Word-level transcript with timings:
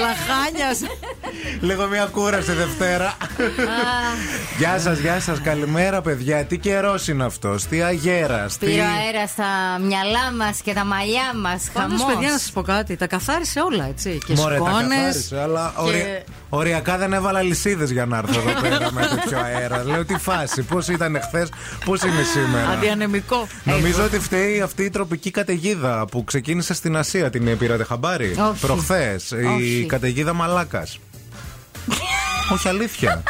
Λαχάνιας. 0.00 0.78
Λίγο 1.60 1.86
μια 1.86 2.04
κούραση 2.12 2.52
Δευτέρα. 2.52 3.16
Γεια 4.58 4.78
σας, 4.78 4.98
γεια 4.98 5.20
σας. 5.20 5.40
Καλημέρα, 5.40 6.00
παιδιά. 6.02 6.44
Τι 6.44 6.58
καιρός 6.58 7.08
είναι 7.08 7.24
αυτός. 7.24 7.64
Τι 7.66 7.82
αγέρα. 7.82 8.46
Τι... 8.58 8.66
Πήρε 8.66 8.82
αέρας 8.82 9.30
στα 9.30 9.78
μυαλά 9.80 10.32
μας 10.38 10.60
και 10.60 10.72
τα 10.72 10.84
μαλλιά 10.84 11.32
μας. 11.34 11.62
Πάντως, 11.72 12.00
Χαμό. 12.00 12.14
παιδιά, 12.14 12.30
να 12.30 12.38
σας 12.38 12.50
πω 12.50 12.62
κάτι. 12.62 12.96
Τα 12.96 13.06
καθάρισε 13.06 13.60
όλα, 13.60 13.86
έτσι. 13.88 14.18
Και 14.26 14.32
Μωρέ, 14.36 14.58
τα 14.58 14.64
σκόνες 14.64 14.88
καθάρισε, 14.96 15.40
αλλά 15.40 15.72
και- 15.76 15.80
ορια- 15.82 16.24
οριακά 16.50 16.98
δεν 16.98 17.12
έβαλα 17.12 17.42
λυσίδες 17.42 17.90
για 17.90 18.06
να 18.06 18.16
έρθω 18.18 18.40
εδώ 18.40 18.60
πέρα 18.60 18.92
με 18.92 19.06
τέτοιο 19.06 19.38
αέρα. 19.38 19.84
Λέω 19.84 20.04
τι 20.04 20.18
φάση, 20.18 20.62
πώς 20.62 20.88
ήταν 20.88 21.20
χθες, 21.22 21.48
πώς 21.84 22.02
είναι 22.02 22.22
σήμερα; 22.22 22.68
Αντιανεμικό. 22.68 23.46
Νομίζω 23.64 24.04
ότι 24.04 24.18
φταίει 24.18 24.60
αυτή 24.60 24.84
η 24.84 24.90
τροπική 24.90 25.30
καταιγίδα 25.30 26.06
που 26.10 26.24
ξεκίνησε 26.24 26.74
στην 26.74 26.96
Ασία. 26.96 27.30
Την 27.30 27.58
πήρατε 27.58 27.84
χαμπάρι. 27.84 28.36
Όχι. 28.50 28.60
Προχθές. 28.60 29.30
Η 29.30 29.44
Όχι. 29.56 29.84
καταιγίδα 29.88 30.32
Μαλάκας. 30.32 30.98
Όχι 32.52 32.68
αλήθεια. 32.68 33.22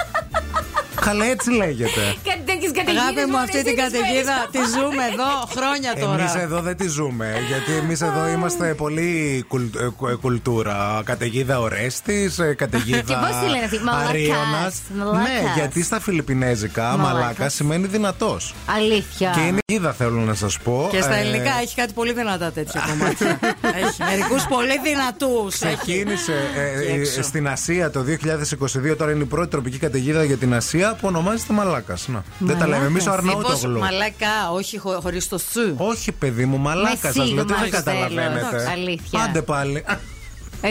Καλά, 1.01 1.25
έτσι 1.25 1.51
λέγεται. 1.51 2.15
Κάτι 2.61 2.73
τέτοιες 2.73 2.73
καταιγίδες 2.79 3.03
Αγάπη 3.03 3.21
μου, 3.31 3.37
μου 3.37 3.43
αυτή 3.45 3.57
αρέσει, 3.59 3.75
την 3.75 3.75
τις 3.75 3.85
καταιγίδα 3.85 4.37
φορές. 4.39 4.53
τη 4.55 4.61
ζούμε 4.79 5.03
εδώ 5.13 5.31
χρόνια 5.57 5.91
τώρα. 6.05 6.21
Εμείς 6.21 6.35
εδώ 6.35 6.59
δεν 6.69 6.77
τη 6.81 6.87
ζούμε. 6.89 7.29
Γιατί 7.51 7.71
εμείς 7.83 8.01
εδώ 8.09 8.23
είμαστε 8.35 8.67
πολύ 8.75 9.09
κουλ- 9.49 9.77
ε, 9.77 9.89
κου- 9.97 10.09
ε, 10.11 10.15
κουλτούρα. 10.15 10.79
Καταιγίδα 11.05 11.61
Ορέστης, 11.61 12.33
καταιγίδα. 12.57 13.01
Και 13.11 13.15
πώς 13.25 13.35
τη 13.43 13.47
λένε 13.53 13.65
αυτή, 13.69 13.79
Μαλάκας, 13.89 14.09
Αρίωνας. 14.09 14.75
Μαλάκας. 14.99 15.23
Ναι, 15.29 15.39
γιατί 15.57 15.83
στα 15.83 16.01
φιλιππινέζικα 16.01 16.83
Μαλάκας. 16.83 17.13
μαλάκα 17.13 17.49
σημαίνει 17.49 17.87
δυνατός. 17.87 18.55
Αλήθεια. 18.77 19.31
Και 19.35 19.41
είναι 19.41 19.59
γίδα, 19.67 19.93
θέλω 19.93 20.21
να 20.21 20.35
σας 20.35 20.59
πω. 20.59 20.89
Και 20.91 21.01
στα 21.03 21.15
Ε, 21.15 21.21
ελληνικά 21.21 21.51
έχει 21.63 21.75
κάτι 21.75 21.93
πολύ 21.93 22.13
δυνατά 22.13 22.53
τέτοια 22.53 22.83
κομμάτια. 22.89 23.39
έχει 23.85 24.03
μερικούς 24.11 24.45
πολύ 24.47 24.79
δυνατούς. 24.85 25.55
Ξεκίνησε 25.55 26.33
ε, 26.57 26.81
Εκεί 26.81 26.91
ε, 26.91 27.01
έξω. 27.01 27.23
στην 27.23 27.49
Ασία 27.49 27.91
το 27.91 28.01
2022. 28.03 28.97
Τώρα 28.97 29.11
είναι 29.13 29.23
η 29.23 29.27
πρώτη 29.27 29.51
τροπική 29.51 29.79
καταιγίδα 29.79 30.25
για 30.25 30.37
την 30.37 30.55
Ασία 30.55 30.91
που 31.01 31.07
ονομάζεται 31.09 31.53
Μαλάκας. 31.53 32.09
Δεν 32.51 32.59
τα 32.59 32.69
λέμε. 32.69 32.85
Εμείς 32.87 33.07
ο 33.07 33.11
Μαλάκας. 33.11 33.35
Αρναούτογλου. 33.39 33.79
Μαλακά, 33.79 34.51
όχι 34.53 34.79
χωρίς 34.79 35.29
το 35.29 35.39
σου. 35.39 35.75
Όχι, 35.77 36.13
παιδί 36.13 36.45
μου, 36.47 36.59
μαλάκας 36.59 37.03
Με 37.03 37.11
σα 37.13 37.25
λέω. 37.25 37.45
Τι 37.45 37.53
σίγμα 37.53 37.59
δεν 37.59 37.67
στο 37.69 37.77
καταλαβαίνετε. 37.77 38.47
τέλος. 38.51 38.67
Αλήθεια. 38.69 39.23
Άντε 39.23 39.43
πάλι. 39.43 39.85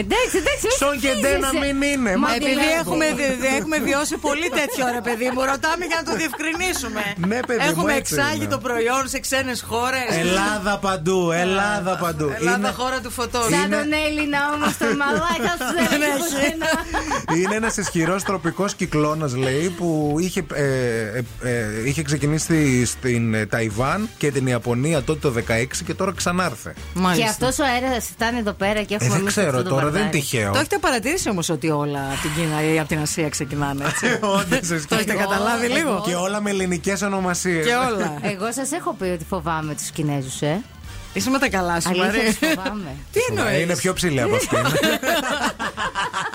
Εντάξει, 0.00 0.36
εντάξει. 0.42 0.66
μη 0.70 0.74
Σον 0.80 0.94
και 1.04 1.10
ντε 1.20 1.32
να 1.44 1.48
συγχύζεσαι. 1.48 1.74
μην 1.74 1.76
είναι. 1.92 2.12
Μα 2.16 2.26
Μα 2.26 2.34
Επειδή 2.34 2.50
δηλαδή. 2.50 2.72
έχουμε, 2.80 3.06
δι- 3.18 3.36
δι- 3.42 3.54
έχουμε 3.60 3.76
βιώσει 3.88 4.16
πολύ 4.28 4.48
τέτοιο 4.60 4.84
ρε 4.96 5.02
παιδί 5.06 5.28
μου, 5.34 5.40
ρωτάμε 5.52 5.84
για 5.90 5.98
να 6.00 6.04
το 6.08 6.14
διευκρινίσουμε. 6.20 7.02
Ναι, 7.30 7.38
παιδί 7.48 7.62
μου, 7.64 7.70
Έχουμε 7.72 7.92
έτσι 8.00 8.14
εξάγει 8.14 8.44
είναι. 8.44 8.54
το 8.54 8.58
προϊόν 8.66 9.02
σε 9.12 9.18
ξένες 9.26 9.58
χώρες. 9.70 10.08
Ελλάδα 10.24 10.72
παντού, 10.86 11.20
Ελλάδα 11.44 11.92
παντού. 12.04 12.28
Ελλάδα, 12.38 12.56
Είναι, 12.58 12.68
χώρα 12.80 12.98
του 13.04 13.10
φωτός. 13.18 13.46
Σαν 13.54 13.68
τον 13.76 13.88
Έλληνα 14.06 14.38
όμως 14.54 14.72
τον 14.82 14.92
μαλάκα 15.02 15.52
σου 15.60 15.68
δεν 15.76 15.86
Δεν 15.92 16.00
έχει 16.02 16.10
έχει. 16.10 16.20
πουθενά. 16.22 16.72
είναι 17.40 17.54
ένας 17.60 17.76
ισχυρός 17.76 18.22
τροπικός 18.22 18.74
κυκλώνας, 18.74 19.32
λέει, 19.36 19.74
που 19.78 20.16
είχε, 20.20 20.42
ε, 20.54 20.64
ε, 20.64 21.22
ε, 21.50 21.88
είχε 21.88 22.02
ξεκινήσει 22.02 22.84
στην 22.84 23.34
ε, 23.34 23.46
Ταϊβάν 23.46 24.08
και 24.18 24.30
την 24.30 24.46
Ιαπωνία 24.46 25.02
τότε 25.02 25.18
το 25.20 25.30
16 25.30 25.82
και 25.86 25.94
τώρα 25.94 26.12
ξανάρθε. 26.16 26.72
Και 26.74 26.80
Μάλιστα. 27.00 27.30
αυτός 27.30 27.58
ο 27.58 27.64
αέρας 27.64 28.04
φτάνει 28.04 28.38
εδώ 28.38 28.52
πέρα 28.52 28.82
και 28.82 28.94
Ε, 28.94 28.96
έχουμε 28.96 29.08
δεν 29.08 29.20
εμείς 29.20 29.32
ξέρω 29.32 29.48
αυτό 29.58 29.62
το 29.62 29.79
τώρα, 29.80 29.92
δεν 29.92 30.00
είναι 30.00 30.10
μπαρδάρι. 30.10 30.18
τυχαίο. 30.30 30.52
Το 30.52 30.58
έχετε 30.58 30.78
παρατηρήσει 30.78 31.28
όμως 31.28 31.48
ότι 31.48 31.70
όλα 31.70 32.00
από 32.12 32.20
την 32.22 32.30
Κίνα 32.36 32.72
ή 32.72 32.78
από 32.78 32.88
την 32.88 32.98
Ασία 33.00 33.28
ξεκινάνε 33.28 33.84
έτσι; 33.84 34.06
Όντως, 34.38 34.68
Το 34.68 34.74
έχετε 34.74 34.94
ισχύει. 34.94 35.16
καταλάβει 35.16 35.64
Εγώ- 35.64 35.74
λίγο; 35.74 36.02
Και 36.06 36.14
όλα 36.14 36.40
με 36.40 36.50
ελληνικές 36.50 37.02
ονομασίες. 37.02 37.66
Και 37.66 37.74
όλα. 37.74 38.14
Εγώ 38.22 38.52
σας 38.52 38.72
έχω 38.72 38.94
πει 38.98 39.04
ότι 39.04 39.24
φοβάμαι 39.24 39.74
τους 39.74 39.90
Κινέζους, 39.90 40.40
ε. 40.42 40.60
Είσαι 41.12 41.30
με 41.30 41.38
τα 41.38 41.48
καλά 41.48 41.80
σου, 41.80 41.88
Αλήθεια, 41.88 42.06
Μαρία. 42.06 42.24
τους 42.24 42.36
φοβάμαι. 42.54 42.90
Τι 43.12 43.20
εννοείς; 43.28 43.60
Είναι 43.62 43.76
πιο 43.76 43.92
ψηλή 43.92 44.20
από 44.20 44.34
αυτήν. 44.34 44.58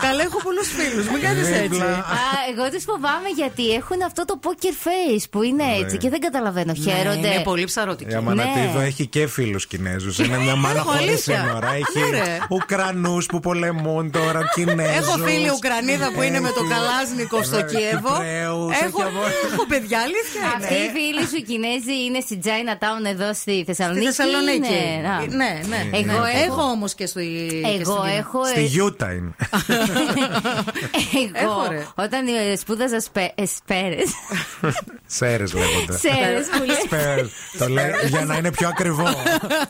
Καλά, 0.06 0.22
έχω 0.24 0.40
πολλούς 0.44 0.68
φίλους. 0.78 1.06
Μην 1.10 1.22
κάνεις 1.22 1.48
έτσι. 1.48 1.62
Δίπλα. 1.62 1.86
Α, 1.86 2.20
εγώ 2.52 2.64
του 2.72 2.82
φοβάμαι 2.82 3.30
γιατί 3.36 3.70
έχουν 3.74 4.02
αυτό 4.06 4.26
το 4.26 4.40
poker 4.44 4.74
face 4.88 5.24
που 5.32 5.44
είναι 5.44 5.64
έτσι 5.82 5.98
και 5.98 6.10
δεν 6.10 6.20
καταλαβαίνω. 6.20 6.74
Χαίρονται. 6.74 7.20
Ναι, 7.20 7.28
είναι 7.28 7.44
πολύ 7.44 7.64
ψαρωτική. 7.66 8.12
Η 8.12 8.16
Αμανατίδο 8.16 8.80
Ναι. 8.80 8.86
έχει 8.86 9.08
και 9.08 9.28
φίλους 9.28 9.68
Κινέζους. 9.68 10.20
Είναι 10.20 10.38
μια 10.38 10.56
μάνα 10.56 10.80
Έχω, 10.80 10.90
χωρί 10.90 11.04
αλήθεια. 11.04 11.42
σύνορα. 11.48 11.70
Έχει 11.74 12.10
Ναι, 12.12 12.18
ρε. 12.20 12.38
Ουκρανούς 12.50 13.26
που 13.26 13.40
πολεμούν 13.40 14.12
τώρα, 14.12 14.42
Κινέζους. 14.56 14.96
Έχω 15.08 15.18
φίλη 15.18 15.50
Ουκρανίδα 15.50 16.12
που 16.12 16.22
είναι 16.22 16.40
με 16.40 16.50
το 16.50 16.62
Καλάζνικο 16.74 17.44
στο 17.44 17.62
Κίεβο. 17.62 18.14
Έχω, 18.86 19.02
έχω 19.52 19.66
παιδιά, 19.68 20.00
αλήθεια 20.00 20.42
Αυτοί 20.58 20.74
οι 20.74 20.78
είναι. 20.82 20.92
φίλοι 20.96 21.24
σου 21.32 21.40
Κινέζοι 21.48 21.96
είναι 22.06 22.20
στη 22.20 22.40
Chinatown 22.44 23.04
εδώ 23.14 23.34
στη 23.34 23.42
Στη 23.62 23.64
Θεσσαλονίκη. 23.74 24.65
Θεσσαλονίκη. 24.68 25.34
είναι; 25.34 25.44
Α. 25.44 25.48
Ναι, 25.48 25.62
ναι. 25.68 25.98
Εγώ 25.98 26.06
ναι. 26.24 26.30
έχω- 26.32 26.44
Έχω 26.46 26.62
όμως 26.62 26.94
και 26.94 27.06
στη. 27.06 27.48
και 27.52 27.68
Εγώ 27.68 27.92
στην 27.92 28.04
Κίνα. 28.04 28.18
έχω. 28.18 28.46
Στη 28.46 28.64
Γιούτα 28.64 29.12
είναι. 29.14 29.36
Εγώ 31.24 31.32
Έχω, 31.34 31.68
ρε. 31.70 31.86
όταν 31.96 32.28
ε, 32.28 32.56
σπούδαζα 32.56 33.00
σπε- 33.02 33.32
ε, 33.36 33.46
σπέρες 33.46 34.10
Σέρες 35.18 35.54
λέγονται. 35.54 35.98
Σέρες 35.98 36.48
που 36.48 36.64
λέει. 36.64 36.76
Σπέρες. 36.86 37.30
Το 37.58 37.68
λέει 37.70 37.92
για 38.08 38.26
να 38.26 38.36
είναι 38.36 38.52
πιο 38.52 38.68
ακριβό. 38.68 39.04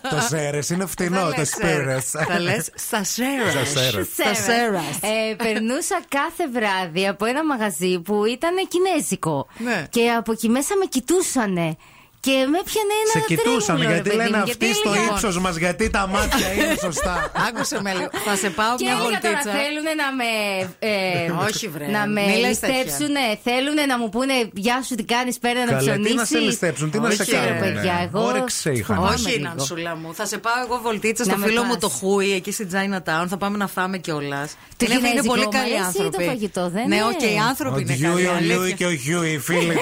Το 0.09 0.19
σέρες 0.29 0.69
είναι 0.69 0.85
φτηνό. 0.85 1.29
Το 1.35 1.45
σπέρες. 1.45 2.11
Τα 2.27 2.39
λες 2.39 2.69
στα 2.75 3.03
σέρα. 3.03 3.49
Στα 3.49 3.65
σέρες. 3.65 4.07
Στα 4.13 4.33
σέρα. 4.33 4.83
Ε, 5.01 5.35
περνούσα 5.35 5.99
κάθε 6.07 6.47
βράδυ 6.53 7.07
από 7.07 7.25
ένα 7.25 7.45
μαγαζί 7.45 7.99
που 7.99 8.25
ήταν 8.25 8.53
κινέζικο. 8.67 9.47
Ναι. 9.57 9.85
Και 9.89 10.09
από 10.09 10.31
εκεί 10.31 10.49
μέσα 10.49 10.75
με 10.79 10.85
κοιτούσανε. 10.85 11.75
Και 12.25 12.35
με 12.53 12.59
πιανε 12.69 12.93
ένα 13.03 13.13
Σε 13.17 13.19
κοιτούσαν 13.29 13.59
τρέμουλο, 13.65 13.87
ρε 13.87 13.93
γιατί 13.93 14.09
παιδί 14.09 14.21
λένε 14.21 14.37
μου, 14.37 14.43
αυτοί 14.43 14.65
γιατί 14.65 14.79
στο 14.81 14.89
έλεγα- 14.93 15.11
ύψος 15.11 15.35
μας, 15.43 15.55
γιατί 15.63 15.85
τα 15.97 16.03
μάτια 16.13 16.47
είναι 16.57 16.75
σωστά. 16.87 17.15
Άκουσε 17.47 17.77
με 17.85 17.91
λίγο. 17.97 18.09
Θα 18.27 18.33
σε 18.43 18.49
πάω 18.59 18.73
Και 18.79 18.83
μια 18.85 18.93
έλεγα 18.99 19.19
τώρα 19.25 19.33
βολτίτσα. 19.33 19.51
θέλουν 19.59 19.85
να 20.01 20.07
με. 20.19 20.29
ε, 20.91 21.47
Όχι, 21.47 21.65
βρε, 21.73 21.85
Να 21.97 22.01
με 22.15 22.21
μη 22.29 22.35
λες 22.43 22.59
τέτοια. 22.59 22.75
ληστέψουν, 22.77 23.15
θέλουν 23.47 23.77
να 23.91 23.95
μου 24.01 24.07
πούνε 24.15 24.35
Γεια 24.65 24.77
σου, 24.87 24.93
τι 24.99 25.03
κάνεις, 25.13 25.35
πέρα 25.45 25.59
να 25.59 25.71
Καλέ, 25.71 25.79
τι 25.79 25.85
ψωνίσεις. 25.89 26.15
να 26.21 26.25
σε 26.25 26.37
ληστέψουν, 26.47 26.87
τι 26.91 26.97
να 26.99 27.09
σε 27.09 27.21
Όχι, 27.21 27.31
ρε, 27.31 27.37
κάνουν. 27.37 27.59
παιδιά, 27.63 27.95
εγώ 28.07 28.19
Όρεξη 28.29 28.71
είχαν. 28.79 28.95
φοβάμαι. 28.95 29.13
Όχι, 29.13 29.29
λίγο. 29.29 29.43
Νανσούλα 29.47 29.93
μου. 29.95 30.09
Θα 30.19 30.25
σε 30.31 30.37
πάω 30.45 30.53
εγώ 30.65 30.75
βολτίτσα 30.85 31.23
Να 31.25 31.31
στο 31.31 31.39
με 31.39 31.45
φίλο 31.47 31.61
πας. 31.61 31.69
μου 31.69 31.77
το 31.83 31.89
Χούι 31.97 32.29
εκεί 32.39 32.51
στην 32.51 32.67
Chinatown. 32.73 33.25
Θα 33.33 33.37
πάμε 33.37 33.57
να 33.63 33.67
φάμε 33.75 33.97
κιόλας. 34.05 34.49
Το 34.77 34.85
Είναι, 34.85 34.93
είναι 34.93 35.07
κινέζικο 35.07 35.33
πολύ 35.33 35.43
μου 35.45 35.49
καλοί 35.57 35.63
αρέσει 35.63 35.79
ή 35.79 35.97
το 35.97 36.03
άνθρωποι. 36.03 36.23
φαγητό, 36.25 36.63
δεν 36.75 36.87
Ναι, 36.87 36.95
είναι; 36.95 37.03
όχι, 37.05 37.25
οι 37.33 37.37
άνθρωποι 37.49 37.75
Ο 37.77 37.79
είναι 37.79 37.93
Ντιούι, 37.93 38.11
καλοί. 38.23 38.27
ο 38.27 38.37
Λιούι 38.39 38.55
αλήθεια. 38.55 38.75
και 38.75 38.85
ο 38.85 38.93
Χιούι, 39.03 39.39
φίλοι. 39.47 39.75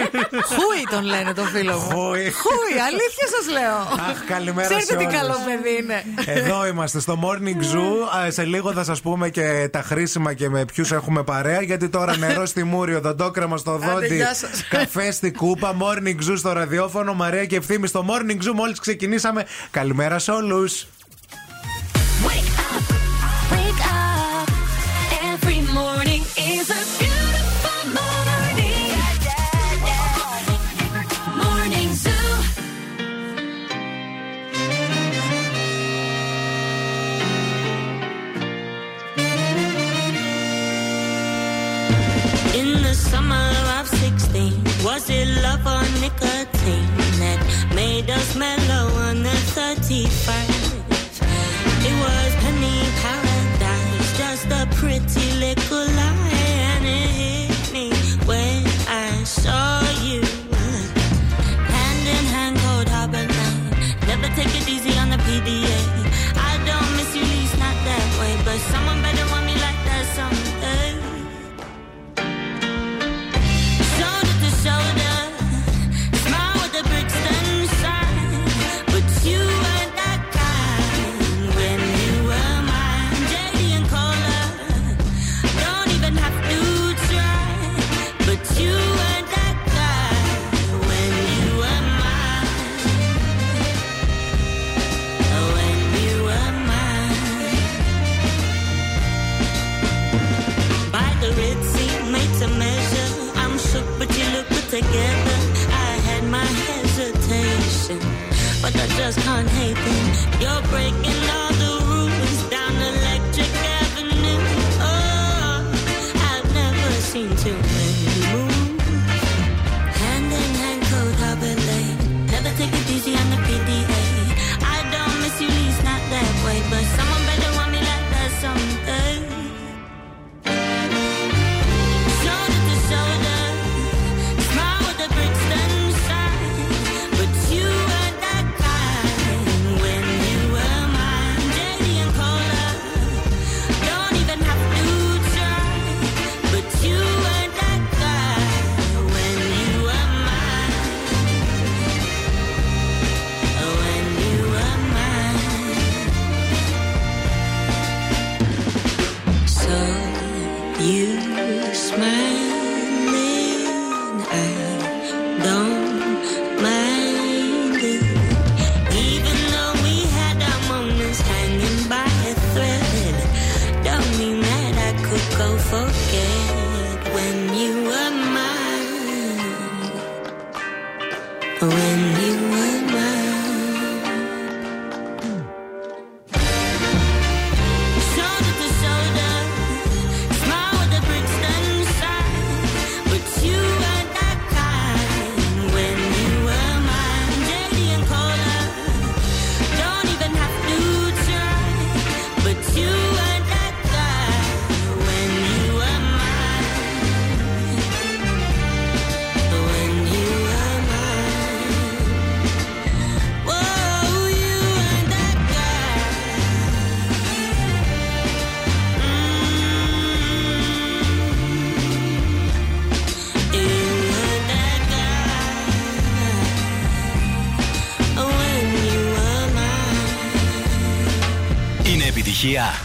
Χούι 0.52 0.82
τον 0.90 1.04
λένε 1.04 1.32
το 1.34 1.42
φίλο 1.42 1.72
μου. 1.78 1.87
Χούι. 1.92 2.30
Χούι, 2.32 2.74
αλήθεια 2.86 3.26
σας 3.36 3.52
λέω. 3.52 3.76
Αχ, 4.10 4.24
καλημέρα 4.26 4.68
Ξέρετε 4.68 4.86
σε 4.86 4.96
τι 4.96 5.04
όλους. 5.04 5.16
καλό 5.18 5.34
παιδί 5.46 5.76
είναι. 5.82 6.04
Εδώ 6.40 6.66
είμαστε 6.66 7.00
στο 7.00 7.18
Morning 7.22 7.56
Zoo. 7.74 8.24
Α, 8.26 8.30
Σε 8.30 8.44
λίγο 8.44 8.72
θα 8.72 8.84
σας 8.84 9.00
πούμε 9.00 9.28
και 9.28 9.68
τα 9.72 9.82
χρήσιμα 9.82 10.32
και 10.34 10.48
με 10.48 10.64
ποιους 10.64 10.92
έχουμε 10.92 11.22
παρέα. 11.22 11.62
Γιατί 11.62 11.88
τώρα 11.88 12.16
νερό 12.16 12.46
στη 12.46 12.64
μούρη, 12.64 12.94
οδοντόκρεμα 12.94 13.56
στο 13.56 13.76
δόντι, 13.78 14.14
γεια 14.14 14.34
σας. 14.34 14.66
καφέ 14.68 15.10
στη 15.10 15.30
κούπα, 15.32 15.76
Morning 15.80 16.30
Zoo 16.30 16.34
στο 16.36 16.52
ραδιόφωνο, 16.52 17.14
Μαρία 17.14 17.44
και 17.44 17.56
Ευθύμη 17.56 17.86
στο 17.86 18.04
Morning 18.08 18.48
Zoo. 18.48 18.52
Μόλις 18.54 18.78
ξεκινήσαμε. 18.80 19.44
Καλημέρα 19.70 20.18
σε 20.18 20.30
όλους. 20.30 20.86
Love 45.64 45.66
or 45.66 46.00
nicotine 46.00 46.96
that 47.18 47.72
made 47.74 48.10
us 48.10 48.36
mellow 48.36 48.92
on 48.94 49.22
the 49.22 49.28
31st? 49.28 50.57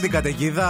Με 0.00 0.04
την 0.04 0.12
καταιγίδα 0.12 0.68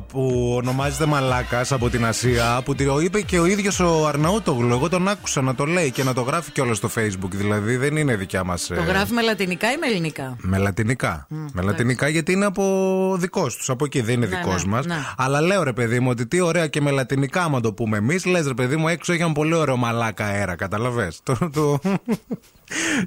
που 0.00 0.52
ονομάζεται 0.56 1.06
Μαλάκας 1.06 1.72
από 1.72 1.90
την 1.90 2.04
Ασία, 2.06 2.60
που 2.64 2.74
το 2.74 3.00
είπε 3.00 3.20
και 3.20 3.38
ο 3.38 3.46
ίδιος 3.46 3.80
ο 3.80 4.06
Αρναούτογλου. 4.06 4.72
Εγώ 4.74 4.88
τον 4.88 5.08
άκουσα 5.08 5.40
να 5.40 5.54
το 5.54 5.64
λέει 5.64 5.90
και 5.90 6.02
να 6.02 6.12
το 6.14 6.20
γράφει 6.22 6.50
κιόλας 6.50 6.76
στο 6.76 6.90
Facebook. 6.96 7.30
Δηλαδή 7.30 7.76
δεν 7.76 7.96
είναι 7.96 8.16
δικιά 8.16 8.44
μας. 8.44 8.66
Το 8.66 8.82
γράφει 8.82 9.12
με 9.12 9.22
λατινικά 9.22 9.72
ή 9.72 9.76
με 9.76 9.86
ελληνικά; 9.86 10.36
Με 10.40 10.58
λατινικά. 10.58 11.26
με 11.28 11.62
λατινικά 11.62 12.08
γιατί 12.08 12.32
είναι 12.32 12.44
από 12.44 13.16
δικός 13.18 13.56
τους. 13.56 13.70
Από 13.70 13.84
εκεί 13.84 14.00
δεν 14.00 14.14
είναι 14.14 14.26
Ναι, 14.26 14.36
δικός 14.36 14.64
ναι, 14.64 14.70
μας. 14.70 14.86
ναι. 14.86 14.96
Αλλά 15.16 15.40
λέω 15.40 15.62
ρε 15.62 15.72
παιδί 15.72 16.00
μου 16.00 16.10
ότι 16.10 16.26
τι 16.26 16.40
ωραία 16.40 16.66
και 16.66 16.80
με 16.80 16.90
λατινικά, 16.90 17.42
άμα 17.42 17.60
το 17.60 17.72
πούμε 17.72 17.96
εμείς, 17.96 18.24
λες 18.24 18.46
ρε 18.46 18.54
παιδί 18.54 18.76
μου 18.76 18.88
έξω 18.88 19.12
έχει 19.12 19.22
ένα 19.22 19.32
πολύ 19.32 19.54
ωραίο 19.54 19.76
μαλάκα 19.76 20.24
αέρα. 20.24 20.56
Καταλαβέ. 20.56 21.12
Το, 21.22 21.36
το, 21.52 21.78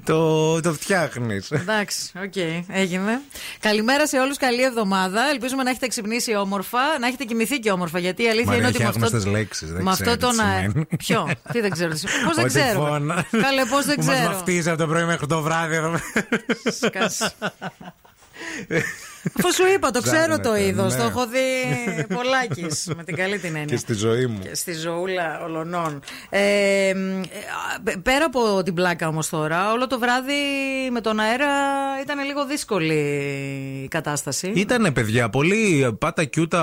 το, 0.04 0.60
το 0.60 0.72
φτιάχνεις. 0.72 1.50
Εντάξει, 1.50 2.10
οκ, 2.24 2.36
έγινε. 2.68 3.20
Καλημέρα 3.60 4.06
σε 4.06 4.18
όλους, 4.18 4.36
καλή 4.36 4.62
εβδομάδα. 4.62 5.20
Ελπίζουμε 5.32 5.62
να 5.62 5.70
έχετε 5.70 5.86
ξυπνήσει 5.86 6.36
όμορφα, 6.36 6.75
να 7.00 7.06
έχετε 7.06 7.24
κοιμηθεί 7.24 7.58
και 7.58 7.70
όμορφα. 7.70 7.98
Γιατί 7.98 8.22
η 8.22 8.28
αλήθεια 8.28 8.44
Μαρία, 8.46 8.58
είναι 8.58 8.68
ότι 8.68 8.76
έχει 8.76 8.84
με 8.84 8.88
αυτό. 8.88 9.04
άγνωστες 9.04 9.32
λέξεις, 9.32 9.72
δεν 9.72 9.82
με 9.82 9.92
ξέρω 9.92 10.10
αυτό 10.10 10.26
τι 10.28 10.36
τον 10.36 10.46
αέρα. 10.46 10.60
σημαίνει. 10.70 10.86
Ποιο, 10.96 11.28
τι 11.52 11.60
δεν 11.60 11.70
ξέρω. 11.70 11.90
Πώς 12.26 12.34
δεν 12.34 12.44
Ότι 12.44 12.54
ξέρω; 12.54 12.80
φώνα. 12.86 13.26
Καλέ, 13.30 13.64
πώς 13.64 13.84
δεν 13.84 13.94
Που 14.00 14.04
μας 14.04 14.14
ξέρω; 14.16 14.32
βαφτίζει 14.32 14.68
από 14.70 14.78
το 14.78 14.86
πρωί 14.86 15.04
μέχρι 15.04 15.26
το 15.26 15.40
βράδυ 15.40 15.74
εδώ. 15.74 15.94
Σκάς. 16.80 17.34
Αφού 19.38 19.52
σου 19.54 19.62
είπα, 19.74 19.90
το 19.90 20.00
ξέρω 20.02 20.34
το 20.34 20.40
Ψάχνετε, 20.40 20.66
είδος. 20.66 20.92
ναι. 20.94 21.00
Το 21.00 21.06
έχω 21.06 21.26
δει 21.26 21.40
πολλάκις. 22.14 22.88
με 22.96 23.04
την 23.04 23.16
καλή 23.16 23.38
την 23.38 23.46
έννοια. 23.56 23.64
Και 23.64 23.76
στη 23.76 23.94
ζωή 23.94 24.26
μου. 24.26 24.38
Και 24.38 24.54
στη 24.54 24.72
ζωούλα 24.72 25.40
ολονών. 25.44 26.00
Ε, 26.28 26.92
μ, 26.96 27.22
ε, 27.84 27.96
πέρα 28.02 28.24
από 28.24 28.62
την 28.62 28.74
πλάκα 28.74 29.08
όμως 29.08 29.28
τώρα, 29.28 29.72
όλο 29.72 29.86
το 29.86 29.98
βράδυ 29.98 30.32
με 30.92 31.00
τον 31.00 31.20
αέρα 31.20 31.46
ήταν 32.02 32.24
λίγο 32.26 32.46
δύσκολη 32.46 32.94
η 33.84 33.88
κατάσταση. 33.88 34.52
Ήτανε 34.54 34.90
παιδιά, 34.90 35.28
πολύ 35.28 35.92
πάτα 35.98 36.24
κιούτα 36.24 36.62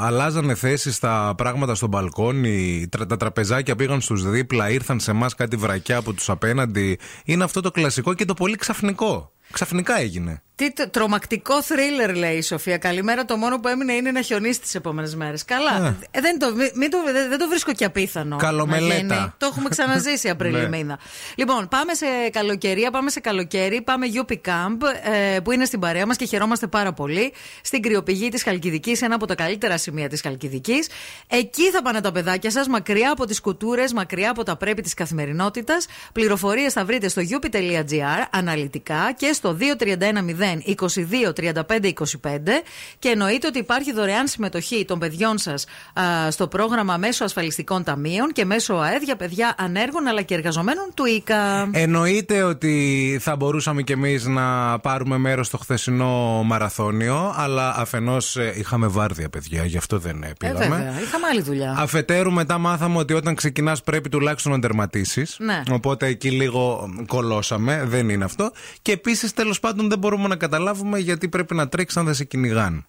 αλλάζανε 0.00 0.54
θέσεις 0.54 0.94
στα 0.94 1.34
πράγματα 1.36 1.74
στο 1.74 1.86
μπαλκόνι. 1.86 2.88
τρα- 2.90 3.06
Τα 3.06 3.16
τραπεζάκια 3.16 3.76
πήγαν 3.76 4.00
στους 4.00 4.30
δίπλα, 4.30 4.70
ήρθαν 4.70 5.00
σε 5.00 5.10
εμάς 5.10 5.34
κάτι 5.34 5.56
βρακιά 5.56 5.96
από 5.96 6.12
τους 6.12 6.28
απέναντι. 6.30 6.98
Είναι 7.24 7.44
αυτό 7.44 7.60
το 7.60 7.70
κλασικό 7.70 8.14
και 8.14 8.24
το 8.24 8.34
πολύ 8.34 8.56
ξαφνικό. 8.56 9.32
Ξαφνικά 9.52 10.00
έγινε. 10.00 10.42
Τι 10.56 10.72
τ- 10.72 10.90
τρομακτικό 10.90 11.62
θρίλερ, 11.62 12.14
λέει 12.16 12.36
η 12.36 12.42
Σοφία. 12.42 12.76
Καλημέρα. 12.78 13.24
Το 13.24 13.36
μόνο 13.36 13.60
που 13.60 13.68
έμεινε 13.68 13.92
είναι 13.92 14.10
να 14.10 14.20
χιονίσει 14.22 14.60
τις 14.60 14.74
επόμενες 14.74 15.14
μέρες. 15.14 15.44
Καλά. 15.44 15.96
Ε, 16.10 16.20
δεν, 16.20 16.38
το, 16.38 16.54
μη- 16.54 16.72
μην 16.74 16.90
το, 16.90 16.98
δεν, 17.04 17.28
δεν 17.28 17.38
το 17.38 17.48
βρίσκω 17.48 17.72
και 17.72 17.84
απίθανο. 17.84 18.36
Καλομελέτα. 18.36 19.02
να 19.04 19.14
γίνει. 19.14 19.32
Το 19.38 19.46
έχουμε 19.46 19.68
ξαναζήσει 19.68 20.28
Απρίλιο 20.36 20.58
Ναι. 20.60 20.68
μήνα. 20.68 20.98
Λοιπόν, 21.34 21.68
πάμε 21.68 21.94
σε 21.94 22.06
καλοκαιρία, 22.32 22.90
πάμε 22.90 23.10
σε 23.10 23.20
καλοκαίρι. 23.20 23.82
Πάμε 23.82 24.06
UP 24.26 24.32
Camp 24.32 24.76
ε, 25.34 25.40
που 25.40 25.52
είναι 25.52 25.64
στην 25.64 25.80
παρέα 25.80 26.06
μας 26.06 26.16
και 26.16 26.24
χαιρόμαστε 26.24 26.66
πάρα 26.66 26.92
πολύ. 26.92 27.32
Στην 27.62 27.82
κρυοπηγή 27.82 28.28
της 28.28 28.42
Χαλκιδικής, 28.42 29.02
ένα 29.02 29.14
από 29.14 29.26
τα 29.26 29.34
καλύτερα 29.34 29.78
σημεία 29.78 30.08
της 30.08 30.20
Χαλκιδικής. 30.20 30.88
Εκεί 31.26 31.70
θα 31.70 31.82
πάνε 31.82 32.00
τα 32.00 32.12
παιδάκια 32.12 32.50
σας, 32.50 32.68
μακριά 32.68 33.10
από 33.10 33.26
τις 33.26 33.40
κουτούρες, 33.40 33.92
μακριά 33.92 34.30
από 34.30 34.42
τα 34.42 34.56
πρέπει 34.56 34.82
της 34.82 34.94
καθημερινότητας. 34.94 35.86
Πληροφορίες 36.12 36.72
θα 36.72 36.84
βρείτε 36.84 37.08
στο 37.08 37.22
up.gr 37.30 38.26
αναλυτικά 38.30 39.12
και 39.16 39.32
στο 39.32 39.56
2310 39.60 40.45
22 40.66 41.32
35 41.32 41.92
25 41.92 41.92
και 42.98 43.08
εννοείται 43.08 43.46
ότι 43.46 43.58
υπάρχει 43.58 43.92
δωρεάν 43.92 44.26
συμμετοχή 44.28 44.84
των 44.84 44.98
παιδιών 44.98 45.38
σας 45.38 45.64
στο 46.28 46.46
πρόγραμμα 46.48 46.96
μέσω 46.96 47.24
ασφαλιστικών 47.24 47.82
ταμείων 47.84 48.32
και 48.32 48.44
μέσω 48.44 48.74
ΑΕΔ 48.74 49.02
για 49.02 49.16
παιδιά 49.16 49.54
ανέργων 49.58 50.06
αλλά 50.06 50.22
και 50.22 50.34
εργαζομένων 50.34 50.90
του 50.94 51.04
ΙΚΑ. 51.06 51.68
Εννοείται 51.72 52.42
ότι 52.42 53.18
θα 53.20 53.36
μπορούσαμε 53.36 53.82
κι 53.82 53.92
εμείς 53.92 54.24
να 54.26 54.78
πάρουμε 54.78 55.18
μέρος 55.18 55.46
στο 55.46 55.58
χθεσινό 55.58 56.42
μαραθώνιο, 56.44 57.34
αλλά 57.36 57.74
αφενός 57.76 58.36
είχαμε 58.56 58.86
βάρδια, 58.86 59.28
παιδιά, 59.28 59.64
γι' 59.64 59.76
αυτό 59.76 59.98
δεν 59.98 60.22
ε, 60.22 60.26
Ε, 60.26 60.32
πήγαμε. 60.38 60.58
βέβαια, 60.76 61.00
είχαμε 61.00 61.26
άλλη 61.30 61.40
δουλειά. 61.42 61.74
Αφετέρου, 61.78 62.32
μετά 62.32 62.58
μάθαμε 62.58 62.98
ότι 62.98 63.14
όταν 63.14 63.34
ξεκινάς 63.34 63.82
πρέπει 63.82 64.08
τουλάχιστον 64.08 64.52
να 64.52 64.58
τερματίσεις. 64.60 65.36
Ναι. 65.38 65.62
Οπότε 65.70 66.06
εκεί 66.06 66.30
λίγο 66.30 66.90
κολώσαμε. 67.06 67.82
Δεν 67.86 68.08
είναι 68.08 68.24
αυτό. 68.24 68.50
Και 68.82 68.92
επίσης, 68.92 69.32
τέλος 69.32 69.60
πάντων, 69.60 69.88
δεν 69.88 69.98
μπορούμε 69.98 70.28
να 70.28 70.35
καταλάβουμε 70.36 70.98
γιατί 70.98 71.28
πρέπει 71.28 71.54
να 71.54 71.68
τρέξει 71.68 71.98
αν 71.98 72.04
δεν 72.04 72.14
σε 72.14 72.24
κυνηγάν. 72.24 72.86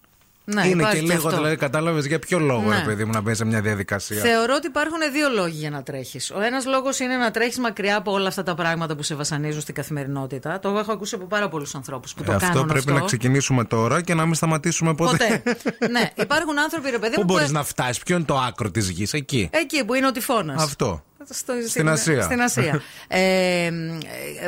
Ναι, 0.50 0.68
είναι 0.68 0.82
υπάρχει 0.82 1.00
και 1.00 1.06
και 1.06 1.14
λίγο, 1.14 1.28
αυτό. 1.28 1.40
δηλαδή, 1.40 1.56
κατάλαβες 1.56 2.06
για 2.06 2.20
ποιο 2.20 2.40
λόγο, 2.40 2.70
Ναι. 2.70 2.76
ρε 2.78 2.84
παιδί 2.86 3.06
μου, 3.06 3.12
να 3.12 3.22
μπει 3.22 3.34
σε 3.36 3.46
μια 3.46 3.62
διαδικασία. 3.62 4.22
Θεωρώ 4.22 4.54
ότι 4.58 4.68
υπάρχουν 4.68 4.98
δύο 5.14 5.30
λόγοι 5.30 5.58
για 5.58 5.70
να 5.70 5.84
τρέχεις. 5.84 6.32
Ο 6.32 6.42
ένας 6.42 6.66
λόγος 6.66 7.00
είναι 7.00 7.16
να 7.16 7.32
τρέχεις 7.32 7.60
μακριά 7.60 7.98
από 7.98 8.12
όλα 8.12 8.28
αυτά 8.28 8.44
τα 8.44 8.56
πράγματα 8.56 8.96
που 8.96 9.04
σε 9.04 9.16
βασανίζουν 9.16 9.62
στην 9.62 9.74
καθημερινότητα. 9.76 10.60
Το 10.60 10.70
έχω 10.70 10.92
ακούσει 10.92 11.16
από 11.16 11.26
πάρα 11.26 11.50
πολλούς 11.50 11.76
ανθρώπους 11.76 12.14
που 12.14 12.24
το 12.24 12.32
Ε, 12.32 12.36
αυτό 12.36 12.48
κάνουν 12.48 12.66
πρέπει 12.68 12.80
αυτό. 12.90 13.00
να 13.00 13.06
ξεκινήσουμε 13.06 13.64
τώρα 13.64 14.02
και 14.02 14.14
να 14.14 14.26
μην 14.26 14.34
σταματήσουμε 14.34 14.94
ποτέ. 14.96 15.42
Ποτέ. 15.44 15.58
ναι, 15.92 16.10
υπάρχουν 16.16 16.60
άνθρωποι, 16.60 16.90
ρε 16.90 17.00
παιδί 17.00 17.14
Πού 17.16 17.22
μου, 17.22 17.28
που 17.28 17.34
μπορείς 17.34 17.52
να 17.52 17.64
φτάσεις, 17.64 18.04
ποιο 18.04 18.16
είναι 18.16 18.26
το 18.26 18.38
άκρο 18.38 18.72
της 18.72 18.90
γης, 18.90 19.14
εκεί. 19.14 19.50
Εκεί 19.54 19.86
που 19.86 19.94
είναι 19.94 20.08
ο 20.08 20.12
τυφώνας. 20.12 20.64
Αυτό. 20.64 21.04
Στο- 21.30 21.54
Στην 21.68 21.90
Ασία. 21.90 22.22
Στην 22.22 22.42
Ασία. 22.42 22.82
ε, 23.08 23.66
ε, 23.66 23.70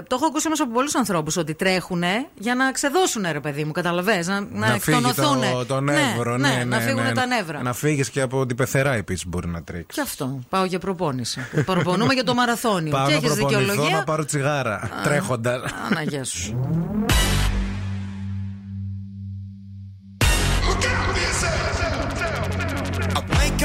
το 0.07 0.15
έχω 0.15 0.25
ακούσει 0.25 0.47
όμως 0.47 0.59
από 0.59 0.71
πολλούς 0.71 0.95
ανθρώπους 0.95 1.37
ότι 1.37 1.53
τρέχουν 1.53 2.03
για 2.37 2.55
να 2.55 2.71
ξεδώσουν, 2.71 3.25
ρε 3.31 3.39
παιδί 3.39 3.63
μου, 3.63 3.71
καταλαβέ. 3.71 4.23
Να, 4.23 4.39
να, 4.39 4.67
φύγει 4.79 4.97
εκτονωθούν. 4.97 5.41
το, 5.51 5.65
το 5.65 5.81
νεύρο, 5.81 6.37
ναι, 6.37 6.49
ναι, 6.49 6.63
να 6.63 6.79
φύγουν 6.79 7.03
ναι. 7.03 7.11
τα 7.11 7.25
νεύρα. 7.25 7.61
Να 7.61 7.73
φύγεις 7.73 8.09
και 8.09 8.21
από 8.21 8.45
την 8.45 8.55
πεθερά 8.55 8.93
επίσης 8.93 9.25
μπορεί 9.27 9.47
να 9.47 9.63
τρέξεις. 9.63 9.95
Και 9.95 10.01
αυτό. 10.01 10.39
Πάω 10.49 10.65
για 10.65 10.79
προπόνηση. 10.79 11.47
Προπονούμε 11.65 12.13
για 12.13 12.23
το 12.23 12.33
μαραθώνιο. 12.33 12.91
Πάω 12.91 13.05
και 13.07 13.11
να 13.11 13.17
έχεις 13.17 13.29
προπονηθώ 13.33 13.59
δικαιολογία. 13.59 13.97
να 13.97 14.03
πάρω 14.03 14.25
τσιγάρα 14.25 14.89
τρέχοντας. 15.03 15.61
Αναγιά 15.91 16.23
σου. 16.23 16.59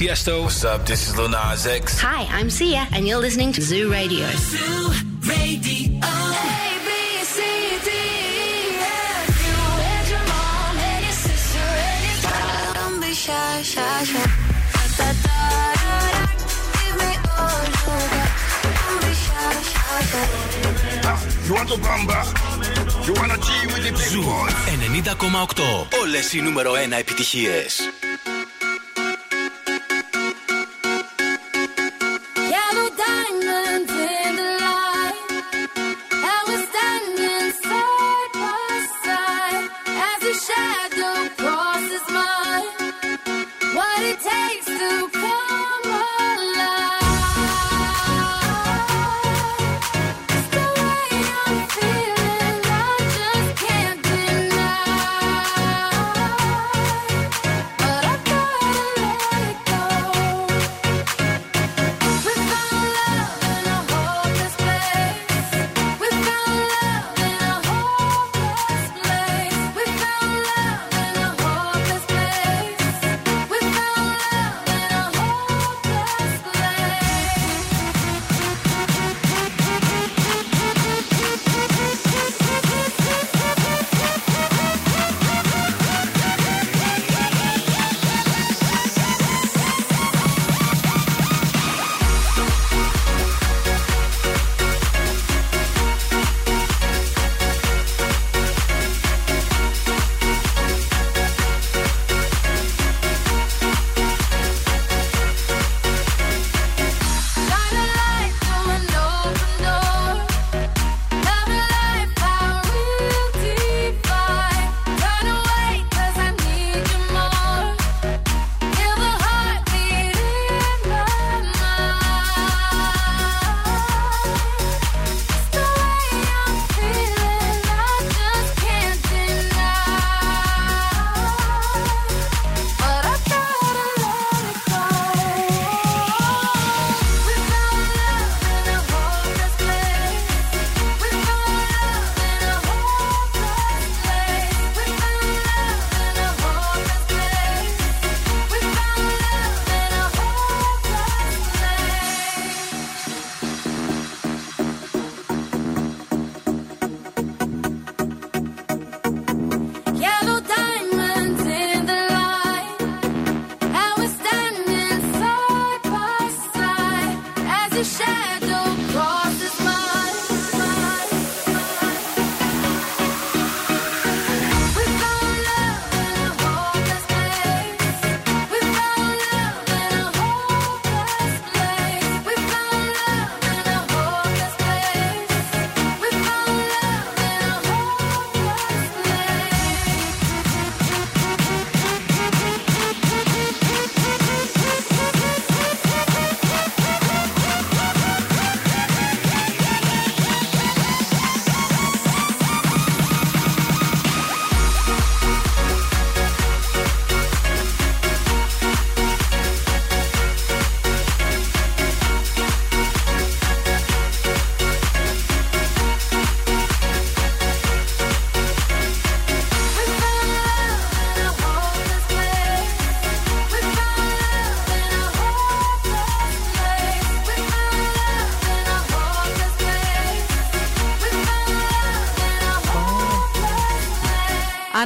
Tiesto. 0.00 0.42
What's 0.44 0.64
up? 0.64 0.86
This 0.86 1.08
is 1.08 1.16
Lil 1.16 1.28
Nas 1.28 1.66
X. 1.66 1.98
Hi, 2.00 2.24
I'm 2.38 2.50
Sia, 2.50 2.86
and 2.92 3.06
you're 3.06 3.18
listening 3.18 3.52
to 3.52 3.62
Zoo 3.62 3.90
Radio. 3.90 4.26
Zoo 4.30 4.92
Radio. 5.22 6.00
Shy, 13.26 13.62
shy, 13.62 14.04
shy. 14.04 14.24
Da, 14.72 14.82
da, 14.98 15.08
da, 15.24 15.38
da. 15.74 15.88
Give 16.78 16.96
me 17.00 17.12
all 17.40 17.62
you 17.66 17.94
got. 18.14 18.30
Don't 18.76 18.98
be 19.02 19.12
shy, 19.24 19.54
shy, 19.72 20.00
shy. 20.10 20.26
You 21.46 21.52
want 21.54 21.68
to 21.70 21.76
bamba? 21.86 22.18
You 23.06 23.12
wanna 23.18 23.38
G 23.46 23.48
with 23.66 23.82
the 23.86 23.92
big 23.92 24.10
Ζου 24.12 24.22
boys? 24.22 24.54
90,8. 24.86 25.86
Όλες 26.02 26.32
οι 26.32 26.40
νούμερο 26.40 26.72
1 26.72 26.92
επιτυχίες. 26.98 27.80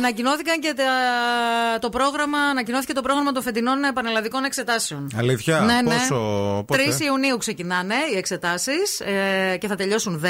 Ανακοινώθηκαν 0.05 0.59
και 0.59 0.73
τα, 0.75 0.83
το 1.79 1.89
πρόγραμμα, 1.89 2.37
ανακοινώθηκε 2.37 2.93
το 2.93 3.01
πρόγραμμα 3.01 3.31
των 3.31 3.43
φετινών 3.43 3.77
πανελλαδικών 3.93 4.43
εξετάσεων. 4.43 5.09
Αλήθεια, 5.17 5.59
Ναι, 5.59 5.81
ναι. 5.81 5.93
πόσο. 5.93 6.15
3 6.59 6.65
πότε; 6.65 6.83
Ιουνίου 7.05 7.37
ξεκινάνε 7.37 7.95
οι 8.13 8.17
εξετάσεις 8.17 8.99
ε, 8.99 9.57
και 9.57 9.67
θα 9.67 9.75
τελειώσουν 9.75 10.21
10. 10.23 10.27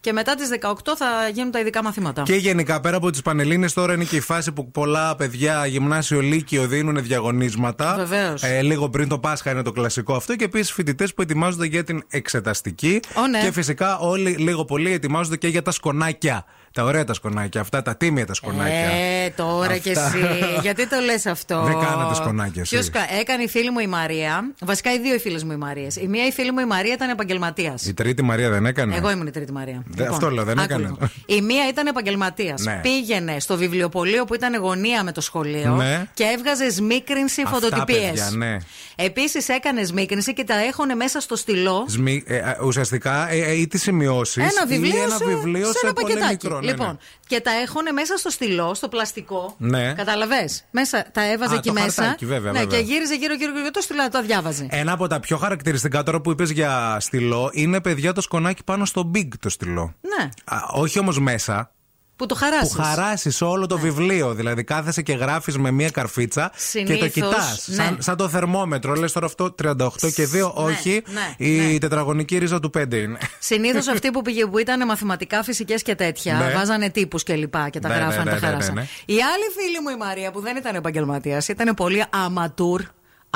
Και 0.00 0.12
μετά 0.12 0.34
τις 0.34 0.48
18 0.60 0.72
θα 0.96 1.28
γίνουν 1.32 1.50
τα 1.50 1.58
ειδικά 1.60 1.82
μαθήματα. 1.82 2.22
Και 2.22 2.34
γενικά 2.34 2.80
πέρα 2.80 2.96
από 2.96 3.10
τις 3.10 3.22
Πανελλήνες 3.22 3.72
τώρα 3.72 3.92
είναι 3.92 4.04
και 4.04 4.16
η 4.16 4.20
φάση 4.20 4.52
που 4.52 4.70
πολλά 4.70 5.16
παιδιά 5.16 5.66
γυμνάσιο 5.66 6.20
λύκειο 6.20 6.66
δίνουν 6.66 7.02
διαγωνίσματα. 7.02 7.94
Βεβαίως. 7.96 8.42
Ε, 8.42 8.62
λίγο 8.62 8.88
πριν 8.88 9.08
το 9.08 9.18
Πάσχα 9.18 9.50
είναι 9.50 9.62
το 9.62 9.72
κλασικό 9.72 10.14
αυτό. 10.14 10.36
Και 10.36 10.44
επίσης 10.44 10.72
φοιτητές 10.72 11.14
που 11.14 11.22
ετοιμάζονται 11.22 11.66
για 11.66 11.84
την 11.84 12.02
εξεταστική. 12.08 13.00
Ω, 13.14 13.26
ναι. 13.26 13.40
Και 13.40 13.52
φυσικά 13.52 13.98
όλοι 13.98 14.30
λίγο 14.30 14.64
πολύ 14.64 14.92
ετοιμάζονται 14.92 15.36
και 15.36 15.48
για 15.48 15.62
τα 15.62 15.70
σκονάκια. 15.70 16.44
Τα 16.76 16.84
ωραία 16.84 17.04
τα 17.04 17.14
σκονάκια, 17.14 17.60
αυτά 17.60 17.82
τα 17.82 17.96
τίμια 17.96 18.26
τα 18.26 18.34
σκονάκια. 18.34 18.74
Ε, 18.74 19.30
τώρα 19.36 19.76
κι 19.76 19.90
Αυτά. 19.90 20.06
εσύ. 20.06 20.60
Γιατί 20.62 20.88
το 20.88 20.96
λες 21.00 21.26
αυτό; 21.26 21.62
Δεν 21.62 21.72
κάνατε 21.78 22.14
σκονάκια 22.14 22.62
εσείς. 22.62 22.70
Ποιος 22.78 22.90
κα- 22.90 23.18
έκανε 23.20 23.42
η 23.42 23.48
φίλη 23.48 23.70
μου 23.70 23.78
η 23.78 23.86
Μαρία. 23.86 24.50
Βασικά 24.60 24.92
οι 24.92 24.98
δύο 25.00 25.14
οι 25.14 25.18
φίλες 25.18 25.44
μου 25.44 25.52
οι 25.52 25.56
Μαρίες. 25.56 25.96
Η 25.96 26.06
μία 26.08 26.26
η 26.26 26.32
φίλη 26.32 26.52
μου 26.52 26.60
η 26.60 26.64
Μαρία 26.64 26.92
ήταν 26.94 27.08
επαγγελματίας. 27.10 27.86
Η 27.86 27.94
τρίτη 27.94 28.22
Μαρία 28.22 28.50
δεν 28.50 28.66
έκανε; 28.66 28.96
Εγώ 28.96 29.10
ήμουν 29.10 29.26
η 29.26 29.30
τρίτη 29.30 29.52
Μαρία. 29.52 29.82
Δε- 29.86 30.06
αυτό 30.08 30.30
λέω, 30.30 30.44
δεν 30.44 30.58
άκου 30.58 30.72
έκανε. 30.72 30.82
λίγο. 30.84 30.98
Η 31.26 31.40
μία 31.42 31.68
ήταν 31.68 31.86
επαγγελματίας. 31.86 32.62
Ναι. 32.62 32.80
Πήγαινε 32.82 33.40
στο 33.40 33.56
βιβλιοπωλείο 33.56 34.24
που 34.24 34.34
ήταν 34.34 34.56
γωνία 34.56 35.02
με 35.04 35.12
το 35.12 35.20
σχολείο 35.20 35.74
Ναι. 35.74 36.06
και 36.14 36.24
έβγαζε 36.36 36.70
σμίκρινση 36.70 37.42
Αυτά, 37.46 37.54
φωτοτυπίες. 37.54 38.00
παιδιά, 38.10 38.30
ναι. 38.34 38.56
Επίσης 38.96 39.48
έκανε 39.48 39.84
σμίκρινση 39.84 40.32
και 40.34 40.44
τα 40.44 40.54
έχωνε 40.54 40.94
μέσα 40.94 41.20
στο 41.20 41.36
στυλό. 41.36 41.84
Σμι- 41.88 42.30
ε, 42.30 42.36
ε, 42.36 42.42
ουσιαστικά 42.64 43.30
ε, 43.30 43.38
ε, 43.38 43.52
ή 43.52 43.66
τις 43.66 43.82
σημειώσεις. 43.82 44.36
Ένα 44.36 44.66
βιβλίο, 44.66 44.96
ή 44.96 45.00
ένα 45.00 45.16
σε, 45.16 45.24
βιβλίο 45.24 45.66
σε 45.66 45.72
σε, 45.72 45.78
ένα 45.82 45.92
πολύ 45.92 46.12
πακετάκι. 46.12 46.46
μικρό. 46.46 46.60
Ναι, 46.66 46.72
λοιπόν, 46.72 46.86
ναι. 46.86 46.96
και 47.26 47.40
τα 47.40 47.50
έχωνε 47.50 47.90
μέσα 47.90 48.16
στο 48.16 48.30
στυλό, 48.30 48.74
στο 48.74 48.88
πλαστικό. 48.88 49.54
Ναι. 49.58 49.92
Καταλαβέ. 49.92 50.48
Μέσα 50.70 51.06
τα 51.12 51.30
έβαζε 51.32 51.54
Α, 51.54 51.56
εκεί 51.56 51.68
το 51.68 51.72
μέσα. 51.74 52.02
χαρτάκι, 52.02 52.26
βέβαια, 52.26 52.52
ναι, 52.52 52.58
βέβαια. 52.58 52.78
και 52.78 52.84
γύριζε 52.84 53.14
γύρω-γύρω 53.14 53.52
και 53.52 53.70
το 53.72 53.80
στυλό 53.80 54.08
τα 54.08 54.22
διάβαζε. 54.22 54.66
Ένα 54.70 54.92
από 54.92 55.06
τα 55.06 55.20
πιο 55.20 55.36
χαρακτηριστικά 55.36 56.02
τώρα 56.02 56.20
που 56.20 56.30
είπες 56.30 56.50
για 56.50 56.96
στυλό 57.00 57.50
είναι 57.52 57.80
παιδιά 57.80 58.12
το 58.12 58.20
σκονάκι 58.20 58.64
πάνω 58.64 58.84
στο 58.84 59.10
big 59.14 59.28
το 59.40 59.48
στυλό. 59.48 59.94
Ναι. 60.00 60.28
Α, 60.44 60.56
όχι 60.72 60.98
όμως 60.98 61.18
μέσα. 61.18 61.70
Που 62.16 62.26
το 62.26 62.34
χαράσεις. 62.34 62.74
Που 62.76 62.82
χαράσεις 62.82 63.40
όλο 63.42 63.60
Ναι. 63.60 63.66
το 63.66 63.78
βιβλίο. 63.78 64.34
Δηλαδή 64.34 64.64
κάθεσαι 64.64 65.02
και 65.02 65.12
γράφεις 65.12 65.58
με 65.58 65.70
μία 65.70 65.90
καρφίτσα 65.90 66.50
και 66.54 66.58
Συνήθως, 66.60 66.98
το 66.98 67.08
κοιτάς. 67.08 67.64
ναι. 67.68 67.74
Σαν, 67.74 67.96
σαν 68.00 68.16
το 68.16 68.28
θερμόμετρο. 68.28 68.94
Λες 68.94 69.12
τώρα 69.12 69.26
αυτό 69.26 69.54
38 69.62 70.10
και 70.14 70.26
2. 70.32 70.52
όχι. 70.54 71.02
ναι, 71.12 71.46
η 71.46 71.78
τετραγωνική 71.78 72.38
ρίζα 72.38 72.60
του 72.60 72.70
5 72.78 72.96
είναι. 72.96 73.18
Συνήθως 73.38 73.88
αυτοί 73.88 74.10
που, 74.10 74.22
πήγε, 74.22 74.46
που 74.46 74.58
ήταν 74.58 74.86
μαθηματικά, 74.86 75.42
φυσικές 75.42 75.82
και 75.82 75.94
τέτοια, 75.94 76.34
Ναι. 76.34 76.50
βάζανε 76.54 76.90
τύπους 76.90 77.22
και 77.22 77.34
λοιπά 77.34 77.68
και 77.68 77.78
τα 77.78 77.88
Ναι, 77.88 77.94
γράφανε, 77.94 78.16
ναι, 78.18 78.24
τα 78.24 78.30
ναι, 78.30 78.40
ναι, 78.40 78.46
χαράσαν. 78.46 78.74
ναι, 78.74 78.80
ναι. 78.80 78.86
Η 79.14 79.14
άλλη 79.22 79.44
φίλη 79.56 79.80
μου 79.82 79.88
η 79.88 79.96
Μαρία 79.96 80.30
που 80.30 80.40
δεν 80.40 80.56
ήταν 80.56 80.74
επαγγελματίας, 80.74 81.48
ήταν 81.48 81.74
πολύ 81.74 82.04
αματούρ. 82.10 82.82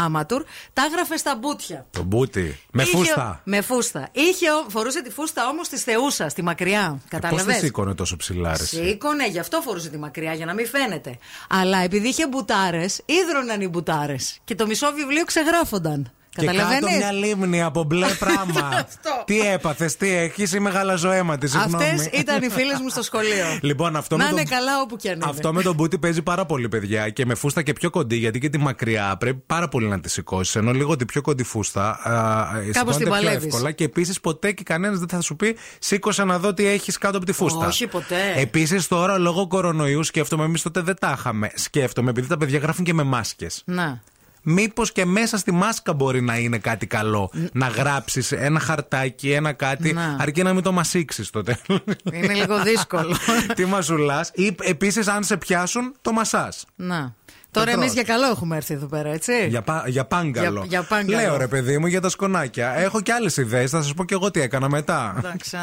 Αματούρ, 0.04 0.44
τα 0.72 0.82
έγραφε 0.90 1.16
στα 1.16 1.36
μπούτια. 1.36 1.86
Το 1.90 2.02
μπούτι. 2.02 2.60
Με 2.72 2.82
Είχε- 2.82 2.96
φούστα. 2.96 3.40
Με 3.44 3.60
φούστα. 3.60 4.08
Είχε, 4.12 4.46
φορούσε 4.68 5.02
τη 5.02 5.10
φούστα 5.10 5.48
όμως 5.48 5.68
της 5.68 5.82
Θεούσα, 5.82 6.28
στη 6.28 6.42
μακριά. 6.42 6.88
Πώς 6.90 7.00
τη 7.02 7.08
Καταλαβες. 7.08 7.56
σήκωνε 7.56 7.94
τόσο 7.94 8.16
ψηλά, 8.16 8.56
ρε, 8.56 8.62
εσύ; 8.62 8.84
Σήκωνε, 8.86 9.28
γι' 9.28 9.38
αυτό 9.38 9.60
φορούσε 9.60 9.88
τη 9.88 9.98
μακριά, 9.98 10.32
για 10.34 10.46
να 10.46 10.54
μην 10.54 10.66
φαίνεται. 10.66 11.18
Αλλά 11.48 11.78
επειδή 11.78 12.08
είχε 12.08 12.26
μπουτάρες, 12.28 13.00
ίδρωναν 13.04 13.60
οι 13.60 13.68
μπουτάρες. 13.68 14.38
Και 14.44 14.54
το 14.54 14.66
μισό 14.66 14.92
βιβλίο 14.92 15.24
ξεγράφονταν. 15.24 16.12
Και 16.40 16.46
κάτω 16.46 16.58
Καταλαβαίνεις; 16.58 16.96
μια 16.96 17.12
λίμνη 17.12 17.62
από 17.62 17.84
μπλε 17.84 18.06
πράγμα. 18.24 18.68
Αυτό. 18.74 19.10
τι 19.24 19.40
έπαθες, 19.40 19.96
τι 19.96 20.08
έχεις, 20.14 20.52
είμαι 20.52 20.70
γαλαζοαίματη. 20.70 21.48
συγγνώμη. 21.48 21.84
Αυτές 21.84 22.06
ήταν 22.20 22.42
οι 22.42 22.48
φίλες 22.48 22.80
μου 22.80 22.88
στο 22.88 23.02
σχολείο. 23.02 23.46
Λοιπόν, 23.60 23.96
αυτό 23.96 24.16
να 24.16 24.24
με 24.24 24.30
είναι 24.30 24.42
το- 24.42 24.50
καλά 24.50 24.80
όπου 24.80 24.96
και 24.96 25.08
αν 25.08 25.14
είναι. 25.14 25.24
Αυτό 25.28 25.52
με 25.52 25.62
τον 25.62 25.74
μπούτι 25.74 25.98
παίζει 25.98 26.22
πάρα 26.22 26.44
πολύ, 26.46 26.68
παιδιά. 26.68 27.08
Και 27.08 27.26
με 27.26 27.34
φούστα 27.34 27.62
και 27.62 27.72
πιο 27.72 27.90
κοντή, 27.90 28.16
γιατί 28.16 28.38
και 28.38 28.48
τη 28.48 28.58
μακριά 28.58 29.16
πρέπει 29.18 29.42
πάρα 29.46 29.68
πολύ 29.68 29.86
να 29.88 30.00
τη 30.00 30.08
σηκώσεις. 30.10 30.54
Ενώ 30.56 30.72
λίγο 30.72 30.96
τη 30.96 31.04
πιο 31.04 31.20
κοντή 31.22 31.42
φούστα. 31.42 31.88
α, 31.90 32.46
σηκώνεται 32.72 32.90
την 32.90 32.98
πιο 32.98 33.08
παλεύεις. 33.10 33.44
εύκολα. 33.44 33.70
Και 33.70 33.84
επίσης 33.84 34.20
ποτέ 34.20 34.52
και 34.52 34.62
κανένας 34.62 34.98
δεν 34.98 35.08
θα 35.08 35.20
σου 35.20 35.36
πει 35.36 35.56
σήκωσε 35.78 36.24
να 36.24 36.38
δω 36.38 36.54
τι 36.54 36.66
έχεις 36.66 36.98
κάτω 36.98 37.16
από 37.16 37.26
τη 37.26 37.32
φούστα. 37.32 37.66
Όχι, 37.66 37.86
ποτέ. 37.86 38.16
Επίσης 38.36 38.88
τώρα 38.88 39.18
λόγω 39.18 39.46
κορονοϊού 39.46 40.04
σκέφτομαι, 40.04 40.44
εμείς 40.44 40.62
τότε 40.62 40.80
δεν 40.80 40.96
τα 41.00 41.14
είχαμε. 41.18 41.50
Σκέφτομαι, 41.54 42.10
επειδή 42.10 42.26
τα 42.26 42.36
παιδιά 42.36 42.58
γράφουν 42.58 42.84
και 42.84 42.94
με 42.94 43.02
μάσκες 43.02 43.62
Να. 43.64 44.02
Μήπως 44.42 44.92
και 44.92 45.04
μέσα 45.04 45.38
στη 45.38 45.52
μάσκα 45.52 45.92
μπορεί 45.92 46.20
να 46.20 46.38
είναι 46.38 46.58
κάτι 46.58 46.86
καλό. 46.86 47.30
Να 47.52 47.66
γράψεις 47.66 48.32
ένα 48.32 48.60
χαρτάκι, 48.60 49.30
ένα 49.32 49.52
κάτι, 49.52 49.92
Να. 49.92 50.16
αρκεί 50.20 50.42
να 50.42 50.52
μην 50.54 50.62
το 50.62 50.72
μασίξει 50.72 51.24
στο 51.24 51.42
τέλος. 51.42 51.82
Είναι 52.12 52.34
λίγο 52.34 52.62
δύσκολο. 52.62 53.16
Τι 53.56 53.64
μασουλάς. 53.64 54.30
Ή 54.34 54.56
επίσης, 54.62 55.08
αν 55.08 55.24
σε 55.24 55.36
πιάσουν, 55.36 55.94
το 56.02 56.12
μασάς. 56.12 56.64
Να. 56.76 57.14
Τώρα 57.50 57.70
τρως. 57.72 57.84
εμεί 57.84 57.92
για 57.92 58.02
καλό 58.02 58.26
έχουμε 58.26 58.56
έρθει 58.56 58.74
εδώ 58.74 58.86
πέρα, 58.86 59.08
έτσι. 59.08 59.46
Για, 59.48 59.62
πα- 59.62 59.84
για 59.86 60.04
πάγκαλο. 60.04 60.50
Για- 60.50 60.64
για 60.68 60.82
πάγκαλο. 60.82 61.16
Λέω 61.26 61.36
ρε 61.36 61.46
παιδί 61.46 61.78
μου 61.78 61.86
για 61.86 62.00
τα 62.00 62.08
σκονάκια. 62.08 62.70
Έχω 62.78 63.00
και 63.00 63.12
άλλες 63.12 63.36
ιδέες. 63.36 63.70
Θα 63.70 63.82
σας 63.82 63.94
πω 63.94 64.04
και 64.04 64.14
εγώ 64.14 64.30
τι 64.30 64.40
έκανα 64.40 64.68
μετά. 64.68 65.14
Εντάξει, 65.18 65.56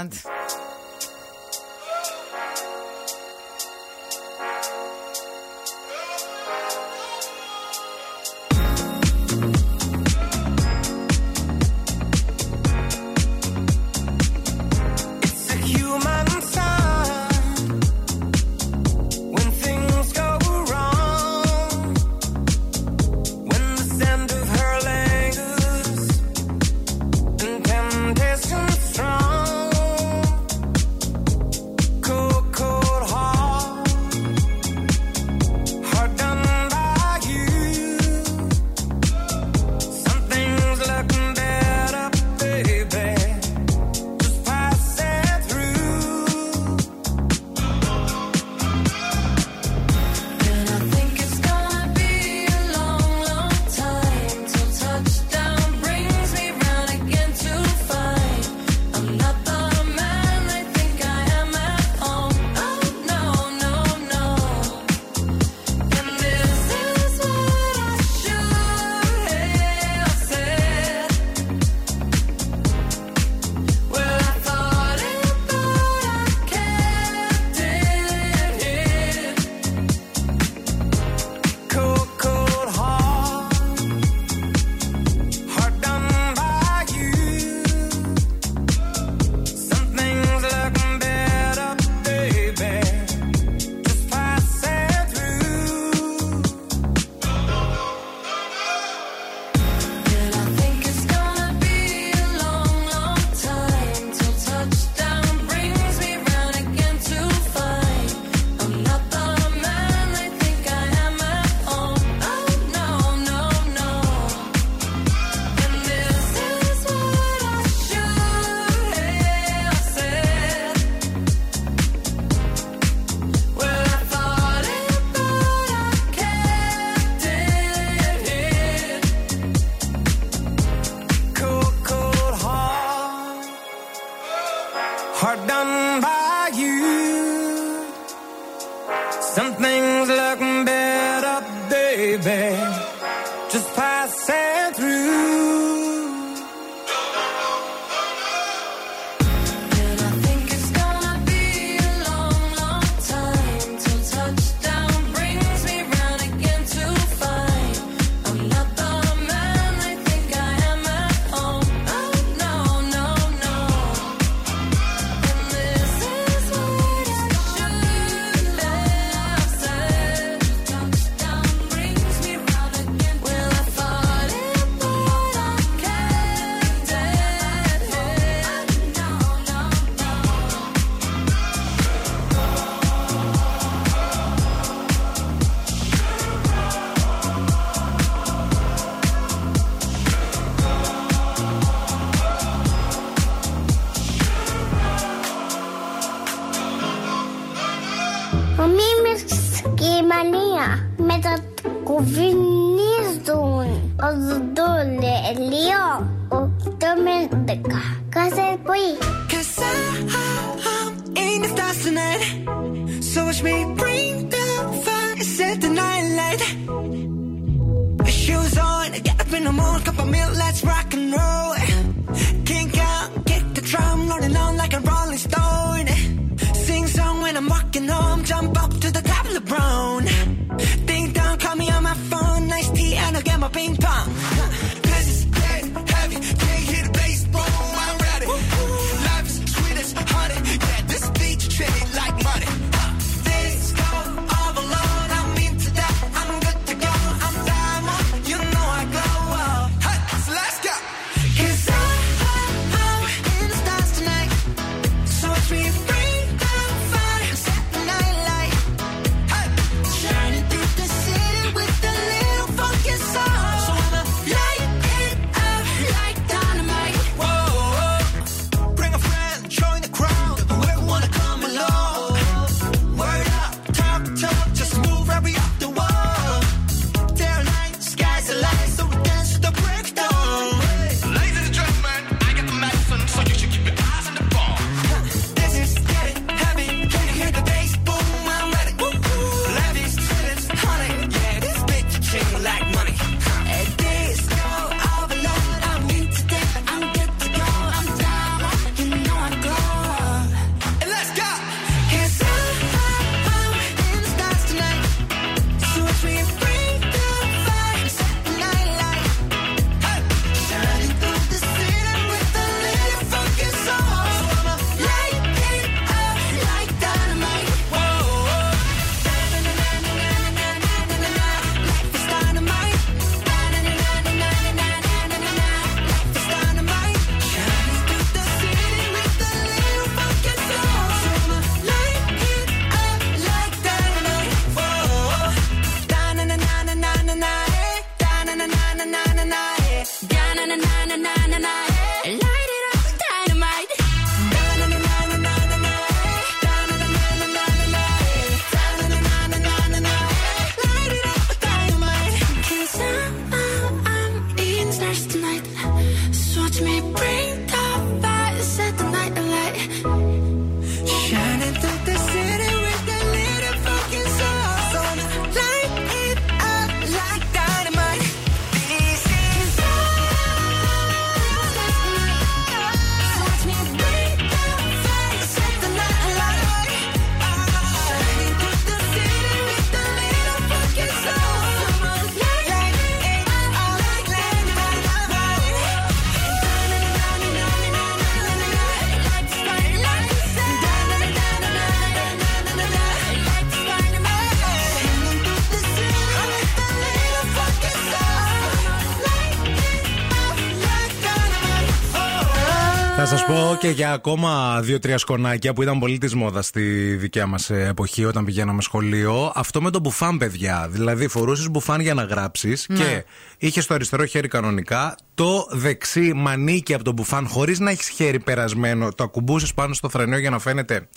και 403.68 403.74
για 403.74 403.92
ακόμα 403.92 404.60
δύο-τρία 404.62 404.98
σκονάκια 404.98 405.54
που 405.54 405.62
ήταν 405.62 405.80
πολύ 405.80 405.98
της 405.98 406.16
μόδας 406.16 406.46
στη 406.46 406.62
δικιά 406.96 407.26
μας 407.28 407.50
εποχή 407.50 408.06
όταν 408.06 408.26
πηγαίναμε 408.26 408.62
σχολείο. 408.62 409.32
Αυτό 409.36 409.62
με 409.62 409.70
το 409.72 409.80
μπουφάν, 409.80 410.18
παιδιά. 410.18 410.68
Δηλαδή, 410.72 411.08
φορούσες 411.08 411.50
μπουφάν 411.50 411.82
για 411.82 411.94
να 411.94 412.04
γράψεις 412.04 412.66
Ναι. 412.70 412.78
και 412.78 413.04
είχες 413.38 413.64
στο 413.64 413.74
αριστερό 413.74 414.06
χέρι 414.06 414.28
κανονικά 414.28 414.96
το 415.16 415.48
δεξί 415.52 416.12
μανίκι 416.16 416.74
από 416.74 416.84
το 416.84 416.92
μπουφάν 416.92 417.28
χωρίς 417.28 417.60
να 417.60 417.72
έχεις 417.72 417.88
χέρι 417.88 418.20
περασμένο. 418.20 418.94
Το 418.94 419.04
ακουμπούσες 419.04 419.54
πάνω 419.54 419.74
στο 419.74 419.90
φρενείο 419.90 420.18
για 420.18 420.30
να 420.30 420.40
φαίνεται 420.40 420.88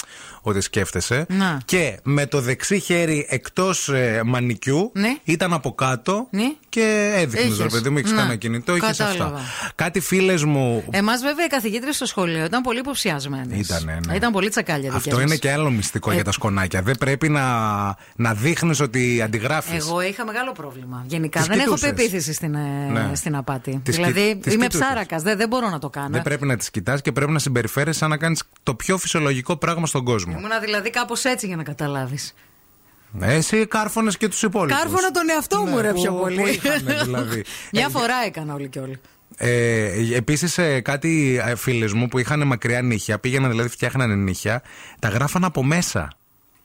ότι 0.42 0.60
σκέφτεσαι. 0.60 1.26
Να. 1.28 1.60
Και 1.64 1.98
με 2.02 2.26
το 2.26 2.40
δεξί 2.40 2.78
χέρι 2.80 3.26
εκτός 3.28 3.90
μανικιού 4.24 4.90
Ναι. 4.94 5.16
ήταν 5.24 5.52
από 5.52 5.74
κάτω 5.74 6.26
Ναι. 6.30 6.52
και 6.68 7.12
έδειχνες, 7.16 7.44
Είχες. 7.44 7.58
ρε 7.58 7.68
παιδί 7.68 7.90
μου, 7.90 7.98
έχεις 7.98 8.10
Να. 8.10 8.16
κανένα 8.16 8.36
κινητό, 8.36 8.76
είχε 8.76 8.86
αυτά. 8.86 9.04
Κατάλαβα. 9.04 9.40
Κάτι 9.74 10.00
φίλες 10.00 10.44
μου 10.44 10.84
Εμάς, 10.90 11.22
βέβαια, 11.22 11.44
οι 11.44 11.48
καθηγήτρε 11.48 11.92
στο 11.92 12.06
σχολείο 12.06 12.44
ήταν 12.44 12.59
πολύ 12.62 12.78
υποψιασμένες. 12.78 13.58
Ήτανε, 13.68 13.98
ναι. 14.06 14.14
Ήταν 14.14 14.32
πολύ 14.32 14.48
τσακάλια 14.48 14.90
δικέ 14.90 15.08
Αυτό 15.10 15.20
είναι 15.20 15.36
και 15.36 15.50
άλλο 15.52 15.70
μυστικό 15.70 16.10
Ε, 16.10 16.14
για 16.14 16.24
τα 16.24 16.32
σκονάκια. 16.32 16.82
Δεν 16.82 16.96
πρέπει 16.98 17.28
να, 17.28 17.42
να 18.16 18.34
δείχνεις 18.34 18.80
ότι 18.80 19.22
αντιγράφεις. 19.22 19.78
Εγώ 19.88 20.00
είχα 20.00 20.24
μεγάλο 20.24 20.52
πρόβλημα. 20.52 21.04
Γενικά 21.06 21.38
Τις 21.38 21.48
δεν 21.48 21.58
έχω 21.58 21.74
κοιτούσες. 21.74 21.88
πεποίθηση 21.94 22.32
στην, 22.32 22.54
ε, 22.54 22.88
Ναι. 22.90 23.10
στην 23.14 23.36
απάτη. 23.36 23.80
Τις 23.84 23.96
δηλαδή 23.96 24.20
κοι- 24.32 24.42
τις 24.42 24.54
είμαι 24.54 24.66
κοιτούσες. 24.66 24.86
ψάρακας. 24.86 25.22
Δεν, 25.22 25.36
δεν 25.36 25.48
μπορώ 25.48 25.68
να 25.68 25.78
το 25.78 25.88
κάνω. 25.90 26.08
Δεν 26.10 26.22
πρέπει 26.22 26.46
να 26.46 26.56
τις 26.56 26.70
κοιτάς 26.70 27.00
και 27.00 27.12
πρέπει 27.12 27.32
να 27.32 27.38
συμπεριφέρεσαι 27.38 27.98
σαν 27.98 28.08
να 28.10 28.16
κάνεις 28.16 28.42
το 28.62 28.74
πιο 28.74 28.98
φυσιολογικό 28.98 29.56
πράγμα 29.56 29.86
στον 29.86 30.04
κόσμο. 30.04 30.34
Ήμουνα 30.38 30.58
δηλαδή 30.58 30.90
κάπως 30.90 31.24
έτσι 31.24 31.46
για 31.46 31.56
να 31.56 31.62
καταλάβεις. 31.62 32.34
Εσύ 33.20 33.66
κάρφωνες 33.66 34.16
και 34.16 34.28
τους 34.28 34.42
υπόλοιπους. 34.42 34.78
Κάρφωνα 34.78 35.10
τον 35.10 35.30
εαυτό 35.30 35.64
μου, 35.66 35.78
ρε, 35.80 35.92
πιο 35.92 36.12
πολύ. 36.12 36.60
δηλαδή. 37.04 37.44
Μια 37.72 37.88
φορά 37.88 38.14
έκανα 38.26 38.54
όλοι 38.54 38.68
και 38.68 38.78
όλοι. 38.78 39.00
Ε, 39.42 39.90
Επίσης, 40.16 40.58
κάτι 40.82 41.40
φίλες 41.56 41.92
μου 41.92 42.08
που 42.08 42.18
είχαν 42.18 42.46
μακριά 42.46 42.82
νύχια, 42.82 43.18
πήγαιναν 43.18 43.50
δηλαδή, 43.50 43.68
φτιάχνανε 43.68 44.14
νύχια, 44.14 44.62
τα 44.98 45.08
γράφαν 45.08 45.44
από 45.44 45.64
μέσα. 45.64 46.12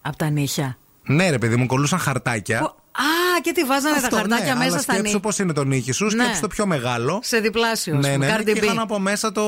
Από 0.02 0.18
τα 0.18 0.30
νύχια. 0.30 0.78
Ναι, 1.08 1.30
ρε 1.30 1.38
παιδί 1.38 1.56
μου, 1.56 1.66
κολλούσαν 1.66 2.00
χαρτάκια. 2.00 2.60
Α, 2.60 3.42
και 3.42 3.52
τι 3.52 3.64
βάζανε 3.64 3.96
Αυτό, 3.96 4.10
τα 4.10 4.16
χαρτάκια 4.18 4.46
ναι, 4.46 4.60
μέσα 4.60 4.64
αλλά 4.72 4.72
στα 4.72 4.82
σκέψου 4.82 5.02
νύχια. 5.04 5.20
πώς 5.20 5.40
είναι 5.40 5.54
το 5.54 5.64
νύχι 5.64 5.92
σου, 5.92 6.06
Ναι. 6.06 6.24
σκέψου 6.24 6.42
το 6.42 6.48
πιο 6.48 6.66
μεγάλο. 6.66 7.20
Σε 7.24 7.40
διπλάσιος, 7.40 7.98
Ναι, 8.02 8.08
ας 8.08 8.14
πούμε, 8.14 8.26
ναι, 8.26 8.32
ναι, 8.34 8.40
Cardi 8.40 8.46
και 8.54 8.60
B. 8.60 8.64
είχαν 8.64 8.80
από 8.80 9.00
μέσα 9.00 9.32
το, 9.32 9.44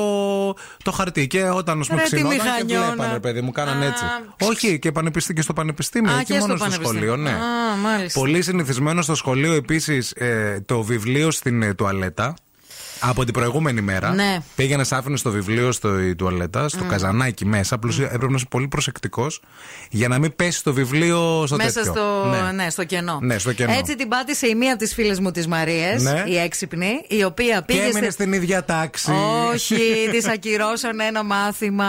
το 0.84 0.90
χαρτί. 0.92 1.26
Και 1.26 1.42
όταν 1.48 1.84
σου 1.84 1.94
Ρε, 1.94 2.02
τη 2.02 2.04
ξυνόταν 2.14 2.36
και 2.38 2.42
μηχανιώνα. 2.44 2.86
βλέπανε, 2.86 3.12
ρε 3.12 3.20
παιδί 3.20 3.40
μου, 3.40 3.50
κάνανε 3.52 3.84
Α. 3.84 3.88
έτσι. 3.88 4.04
Όχι, 4.50 4.78
και, 4.78 4.92
πανεπιστή, 4.92 5.32
και 5.34 5.42
στο 5.42 5.52
πανεπιστήμιο, 5.52 6.12
Α, 6.12 6.14
όχι 6.14 6.24
και 6.24 6.38
μόνο 6.38 6.56
στο 6.56 6.56
στο 6.56 6.64
πανεπιστήμιο. 6.64 7.14
σχολείο, 7.14 7.16
ναι. 7.16 7.30
Α, 7.30 7.76
μάλιστα. 7.82 8.20
Πολύ 8.20 8.42
συνηθισμένο 8.42 9.02
στο 9.02 9.14
σχολείο 9.14 9.52
επίσης 9.52 10.14
το 10.66 10.82
βιβλίο 10.82 11.30
στην 11.30 11.62
ε, 11.62 11.74
τουαλέτα. 11.74 12.34
Από 13.00 13.24
την 13.24 13.34
προηγούμενη 13.34 13.80
μέρα 13.80 14.14
Ναι. 14.14 14.38
πήγαινε, 14.56 14.84
άφηνε 14.90 15.16
στο 15.16 15.30
βιβλίο 15.30 15.72
στο 15.72 16.00
η 16.00 16.14
τουαλέτα, 16.14 16.68
στο 16.68 16.84
καζανάκι 16.84 17.46
μέσα. 17.46 17.74
Απλώς 17.74 18.00
έπρεπε 18.00 18.26
να 18.28 18.34
είσαι 18.36 18.46
πολύ 18.50 18.68
προσεκτικός 18.68 19.40
για 19.90 20.08
να 20.08 20.18
μην 20.18 20.36
πέσει 20.36 20.62
το 20.64 20.72
βιβλίο 20.72 21.44
στο 21.46 21.56
Μέσα 21.56 21.72
τέτοιο. 21.72 21.92
στο, 21.92 22.26
Ναι. 22.30 22.52
ναι. 22.62 22.70
στο 22.70 22.84
κενό. 22.84 23.18
Ναι, 23.22 23.38
στο 23.38 23.52
κενό. 23.52 23.72
Έτσι 23.72 23.96
την 23.96 24.08
πάτησε 24.08 24.46
η 24.46 24.54
μία 24.54 24.70
από 24.72 24.78
τις 24.82 24.94
φίλες 24.94 25.20
μου 25.20 25.30
τις 25.30 25.46
Μαρίες, 25.46 26.02
Ναι. 26.02 26.24
η 26.26 26.38
έξυπνη, 26.38 27.04
η 27.08 27.24
οποία 27.24 27.56
Και 27.56 27.62
πήγε. 27.66 27.80
έμεινε 27.80 27.98
στη- 28.00 28.10
στην 28.10 28.32
ίδια 28.32 28.64
τάξη. 28.64 29.12
Όχι, 29.52 29.76
της 30.12 30.26
ακυρώσαν 30.28 31.00
ένα 31.00 31.22
μάθημα 31.24 31.86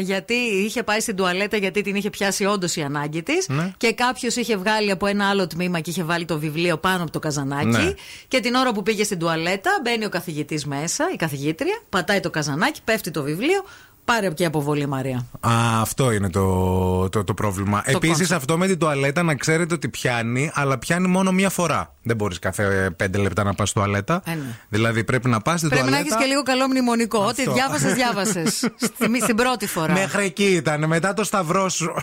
γιατί 0.00 0.34
είχε 0.34 0.82
πάει 0.82 1.00
στην 1.00 1.16
τουαλέτα 1.16 1.56
γιατί 1.56 1.82
την 1.82 1.94
είχε 1.94 2.10
πιάσει 2.10 2.44
όντως 2.44 2.76
η 2.76 2.80
ανάγκη 2.82 3.22
της. 3.22 3.48
Ναι. 3.48 3.72
Και 3.76 3.92
κάποιος 3.92 4.36
είχε 4.36 4.56
βγάλει 4.56 4.90
από 4.90 5.06
ένα 5.06 5.28
άλλο 5.28 5.46
τμήμα 5.46 5.80
και 5.80 5.90
είχε 5.90 6.02
βάλει 6.02 6.24
το 6.24 6.38
βιβλίο 6.38 6.76
πάνω 6.76 7.02
από 7.02 7.10
το 7.12 7.18
καζανάκι. 7.18 7.66
Ναι. 7.66 7.92
Και 8.28 8.40
την 8.40 8.54
ώρα 8.54 8.72
που 8.72 8.82
πήγε 8.82 9.04
στην 9.04 9.18
τουαλέτα, 9.18 9.70
μπαίνει 9.82 10.04
ο 10.04 10.08
καθηγητής 10.08 10.44
μέσα, 10.66 11.04
η 11.12 11.16
καθηγήτρια, 11.16 11.82
πατάει 11.88 12.20
το 12.20 12.30
καζανάκι, 12.30 12.80
πέφτει 12.84 13.10
το 13.10 13.22
βιβλίο, 13.22 13.64
πάρε 14.04 14.30
και 14.30 14.44
αποβολή 14.44 14.86
Μαρία. 14.86 15.26
Α, 15.40 15.80
αυτό 15.80 16.10
είναι 16.10 16.30
το, 16.30 17.08
το, 17.08 17.24
το 17.24 17.34
πρόβλημα. 17.34 17.82
Επίσης, 17.84 18.16
concept. 18.16 18.32
αυτό 18.32 18.58
με 18.58 18.66
την 18.66 18.78
τουαλέτα 18.78 19.22
να 19.22 19.34
ξέρετε 19.34 19.74
ότι 19.74 19.88
πιάνει, 19.88 20.50
αλλά 20.54 20.78
πιάνει 20.78 21.08
μόνο 21.08 21.32
μία 21.32 21.50
φορά. 21.50 21.94
Δεν 22.02 22.16
μπορείς 22.16 22.38
κάθε 22.38 22.90
πέντε 22.96 23.18
λεπτά 23.18 23.44
να 23.44 23.54
πας 23.54 23.72
τουαλέτα. 23.72 24.22
Ε, 24.24 24.30
ναι. 24.34 24.56
Δηλαδή 24.68 25.04
πρέπει 25.04 25.28
να 25.28 25.40
πας 25.40 25.58
στην 25.58 25.68
Πρέπει 25.70 25.84
να 25.84 25.90
τουαλέτα. 25.90 26.14
έχεις 26.14 26.24
και 26.24 26.30
λίγο 26.30 26.42
καλό 26.42 26.66
μνημονικό. 26.68 27.18
Ό,τι 27.18 27.42
Αυτό. 27.42 27.52
διάβασες, 27.54 27.92
διάβασες. 28.00 28.54
στην, 28.76 29.22
στην 29.22 29.36
πρώτη 29.36 29.66
φορά. 29.66 29.92
Μέχρι 29.92 30.24
εκεί 30.24 30.44
ήταν, 30.44 30.86
μετά 30.86 31.14
το 31.14 31.24
σταυρό 31.24 31.68
σου. 31.68 31.94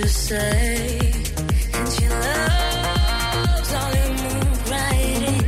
To 0.00 0.08
say. 0.08 0.98
And 1.74 2.00
your 2.00 2.10
love 2.10 3.64
slowly 3.66 4.06
moved 4.22 4.68
right 4.70 5.22
in. 5.28 5.44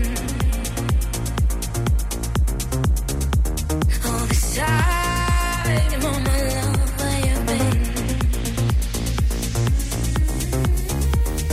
All 4.06 4.24
this 4.26 4.46
time, 4.56 6.00
oh 6.10 6.18
my 6.28 6.38
love, 6.52 6.90
where 6.98 7.18
you 7.28 7.36
been? 7.48 7.78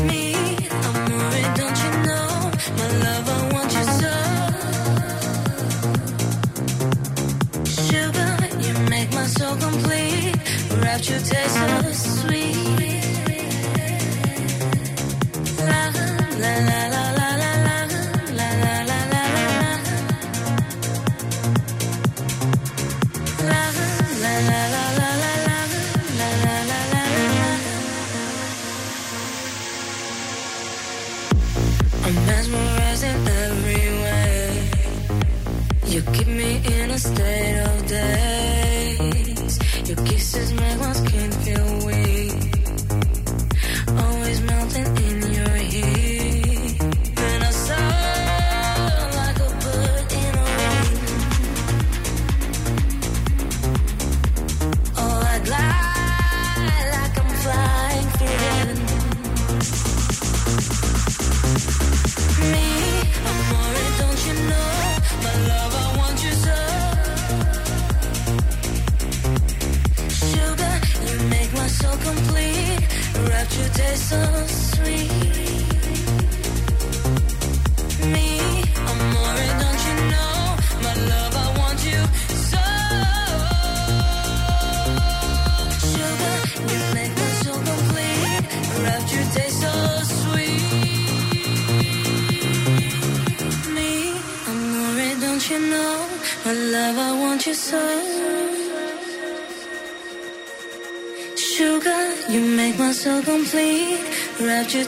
Me, 0.07 0.23
I'm 0.85 0.97
worried, 1.15 1.51
don't 1.59 1.77
you 1.83 1.91
know? 2.07 2.29
My 2.79 2.88
love, 3.05 3.25
I 3.29 3.39
want 3.53 3.69
you 3.77 3.85
so. 4.01 4.13
Sugar, 7.88 8.33
you 8.65 8.73
make 8.89 9.09
my 9.13 9.25
soul 9.38 9.55
complete. 9.55 10.35
Wrapped 10.81 11.07
your 11.09 11.19
taste 11.19 11.57
la 16.61 16.88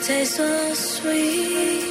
taste 0.03 0.37
so 0.37 0.73
sweet. 0.73 1.83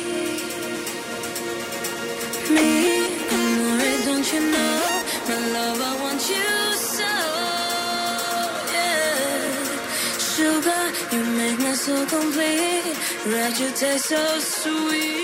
Me, 2.51 3.07
I'm 3.31 4.05
don't 4.05 4.33
you 4.33 4.41
know? 4.41 5.03
My 5.29 5.39
love, 5.55 5.81
I 5.81 5.93
want 6.03 6.23
you 6.35 6.53
so. 6.97 7.13
Yeah. 8.75 9.09
Sugar, 10.33 10.85
you 11.13 11.23
make 11.39 11.59
my 11.61 11.75
soul 11.75 12.05
complete. 12.07 12.97
Wrapped 13.27 13.61
your 13.61 13.73
taste 13.73 14.07
so 14.07 14.41
sweet. 14.41 15.20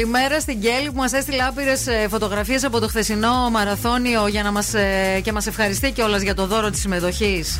Καλημέρα 0.00 0.40
στην 0.40 0.60
Κέλλη 0.60 0.90
που 0.90 0.96
μας 0.96 1.12
έστειλε 1.12 1.42
άπειρες 1.42 1.86
φωτογραφίες 2.08 2.64
από 2.64 2.80
το 2.80 2.88
χθεσινό 2.88 3.50
μαραθώνιο 3.50 4.26
για 4.26 4.42
να 4.42 4.52
μας, 4.52 4.74
ε, 4.74 5.20
και 5.22 5.32
μας 5.32 5.46
ευχαριστεί 5.46 5.90
κιόλας 5.92 6.22
για 6.22 6.34
το 6.34 6.46
δώρο 6.46 6.70
της 6.70 6.80
συμμετοχής 6.80 7.58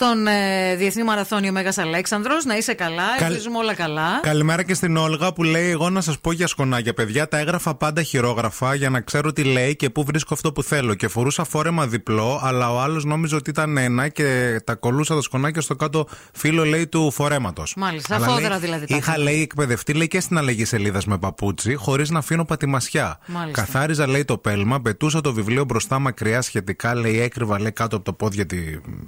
στον 0.00 0.26
ε, 0.26 0.74
Διεθνή 0.76 1.02
Μαραθώνιο 1.02 1.52
Μέγας 1.52 1.78
Αλέξανδρος. 1.78 2.44
Να 2.44 2.56
είσαι 2.56 2.74
καλά, 2.74 3.02
Καλ- 3.18 3.30
ελπίζουμε 3.30 3.58
όλα 3.58 3.74
καλά. 3.74 4.20
Καλημέρα 4.22 4.62
και 4.62 4.74
στην 4.74 4.96
Όλγα 4.96 5.32
που 5.32 5.42
λέει: 5.42 5.70
Εγώ 5.70 5.90
να 5.90 6.00
σας 6.00 6.18
πω 6.18 6.32
για 6.32 6.46
σκονάκια, 6.46 6.94
παιδιά. 6.94 7.28
Τα 7.28 7.38
έγραφα 7.38 7.74
πάντα 7.74 8.02
χειρόγραφα 8.02 8.74
για 8.74 8.90
να 8.90 9.00
ξέρω 9.00 9.32
τι 9.32 9.44
λέει 9.44 9.76
και 9.76 9.90
πού 9.90 10.04
βρίσκω 10.04 10.34
αυτό 10.34 10.52
που 10.52 10.62
θέλω. 10.62 10.94
Και 10.94 11.08
φορούσα 11.08 11.44
φόρεμα 11.44 11.86
διπλό, 11.86 12.40
αλλά 12.42 12.72
ο 12.72 12.80
άλλος 12.80 13.04
νόμιζε 13.04 13.34
ότι 13.34 13.50
ήταν 13.50 13.76
ένα 13.76 14.08
και 14.08 14.60
τα 14.64 14.74
κολούσα 14.74 15.14
τα 15.14 15.20
σκονάκια 15.22 15.60
στο 15.60 15.76
κάτω 15.76 16.06
φύλλο, 16.32 16.64
λέει, 16.64 16.86
του 16.86 17.10
φορέματος. 17.10 17.74
Μάλιστα, 17.76 18.16
αφόδερα 18.16 18.58
δηλαδή 18.58 18.86
τα 18.86 18.96
Είχα, 18.96 19.10
έκανα. 19.12 19.24
λέει, 19.30 19.42
εκπαιδευτεί, 19.42 19.92
λέει, 19.92 20.08
και 20.08 20.20
στην 20.20 20.38
αλλαγή 20.38 20.64
σελίδας 20.64 21.06
με 21.06 21.18
παπούτσι, 21.18 21.74
χωρίς 21.74 22.10
να 22.10 22.18
αφήνω 22.18 22.44
πατημασιά. 22.44 23.18
Μάλιστα. 23.26 23.60
Καθάριζα, 23.62 24.06
λέει, 24.08 24.24
το 24.24 24.38
πέλμα, 24.38 24.80
πετούσα 24.80 25.20
το 25.20 25.32
βιβλίο 25.32 25.64
μπροστά 25.64 25.98
μακριά 25.98 26.42
σχετικά, 26.42 26.94
λέει, 26.94 27.20
έκρυβα, 27.20 27.60
λέει, 27.60 27.72
κάτω 27.72 27.96
από 27.96 28.04
το 28.04 28.12
πόδι 28.12 28.46
τη, 28.46 28.58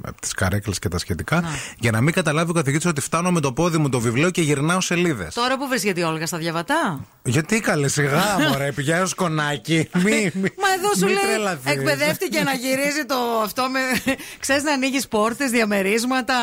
από 0.02 0.20
τις 0.20 0.32
καρέκλες 0.32 0.78
και 0.80 0.88
τα 0.88 0.98
σχετικά, 0.98 1.44
για 1.78 1.90
να 1.90 2.00
μην 2.00 2.12
καταλάβει 2.14 2.50
ο 2.50 2.54
καθηγητή 2.54 2.88
ότι 2.88 3.00
φτάνω 3.00 3.30
με 3.30 3.40
το 3.40 3.52
πόδι 3.52 3.78
μου 3.78 3.88
το 3.88 4.00
βιβλίο 4.00 4.30
και 4.30 4.42
γυρνάω 4.42 4.80
σελίδες. 4.80 5.34
Τώρα 5.34 5.58
που 5.58 5.68
βρίσκεται 5.68 6.00
η 6.00 6.02
Όλγα 6.02 6.26
στα 6.26 6.38
διαβατά. 6.38 7.04
Γιατί 7.22 7.60
καλές 7.60 7.92
σιγά, 7.92 8.22
μωρέ, 8.50 8.72
πηγαίνω 8.72 9.06
σκονάκι. 9.06 9.88
Μη, 9.94 10.02
μη, 10.34 10.48
Μα 10.62 10.68
εδώ 10.78 10.94
σου 10.98 11.04
μη 11.04 11.12
λέει 11.12 11.22
τρελαθείς. 11.22 11.72
εκπαιδεύτηκε 11.72 12.42
να 12.42 12.52
γυρίζει 12.52 13.04
το 13.06 13.14
αυτό 13.44 13.62
με. 13.68 13.80
ξέρεις 14.44 14.62
να 14.62 14.72
ανοίγεις 14.72 15.08
πόρτες, 15.08 15.50
διαμερίσματα, 15.50 16.34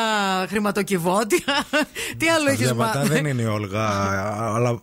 χρηματοκιβώτια. 0.50 1.66
Τι 2.18 2.28
άλλο 2.30 2.46
Τα 2.46 2.52
έχεις 2.52 2.66
διαβατά 2.66 2.98
μάθει. 3.00 3.10
δεν 3.14 3.26
είναι 3.26 3.42
η 3.42 3.46
Όλγα, 3.46 3.88
αλλά 4.56 4.82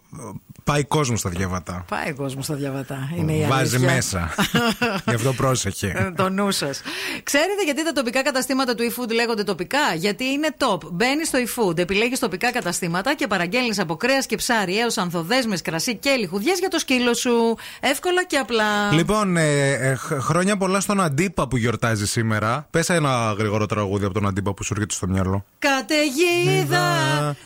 πάει 0.65 0.85
κόσμος 0.85 1.21
στα 1.21 1.31
διαβατά. 1.31 1.85
Πάει 1.89 2.11
ο 2.11 2.15
κόσμος 2.15 2.45
στα 2.45 2.55
διαβατά. 2.55 3.11
Είναι 3.19 3.33
η 3.33 3.47
Βάζει 3.49 3.77
αλήθεια. 3.77 3.95
μέσα. 3.95 4.35
Γι' 5.09 5.15
αυτό 5.15 5.33
πρόσεχε. 5.33 5.93
Ε, 5.97 6.11
το 6.17 6.29
νου 6.29 6.51
σας. 6.51 6.81
Ξέρετε 7.23 7.65
γιατί 7.65 7.85
τα 7.85 7.93
τοπικά 7.93 8.23
καταστήματα 8.23 8.75
του 8.75 8.93
eFood 8.93 9.11
λέγονται 9.15 9.43
τοπικά; 9.43 9.95
Γιατί 9.97 10.25
είναι 10.25 10.49
top. 10.59 10.79
Μπαίνεις 10.93 11.29
στο 11.29 11.39
eFood, 11.39 11.79
επιλέγεις 11.79 12.19
τοπικά 12.19 12.53
καταστήματα 12.53 13.15
και 13.15 13.27
παραγγέλνεις 13.27 13.79
από 13.79 13.97
κρέας 13.97 14.27
και 14.27 14.37
ψάρι 14.37 14.79
έως 14.79 14.99
ανθοδέσμες, 14.99 15.62
κρασί 15.62 15.97
και 15.97 16.11
λιχουδιές 16.11 16.59
για 16.59 16.69
το 16.69 16.79
σκύλο 16.79 17.15
σου. 17.15 17.57
Εύκολα 17.81 18.25
και 18.25 18.37
απλά. 18.37 18.93
Λοιπόν, 18.93 19.37
ε, 19.37 19.71
ε, 19.73 19.95
χ- 19.95 20.21
χρόνια 20.21 20.57
πολλά 20.57 20.81
στον 20.81 21.01
Αντίπα 21.01 21.49
που 21.49 21.57
γιορτάζει 21.57 22.07
σήμερα. 22.07 22.67
Πες 22.71 22.89
ένα 22.89 23.35
γρήγορο 23.39 23.67
τραγούδι 23.67 24.05
από 24.05 24.15
τον 24.15 24.27
Αντίπα 24.27 24.55
που 24.55 24.65
σου 24.65 24.73
έρχεται 24.77 24.95
στο 24.95 25.07
μυαλό. 25.07 25.45
Καταιγίδα 25.59 26.87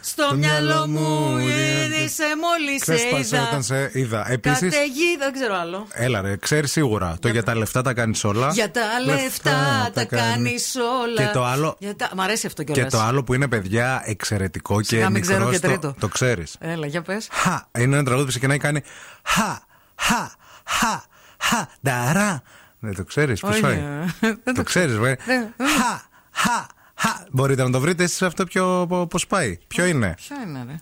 στο 0.01 0.35
μυαλό 0.37 0.87
μου 0.87 1.39
γύρισε 1.39 2.25
μόλις 2.41 2.83
σε 3.16 3.20
Ξέσπασε 3.20 3.36
είδα. 3.36 3.48
όταν 3.48 3.62
σε 3.62 3.90
είδα. 3.94 4.30
Επίση, 4.30 4.64
Καταιγίδα, 4.68 5.18
δεν 5.24 5.32
ξέρω 5.32 5.54
άλλο. 5.54 5.86
έλα 5.92 6.20
ρε, 6.20 6.36
ξέρεις 6.36 6.70
σίγουρα. 6.72 7.16
Το 7.20 7.28
για 7.28 7.42
τα 7.42 7.54
λεφτά 7.56 7.82
τα 7.82 7.92
κάνεις 7.94 8.24
όλα. 8.24 8.50
Για 8.52 8.70
τα 8.70 8.80
λεφτά 9.04 9.90
τα 9.94 10.04
κάνεις 10.04 10.74
όλα. 11.02 11.22
Και 11.26 11.30
το 11.32 11.44
άλλο. 11.44 11.76
Για 11.78 11.96
τα... 11.96 12.11
Μ' 12.14 12.20
αρέσει 12.20 12.46
αυτό 12.46 12.62
Και 12.62 12.72
κιόλας. 12.72 12.92
το 12.92 13.00
άλλο 13.00 13.24
που 13.24 13.34
είναι 13.34 13.48
παιδιά 13.48 14.02
εξαιρετικό 14.04 14.80
και 14.80 14.86
Σιγά 14.86 15.11
μην 15.11 15.22
ξέρω 15.22 15.38
μικρό. 15.44 15.52
και 15.52 15.59
Το, 15.61 15.66
τρίτο. 15.68 15.94
το 15.98 16.09
ξέρεις. 16.09 16.56
Έλα, 16.61 16.86
για 16.86 17.02
πες. 17.02 17.28
Χα. 17.32 17.80
Είναι 17.82 17.94
ένα 17.96 18.04
τραγούδι 18.04 18.24
που 18.24 18.30
ξεκινάει 18.30 18.56
και 18.59 18.62
κάνει. 18.62 18.82
Χα, 19.24 19.61
χα, 20.00 20.30
χα, 20.66 21.02
χα, 21.40 21.66
νταρά. 21.82 22.42
Δεν 22.80 22.94
το 22.94 23.04
ξέρεις, 23.04 23.40
πώ 23.40 23.48
Όχι, 23.48 23.61
πάει. 23.61 23.76
ε, 23.76 24.04
δεν 24.20 24.40
Το 24.44 24.52
το 24.52 24.62
ξέρεις, 24.62 24.92
βέβαια. 24.96 25.16
Δεν- 25.26 25.54
Χα, 25.59 26.00
χα, 26.32 26.66
χα. 26.94 27.24
Μπορείτε 27.30 27.62
να 27.62 27.70
το 27.70 27.80
βρείτε 27.80 28.02
εσείς 28.02 28.22
αυτό 28.22 28.44
ποιο, 28.44 28.86
πώς 29.11 29.26
πάει. 29.26 29.59
Ποιο 29.66 29.84
είναι; 29.84 30.14
Ποιο 30.16 30.36
είναι, 30.46 30.64
ρε; 30.68 30.78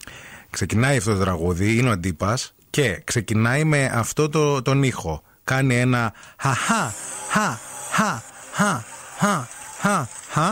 Ξεκινάει 0.57 0.97
αυτό 0.97 1.13
το 1.15 1.21
τραγούδι, 1.21 1.77
είναι 1.77 1.89
ο 1.89 1.93
αντίπας 1.93 2.53
και 2.71 3.01
ξεκινάει 3.05 3.65
με 3.65 3.91
αυτό 3.95 4.29
το, 4.29 4.63
τον 4.63 4.83
ήχο. 4.83 5.23
Κάνει 5.45 5.77
ένα 5.81 6.13
χα, 6.41 6.55
χα, 6.55 6.93
χα, 7.31 7.59
χα, 7.93 8.23
χα, 8.53 8.85
χα, 9.19 9.47
χα, 9.81 10.09
χα. 10.31 10.49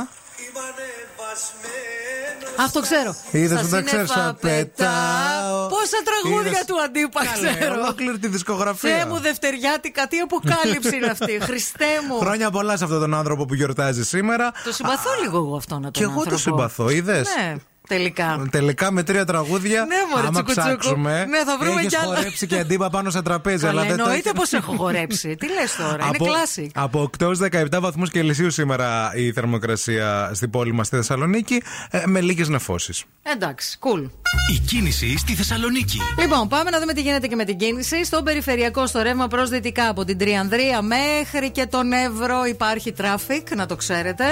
Αχ, 2.63 2.71
το 2.73 2.81
ξέρω. 2.81 3.15
Είδες 3.31 3.59
Στα 3.59 3.67
που 3.67 3.71
τα 3.71 3.83
ξέρεις, 3.83 4.11
σύννεφα 4.11 4.27
θα 4.27 4.35
πετάω. 4.41 5.67
Πόσα 5.69 5.99
τραγούδια 6.05 6.51
Είδες. 6.51 6.65
του 6.67 6.81
αντίπα 6.83 7.25
Καλέ, 7.25 7.55
ξέρω. 7.59 7.75
ολόκληρη 7.81 8.19
τη 8.19 8.29
δισκογραφία. 8.29 8.91
Θεέ 8.91 9.07
μου 9.07 9.21
δευτεριάτικα, 9.21 10.07
τι 10.07 10.19
αποκάλυψη 10.19 10.97
είναι 10.97 11.07
αυτή. 11.07 11.39
Χριστέ 11.43 11.85
μου. 12.09 12.19
Χρόνια 12.19 12.51
πολλά 12.51 12.77
σε 12.77 12.85
αυτόν 12.85 13.01
τον 13.01 13.15
άνθρωπο 13.15 13.45
που 13.45 13.55
γιορτάζει 13.55 14.05
σήμερα. 14.05 14.53
Το 14.65 14.73
συμπαθώ 14.73 15.11
λίγο 15.23 15.37
εγώ 15.37 15.57
αυτόν 15.57 15.83
τον 15.83 15.91
Και 15.91 16.03
εγώ 16.03 16.11
άνθρωπο. 16.11 16.31
το 16.31 16.39
συμπαθώ, 16.39 16.89
είδες. 16.91 17.29
Ναι, 17.39 17.55
τελικά. 17.89 18.47
Τελικά 18.51 18.91
με 18.93 19.03
τρία 19.03 19.25
τραγούδια. 19.25 19.85
Ναι, 19.85 19.95
μωρέ, 20.15 20.27
άμα 20.27 20.31
τσουκουτσούκου. 20.43 20.77
ψάξουμε. 20.79 21.25
Ναι, 21.25 21.45
θα 21.45 21.57
βρούμε 21.61 21.81
έχεις 21.81 21.93
κι 21.93 21.97
άλλα. 21.97 22.15
χορέψει 22.17 22.47
και 22.47 22.59
αντίπα 22.59 22.91
πάνω 22.91 23.11
σε 23.11 23.23
τραπέζι. 23.23 23.65
Καλά, 23.65 23.71
αλλά 23.81 23.89
δεν 23.89 23.97
το 23.97 24.03
εννοείται 24.03 24.29
έχεις- 24.29 24.41
πως 24.41 24.53
έχω 24.53 24.73
χορέψει. 24.77 25.37
Τι 25.37 25.47
λες 25.53 25.77
τώρα, 25.77 26.07
από, 26.09 26.25
είναι 26.25 26.35
classic. 26.35 26.69
από 26.75 27.01
8 27.01 27.21
έως 27.25 27.39
17 27.39 27.81
βαθμούς 27.81 28.11
Κελσίου 28.11 28.51
σήμερα 28.51 29.13
η 29.15 29.33
θερμοκρασία 29.33 30.31
στην 30.35 30.51
πόλη 30.51 30.73
μας 30.73 30.87
στη 30.87 30.97
Θεσσαλονίκη 30.97 31.63
ε, 31.91 32.03
με 32.07 32.21
λίγες 32.21 32.49
νεφώσεις. 32.49 33.05
Εντάξει, 33.23 33.79
cool. 33.81 34.11
Η 34.55 34.59
κίνηση 34.59 35.19
στη 35.19 35.35
Θεσσαλονίκη. 35.35 35.99
Λοιπόν, 36.21 36.49
πάμε 36.49 36.71
να 36.71 36.81
δούμε 36.81 36.93
τι 36.93 37.01
γίνεται 37.01 37.27
και 37.27 37.37
με 37.37 37.45
την 37.45 37.57
κίνηση. 37.57 38.05
Στο 38.05 38.23
περιφερειακό, 38.23 38.87
στο 38.87 39.03
ρεύμα 39.03 39.29
προ 39.29 39.47
δυτικά 39.47 39.89
από 39.89 40.05
την 40.05 40.19
Τριανδρία 40.19 40.83
μέχρι 40.83 41.51
και 41.51 41.67
τον 41.67 41.93
Εύρο 41.93 42.45
υπάρχει 42.49 42.95
traffic, 42.99 43.57
να 43.57 43.67
το 43.67 43.77
ξέρετε. 43.77 44.25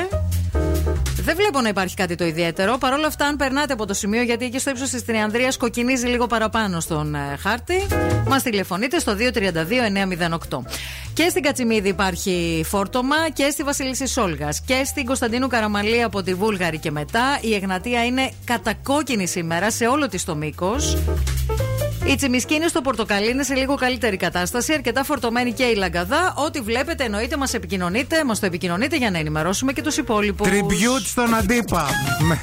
Δεν 1.24 1.36
βλέπω 1.36 1.60
να 1.60 1.68
υπάρχει 1.68 1.96
κάτι 1.96 2.14
το 2.14 2.24
ιδιαίτερο. 2.24 2.78
Παρ' 2.78 2.92
όλα 2.92 3.06
αυτά, 3.06 3.26
αν 3.26 3.36
περνάτε 3.36 3.72
από 3.72 3.86
το 3.86 3.94
σημείο, 3.94 4.22
γιατί 4.22 4.44
εκεί 4.44 4.58
στο 4.58 4.70
ύψος 4.70 4.90
της 4.90 5.04
Τριανδρίας 5.04 5.56
κοκκινίζει 5.56 6.06
λίγο 6.06 6.26
παραπάνω 6.26 6.80
στον 6.80 7.14
ε, 7.14 7.36
χάρτη, 7.40 7.86
μας 8.26 8.42
τηλεφωνείτε 8.42 8.98
στο 8.98 9.16
232-908. 10.50 10.58
Και 11.14 11.28
στην 11.28 11.42
Κατσιμίδη 11.42 11.88
υπάρχει 11.88 12.64
φόρτωμα 12.68 13.16
και 13.32 13.50
στη 13.50 13.62
Βασιλίση 13.62 14.06
Σόλγας 14.06 14.60
και 14.60 14.82
στην 14.84 15.06
Κωνσταντίνου 15.06 15.48
Καραμαλή 15.48 16.02
από 16.02 16.22
τη 16.22 16.34
Βούλγαρη 16.34 16.78
και 16.78 16.90
μετά. 16.90 17.38
Η 17.40 17.54
Εγνατία 17.54 18.04
είναι 18.04 18.30
κατακόκκινη 18.44 19.26
σήμερα 19.26 19.70
σε 19.70 19.86
όλο 19.86 20.08
της 20.08 20.24
το 20.24 20.34
μήκος. 20.34 20.96
Η 22.06 22.14
Τσιμισκίνη 22.16 22.68
στο 22.68 22.80
Πορτοκαλί 22.80 23.30
είναι 23.30 23.42
σε 23.42 23.54
λίγο 23.54 23.74
καλύτερη 23.74 24.16
κατάσταση, 24.16 24.72
αρκετά 24.72 25.04
φορτωμένη 25.04 25.52
και 25.52 25.62
η 25.62 25.74
Λαγκαδά. 25.74 26.34
Ό,τι 26.36 26.60
βλέπετε 26.60 27.04
εννοείται 27.04 27.36
μας 27.36 27.54
επικοινωνείτε, 27.54 28.24
μας 28.24 28.38
το 28.40 28.46
επικοινωνείτε 28.46 28.96
για 28.96 29.10
να 29.10 29.18
ενημερώσουμε 29.18 29.72
και 29.72 29.82
τους 29.82 29.96
υπόλοιπους. 29.96 30.48
Tribute 30.48 31.04
στον 31.04 31.34
αντίπα. 31.34 31.88
Με- 32.20 32.40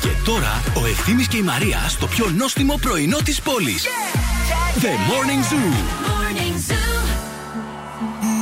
Και 0.00 0.08
τώρα 0.24 0.62
ο 0.82 0.86
Ευθύμης 0.86 1.28
και 1.28 1.36
η 1.36 1.42
Μαρία 1.42 1.78
στο 1.88 2.06
πιο 2.06 2.30
νόστιμο 2.36 2.78
πρωινό 2.80 3.16
της 3.24 3.40
πόλης. 3.40 3.84
The 4.80 4.86
Morning 4.86 5.52
Zoo. 5.52 6.95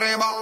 Arriba. 0.00 0.39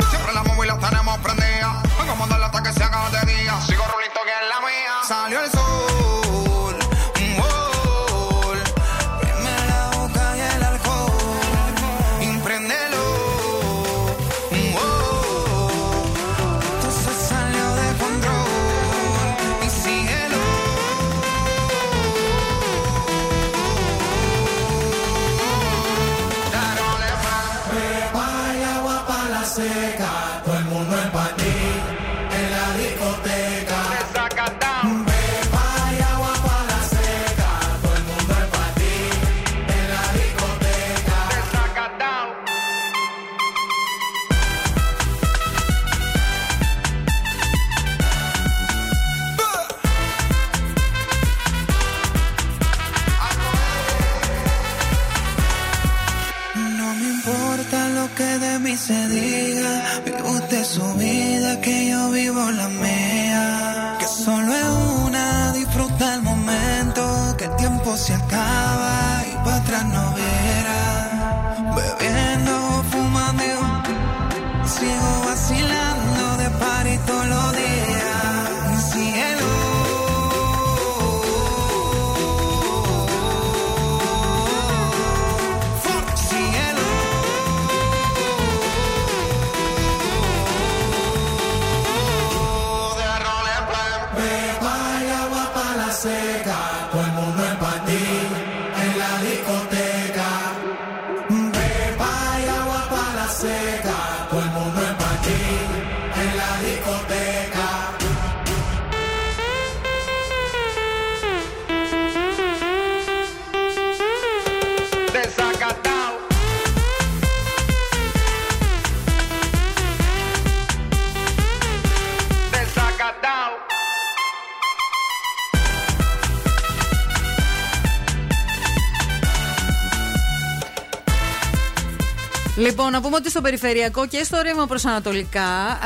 Λοιπόν, 132.89 133.03
να 133.03 133.09
πούμε 133.09 133.21
ότι 133.21 133.31
στο 133.31 133.41
περιφερειακό 133.41 134.07
και 134.07 134.25
στο 134.25 134.41
ρεύμα 134.43 134.67
προς 134.67 134.85
Ανατολικά, 134.85 135.79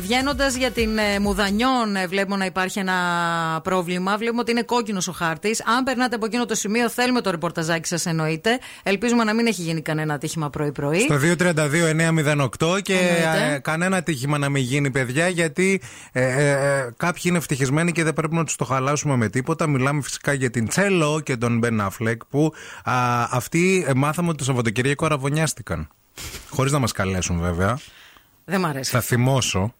βγαίνοντας 0.00 0.54
για 0.54 0.70
την 0.70 0.98
ε, 0.98 1.18
Μουδανιών, 1.18 1.96
ε, 1.96 2.06
βλέπουμε 2.06 2.36
να 2.36 2.44
υπάρχει 2.44 2.78
ένα 2.78 2.94
πρόβλημα. 3.62 4.16
Βλέπουμε 4.16 4.40
ότι 4.40 4.50
είναι 4.50 4.62
κόκκινος 4.62 5.08
ο 5.08 5.12
χάρτης. 5.12 5.62
Αν 5.66 5.84
περνάτε 5.84 6.16
από 6.16 6.26
εκείνο 6.26 6.46
το 6.46 6.54
σημείο, 6.54 6.88
θέλουμε 6.90 7.20
το 7.20 7.30
ρεπορταζάκι 7.30 7.88
σας, 7.88 8.06
εννοείται. 8.06 8.58
Ελπίζουμε 8.82 9.24
να 9.24 9.34
μην 9.34 9.46
έχει 9.46 9.62
γίνει 9.62 9.80
κανένα 9.82 10.14
ατύχημα 10.14 10.50
πρωί-πρωί. 10.50 11.00
Στο 11.00 11.16
232-908 11.16 12.82
και 12.82 12.94
Εννοείται. 12.94 13.54
ε, 13.54 13.58
κανένα 13.58 13.96
ατύχημα 13.96 14.38
να 14.38 14.48
μην 14.48 14.62
γίνει, 14.62 14.90
παιδιά, 14.90 15.28
γιατί 15.28 15.82
ε, 16.12 16.22
ε, 16.22 16.50
ε, 16.50 16.92
κάποιοι 16.96 17.22
είναι 17.24 17.38
ευτυχισμένοι 17.38 17.92
και 17.92 18.04
δεν 18.04 18.12
πρέπει 18.12 18.34
να 18.34 18.44
τους 18.44 18.56
το 18.56 18.64
χαλάσουμε 18.64 19.16
με 19.16 19.28
τίποτα. 19.28 19.66
Μιλάμε 19.66 20.02
φυσικά 20.02 20.32
για 20.32 20.50
την 20.50 20.68
Τσέλο 20.68 21.20
και 21.20 21.36
τον 21.36 21.58
Μπεν 21.58 21.80
Αφλεκ 21.80 22.24
που 22.24 22.52
α, 22.84 22.92
αυτοί 23.30 23.84
ε, 23.88 23.94
μάθαμε 23.94 24.28
ότι 24.28 24.38
το 24.38 24.44
Σαββατοκύριακο 24.44 25.04
αραβωνιάστηκαν. 25.04 25.88
Χωρίς 26.50 26.72
να 26.72 26.78
μας 26.78 26.92
καλέσουν, 26.92 27.40
βέβαια. 27.40 27.78
Δεν 28.44 28.60
μ' 28.60 28.64
αρέσει. 28.66 28.90
Θα 28.90 29.00
θυμώσω 29.00 29.74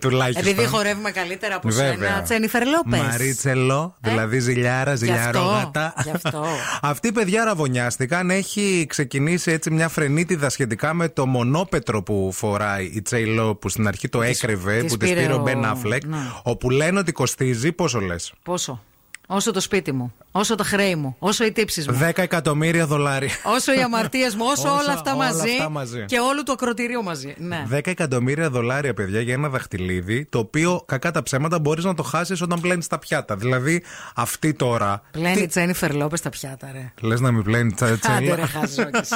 τουλάχιστον. 0.00 0.46
Επειδή 0.46 0.66
χορεύουμε 0.66 1.10
καλύτερα 1.10 1.54
από 1.54 1.68
Βέβαια. 1.68 1.92
σένα, 2.08 2.22
Τσένιφερ 2.22 2.66
Λόπες. 2.66 3.00
Μαρίτσελο, 3.00 3.94
δηλαδή 4.00 4.38
ζηλιάρα, 4.38 4.94
ζηλιαρόγατα. 4.94 5.94
Γι' 6.04 6.10
αυτό. 6.10 6.44
Αυτοί 6.82 7.08
οι 7.08 7.12
παιδιά 7.12 7.44
ραβωνιάστηκαν. 7.44 8.30
Έχει 8.30 8.86
ξεκινήσει 8.88 9.50
έτσι 9.50 9.70
μια 9.70 9.88
φρενίτιδα 9.88 10.48
σχετικά 10.48 10.94
με 10.94 11.08
το 11.08 11.26
μονόπετρο 11.26 12.02
που 12.02 12.30
φοράει 12.32 12.84
η 12.94 13.02
Τσέιλο 13.02 13.54
που 13.54 13.68
στην 13.68 13.86
αρχή 13.88 14.08
το 14.08 14.18
Της- 14.20 14.42
έκρυβε, 14.42 14.80
της 14.82 14.92
που 14.92 14.96
της 14.98 15.08
πήρε 15.08 15.20
πήρε 15.20 15.32
ο 15.32 15.36
ο- 15.36 15.42
Μπεν 15.42 15.64
Αφλεκ. 15.64 16.04
ναι. 16.04 16.16
Όπου 16.42 16.70
λένε 16.70 16.98
ότι 16.98 17.12
κοστίζει, 17.12 17.72
πόσο 17.72 18.00
λες; 18.00 18.32
Πόσο; 18.42 18.82
Όσο 19.26 19.50
το 19.50 19.60
σπίτι 19.60 19.92
μου, 19.92 20.14
όσο 20.30 20.54
τα 20.54 20.64
χρέη 20.64 20.94
μου, 20.96 21.16
όσο 21.18 21.44
οι 21.44 21.52
τύψεις 21.52 21.88
μου. 21.88 21.98
10 22.02 22.22
εκατομμύρια 22.22 22.86
δολάρια. 22.86 23.30
Όσο 23.44 23.72
οι 23.74 23.80
αμαρτίες 23.82 24.34
μου, 24.34 24.44
όσο 24.46 24.68
Όσα- 24.68 24.72
όλα 24.82 24.92
αυτά, 24.92 25.14
όλα 25.14 25.24
μαζί, 25.24 25.50
αυτά 25.50 25.68
μαζί. 25.68 26.04
και 26.04 26.18
όλο 26.18 26.42
το 26.42 26.52
ακροτηρίο 26.52 27.02
μαζί. 27.02 27.34
Ναι. 27.38 27.66
10 27.70 27.90
εκατομμύρια 27.90 28.50
δολάρια, 28.50 28.94
παιδιά, 28.94 29.20
για 29.20 29.32
ένα 29.34 29.48
δαχτυλίδι, 29.48 30.24
το 30.24 30.38
οποίο 30.38 30.82
κακά 30.86 31.10
τα 31.10 31.22
ψέματα 31.22 31.58
μπορείς 31.58 31.84
να 31.84 31.94
το 31.94 32.02
χάσεις 32.02 32.40
όταν 32.40 32.60
πλένεις 32.60 32.86
τα 32.86 32.98
πιάτα. 32.98 33.36
Δηλαδή, 33.36 33.82
αυτή 34.14 34.52
τώρα. 34.54 35.02
Πλένει 35.10 35.40
η 35.40 35.46
Τσένιφερ 35.46 35.94
Λόπες 35.94 36.20
τα 36.20 36.30
πιάτα, 36.30 36.70
ρε. 36.72 36.92
Λες 37.00 37.20
να 37.20 37.32
μην 37.32 37.42
πλένει 37.42 37.72
τσα- 37.72 37.86
Άντε 37.86 37.96
τσέλα. 37.96 38.34
ρε 38.36 38.46
χαζόκης. 38.46 39.08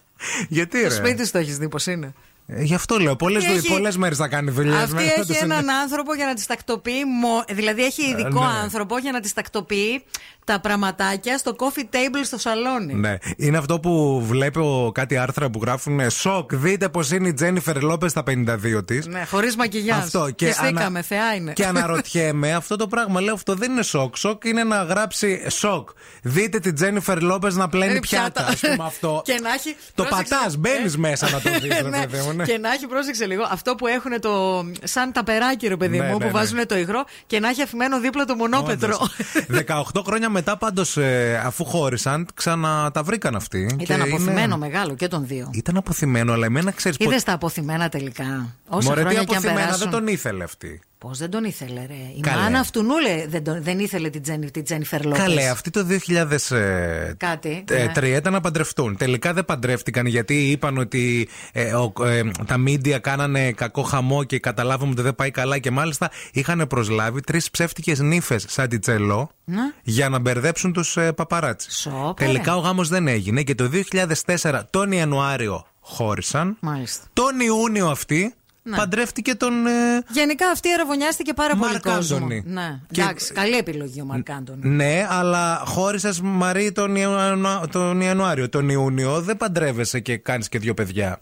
Γιατί 0.48 0.82
Το 0.82 0.88
ρε; 0.88 0.94
σπίτι 0.94 1.30
το 1.30 1.38
έχεις 1.38 1.58
δει 1.58 1.68
πώς 1.68 1.86
είναι; 1.86 2.14
Ε, 2.46 2.62
Γι' 2.62 2.74
αυτό 2.74 2.98
λέω. 2.98 3.16
Πολλές 3.16 3.44
Και 3.44 3.50
έχει- 3.50 3.68
πολλές 3.68 3.96
μέρες 3.96 4.16
θα 4.16 4.28
κάνει 4.28 4.50
δουλειά. 4.50 4.78
Αυτή 4.78 5.02
έχει 5.18 5.36
έναν 5.44 5.70
άνθρωπο 5.70 6.14
για 6.14 6.26
να 6.26 6.34
τη 6.34 6.46
τακτοποιεί. 6.46 7.02
μο- 7.20 7.44
Δηλαδή 7.48 7.84
έχει 7.84 8.02
ειδικό 8.10 8.40
ναι. 8.44 8.58
άνθρωπο 8.62 8.98
για 8.98 9.12
να 9.12 9.20
τη 9.20 9.32
τακτοποιεί 9.34 10.04
τα 10.44 10.60
πραγματάκια 10.60 11.38
στο 11.38 11.56
coffee 11.58 11.94
table 11.94 12.20
στο 12.24 12.38
σαλόνι. 12.38 12.94
Ναι. 12.94 13.16
Είναι 13.36 13.58
αυτό 13.58 13.80
που 13.80 14.22
βλέπω 14.26 14.90
κάτι 14.94 15.16
άρθρα 15.16 15.50
που 15.50 15.58
γράφουν 15.62 16.10
Σοκ, 16.10 16.54
δείτε 16.54 16.88
πώς 16.88 17.00
είναι 17.12 17.28
η 17.28 17.32
Τζένιφερ 17.34 17.82
Λόπες 17.82 18.10
στα 18.10 18.22
52 18.22 18.82
της. 18.84 19.06
Ναι, 19.06 19.24
χωρίς 19.30 19.56
μακιγιάζ. 19.56 19.98
Αυτό. 19.98 20.30
Και, 20.34 20.46
Και 20.46 20.52
στήκαμε, 20.52 20.80
ανα- 20.84 21.02
θεά 21.02 21.34
είναι. 21.34 21.52
Και 21.52 21.66
αναρωτιέμαι, 21.66 22.54
αυτό 22.54 22.76
το 22.76 22.86
πράγμα 22.86 23.20
λέω, 23.20 23.34
αυτό 23.34 23.54
δεν 23.54 23.70
είναι 23.70 23.82
σοκ. 23.82 24.16
Σοκ 24.16 24.44
είναι 24.44 24.64
να 24.64 24.82
γράψει 24.82 25.50
σοκ. 25.50 25.88
Δείτε 26.22 26.58
την 26.58 26.74
Τζένιφερ 26.74 27.22
Λόπες 27.22 27.54
να 27.56 27.68
πλένει 27.68 27.84
Πλένει 27.86 28.00
πιάτα. 28.06 28.44
πιάτα. 28.44 28.68
Ας 28.68 28.74
πούμε 28.74 28.86
αυτό. 28.86 29.20
Και 29.24 29.38
να 29.42 29.52
έχει. 29.52 29.76
Το 29.94 30.04
πρόσεξε, 30.04 30.34
πατάς, 30.34 30.56
μπαίνεις 30.56 30.94
ε, 30.94 30.98
μέσα 30.98 31.30
να 31.30 31.40
το 31.40 31.50
δεις, 31.60 31.80
ρε 31.80 32.16
ναι. 32.36 32.44
παιδί 32.44 32.52
μου. 32.52 32.58
ναι. 32.60 32.68
Και 32.68 32.68
να 32.68 32.72
έχει, 32.74 32.86
πρόσεξε 32.86 33.26
λίγο, 33.26 33.46
αυτό 33.50 33.74
που 33.74 33.86
έχουν 33.86 34.20
το. 34.20 34.64
σαν 34.82 35.12
ταπεράκι, 35.12 35.66
ρε 35.68 35.76
παιδί 35.76 35.98
Ναι, 35.98 36.04
μου, 36.04 36.10
ναι, 36.12 36.18
που 36.18 36.24
ναι. 36.24 36.30
βάζουν 36.30 36.66
το 36.66 36.76
υγρό 36.78 37.04
και 37.26 37.40
να 37.40 37.48
έχει 37.48 37.62
αφημένο 37.62 38.00
δίπλα 38.00 38.24
το 38.24 38.34
μονόπετρο. 38.34 38.98
Όντως. 39.00 39.64
18 39.94 40.02
χρόνια 40.06 40.28
μετά 40.30 40.56
πάντως, 40.56 40.98
αφού 41.44 41.64
χώρισαν, 41.64 42.26
ξανά 42.34 42.90
τα 42.90 43.02
βρήκαν 43.02 43.34
αυτοί. 43.36 43.58
Ήταν 43.60 43.76
Και 43.78 43.92
είναι- 43.92 44.02
αποθυμένο 44.02 44.56
μεγάλο 44.56 44.94
και 44.94 45.08
των 45.08 45.26
δύο. 45.26 45.50
Ήταν 45.52 45.76
αποθυμένο, 45.76 46.32
αλλά 46.32 46.46
εμένα 46.46 46.70
ξέρεις 46.70 46.96
Είδες 47.00 47.22
τα 47.22 47.32
αποθυμένα 47.32 47.88
τελικά. 47.88 48.54
Όσα 48.68 48.88
Μωρέ, 48.88 49.00
τι 49.00 49.06
χρόνια 49.06 49.12
και 49.12 49.18
αν 49.18 49.24
αποθυμένα, 49.38 49.60
περάσουν. 49.60 49.90
δεν 49.90 49.90
τον 50.00 50.06
ήθελε 50.06 50.44
αυτή. 50.44 50.80
Πώς 51.08 51.18
δεν 51.18 51.30
τον 51.30 51.44
ήθελε, 51.44 51.86
ρε; 51.86 51.94
Η 52.16 52.20
Καλέ. 52.20 52.40
μάνα 52.42 52.58
αυτού 52.58 52.82
νουλε 52.82 53.26
δεν, 53.28 53.44
τον- 53.44 53.62
δεν 53.62 53.78
ήθελε 53.78 54.10
την, 54.10 54.22
Τζένι, 54.22 54.50
την 54.50 54.64
Τζένιφερ 54.64 55.04
Λόπες. 55.04 55.18
Καλέ, 55.20 55.48
αυτοί 55.48 55.70
το 55.70 55.84
2003 55.84 57.14
Κάτι. 57.16 57.64
ναι. 58.00 58.08
ήταν 58.08 58.32
να 58.32 58.40
παντρευτούν. 58.40 58.96
Τελικά 58.96 59.32
δεν 59.32 59.44
παντρεύτηκαν 59.44 60.06
γιατί 60.06 60.50
είπαν 60.50 60.78
ότι 60.78 61.28
ε, 61.52 61.74
ο- 61.74 61.92
ε, 62.04 62.22
τα 62.46 62.56
μίντια 62.56 62.98
κάνανε 62.98 63.52
κακό 63.52 63.82
χαμό 63.82 64.24
και 64.24 64.38
καταλάβαμε 64.38 64.90
ότι 64.92 65.02
δεν 65.02 65.14
πάει 65.14 65.30
καλά 65.30 65.58
και 65.58 65.70
μάλιστα 65.70 66.10
είχαν 66.32 66.66
προσλάβει 66.68 67.20
τρεις 67.20 67.50
ψεύτικες 67.50 67.98
νύφες 68.00 68.44
σαν 68.48 68.68
τη 68.68 68.78
Τσελό 68.78 69.30
Ναι. 69.44 69.60
για 69.82 70.08
να 70.08 70.18
μπερδέψουν 70.18 70.72
τους 70.72 70.96
ε, 70.96 71.12
παπαράτσι. 71.12 71.70
Σόπα, 71.72 72.14
Τελικά 72.14 72.52
ρε. 72.52 72.58
ο 72.58 72.60
γάμος 72.60 72.88
δεν 72.88 73.08
έγινε 73.08 73.42
και 73.42 73.54
το 73.54 73.68
2004 73.68 74.62
τον 74.70 74.92
Ιανουάριο 74.92 75.66
χώρισαν. 75.80 76.56
Μάλιστα. 76.60 77.04
Τον 77.12 77.40
Ιούνιο 77.40 77.86
αυτή 77.88 78.34
Ναι. 78.68 78.76
παντρεύτηκε 78.76 79.34
τον. 79.34 79.66
ε, 79.66 79.70
Γενικά 80.08 80.48
αυτή 80.50 80.72
αραβωνιάστηκε 80.72 81.32
πάρα 81.32 81.56
πολύ 81.56 81.70
Μαρκ 81.72 81.82
κόσμο. 81.82 82.16
Άντωνη. 82.16 82.42
Ναι. 82.46 82.78
Και- 82.90 83.00
Εντάξει, 83.00 83.32
καλή 83.32 83.56
επιλογή 83.56 84.00
ο 84.00 84.04
Μαρκ 84.04 84.30
Άντωνη. 84.30 84.68
Ναι, 84.68 85.06
αλλά 85.10 85.62
χώρισε 85.66 86.10
Μαρή 86.22 86.72
τον, 86.72 86.96
Ιανου... 86.96 87.48
τον 87.70 88.00
Ιανουάριο. 88.00 88.48
Τον 88.48 88.68
Ιούνιο 88.68 89.20
δεν 89.20 89.36
παντρεύεσαι 89.36 90.00
και 90.00 90.16
κάνεις 90.16 90.48
και 90.48 90.58
δύο 90.58 90.74
παιδιά. 90.74 91.18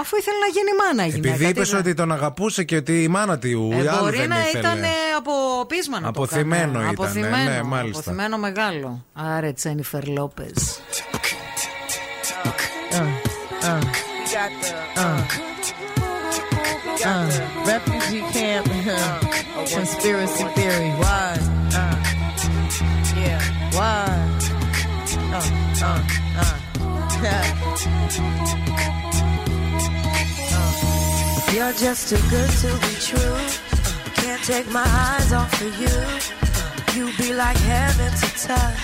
Αφού 0.00 0.16
ήθελε 0.16 0.36
να 0.38 0.46
γίνει 0.46 0.70
μάνα 0.86 1.06
η 1.06 1.08
γυναίκα. 1.10 1.28
Επειδή 1.34 1.44
τι 1.44 1.50
είπες 1.50 1.72
να- 1.72 1.78
ότι 1.78 1.94
τον 1.94 2.12
αγαπούσε 2.12 2.64
και 2.64 2.76
ότι 2.76 3.02
η 3.02 3.08
μάνα 3.08 3.38
του 3.38 3.70
Ε, 3.72 3.88
άλλο 3.88 3.98
μπορεί 4.00 4.16
δεν 4.16 4.28
να 4.28 4.38
ήθελε. 4.40 4.58
ήταν 4.58 4.82
ε, 4.82 4.86
από 5.16 5.32
πείσμα 5.68 6.00
να 6.00 6.12
το 6.12 6.22
Αποθυμένο 6.22 6.62
έκανε. 6.78 6.78
ήταν, 6.78 6.88
Αποθυμένο, 7.04 7.50
ναι, 7.50 7.62
μάλιστα. 7.62 8.00
Αποθυμένο 8.00 8.38
μεγάλο. 8.38 9.04
Άρε 9.14 9.52
Τσένιφερ 9.52 10.06
Λόπες. 10.08 10.80
Uh, 17.04 17.28
refugee 17.64 18.22
camp, 18.32 18.66
conspiracy 19.68 20.44
theory. 20.56 20.90
Why? 20.98 21.36
Uh, 21.72 21.96
yeah, 23.16 23.40
why? 23.72 24.06
Uh, 25.32 25.42
uh, 25.84 26.02
uh. 26.38 26.54
You're 31.54 31.72
just 31.72 32.08
too 32.08 32.20
good 32.30 32.50
to 32.50 32.68
be 32.84 32.94
true. 33.00 33.38
Can't 34.14 34.42
take 34.42 34.66
my 34.70 34.84
eyes 34.84 35.32
off 35.32 35.60
of 35.62 35.80
you. 35.80 35.88
You 36.98 37.12
be 37.16 37.32
like 37.32 37.56
heaven 37.58 38.12
to 38.12 38.26
touch. 38.46 38.76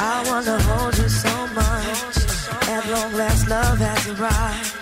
I 0.00 0.22
wanna 0.28 0.58
hold 0.60 0.96
you 0.98 1.08
so 1.08 1.46
much. 1.48 2.16
At 2.68 2.86
long 2.90 3.12
last, 3.14 3.48
love 3.48 3.78
has 3.78 4.06
arrived. 4.08 4.81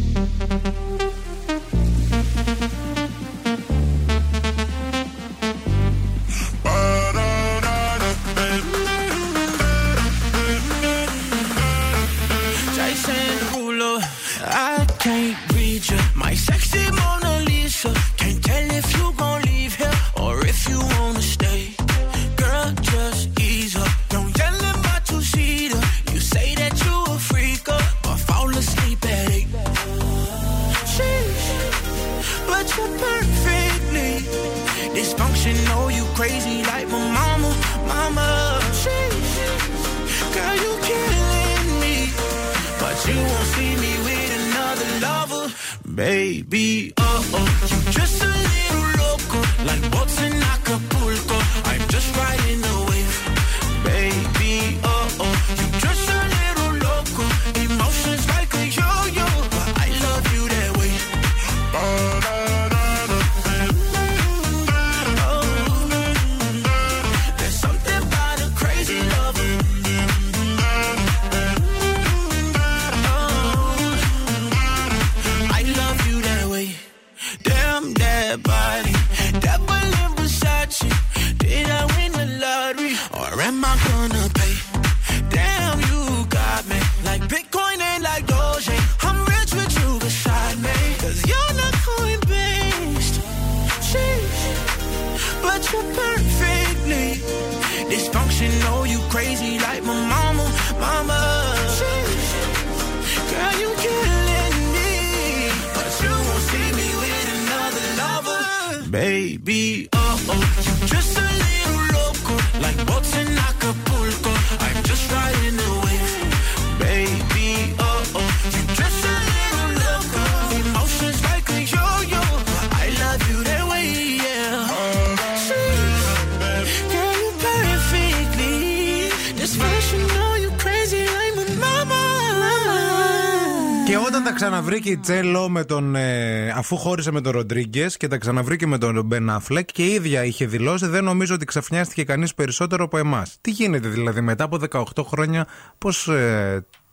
Τα 134.81 134.87
ξαναβρήκε 134.87 134.89
η 134.89 134.97
Τσέλο 134.97 135.49
με 135.49 135.63
τον. 135.63 135.95
ε, 135.95 136.49
αφού 136.49 136.77
χώρισε 136.77 137.11
με 137.11 137.21
τον 137.21 137.31
Ροντρίγκες 137.31 137.97
και 137.97 138.07
τα 138.07 138.17
ξαναβρήκε 138.17 138.67
με 138.67 138.77
τον 138.77 139.05
Μπεν 139.05 139.29
Αφλεκ 139.29 139.71
και 139.71 139.85
η 139.85 139.93
ίδια 139.93 140.23
είχε 140.25 140.45
δηλώσει, 140.45 140.85
δεν 140.87 141.03
νομίζω 141.03 141.35
ότι 141.35 141.45
ξαφνιάστηκε 141.45 142.03
κανείς 142.03 142.33
περισσότερο 142.33 142.83
από 142.83 142.97
εμάς. 142.97 143.37
Τι 143.41 143.51
γίνεται 143.51 143.87
δηλαδή 143.87 144.21
μετά 144.21 144.43
από 144.43 144.57
18 144.71 145.03
χρόνια, 145.03 145.47
πώς 145.77 146.09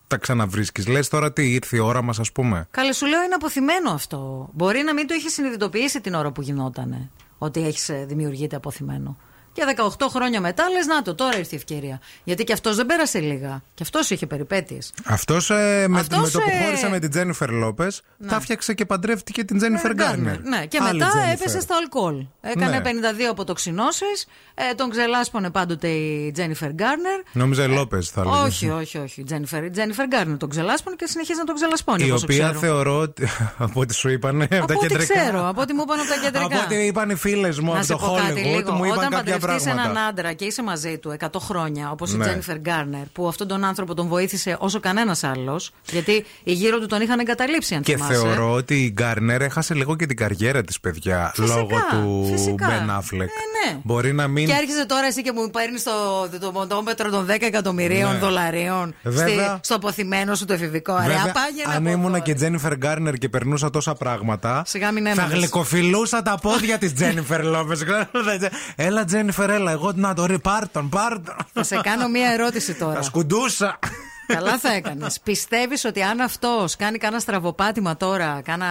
τα 0.06 0.16
ξαναβρίσκεις; 0.16 0.86
Λες 0.86 1.08
τώρα 1.08 1.32
τι 1.32 1.52
ήρθε 1.52 1.76
η 1.76 1.80
ώρα 1.80 2.02
μας, 2.02 2.18
ας 2.18 2.32
πούμε; 2.32 2.66
Καλέ 2.70 2.92
σου 2.92 3.06
λέω 3.06 3.22
είναι 3.22 3.34
αποθυμένο 3.34 3.90
αυτό. 3.90 4.48
Μπορεί 4.52 4.82
να 4.82 4.94
μην 4.94 5.06
το 5.06 5.14
είχε 5.14 5.28
συνειδητοποιήσει 5.28 6.00
την 6.00 6.14
ώρα 6.14 6.32
που 6.32 6.42
γινότανε. 6.42 7.10
Ότι 7.38 7.66
έχεις 7.66 7.90
δημιουργείται 8.06 8.56
αποθυμένο. 8.56 9.16
Και 9.58 9.64
18 9.98 10.06
χρόνια 10.10 10.40
μετά 10.40 10.68
λες, 10.68 10.86
να 10.86 11.02
το, 11.02 11.14
τώρα 11.14 11.36
ήρθε 11.38 11.54
η 11.54 11.56
ευκαιρία. 11.56 12.00
Γιατί 12.24 12.44
και 12.44 12.52
αυτός 12.52 12.76
δεν 12.76 12.86
πέρασε 12.86 13.18
λίγα. 13.18 13.62
Και 13.74 13.82
αυτός 13.82 14.10
είχε 14.10 14.26
περιπέτειες. 14.26 14.92
Αυτός 15.04 15.48
με, 15.48 15.88
Αυτός, 15.98 16.18
με 16.18 16.30
το 16.30 16.38
που 16.38 16.50
ε, 16.60 16.64
χώρισε 16.64 16.88
με 16.88 16.98
την 16.98 17.10
Τζένιφερ 17.10 17.50
Λόπες, 17.50 18.02
Ναι. 18.16 18.28
τα 18.28 18.40
φτιάξε 18.40 18.74
και 18.74 18.84
παντρεύτηκε 18.86 19.44
την 19.44 19.56
Τζένιφερ 19.56 19.92
Γκάρνερ. 19.94 20.40
Ναι, 20.40 20.66
και 20.66 20.78
Άλλη 20.82 20.98
μετά 20.98 21.10
Τζένιφερ. 21.10 21.32
έπεσε 21.34 21.60
στο 21.60 21.74
αλκοόλ. 21.80 22.26
Έκανε 22.40 22.78
Ναι. 22.78 22.80
52 22.80 23.28
αποτοξινώσεις. 23.30 24.26
Ε, 24.54 24.74
τον 24.74 24.90
ξελάσπωνε 24.90 25.50
πάντοτε 25.50 25.88
η 25.88 26.30
Τζένιφερ 26.32 26.72
Γκάρνερ. 26.72 27.20
Νόμιζα 27.32 27.66
Λόπες 27.66 28.08
θα 28.10 28.24
λέγαμε. 28.24 28.42
Όχι, 28.46 28.68
όχι, 28.70 28.98
όχι. 28.98 29.20
Η 29.20 29.24
Τζένιφερ, 29.24 29.64
η 29.64 29.70
Τζένιφερ 29.70 30.06
Γκάρνερ 30.06 30.36
τον 30.36 30.48
ξελάσπωνε 30.48 30.96
και 30.96 31.06
συνεχίζει 31.06 31.38
να 31.38 31.44
τον 31.44 31.54
ξελασπώνει. 31.54 32.04
Η 32.06 32.10
όπως 32.10 32.22
οποία 32.22 32.44
ξέρω. 32.44 32.58
θεωρώ 32.58 32.98
ότι. 32.98 33.28
από 33.58 33.80
ό,τι 33.80 33.94
σου 33.94 34.08
είπανε. 34.08 34.44
από 34.44 34.50
τα 34.56 34.62
Από 34.62 34.72
ό,τι 34.72 34.86
κεντρικά. 34.86 35.14
ξέρω, 35.20 35.48
από 35.48 35.60
ό,τι 35.60 35.72
μου 35.74 35.82
είπαν 35.86 35.98
από 36.00 36.08
τα 36.08 36.14
κεντρικά. 36.14 36.44
Από 36.44 36.58
ό,τι 36.64 36.74
είπαν 36.86 37.10
οι 37.10 37.14
φίλες 37.14 37.58
μου 37.60 37.70
Να 37.72 37.76
από 37.76 37.84
σε 37.84 37.92
το 37.92 37.98
πω 37.98 38.14
κάτι 38.26 38.32
Hollywood, 38.32 38.56
λίγο. 38.56 38.72
μου 38.72 38.84
είπαν 38.84 38.98
Όταν 38.98 39.10
κάποια 39.52 39.64
παντρευτεί 39.64 39.80
έναν 39.80 39.92
πράγματα. 39.92 40.06
άντρα 40.20 40.32
και 40.32 40.44
είσαι 40.44 40.62
μαζί 40.62 40.98
του 40.98 41.16
100 41.18 41.26
χρόνια, 41.40 41.90
όπως 41.90 42.12
η 42.12 42.16
Ναι. 42.16 42.24
Τζένιφερ 42.24 42.58
Γκάρνερ, 42.58 43.06
που 43.12 43.28
αυτόν 43.28 43.48
τον 43.48 43.64
άνθρωπο 43.64 43.94
τον 43.94 44.06
βοήθησε 44.08 44.56
όσο 44.60 44.80
κανένας 44.80 45.24
άλλος, 45.24 45.70
γιατί 45.90 46.24
οι 46.44 46.52
γύρω 46.52 46.78
του 46.78 46.86
τον 46.86 47.00
είχαν 47.00 47.18
εγκαταλείψει, 47.18 47.74
αν 47.74 47.82
Και 47.82 47.94
θυμάσαι. 47.94 48.14
θεωρώ 48.14 48.52
ότι 48.52 48.74
η 48.84 48.90
Γκάρνερ 48.92 49.42
έχασε 49.42 49.74
λίγο 49.74 49.96
και 49.96 50.06
την 50.06 50.16
καριέρα 50.16 50.62
της, 50.62 50.80
παιδιά. 50.80 51.32
Φυσικά, 51.34 51.54
λόγω 51.56 51.76
του 51.90 52.28
φυσικά. 52.32 52.66
Μπεν 52.66 52.90
Αφλεκ. 52.90 53.28
Ε, 53.28 53.70
ναι. 53.72 53.78
Μπορεί 53.84 54.12
να 54.12 54.28
μην. 54.28 54.46
Και 54.46 54.54
άρχισε 54.54 54.86
τώρα 54.86 55.06
εσύ 55.06 55.22
και 55.22 55.32
μου 55.34 55.50
παίρνεις 55.50 55.82
το, 55.82 55.92
το 56.40 56.50
μοντόμετρο 56.52 57.10
των 57.10 57.26
10 57.26 57.36
εκατομμυρίων 57.40 58.12
Ναι. 58.12 58.18
δολαρίων 58.18 58.94
Βέβαια. 59.02 59.28
στη- 59.48 59.58
στο 59.62 59.74
αποθυμένο 59.74 60.34
σου 60.34 60.44
το 60.44 60.52
εφηβικό. 60.52 60.92
Ρε, 60.96 61.02
Βέβαια, 61.02 61.20
απάγαινε 61.22 61.74
αν 61.74 61.76
από 61.76 61.88
ήμουν 61.90 62.14
εδώ, 62.14 62.22
και 62.22 62.34
Τζένιφερ 62.34 62.76
Γκάρνερ 62.76 63.14
και 63.14 63.28
περνούσα 63.28 63.70
τόσα 63.70 63.94
πράγματα. 63.94 64.62
Σιγά 64.66 64.92
μην 64.92 65.04
θα 65.04 65.10
έμενες. 65.10 65.32
γλυκοφιλούσα 65.32 66.22
τα 66.22 66.38
πόδια 66.42 66.78
της 66.78 66.94
Τζένιφερ 66.94 67.44
Λόπες. 67.44 67.80
έλα, 68.76 69.04
Τζένιφερ, 69.04 69.27
έλα. 69.38 69.70
Εγώ 69.70 69.92
να 69.94 70.14
το 70.14 70.24
ρει, 70.26 70.38
πάρτον, 70.38 70.88
πάρτον. 70.88 71.36
Θα 71.52 71.62
σε 71.62 71.80
κάνω 71.82 72.08
μία 72.08 72.30
ερώτηση 72.32 72.74
Τα 72.74 72.84
τώρα. 72.84 73.02
σκουντούσα. 73.02 73.78
Καλά 74.26 74.58
θα 74.58 74.72
έκανες. 74.72 75.20
Πιστεύεις 75.20 75.84
ότι 75.84 76.02
αν 76.02 76.20
αυτός 76.20 76.76
κάνει 76.76 76.98
κάνα 76.98 77.18
στραβοπάτημα 77.18 77.96
τώρα, 77.96 78.40
κάνα 78.44 78.66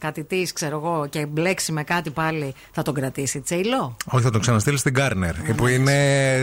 κάτι 0.00 0.24
τη, 0.24 0.42
ξέρω 0.54 0.76
εγώ, 0.76 1.06
και 1.10 1.26
μπλέξει 1.26 1.72
με 1.72 1.82
κάτι 1.82 2.10
πάλι, 2.10 2.54
θα 2.72 2.82
τον 2.82 2.94
κρατήσει 2.94 3.40
τσέιλο. 3.40 3.96
Όχι, 4.04 4.24
θα 4.24 4.30
τον 4.30 4.40
ξαναστείλει 4.40 4.78
στην 4.78 4.92
Γκάρνερ. 4.92 5.34
Που 5.34 5.66
είναι. 5.66 5.92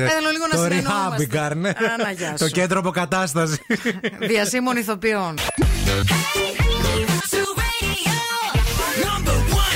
Θέλω 0.09 0.29
λίγο 0.31 0.45
να 0.51 0.57
το 0.57 0.63
συνεννοούμαστε. 0.63 1.15
rehab 1.17 1.21
η 1.21 1.25
Γκάρνερ. 1.25 1.75
Άνα, 1.77 2.11
γεια 2.11 2.35
Το 2.37 2.45
σου. 2.45 2.51
κέντρο 2.51 2.79
αποκατάστασης. 2.79 3.57
Διασύμων 4.19 4.77
ηθοποιών. 4.77 5.35
Number 9.05 9.37
one 9.61 9.75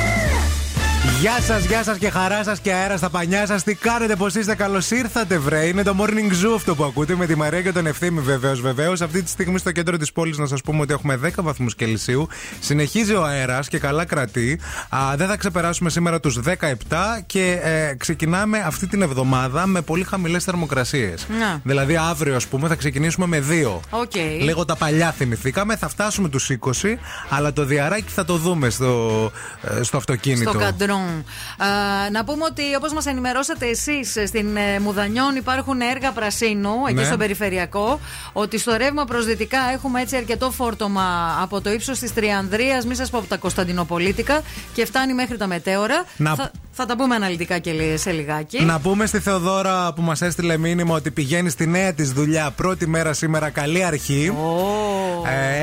Γεια 1.21 1.41
σας, 1.41 1.65
γεια 1.65 1.83
σας 1.83 1.97
και 1.97 2.09
χαρά 2.09 2.43
σας 2.43 2.59
και 2.59 2.73
αέρα 2.73 2.97
στα 2.97 3.09
πανιά 3.09 3.45
σας. 3.45 3.63
Τι 3.63 3.75
κάνετε, 3.75 4.15
πώς 4.15 4.35
είστε, 4.35 4.55
καλώς 4.55 4.91
ήρθατε, 4.91 5.37
βρε. 5.37 5.65
Είναι 5.65 5.83
το 5.83 5.95
morning 5.99 6.45
zoo 6.45 6.53
αυτό 6.55 6.75
που 6.75 6.83
ακούτε 6.83 7.15
με 7.15 7.25
τη 7.25 7.35
Μαρία 7.35 7.61
και 7.61 7.71
τον 7.71 7.85
Ευθύμη, 7.85 8.19
βεβαίως, 8.19 8.61
βεβαίως. 8.61 9.01
Αυτή 9.01 9.23
τη 9.23 9.29
στιγμή 9.29 9.57
στο 9.57 9.71
κέντρο 9.71 9.97
της 9.97 10.11
πόλης 10.11 10.37
να 10.37 10.45
σας 10.45 10.61
πούμε 10.61 10.81
ότι 10.81 10.93
έχουμε 10.93 11.15
10 11.15 11.43
βαθμούς 11.43 11.75
Κελσίου. 11.75 12.27
Συνεχίζει 12.59 13.13
ο 13.13 13.23
αέρας 13.23 13.67
και 13.67 13.79
καλά 13.79 14.05
κρατεί. 14.05 14.59
Α, 14.89 15.15
δεν 15.15 15.27
θα 15.27 15.37
ξεπεράσουμε 15.37 15.89
σήμερα 15.89 16.19
τους 16.19 16.37
17 16.37 17.21
και 17.25 17.59
ε, 17.63 17.93
ξεκινάμε 17.97 18.63
αυτή 18.65 18.87
την 18.87 19.01
εβδομάδα 19.01 19.67
με 19.67 19.81
πολύ 19.81 20.03
χαμηλές 20.03 20.43
θερμοκρασίες. 20.43 21.27
Να. 21.39 21.59
Δηλαδή, 21.63 21.95
αύριο, 21.95 22.35
ας 22.35 22.47
πούμε, 22.47 22.67
θα 22.67 22.75
ξεκινήσουμε 22.75 23.25
με 23.25 23.39
2. 23.39 23.79
Οκ. 23.89 24.15
Λίγο 24.41 24.65
τα 24.65 24.75
παλιά 24.75 25.11
θυμηθήκαμε, 25.11 25.75
θα 25.75 25.87
φτάσουμε 25.89 26.29
τους 26.29 26.49
20, 26.49 26.97
αλλά 27.29 27.53
το 27.53 27.65
διαράκι 27.65 28.11
θα 28.11 28.25
το 28.25 28.37
δούμε 28.37 28.69
στο, 28.69 29.31
ε, 29.79 29.83
στο 29.83 29.97
αυτοκίνητο. 29.97 30.49
Στο 30.49 30.59
καντράν. 30.59 31.10
Α, 31.57 31.65
να 32.11 32.23
πούμε 32.23 32.43
ότι 32.45 32.61
όπως 32.77 32.93
μας 32.93 33.05
ενημερώσατε 33.05 33.65
εσείς, 33.67 34.17
στην 34.27 34.57
ε, 34.57 34.79
Μουδανιών 34.79 35.35
υπάρχουν 35.35 35.81
έργα 35.81 36.11
πρασίνου, 36.11 36.71
εκεί 36.85 36.93
Ναι. 36.99 37.03
στο 37.05 37.17
περιφερειακό. 37.17 37.99
Ότι 38.33 38.57
στο 38.57 38.75
ρεύμα 38.77 39.05
προς 39.05 39.25
δυτικά 39.25 39.59
έχουμε 39.73 40.01
έτσι 40.01 40.15
αρκετό 40.15 40.51
φόρτωμα 40.51 41.37
από 41.41 41.61
το 41.61 41.71
ύψος 41.71 41.99
της 41.99 42.13
Τριανδρίας, 42.13 42.85
μη 42.85 42.95
σας 42.95 43.09
πω 43.09 43.17
από 43.17 43.27
τα 43.27 43.37
Κωνσταντινοπολίτικα, 43.37 44.41
και 44.73 44.85
φτάνει 44.85 45.13
μέχρι 45.13 45.37
τα 45.37 45.47
Μετέωρα. 45.47 46.05
Να- 46.17 46.35
Θα, 46.35 46.51
θα 46.71 46.85
τα 46.85 46.95
πούμε 46.95 47.15
αναλυτικά 47.15 47.57
και 47.57 47.71
λι- 47.71 47.97
σε 47.99 48.11
λιγάκι. 48.11 48.63
Να 48.63 48.79
πούμε 48.79 49.05
στη 49.05 49.19
Θεοδώρα 49.19 49.93
που 49.93 50.01
μας 50.01 50.21
έστειλε 50.21 50.57
μήνυμα 50.57 50.95
ότι 50.95 51.11
πηγαίνει 51.11 51.49
στη 51.49 51.67
νέα 51.67 51.93
της 51.93 52.11
δουλειά 52.11 52.51
πρώτη 52.55 52.87
μέρα 52.87 53.13
σήμερα. 53.13 53.49
Καλή 53.49 53.83
αρχή. 53.83 54.33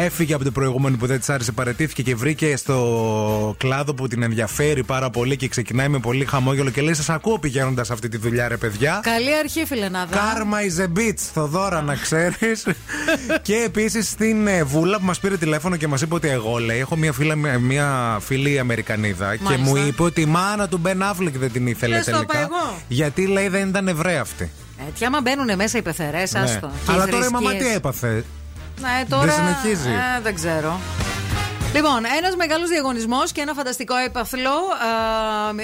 Ε, 0.01 0.05
έφυγε 0.05 0.35
από 0.35 0.43
την 0.45 0.53
προηγούμενη 0.53 0.97
που 0.97 1.07
δεν 1.07 1.19
της 1.19 1.29
άρεσε, 1.31 1.53
παρετήθηκε 1.53 2.03
και 2.03 2.15
βρήκε 2.15 2.57
στο 2.57 3.55
κλάδο 3.59 3.95
που 3.95 4.09
την 4.09 4.23
ενδιαφέρει 4.23 4.85
πάρα 4.85 5.11
πολύ 5.11 5.37
και 5.39 5.49
ξεκινάει 5.49 5.89
με 5.89 5.99
πολύ 5.99 6.25
χαμόγελο 6.25 6.71
και 6.71 6.81
λέει: 6.83 6.95
Σας 6.95 7.09
ακούω 7.09 7.39
πηγαίνοντας 7.39 7.91
αυτή 7.91 8.09
τη 8.09 8.17
δουλειά, 8.17 8.49
ρε 8.49 8.57
παιδιά. 8.57 9.01
Καλή 9.03 9.37
αρχή, 9.37 9.65
φιλενάδα. 9.67 10.17
Karma 10.17 10.81
is 10.81 10.85
a 10.85 10.99
bitch, 10.99 11.21
Θοδώρα, 11.35 11.83
να 11.83 11.95
ξέρεις. 11.95 12.67
και 13.43 13.55
επίσης 13.67 14.09
στην 14.09 14.47
ε, 14.47 14.63
Βούλα 14.65 14.99
που 14.99 15.05
μας 15.05 15.19
πήρε 15.21 15.37
τηλέφωνο 15.37 15.77
και 15.77 15.87
μας 15.89 16.01
είπε 16.01 16.15
ότι 16.15 16.29
εγώ 16.29 16.59
λέει: 16.59 16.79
Έχω 16.79 16.97
μια, 16.97 17.13
φίλα, 17.13 17.35
μια 17.59 18.19
φίλη 18.21 18.59
Αμερικανίδα 18.59 19.37
και 19.37 19.43
Μάλιστα. 19.43 19.65
μου 19.67 19.77
είπε 19.87 20.03
ότι 20.03 20.21
η 20.21 20.27
μάνα 20.27 20.69
του 20.69 20.79
Μπεν 20.79 21.03
Άφλεκ 21.03 21.39
δεν 21.39 21.53
την 21.53 21.67
ήθελε 21.67 21.97
Λες 21.97 22.05
το 22.05 22.11
είπα 22.11 22.25
τελικά. 22.27 22.39
εγώ. 22.41 22.79
Γιατί 22.89 23.27
λέει 23.27 23.49
δεν 23.49 23.69
ήταν 23.69 23.89
Εβραία 23.89 24.21
αυτή. 24.21 24.51
Ε, 24.81 24.91
τι 24.99 25.05
άμα 25.05 25.21
μπαίνουν 25.21 25.57
μέσα 25.57 25.79
οι 25.79 25.83
πεθερές, 25.83 26.33
Ναι. 26.33 26.39
άστο. 26.41 26.71
Και 26.87 26.91
οι 26.91 26.95
Αλλά 26.95 27.07
τώρα 27.07 27.25
η 27.27 27.29
μαμά 27.29 27.49
θρησκείες. 27.49 27.71
τι 27.71 27.77
έπαθε; 27.77 28.25
Ναι, 28.81 29.05
τώρα. 29.09 29.25
Δεν 29.25 29.35
συνεχίζει. 29.35 29.89
Ε, 29.89 30.21
δεν 30.23 30.35
ξέρω. 30.35 30.81
Λοιπόν, 31.75 32.03
ένας 32.19 32.37
μεγάλος 32.37 32.69
διαγωνισμός 32.69 33.33
και 33.33 33.41
ένα 33.41 33.55
φανταστικό 33.55 33.97
έπαθλο 33.97 34.51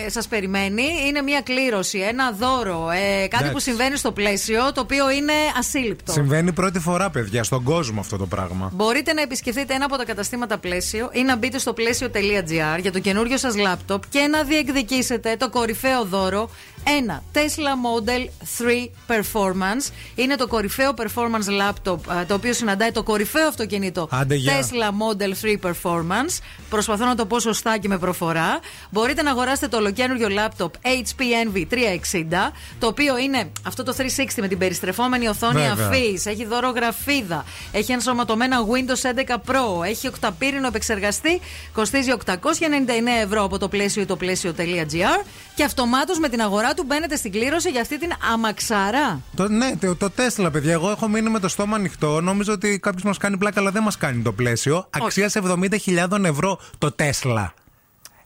σας 0.06 0.26
περιμένει. 0.28 0.82
Είναι 1.06 1.22
μια 1.22 1.40
κλήρωση, 1.40 1.98
ένα 1.98 2.32
δώρο, 2.32 2.90
ε, 2.90 2.98
κάτι 2.98 3.28
Εντάξει. 3.28 3.52
που 3.52 3.58
συμβαίνει 3.58 3.96
στο 3.96 4.12
πλαίσιο, 4.12 4.72
το 4.72 4.80
οποίο 4.80 5.10
είναι 5.10 5.32
ασύλληπτο. 5.58 6.12
Συμβαίνει 6.12 6.52
πρώτη 6.52 6.78
φορά, 6.78 7.10
παιδιά, 7.10 7.44
στον 7.44 7.62
κόσμο 7.62 8.00
αυτό 8.00 8.16
το 8.16 8.26
πράγμα. 8.26 8.70
Μπορείτε 8.72 9.12
να 9.12 9.22
επισκεφτείτε 9.22 9.74
ένα 9.74 9.84
από 9.84 9.96
τα 9.96 10.04
καταστήματα 10.04 10.58
πλαίσιο 10.58 11.10
ή 11.12 11.22
να 11.22 11.36
μπείτε 11.36 11.58
στο 11.58 11.72
πλαίσιο.gr 11.72 12.80
για 12.80 12.92
το 12.92 12.98
καινούριο 12.98 13.38
σας 13.38 13.56
λάπτοπ 13.56 14.02
και 14.08 14.20
να 14.20 14.42
διεκδικήσετε 14.42 15.36
το 15.38 15.50
κορυφαίο 15.50 16.04
δώρο 16.04 16.50
ένα 16.98 17.22
Tesla 17.32 17.74
Model 17.84 18.28
3 18.58 19.14
Performance. 19.14 19.92
Είναι 20.14 20.36
το 20.36 20.46
κορυφαίο 20.46 20.94
performance 20.96 21.60
laptop 21.60 21.98
α, 22.06 22.26
το 22.26 22.34
οποίο 22.34 22.52
συναντάει 22.52 22.90
το 22.90 23.02
κορυφαίο 23.02 23.48
αυτοκίνητο 23.48 24.08
Άντε, 24.10 24.34
γεια. 24.34 24.52
Tesla 24.60 24.88
Model 24.88 25.62
3 25.62 25.70
Performance. 25.70 26.38
Προσπαθώ 26.68 27.04
να 27.04 27.14
το 27.14 27.26
πω 27.26 27.40
σωστά 27.40 27.78
και 27.78 27.88
με 27.88 27.98
προφορά. 27.98 28.58
Μπορείτε 28.90 29.22
να 29.22 29.30
αγοράσετε 29.30 29.68
το 29.68 29.76
ολοκένουργιο 29.76 30.28
laptop 30.30 30.70
HP 30.82 31.20
Envy 31.20 31.66
360, 31.70 31.76
το 32.78 32.86
οποίο 32.86 33.18
είναι 33.18 33.50
αυτό 33.66 33.82
το 33.82 33.94
360 33.98 34.04
με 34.36 34.48
την 34.48 34.58
περιστρεφόμενη 34.58 35.28
οθόνη 35.28 35.60
Βέβαια. 35.60 35.86
αφής, 35.86 36.26
έχει 36.26 36.44
δώρο 36.44 36.68
γραφίδα, 36.70 37.44
έχει 37.72 37.92
ενσωματωμένα 37.92 38.56
Windows 38.66 39.24
11 39.26 39.34
Pro, 39.34 39.84
έχει 39.84 40.06
οκταπύρινο 40.06 40.66
επεξεργαστή, 40.66 41.40
κοστίζει 41.72 42.10
899 42.26 42.42
ευρώ 43.22 43.44
από 43.44 43.58
το 43.58 43.68
πλαίσιο 43.68 44.02
ή 44.02 44.06
το 44.06 44.16
πλαίσιο.gr 44.16 45.24
και 45.54 45.64
αυτομάτως 45.64 46.18
με 46.18 46.28
την 46.28 46.40
αγορά 46.40 46.73
του 46.74 46.84
μπαίνετε 46.86 47.16
στην 47.16 47.32
κλήρωση 47.32 47.70
για 47.70 47.80
αυτή 47.80 47.98
την 47.98 48.10
αμαξάρα; 48.32 49.20
Το, 49.36 49.48
ναι, 49.48 49.76
το, 49.76 49.96
το 49.96 50.10
Τέσλα, 50.10 50.50
παιδιά. 50.50 50.72
Εγώ 50.72 50.90
έχω 50.90 51.08
μείνει 51.08 51.30
με 51.30 51.38
το 51.38 51.48
στόμα 51.48 51.76
ανοιχτό. 51.76 52.20
Νόμιζα 52.20 52.52
ότι 52.52 52.78
κάποιος 52.78 53.02
μας 53.02 53.18
κάνει 53.18 53.36
πλάκα, 53.36 53.60
αλλά 53.60 53.70
δεν 53.70 53.82
μας 53.82 53.96
κάνει 53.96 54.22
το 54.22 54.32
πλαίσιο. 54.32 54.86
Αξία 54.90 55.30
70.000 55.34 56.24
ευρώ 56.24 56.60
το 56.78 56.92
Τέσλα. 56.92 57.54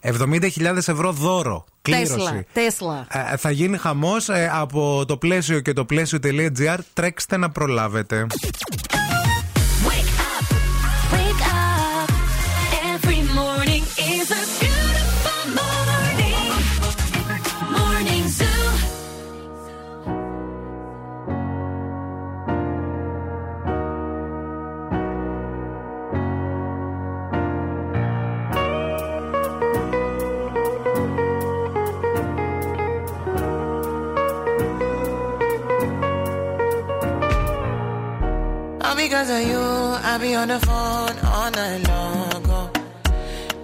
70.000 0.03 0.77
ευρώ 0.77 1.13
δώρο. 1.13 1.65
Κλήρωση. 1.83 2.15
Τέσλα. 2.15 2.45
Τέσλα. 2.53 3.07
Ε, 3.33 3.37
θα 3.37 3.51
γίνει 3.51 3.79
χαμός 3.79 4.29
από 4.53 5.05
το 5.07 5.17
πλαίσιο 5.17 5.61
και 5.61 5.73
το 5.73 5.85
πλαίσιο.gr. 5.85 6.79
Τρέξτε 6.93 7.37
να 7.37 7.51
προλάβετε. 7.51 8.27
Because 39.09 39.31
of 39.31 39.41
you, 39.41 39.59
I 40.11 40.19
be 40.21 40.35
on 40.35 40.49
the 40.49 40.61
phone 40.61 41.17
all 41.33 41.51
night 41.51 41.81
long. 41.89 42.45
Oh. 42.57 42.71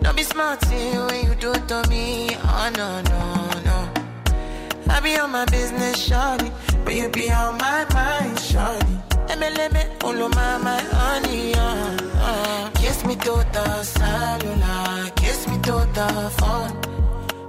Don't 0.01 0.16
be 0.16 0.22
smart 0.22 0.64
when 0.70 1.26
you 1.26 1.34
do 1.34 1.53
it 1.53 1.68
to 1.68 1.84
me. 1.90 2.30
Oh 2.34 2.70
no, 2.74 2.88
no, 3.12 3.22
no. 3.68 3.78
I 4.88 5.01
be 5.01 5.18
on 5.18 5.32
my 5.32 5.45
business, 5.45 6.09
shawty, 6.09 6.51
but 6.82 6.95
you 6.95 7.11
be 7.11 7.30
on 7.30 7.59
my 7.59 7.84
mind, 7.92 8.38
shawty. 8.38 8.95
Me, 9.74 9.84
all 10.03 10.22
of 10.24 10.34
my, 10.34 10.59
my 10.59 10.80
honey, 10.80 11.55
uh, 11.55 11.99
uh. 12.28 12.70
Kiss 12.76 13.05
me 13.05 13.14
to 13.14 13.34
the 13.53 13.82
cellular, 13.82 15.11
kiss 15.16 15.47
me 15.47 15.57
to 15.68 15.76
the 15.99 16.09
phone. 16.38 16.72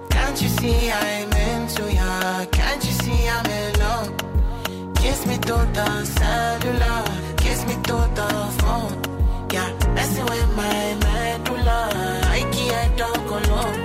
Can't 0.10 0.41
you 0.41 0.50
see 0.50 0.91
I'm 0.91 1.32
into 1.32 1.84
ya? 1.93 2.46
Can't 2.52 2.84
you 2.84 2.91
see 3.04 3.30
I'm 3.30 3.46
in 3.46 3.80
love? 3.80 4.96
Kiss 4.98 5.26
me 5.26 5.38
to 5.38 5.56
the 5.78 6.06
cellular, 6.06 7.35
me 7.68 7.76
to 7.84 7.97
the 8.20 8.28
phone. 8.59 9.47
Yeah, 9.51 9.70
messing 9.93 10.26
with 10.26 10.55
my 10.55 10.95
medulla. 11.03 11.89
I 12.38 12.41
can't 12.51 12.97
talk 12.97 13.30
alone. 13.30 13.85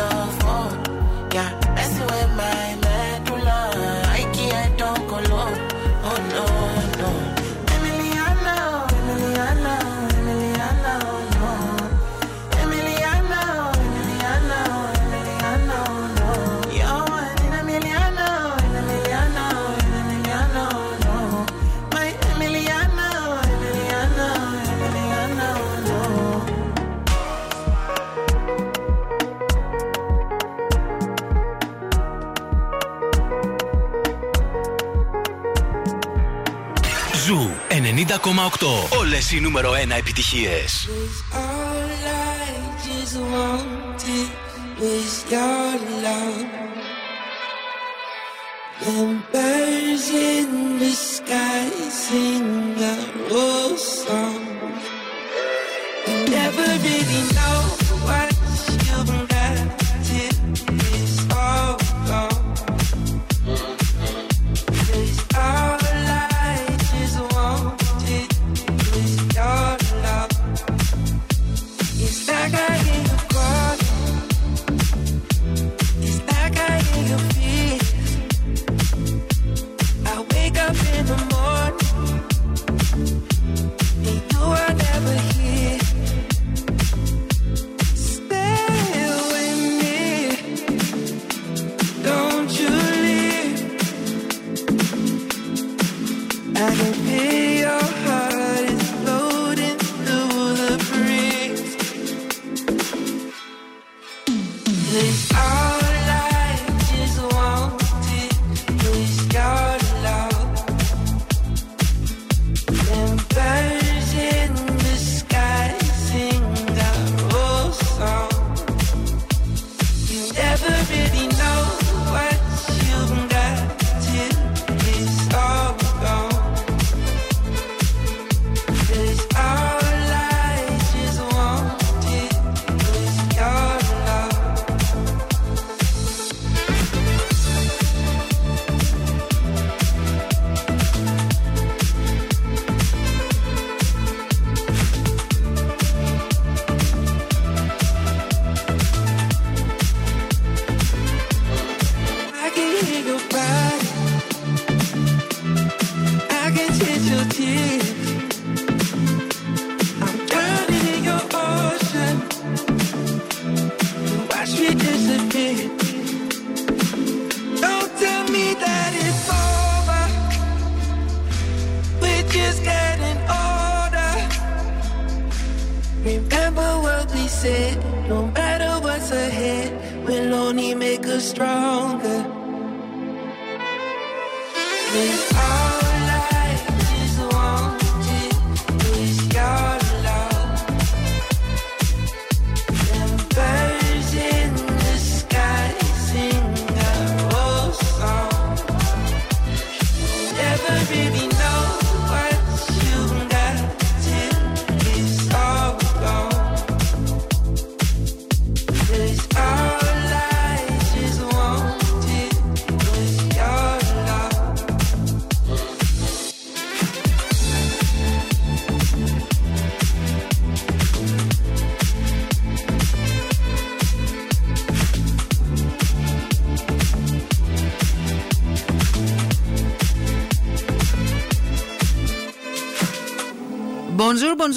Oh, 0.00 0.04
the 0.06 0.32
phone. 0.44 1.30
Yeah, 1.34 1.50
messing 1.74 2.06
with 2.06 2.30
my 2.36 2.76
medulla. 2.84 3.60
I 4.06 4.22
can't 4.32 4.78
talk 4.78 5.10
alone. 5.10 5.54
Oh 5.54 5.57
Όλες 38.98 39.32
οι 39.32 39.40
νούμερο 39.40 39.72
1 39.72 39.96
επιτυχίες. 39.96 40.88
All 41.32 41.88
I 57.28 57.37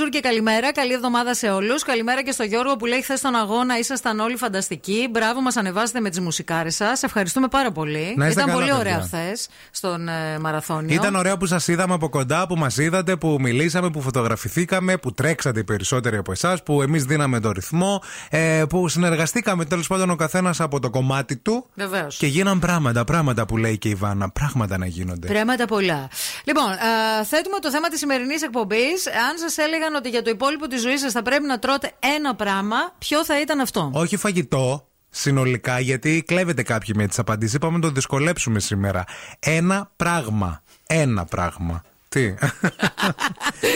Bonjour, 0.02 0.10
bonjour 0.10 0.10
και 0.10 0.20
καλημέρα. 0.20 0.72
Καλή 0.72 0.94
εβδομάδα 0.94 1.34
σε 1.34 1.50
όλους. 1.50 1.84
Καλημέρα 1.84 2.24
και 2.24 2.32
στο 2.32 2.44
Γιώργο 2.44 2.76
που 2.76 2.86
λέει 2.86 3.02
χθες 3.02 3.20
στον 3.20 3.36
αγώνα 3.36 3.78
ήσασταν 3.78 4.20
όλοι 4.20 4.36
φανταστικοί. 4.36 5.08
Μπράβο, 5.12 5.42
μας 5.42 5.56
ανεβάσετε 5.56 6.00
με 6.00 6.10
τις 6.10 6.20
μουσικάρες 6.20 6.76
σας. 6.76 7.04
Ευχαριστούμε 7.04 7.48
πάρα 7.48 7.72
πολύ. 7.72 8.14
Να 8.18 8.28
είστε 8.28 8.42
Ήταν 8.42 8.54
καλά, 8.54 8.60
πολύ 8.60 8.80
ωραία 8.80 9.00
παιδιά. 9.00 9.20
χθες 9.20 9.50
στον 9.72 10.08
ε, 10.08 10.40
μαραθώνιο. 10.40 10.96
Ήταν 10.96 11.16
ωραίο 11.16 11.38
που 11.38 11.46
σας 11.46 11.68
είδαμε 11.68 11.94
από 11.94 12.10
κοντά, 12.10 12.48
που 12.48 12.56
μας 12.56 12.78
είδατε, 12.78 13.16
που 13.16 13.38
μιλήσαμε, 13.40 13.90
που 13.90 14.02
φωτογραφηθήκαμε, 14.02 14.98
που 14.98 15.14
τρέξατε 15.14 15.60
οι 15.60 15.64
περισσότεροι 15.64 16.18
από 16.18 16.32
εσάς, 16.32 16.64
που 16.64 16.82
εμείς 16.82 17.04
δίναμε 17.06 17.40
το 17.40 17.52
ρυθμό, 17.52 18.04
ε, 18.30 18.64
που 18.70 18.88
συνεργαστήκαμε 18.88 19.66
τέλος 19.66 19.88
πάντων 19.88 20.10
ο 20.10 20.16
καθένας 20.16 20.60
από 20.60 20.80
το 20.80 20.90
κομμάτι 20.90 21.38
του. 21.38 21.70
Βεβαίως. 21.74 22.18
Και 22.18 22.28
γίναν 22.28 22.60
πράγματα, 22.60 23.04
πράγματα 23.04 23.46
που 23.46 23.58
λέει 23.58 23.78
και 23.78 23.90
η 23.90 23.96
Βάνα. 23.96 24.32
Πράγματα 24.32 24.78
να 24.78 24.86
γίνονται. 24.86 25.28
Πράγματα 25.28 25.66
πολλά. 25.66 26.10
Λοιπόν, 26.44 26.72
ε, 26.72 27.24
θέτουμε 27.24 27.60
το 27.60 27.72
θέμα 27.72 27.88
της 27.88 28.00
σημερινής 28.00 28.42
εκπομπής. 28.42 29.08
Αν 29.30 29.38
σας 29.38 29.58
έλεγαν 29.92 29.96
ότι 29.96 30.10
για 30.10 30.22
το 30.22 30.30
υπόλοιπο 30.30 30.68
της 30.68 30.82
ζωής 30.82 31.00
σας 31.00 31.12
θα 31.12 31.22
πρέπει 31.22 31.46
να 31.46 31.60
τρώτε 31.60 31.92
ένα 32.00 32.36
πράγμα, 32.36 32.78
ποιο 32.98 33.26
θα 33.26 33.42
ήταν 33.42 33.60
αυτό; 33.60 33.92
Όχι 33.94 34.18
φαγητό, 34.18 34.88
συνολικά, 35.10 35.80
γιατί 35.80 36.24
κλέβετε 36.28 36.64
κάποιοι 36.64 36.94
με 36.98 37.08
τις 37.08 37.20
απαντήσεις. 37.20 37.54
Είπαμε 37.56 37.76
να 37.76 37.82
το 37.82 37.90
δυσκολέψουμε 37.90 38.60
σήμερα. 38.60 39.04
Ένα 39.40 39.92
πράγμα. 39.96 40.64
Ένα 40.88 41.26
πράγμα. 41.26 41.84
Τι; 42.16 42.34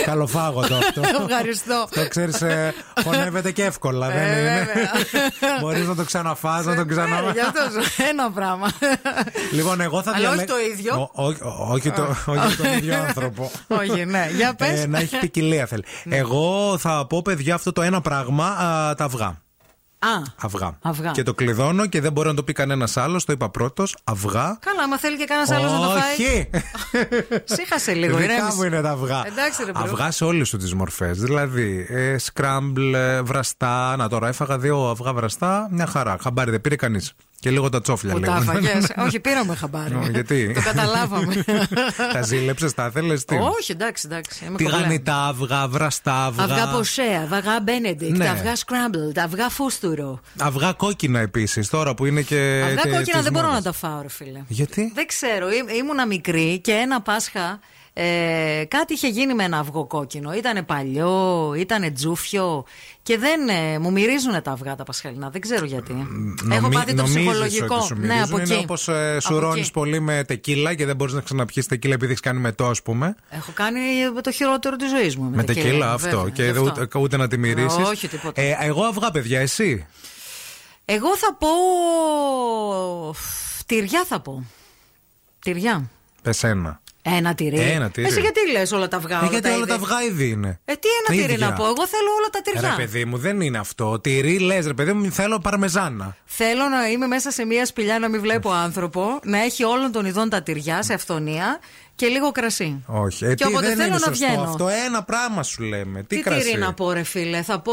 Καλοφάγωτο 0.04 0.74
αυτό. 0.74 1.00
Ευχαριστώ. 1.28 1.88
Το 1.94 2.08
ξέρεις, 2.08 2.42
χωνεύεται 3.04 3.50
και 3.52 3.64
εύκολα. 3.64 4.06
δεν 4.08 4.16
Ε, 4.16 4.38
είναι; 4.40 4.66
βέβαια. 4.66 4.90
Μπορείς 5.60 5.86
να 5.86 5.94
το 5.94 6.04
ξαναφάς, 6.04 6.64
να 6.64 6.74
το 6.74 6.80
Ε, 6.80 6.84
ξανα. 6.84 7.20
γι' 7.32 7.40
αυτό 7.40 7.60
σου- 7.80 8.02
ένα 8.10 8.30
πράγμα. 8.30 8.70
Λοιπόν, 9.52 9.80
εγώ 9.80 10.02
θα 10.02 10.12
Αλλά 10.14 10.28
όχι 10.30 10.36
διαλέ- 10.44 10.48
το 10.48 10.72
ίδιο. 10.72 11.10
Ο- 11.14 11.24
όχι- 11.24 11.40
όχι 11.70 11.90
το- 11.90 12.16
όχι 12.26 12.56
τον 12.56 12.72
ίδιο 12.76 12.96
άνθρωπο. 13.06 13.50
Όχι, 13.80 14.04
ναι. 14.04 14.28
Για 14.36 14.54
πες. 14.54 14.82
Ε, 14.82 14.86
να 14.86 14.98
έχει 14.98 15.18
ποικιλία 15.18 15.66
θέλει. 15.66 15.84
Εγώ 16.08 16.76
θα 16.78 17.06
πω, 17.06 17.22
παιδιά, 17.22 17.54
αυτό 17.54 17.72
το 17.72 17.82
ένα 17.82 18.00
πράγμα, 18.00 18.46
α, 18.46 18.94
τα 18.94 19.04
αυγά. 19.04 19.40
Α, 19.98 20.08
Αυγά. 20.42 20.78
Αυγά. 20.82 21.10
Και 21.10 21.22
το 21.22 21.34
κλειδώνω 21.34 21.86
και 21.86 22.00
δεν 22.00 22.12
μπορεί 22.12 22.28
να 22.28 22.34
το 22.34 22.42
πει 22.42 22.52
κανένας 22.52 22.96
άλλος. 22.96 23.24
Το 23.24 23.32
είπα 23.32 23.50
πρώτος. 23.50 23.96
Αυγά. 24.04 24.56
καλά, 24.60 24.82
άμα 24.84 24.98
θέλει 24.98 25.16
και 25.16 25.24
κανένας 25.24 25.50
άλλος 25.50 25.72
να 25.72 25.78
το 25.78 25.88
φάει. 25.88 26.12
Όχι! 26.12 26.50
Σύχασε 27.56 27.92
λίγο, 27.94 28.16
Δικά 28.16 28.32
ηρέμησε. 28.32 28.56
μου 28.56 28.62
είναι 28.62 28.80
τα 28.80 28.90
αυγά. 28.90 29.22
Εντάξει, 29.26 29.64
ρε, 29.64 29.70
bro. 29.72 29.82
αυγά 29.82 30.10
σε 30.10 30.24
όλες 30.24 30.50
του 30.50 30.56
τις 30.56 30.74
μορφές. 30.74 31.18
Δηλαδή, 31.18 31.86
ε, 31.88 32.18
scrambled, 32.18 32.94
ε, 32.94 33.22
βραστά. 33.22 33.96
Να 33.96 34.08
τώρα 34.08 34.28
έφαγα 34.28 34.58
δύο 34.58 34.88
αυγά 34.90 35.12
βραστά. 35.14 35.68
Μια 35.70 35.86
χαρά. 35.86 36.16
Χαμπάρι 36.22 36.50
δεν 36.50 36.60
πήρε 36.60 36.76
κανείς. 36.76 37.12
Και 37.40 37.50
λίγο 37.50 37.68
τα 37.68 37.80
τσόφλια 37.80 38.12
Που 38.12 38.18
λίγο. 38.18 38.32
τα 38.32 38.40
φαγες. 38.40 38.86
Όχι, 38.96 39.20
πήραμε 39.20 39.54
χαμπάρι. 39.54 39.94
Ω, 39.94 40.06
γιατί; 40.10 40.52
Το 40.54 40.60
καταλάβαμε. 40.62 41.44
τα 42.12 42.22
ζήλεψες, 42.22 42.74
τα 42.74 42.90
θέλει. 42.90 43.22
Τι; 43.22 43.34
Όχι, 43.36 43.72
εντάξει, 43.72 44.02
εντάξει. 44.10 44.44
είμαι 44.44 44.56
Τι 44.56 44.64
κολλά. 44.64 44.78
γανιτά 44.78 45.26
αυγά, 45.26 45.68
βραστά 45.68 46.24
αυγά. 46.24 46.42
Αυγά 46.44 46.66
ποσέ, 46.68 47.28
αυγά 47.32 47.60
μπένεντικτ, 47.62 48.16
Ναι. 48.16 48.28
αυγά 48.28 48.52
scrambled, 48.54 49.18
αυγά 49.24 49.48
φούστουρο. 49.48 50.20
Αυγά 50.38 50.72
κόκκινα 50.72 51.20
επίσης. 51.20 51.68
Τώρα 51.68 51.94
που 51.94 52.06
είναι 52.06 52.22
και. 52.22 52.62
Αυγά 52.64 52.82
και 52.82 52.88
κόκκινα 52.88 53.02
της 53.14 53.22
δεν 53.22 53.32
μπορώ 53.32 53.46
μόδας. 53.46 53.64
να 53.64 53.70
τα 53.72 53.78
φάω, 53.78 54.02
ρε 54.02 54.08
φίλε. 54.08 54.40
Γιατί; 54.48 54.92
Δεν 54.94 55.06
ξέρω, 55.06 55.48
Ή- 55.50 55.76
ήμουνα 55.78 56.06
μικρή 56.06 56.58
και 56.58 56.72
ένα 56.72 57.00
Πάσχα 57.00 57.60
ε, 57.98 58.64
κάτι 58.68 58.92
είχε 58.92 59.08
γίνει 59.08 59.34
με 59.34 59.44
ένα 59.44 59.58
αυγό 59.58 59.86
κόκκινο. 59.86 60.34
Ήτανε 60.34 60.62
παλιό, 60.62 61.54
ήτανε 61.58 61.90
τζούφιο 61.90 62.64
και 63.02 63.18
δεν 63.18 63.48
ε, 63.48 63.78
μου 63.78 63.92
μυρίζουν 63.92 64.42
τα 64.42 64.50
αυγά 64.50 64.74
τα 64.74 64.84
πασχαλινά. 64.84 65.30
Δεν 65.30 65.40
ξέρω 65.40 65.64
γιατί. 65.64 65.92
Έχω 66.50 66.60
Νομι- 66.60 66.74
πάθει 66.74 66.94
το 66.94 67.02
νομίζεις 67.02 67.16
ψυχολογικό. 67.16 67.74
Ότι 67.74 67.84
σου 67.86 67.94
ναι, 67.94 68.00
μυρίζουν. 68.00 68.22
από 68.22 68.38
εκεί. 68.38 68.52
Είναι 68.52 68.60
όπως 68.62 68.88
ε, 68.88 69.10
Από 69.10 69.20
σουρώνεις 69.20 69.60
εκεί. 69.62 69.70
πολύ 69.70 70.00
με 70.00 70.24
τεκίλα 70.24 70.74
και 70.74 70.86
δεν 70.86 70.96
μπορείς 70.96 71.14
να 71.14 71.20
ξαναπιείς 71.20 71.66
τεκίλα 71.66 71.94
επειδή 71.94 72.10
έχεις 72.10 72.22
κάνει 72.22 72.40
μετό, 72.40 72.66
ας 72.66 72.82
πούμε. 72.82 73.14
Έχω 73.30 73.50
κάνει 73.54 73.80
το 74.22 74.30
χειρότερο 74.30 74.76
της 74.76 74.90
ζωής 74.90 75.16
μου. 75.16 75.30
Με 75.34 75.42
τεκίλα 75.44 75.92
αυτό. 75.92 76.08
βέβαια, 76.16 76.30
και 76.30 76.42
γι' 76.42 76.48
αυτό. 76.50 76.62
ούτε, 76.82 76.98
ούτε 76.98 77.16
να 77.16 77.28
τη 77.28 77.38
μυρίσει. 77.38 77.82
Όχι, 77.82 78.08
τίποτα. 78.08 78.40
Ε, 78.40 78.56
εγώ 78.60 78.84
αυγά, 78.84 79.10
παιδιά, 79.10 79.40
εσύ; 79.40 79.86
Εγώ 80.84 81.16
θα 81.16 81.34
πω. 81.38 81.48
Τυριά 83.66 84.04
θα 84.08 84.20
πω. 84.20 84.44
Τυριά. 85.38 85.90
Πες 86.22 86.44
ένα. 87.08 87.16
Ένα 87.16 87.34
τυρί. 87.34 87.58
Ένα 87.60 87.90
τυρί. 87.90 88.06
Εσύ 88.06 88.20
γιατί 88.20 88.50
λες 88.52 88.72
όλα 88.72 88.88
τα 88.88 88.96
αυγά. 88.96 89.16
Ε, 89.16 89.18
όλα 89.18 89.28
γιατί 89.30 89.48
τα 89.48 89.54
όλα 89.54 89.58
είδη; 89.58 89.68
τα 89.68 89.74
αυγά 89.74 90.02
ήδη 90.02 90.28
είναι. 90.28 90.60
Ε, 90.64 90.72
τι 90.72 90.88
ένα 90.88 91.06
Τα 91.06 91.12
τυρί 91.22 91.32
ίδια. 91.34 91.46
να 91.48 91.52
πω; 91.52 91.64
Εγώ 91.64 91.86
θέλω 91.86 92.10
όλα 92.18 92.28
τα 92.30 92.40
τυριά. 92.42 92.74
Ρε 92.76 92.82
παιδί 92.84 93.04
μου, 93.04 93.16
δεν 93.18 93.40
είναι 93.40 93.58
αυτό. 93.58 94.00
Τυρί 94.00 94.38
λες, 94.38 94.66
ρε 94.66 94.74
παιδί 94.74 94.92
μου, 94.92 95.10
θέλω 95.10 95.38
παρμεζάνα. 95.38 96.16
Θέλω 96.24 96.68
να 96.68 96.88
είμαι 96.88 97.06
μέσα 97.06 97.30
σε 97.30 97.44
μια 97.44 97.66
σπηλιά 97.66 97.98
να 97.98 98.08
μην 98.08 98.20
βλέπω 98.20 98.50
άνθρωπο, 98.50 99.18
να 99.22 99.38
έχει 99.42 99.64
όλων 99.64 99.92
των 99.92 100.04
ειδών 100.06 100.28
τα 100.28 100.42
τυριά 100.42 100.82
σε 100.82 100.92
αυθονία 100.94 101.58
και 101.94 102.06
λίγο 102.06 102.30
κρασί. 102.32 102.82
Όχι. 102.86 103.24
Ε, 103.24 103.28
Και 103.34 103.44
τι, 103.44 103.50
όποτε 103.50 103.66
δεν 103.66 103.76
θέλω 103.76 103.86
είναι 103.88 103.98
να 103.98 104.06
σωστό 104.06 104.26
βγαίνω. 104.26 104.42
αυτό. 104.42 104.68
Ένα 104.86 105.02
πράγμα 105.02 105.42
σου 105.42 105.62
λέμε. 105.62 106.02
Τι, 106.02 106.16
Τι 106.16 106.22
κρασί; 106.22 106.42
τυρί 106.44 106.58
να 106.58 106.72
πω, 106.74 106.92
ρε 106.92 107.02
φίλε. 107.02 107.42
Θα 107.42 107.60
πω. 107.60 107.72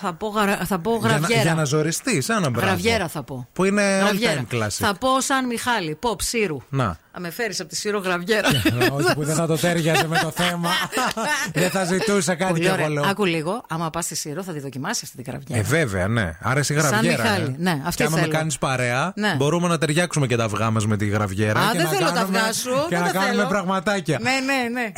Θα 0.00 0.12
πω, 0.12 0.28
γρα... 0.28 0.56
θα 0.66 0.78
πω 0.78 0.90
Για 0.90 1.00
να, 1.08 1.08
γραβιέρα. 1.16 1.42
για 1.42 1.54
να 1.54 1.64
ζοριστείς, 1.64 2.28
ένα 2.28 2.50
μπράβο. 2.50 2.66
Γραβιέρα 2.66 3.08
θα 3.08 3.22
πω. 3.22 3.48
Που 3.52 3.64
είναι 3.64 3.98
all 4.00 4.04
Γραβιέρα. 4.04 4.44
time 4.50 4.54
classic. 4.54 4.68
Θα 4.68 4.94
πω 5.00 5.20
σαν 5.20 5.46
Μιχάλη, 5.46 5.98
pop 6.02 6.16
σύρου. 6.22 6.56
Να. 6.68 6.98
Θα 7.18 7.22
με 7.24 7.30
φέρεις 7.30 7.60
από 7.60 7.68
τη 7.68 7.76
Σύρο 7.76 7.98
γραβιέρα. 7.98 8.48
Όχι 8.98 9.14
που 9.14 9.24
δεν 9.24 9.34
θα 9.34 9.46
το 9.46 9.56
τέριαζε 9.58 10.06
με 10.08 10.18
το 10.18 10.30
θέμα. 10.30 10.68
δεν 11.60 11.70
θα 11.70 11.84
ζητούσα 11.84 12.34
κάτι 12.34 12.50
Πολύ 12.52 12.64
και 12.64 12.70
ωραία. 12.70 12.84
εγώ 12.84 12.94
λέω. 12.94 13.04
Άκου 13.04 13.24
λίγο. 13.24 13.64
Άμα 13.68 13.90
πας 13.90 14.04
στη 14.04 14.14
Σύρο 14.14 14.42
θα 14.42 14.52
τη 14.52 14.60
δοκιμάσεις 14.60 15.02
αυτή 15.02 15.16
την 15.22 15.24
γραβιέρα. 15.32 15.60
Ε, 15.60 15.62
βέβαια, 15.64 16.08
ναι. 16.08 16.36
Άρα 16.42 16.58
εσύ 16.58 16.74
Σαν 16.80 16.88
γραβιέρα. 16.90 17.22
Μιχάλη. 17.22 17.44
ε. 17.44 17.54
Ναι, 17.58 17.80
αυτή 17.84 17.96
και 17.96 18.02
άμα 18.08 18.14
με 18.16 18.20
θέλω. 18.22 18.32
κάνεις 18.32 18.58
παρέα, 18.58 19.12
Ναι. 19.16 19.34
μπορούμε 19.36 19.68
να 19.68 19.78
ταιριάξουμε 19.78 20.26
και 20.26 20.36
τα 20.36 20.44
αυγά 20.44 20.70
μα 20.70 20.80
με 20.86 20.96
τη 20.96 21.06
γραβιέρα. 21.06 21.60
Α, 21.60 21.70
και 21.72 21.76
δεν 21.78 21.86
να 21.86 21.92
θέλω 21.92 22.06
τα 22.08 22.12
κάνουμε- 22.14 22.38
αυγά 22.40 22.52
σου, 22.52 22.70
Και 22.88 22.94
δεν 22.96 23.00
να 23.00 23.06
τα 23.06 23.12
κάνουμε 23.12 23.34
θέλω. 23.34 23.48
πραγματάκια. 23.48 24.18
Ναι, 24.22 24.30
ναι, 24.30 24.68
ναι. 24.72 24.92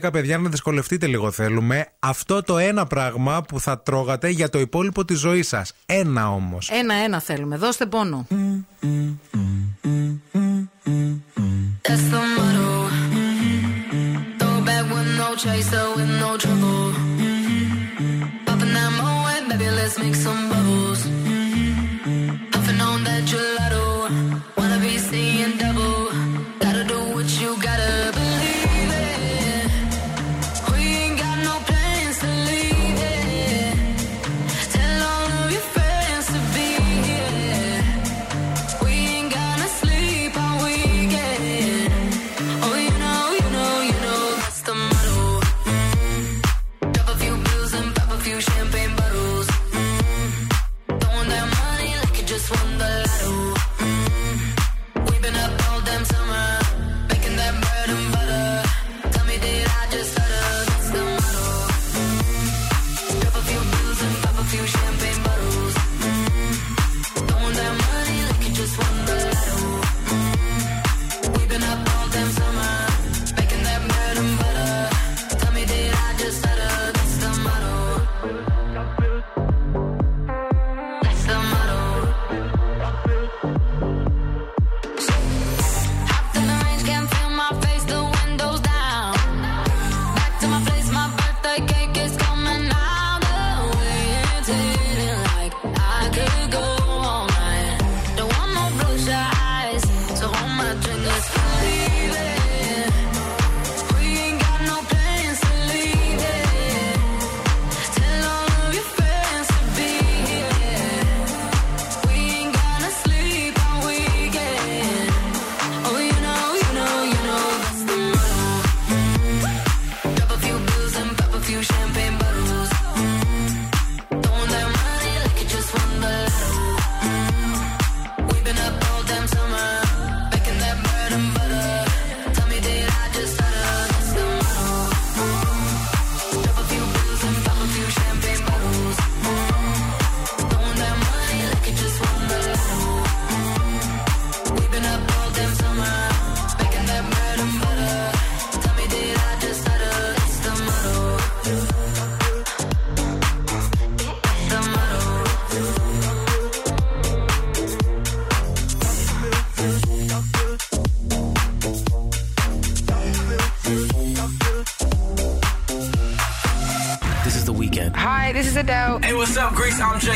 694-6699-510, 0.00 0.10
παιδιά, 0.12 0.38
να 0.38 0.48
δυσκολευτείτε 0.48 1.06
λίγο 1.06 1.30
θέλουμε. 1.30 1.86
Αυτό 1.98 2.42
το 2.42 2.58
ένα 2.74 2.86
πράγμα 2.86 3.42
που 3.42 3.60
θα 3.60 3.80
τρώγατε 3.80 4.28
για 4.28 4.48
το 4.48 4.58
υπόλοιπο 4.58 5.04
της 5.04 5.18
ζωής 5.18 5.48
σας. 5.48 5.72
Ένα 5.86 6.32
όμως, 6.32 6.70
ένα 6.70 6.94
ένα 6.94 7.20
θέλουμε. 7.20 7.56
Δώστε 7.56 7.86
μόνο. 7.92 8.26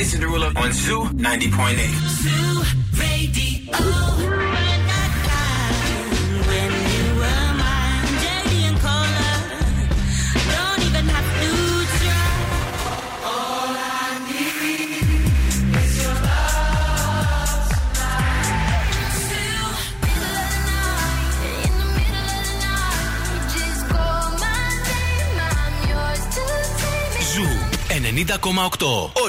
Jason 0.08 0.22
Derulo 0.22 0.56
on 0.56 0.72
Zoo 0.72 1.04
90.8. 1.20 2.07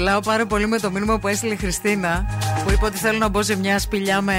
Γελάω 0.00 0.20
πάρα 0.20 0.46
πολύ 0.46 0.66
με 0.66 0.78
το 0.78 0.90
μήνυμα 0.90 1.18
που 1.18 1.28
έστειλε 1.28 1.52
η 1.52 1.56
Χριστίνα 1.56 2.26
που 2.64 2.70
είπε 2.72 2.84
ότι 2.84 2.98
θέλω 2.98 3.18
να 3.18 3.28
μπω 3.28 3.42
σε 3.42 3.56
μια 3.56 3.78
σπηλιά 3.78 4.20
με, 4.20 4.34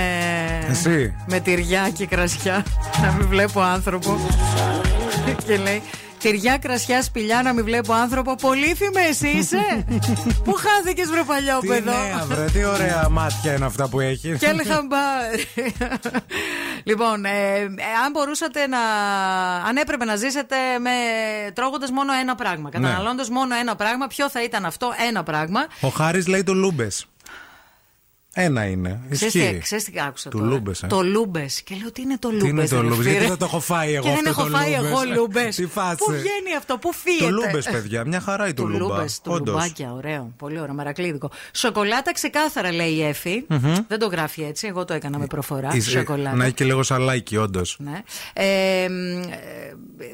Εσύ; 0.70 1.14
με 1.26 1.40
τυριά 1.40 1.90
και 1.90 2.06
κρασιά. 2.06 2.66
να 3.02 3.12
μην 3.12 3.28
βλέπω 3.28 3.62
άνθρωπο. 3.62 4.20
και 5.48 5.58
λέει 5.58 5.82
Τυριά, 6.20 6.58
κρασιά, 6.58 7.02
σπηλιά, 7.02 7.42
να 7.42 7.54
μην 7.54 7.64
βλέπω 7.64 7.94
άνθρωπο. 7.94 8.36
Πολύθυμε 8.36 9.02
εσύ 9.10 9.28
είσαι. 9.28 9.86
Πού 10.44 10.54
χάθηκες, 10.54 11.08
βρε 11.10 11.20
Τι 11.20 11.26
παλιόπεδο. 11.26 11.92
νέα, 11.92 12.26
βρε, 12.28 12.46
τι 12.46 12.66
ωραία 12.66 13.08
μάτια 13.10 13.54
είναι 13.56 13.66
αυτά 13.66 13.88
που 13.88 14.00
έχεις. 14.00 14.38
Και 14.40 14.46
έλεγα 14.46 14.82
μπα. 14.88 14.98
Λοιπόν, 16.84 17.26
ε, 17.26 17.30
ε, 17.60 17.66
αν 18.06 18.12
μπορούσατε 18.12 18.68
να. 18.68 18.80
Αν 19.68 19.78
έπρεπε 19.78 20.06
να 20.06 20.16
ζήσετε 20.16 20.56
με 20.80 20.92
τρώγοντας 21.54 21.92
μόνο 21.92 22.14
ένα 22.14 22.36
πράγμα, 22.36 22.70
Ναι. 22.74 22.80
καταναλώνοντας 22.80 23.30
μόνο 23.30 23.56
ένα 23.56 23.76
πράγμα, 23.76 24.08
ποιο 24.08 24.30
θα 24.30 24.44
ήταν 24.44 24.66
αυτό 24.66 24.94
ένα 25.08 25.24
πράγμα; 25.24 25.66
Ο 25.82 25.88
Χάρης 25.88 26.28
λέει 26.28 26.44
το 26.44 26.54
Λούμπες. 26.54 27.06
Ένα 28.34 28.66
είναι. 28.66 29.00
Ξέρεις 29.10 29.34
τι, 29.34 29.40
Ισχύει. 29.40 29.58
ξέρεις 29.60 29.84
τι 29.84 30.00
άκουσα 30.08 30.30
Του 30.30 30.38
τώρα; 30.38 30.50
Λούμπες, 30.50 30.84
ε. 30.84 30.88
Το 30.88 31.02
λούμπες. 31.04 31.62
Και 31.62 31.76
λέω 31.82 31.92
τι 31.92 32.02
είναι 32.02 32.18
το 32.20 32.30
λούμπε. 32.30 32.44
Τι 32.44 32.50
είναι 32.50 32.68
το 32.68 32.82
Λούμπες, 32.84 33.06
γιατί 33.06 33.26
δεν 33.28 33.38
το 33.38 33.46
έχω 33.46 33.60
φάει 33.60 33.94
εγώ 33.94 34.04
Και 34.04 34.10
δεν 34.10 34.28
αυτό 34.28 34.30
έχω 34.30 34.44
το 34.50 34.58
φάει 34.58 34.70
Λούμπες; 34.76 34.92
εγώ 34.92 35.02
λούμπες. 35.16 35.56
Τι 35.62 35.66
φάση. 35.66 35.96
Πού 35.96 36.12
βγαίνει 36.12 36.56
αυτό, 36.58 36.78
πού 36.78 36.94
φύγεται; 36.94 37.24
Το 37.26 37.30
Λούμπες, 37.32 37.70
παιδιά. 37.72 38.06
Μια 38.06 38.20
χαρά 38.20 38.48
η 38.48 38.54
Του 38.54 38.64
του 38.64 38.70
Λούμπα. 38.70 38.96
λούμπες, 38.96 39.22
του 39.22 39.32
Όντως. 39.34 39.54
λουμπάκια, 39.54 39.94
ωραίο. 39.94 40.34
Πολύ 40.38 40.60
ωραίο, 40.60 40.74
μερακλείδικο. 40.74 41.32
Σοκολάτα 41.54 42.14
ξεκάθαρα 42.14 42.72
λέει 42.74 42.92
η 42.92 43.04
Εφη. 43.04 43.46
Μμμ. 43.48 43.74
Δεν 43.88 44.00
το 44.00 44.08
γράφει 44.08 44.42
έτσι, 44.44 44.68
εγώ 44.68 44.86
το 44.86 44.94
έκανα 44.94 45.18
με 45.18 45.26
προφορά. 45.26 45.70
Εις- 45.74 45.90
Σοκολάτα. 45.90 46.36
Να 46.36 46.44
έχει 46.46 46.54
και 46.54 46.64
λίγο 46.66 46.84
σαλάκι, 46.84 47.38
όντως. 47.38 47.76
Ναι. 47.80 48.02
Ε, 48.34 48.88
μ, 48.90 49.22
ε, 49.22 49.28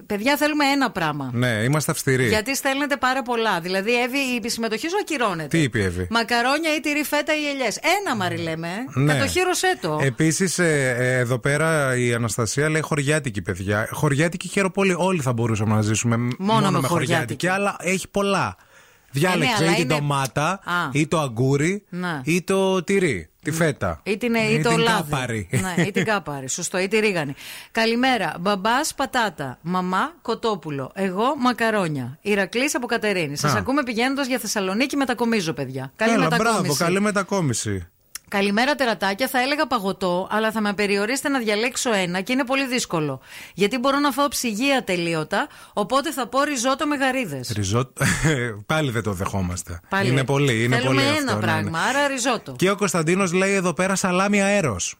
παιδιά, 0.05 0.37
θέλουμε 0.37 0.65
ένα 0.65 0.91
πράγμα. 0.91 1.29
Ναι, 1.33 1.47
είμαστε 1.47 1.91
αυστηροί. 1.91 2.27
Γιατί 2.27 2.55
στέλνετε 2.55 2.97
πάρα 2.97 3.21
πολλά. 3.21 3.59
Δηλαδή, 3.59 4.01
Εύη, 4.01 4.17
η 4.43 4.49
συμμετοχή 4.49 4.89
σου 4.89 4.95
ακυρώνεται. 5.01 5.47
Τι 5.47 5.61
είπε 5.61 5.79
η 5.79 5.83
Εύη; 5.83 6.07
Μακαρόνια 6.09 6.75
ή 6.75 6.79
τυρί 6.79 7.03
φέτα 7.03 7.33
ή 7.35 7.47
ελιές. 7.49 7.79
Ένα 8.01 8.15
μαριλέμε. 8.15 8.69
Ναι. 8.93 9.13
Κατοχύρωσέ 9.13 9.77
το. 9.81 9.99
Επίσης, 10.01 10.59
εδώ 10.59 11.39
πέρα 11.39 11.95
η 11.97 12.13
Αναστασία 12.13 12.69
λέει 12.69 12.81
χωριάτικη, 12.81 13.41
παιδιά. 13.41 13.87
Χωριάτικη 13.91 14.47
χαίροπόλη 14.47 14.93
όλοι 14.97 15.21
θα 15.21 15.33
μπορούσαμε 15.33 15.75
να 15.75 15.81
ζήσουμε 15.81 16.17
μόνο, 16.37 16.71
με 16.71 16.87
χωριάτικη. 16.87 17.47
αλλά 17.47 17.75
έχει 17.79 18.07
πολλά. 18.07 18.55
Ε, 18.57 19.19
Διάλεξε 19.19 19.55
ναι, 19.63 19.67
αλλά 19.67 19.71
ή 19.71 19.73
την 19.79 19.83
είναι- 19.89 19.93
ντομάτα, 19.99 20.49
Α. 20.49 20.89
ή 20.91 21.07
το 21.07 21.19
αγκούρι, 21.19 21.83
Ναι. 21.89 22.21
ή 22.23 22.41
το 22.41 22.83
τυρί. 22.83 23.29
Τη 23.51 23.55
φέτα. 23.55 23.99
Ή 24.03 24.17
την, 24.17 24.35
ή 24.35 24.47
Ή 24.51 24.61
το 24.61 24.69
την 24.69 24.77
λάδι. 24.77 25.11
κάπαρη. 25.11 25.49
Ναι, 25.51 25.83
ή 25.83 25.91
την 25.91 26.05
κάπαρη. 26.05 26.49
Σωστό, 26.49 26.77
ή 26.79 26.87
τη 26.87 26.99
ρίγανη. 26.99 27.35
Καλημέρα. 27.71 28.33
Μπαμπάς 28.39 28.93
πατάτα. 28.93 29.57
Μαμά 29.61 30.13
κοτόπουλο. 30.21 30.91
Εγώ 30.93 31.35
μακαρόνια. 31.37 32.17
Ηρακλής 32.21 32.75
από 32.75 32.87
Κατερίνη. 32.87 33.37
Σας 33.37 33.53
Α. 33.53 33.57
ακούμε 33.57 33.83
πηγαίνοντας 33.83 34.27
για 34.27 34.37
Θεσσαλονίκη 34.39 34.95
μετακομίζω, 34.95 35.53
παιδιά. 35.53 35.91
Καλή 35.95 36.11
Έλα, 36.11 36.23
μετακόμιση. 36.23 36.59
μπράβο, 36.61 36.75
καλή 36.75 37.01
μετακόμιση. 37.01 37.87
Καλημέρα 38.29 38.75
τερατάκια, 38.75 39.27
θα 39.27 39.41
έλεγα 39.41 39.67
παγωτό, 39.67 40.27
αλλά 40.31 40.51
θα 40.51 40.61
με 40.61 40.73
περιορίσετε 40.73 41.29
να 41.29 41.39
διαλέξω 41.39 41.93
ένα 41.93 42.21
και 42.21 42.33
είναι 42.33 42.45
πολύ 42.45 42.67
δύσκολο. 42.67 43.19
Γιατί 43.53 43.77
μπορώ 43.77 43.99
να 43.99 44.11
φάω 44.11 44.27
ψυγεία 44.27 44.83
τελείωτα, 44.83 45.47
οπότε 45.73 46.11
θα 46.11 46.27
πω 46.27 46.43
ριζότο 46.43 46.87
με 46.87 46.95
γαρίδες. 46.95 47.51
Ριζό... 47.55 47.91
Πάλι 48.65 48.91
δεν 48.91 49.03
το 49.03 49.11
δεχόμαστε. 49.11 49.79
Πάλι. 49.89 50.09
Είναι 50.09 50.23
πολύ, 50.23 50.63
είναι 50.63 50.75
Θέλουμε 50.75 51.01
πολύ 51.01 51.07
ένα 51.07 51.17
αυτό, 51.17 51.25
ναι, 51.25 51.33
ναι. 51.33 51.41
πράγμα, 51.41 51.79
άρα 51.79 52.07
ριζότο. 52.07 52.51
Και 52.51 52.69
ο 52.69 52.75
Κωνσταντίνος 52.75 53.33
λέει 53.33 53.53
εδώ 53.53 53.73
πέρα 53.73 53.95
σαλάμι 53.95 54.41
αέρος. 54.41 54.95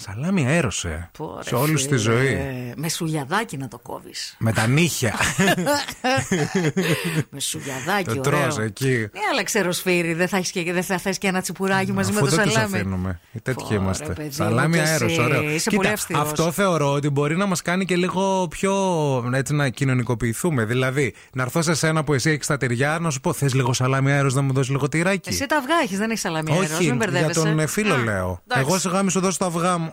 Σαλάμι 0.00 0.46
αέρο, 0.46 0.70
ε. 0.82 1.08
Πω, 1.18 1.34
ρε 1.36 1.42
Σε 1.48 1.54
όλους 1.54 1.82
τη 1.82 1.88
φίλε, 1.88 1.98
ζωή. 2.00 2.38
Με 2.76 2.88
σουγιαδάκι 2.88 3.56
να 3.56 3.68
το 3.68 3.78
κόβεις. 3.78 4.36
Με 4.38 4.52
τα 4.52 4.66
νύχια. 4.66 5.14
με 7.30 7.40
σουγιαδάκι, 7.40 8.04
το 8.04 8.20
ωραίο. 8.26 8.40
τρως 8.40 8.58
εκεί. 8.58 8.96
Ναι, 8.98 9.20
αλλά 9.32 9.42
ξέρω 9.42 9.72
σφύρι, 9.72 10.14
δεν 10.14 10.28
θα, 10.28 10.36
έχεις 10.36 10.50
και, 10.50 10.72
δεν 10.72 10.82
θα 10.82 10.98
θες 10.98 11.18
και 11.18 11.26
ένα 11.26 11.40
τσιπουράκι 11.40 11.92
μαζί 11.92 12.12
με 12.12 12.16
Αφού 12.20 12.28
το 12.28 12.36
δεν 12.36 12.44
τους 12.44 12.52
σαλάμι. 12.52 12.74
αφήνουμε. 12.76 13.20
Οι 13.32 13.40
τέτοιοι 13.40 13.62
Πω, 13.62 13.68
ρε, 13.70 13.74
είμαστε. 13.74 14.12
παιδί, 14.12 14.30
Σαλάμι 14.32 14.76
εγώ 14.76 14.84
κι 14.84 14.90
αέρο, 14.90 15.04
εσύ. 15.06 15.20
ωραίο. 15.20 15.42
Είσαι 15.42 15.70
Κοίτα, 15.70 15.76
πολύ 15.82 15.88
αυστηρός. 15.88 16.22
αυτό 16.22 16.50
θεωρώ 16.52 16.92
ότι 16.92 17.08
μπορεί 17.10 17.36
να 17.36 17.46
μας 17.46 17.62
κάνει 17.62 17.84
και 17.84 17.96
λίγο 17.96 18.46
πιο 18.50 18.74
έτσι 19.34 19.54
να 19.54 19.68
κοινωνικοποιηθούμε. 19.68 20.64
Δηλαδή, 20.64 21.14
να 21.32 21.42
έρθω 21.42 21.62
σε 21.62 21.74
σένα 21.74 22.04
που 22.04 22.14
εσύ 22.14 22.30
έχεις 22.30 22.46
τα 22.46 22.56
τυριά, 22.56 22.98
να 23.00 23.10
σου 23.10 23.20
πω: 23.20 23.32
Θες 23.32 23.54
λίγο 23.54 23.72
σαλάμι 23.72 24.12
αέρος 24.12 24.34
να 24.34 24.42
μου 24.42 24.52
δώσεις 24.52 24.70
λίγο 24.70 24.88
τυράκι. 24.88 25.28
Εσύ 25.28 25.46
τα 25.46 25.56
αυγά 25.56 25.74
έχεις, 25.82 25.98
δεν 25.98 26.08
έχεις 26.10 26.20
σαλάμι 26.22 26.50
αέρος, 26.52 26.66
Όχι, 26.70 26.74
μην 26.76 26.84
για 26.84 26.94
μπερδεύεσαι. 26.94 27.40
τον 27.40 27.58
ε, 27.58 27.66
φίλο 27.66 27.94
Α, 27.94 27.98
λέω. 27.98 28.42
εντάξει. 28.48 28.68
Εγώ 28.68 28.78
σιγά 28.78 29.02
μη 29.02 29.10
σου 29.10 29.20
δώσω 29.20 29.38
τα 29.38 29.46
αυγά 29.46 29.78
μου. 29.78 29.89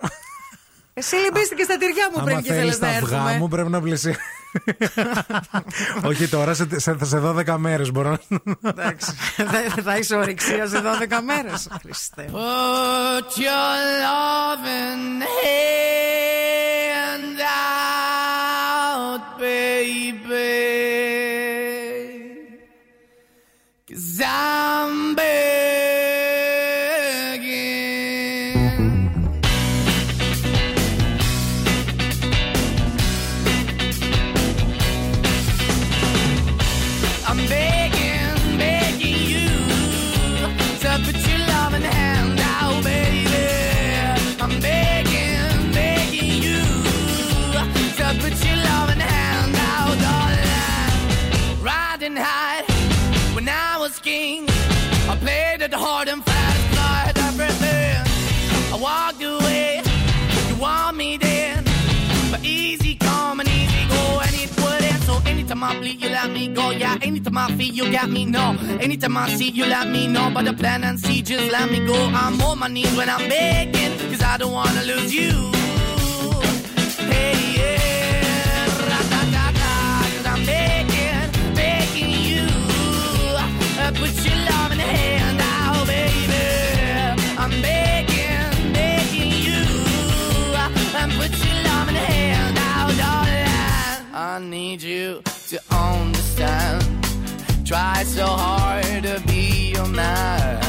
Εσύ 0.93 1.15
λυμπίστηκε 1.15 1.63
στα 1.63 1.77
τυριά 1.77 2.09
μου 2.15 2.23
πριν 2.23 2.29
Άμα 2.35 2.41
και 2.41 2.47
ήθελε 2.53 2.59
θέλεις 2.59 2.79
να 2.79 2.87
τα 2.87 2.93
αυγά 2.93 3.15
έρθουμε. 3.17 3.37
μου, 3.37 3.47
πρέπει 3.47 3.69
να 3.69 3.81
πλησιάσει. 3.81 4.19
Όχι 6.09 6.27
τώρα, 6.27 6.53
σε, 6.53 6.67
σε, 6.79 6.97
σε 7.05 7.21
12 7.25 7.55
μέρες 7.57 7.91
μπορώ 7.91 8.17
να. 8.27 8.69
Εντάξει. 8.69 9.11
Θα- 9.35 9.81
Θα 9.83 9.93
έχει 9.93 10.15
ορεξία 10.15 10.67
σε 10.67 10.81
12 10.81 11.19
μέρες. 11.25 11.67
Χριστέ. 11.81 12.25
μου. 12.31 12.37
Put 12.37 13.37
your 13.39 13.77
loving 14.05 15.21
hand 15.41 17.39
out, 17.39 17.66
Yeah, 67.37 67.55
feet, 67.55 67.73
you 67.75 67.91
got 67.91 68.09
me. 68.09 68.25
No, 68.25 68.57
anytime 68.79 69.15
I 69.15 69.29
see, 69.29 69.49
you 69.49 69.65
let 69.67 69.87
me 69.89 70.07
know. 70.07 70.31
But 70.33 70.45
the 70.45 70.53
plan 70.53 70.83
and 70.83 70.99
see, 70.99 71.21
just 71.21 71.51
let 71.51 71.71
me 71.71 71.85
go. 71.85 71.93
I'm 71.93 72.41
on 72.41 72.57
my 72.57 72.67
knees 72.67 72.91
when 72.97 73.09
I'm 73.09 73.29
begging, 73.29 73.95
cause 74.09 74.23
I 74.23 74.37
don't 74.37 74.51
wanna 74.51 74.81
lose 74.83 75.13
you. 75.13 75.51
Hey, 77.11 77.37
yeah, 77.57 78.65
ra-da-da-da, 78.89 80.01
cause 80.15 80.25
I'm 80.25 80.45
begging, 80.45 81.53
begging 81.53 82.09
you. 82.09 82.47
Uh, 83.37 83.91
put 84.01 84.13
your 84.25 84.39
love 84.49 84.71
in 84.71 84.79
the 84.79 84.89
hand 84.97 85.39
out, 85.39 85.85
baby. 85.85 86.41
I'm 87.37 87.53
begging, 87.61 88.73
begging 88.73 89.31
you. 89.47 89.63
Uh, 90.57 90.99
and 91.01 91.11
put 91.13 91.31
your 91.45 91.57
love 91.69 91.87
in 91.87 91.93
the 91.93 92.05
hand 92.13 92.57
out, 92.57 92.91
darling. 92.97 94.15
I 94.15 94.39
need 94.39 94.81
you 94.81 95.21
to 95.49 95.61
understand. 95.71 96.86
Try 97.67 98.03
so 98.05 98.25
hard 98.25 99.03
to 99.03 99.21
be 99.27 99.73
your 99.75 99.87
man. 99.87 100.63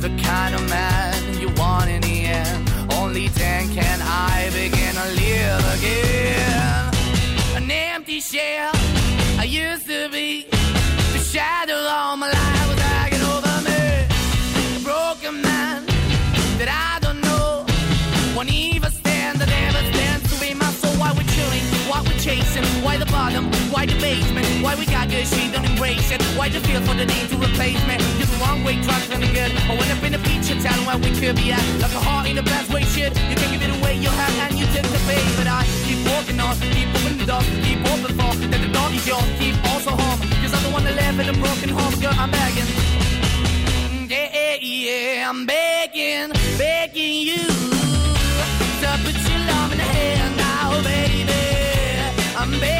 The 0.00 0.08
kind 0.24 0.54
of 0.54 0.66
man 0.70 1.38
you 1.38 1.50
want 1.50 1.90
in 1.90 2.00
the 2.00 2.24
end. 2.24 2.66
Only 2.94 3.28
then 3.28 3.68
can 3.74 4.00
I 4.00 4.48
begin 4.48 4.94
to 4.94 5.06
live 5.20 5.64
again. 5.76 6.94
An 7.56 7.70
empty 7.70 8.20
shell 8.20 8.70
I 9.38 9.44
used 9.44 9.86
to 9.88 10.08
be. 10.08 10.46
The 11.12 11.18
shadow 11.18 11.76
all 11.76 12.16
my 12.16 12.28
life 12.32 12.68
was 12.70 12.80
hanging 12.88 13.24
over 13.34 13.56
me. 13.68 14.06
A 14.76 14.80
broken 14.82 15.42
man 15.42 15.84
that 16.56 16.70
I 16.72 17.00
don't 17.04 17.20
know. 17.20 17.66
Won't 18.34 18.50
even 18.50 18.90
stand, 18.90 19.42
I 19.42 19.44
never 19.44 19.82
stand 19.92 20.24
to 20.30 20.40
be 20.40 20.54
my 20.54 20.70
soul. 20.80 20.94
Why 20.94 21.12
we're 21.12 21.30
chilling, 21.36 21.64
why 21.90 22.00
we're 22.00 22.18
chasing, 22.18 22.64
why 22.82 22.96
the 22.96 23.04
bottom, 23.12 23.52
why 23.70 23.84
the 23.84 24.00
basement, 24.00 24.39
she 25.26 25.50
don't 25.52 25.64
embrace 25.64 26.10
it. 26.10 26.22
Why 26.36 26.48
the 26.48 26.60
feel 26.60 26.80
for 26.82 26.94
the 26.94 27.06
need 27.06 27.28
to 27.30 27.36
replace 27.36 27.80
me? 27.86 27.96
You're 28.18 28.30
the 28.30 28.38
wrong 28.42 28.64
way, 28.64 28.80
trying 28.82 29.04
to 29.10 29.18
good. 29.32 29.52
I 29.70 29.74
went 29.76 29.90
up 29.90 30.02
in 30.02 30.14
a 30.14 30.20
feature 30.20 30.58
town 30.60 30.80
where 30.86 30.98
we 30.98 31.10
could 31.18 31.36
be 31.36 31.52
at. 31.52 31.64
Like 31.82 31.94
a 31.94 32.02
heart 32.08 32.28
in 32.28 32.38
a 32.38 32.42
best 32.42 32.72
way, 32.72 32.82
shit. 32.82 33.12
You 33.30 33.36
can 33.36 33.50
give 33.52 33.62
it 33.62 33.72
away, 33.78 33.94
you 33.96 34.10
have, 34.10 34.34
and 34.44 34.58
you 34.58 34.66
take 34.74 34.88
the 34.88 35.00
bait. 35.08 35.24
But 35.36 35.46
I 35.46 35.64
keep 35.86 36.00
walking 36.08 36.38
on, 36.40 36.56
keep 36.74 36.88
opening 36.96 37.18
the 37.18 37.26
door, 37.26 37.42
keep 37.66 37.80
open 37.92 38.12
for 38.18 38.30
that 38.50 38.60
the 38.64 38.72
door 38.72 38.88
is 38.92 39.06
yours, 39.06 39.28
keep 39.38 39.56
also 39.70 39.90
home. 39.90 40.20
Cause 40.42 40.52
I'm 40.54 40.62
the 40.66 40.70
one 40.70 40.84
that 40.84 40.96
live 40.96 41.18
in 41.20 41.28
a 41.28 41.36
broken 41.38 41.68
home, 41.68 41.94
girl, 42.00 42.16
I'm 42.16 42.30
begging. 42.30 42.68
Yeah, 44.08 44.28
yeah, 44.32 44.56
yeah, 44.60 45.30
I'm 45.30 45.46
begging, 45.46 46.30
begging 46.58 47.16
you 47.28 47.44
to 48.80 48.88
put 49.04 49.16
your 49.28 49.40
love 49.50 49.72
in 49.72 49.78
the 49.78 49.84
hand 49.84 50.36
now, 50.36 50.82
baby. 50.82 51.24
I'm 52.36 52.50
begging, 52.58 52.79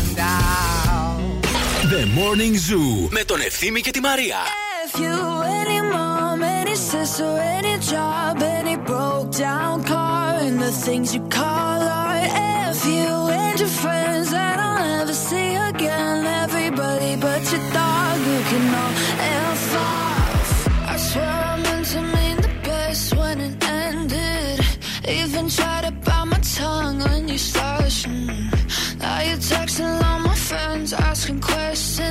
The 2.00 2.04
Morning 2.18 2.54
Zoo 2.54 3.08
με 3.10 3.24
τον 3.24 3.40
Ευθύμη 3.40 3.80
και 3.80 3.90
τη 3.90 4.00
Μαρία. 4.00 4.36
If 4.86 4.98
you 5.00 5.16
any 5.60 5.80
mom, 5.92 6.42
any 6.42 6.76
sister, 6.90 7.30
any 7.56 7.76
job, 7.90 8.42
any 8.58 8.76
broke 8.88 9.30
down 9.46 9.84
car, 9.84 10.32
and 10.46 10.58
the 10.66 10.72
things 10.84 11.08
you 11.14 11.22
call 11.38 11.80
art. 12.02 12.30
If 12.70 12.80
you 12.94 13.10
and 13.42 13.56
your 13.62 13.72
friends 13.82 14.26
that 14.36 14.56
I'll 14.66 14.78
never 14.96 15.16
see 15.28 15.50
again, 15.70 16.18
everybody 16.44 17.12
but 17.24 17.42
your 17.52 17.64
dog, 17.78 18.16
you 18.30 18.40
can 18.50 18.64
all 18.82 18.94
F 19.54 19.64
off. 19.88 20.50
I 20.92 20.96
Swear 21.08 21.34
I 21.50 21.54
meant 21.64 21.86
to 21.94 22.00
mean 22.16 22.36
the 22.46 22.52
best 22.68 23.06
when 23.18 23.36
it 23.48 23.54
ended. 23.84 24.58
Even 25.18 25.44
tried 25.56 25.84
to 25.86 25.92
bite 26.06 26.28
my 26.32 26.40
tongue 26.56 26.98
when 27.06 27.22
you 27.32 27.38
started. 27.38 27.74
Mm. 28.06 28.44
Now 29.02 29.18
you're 29.26 29.42
texting 29.52 29.94
all 30.08 30.20
my 30.30 30.36
friends, 30.48 30.92
asking 30.92 31.40
questions. 31.40 31.59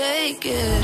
Take 0.00 0.46
it. 0.46 0.79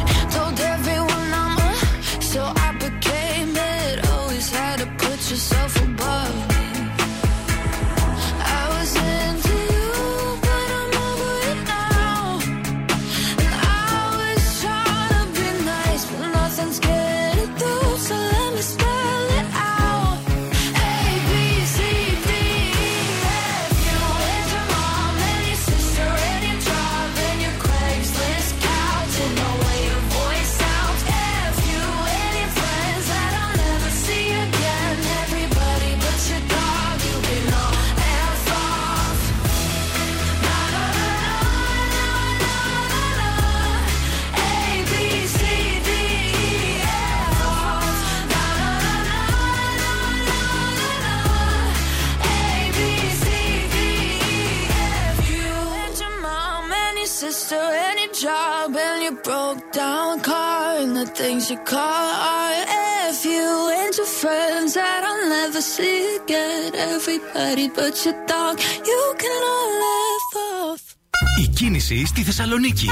your 57.46 57.46
sister 57.46 57.56
and 57.56 58.00
your 58.00 58.14
job 58.14 58.76
and 58.76 59.04
your 59.04 59.18
broke 59.24 59.72
down 59.72 60.20
car 60.22 60.78
and 60.78 60.96
the 60.96 61.06
things 61.06 61.50
you 61.52 61.58
call 61.58 61.80
art. 61.80 62.68
F 63.10 63.26
you 63.26 63.70
and 63.80 63.96
your 63.98 64.12
friends 64.22 64.74
that 64.74 65.02
I'll 65.10 65.30
never 65.30 65.62
see 65.62 66.18
again. 66.18 66.74
Everybody 66.76 67.70
but 67.70 67.94
your 68.06 68.18
dog, 68.26 68.60
you 68.90 69.02
can 69.22 69.40
all 69.54 69.72
laugh 69.86 70.30
off. 70.52 70.96
Η 71.42 71.48
κίνηση 71.48 72.06
στη 72.06 72.22
Θεσσαλονίκη. 72.24 72.88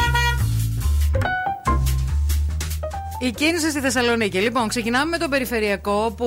Η 3.24 3.30
κίνηση 3.30 3.70
στη 3.70 3.80
Θεσσαλονίκη. 3.80 4.38
Λοιπόν, 4.38 4.68
ξεκινάμε 4.68 5.04
με 5.04 5.18
το 5.18 5.28
περιφερειακό 5.28 6.14
που 6.16 6.26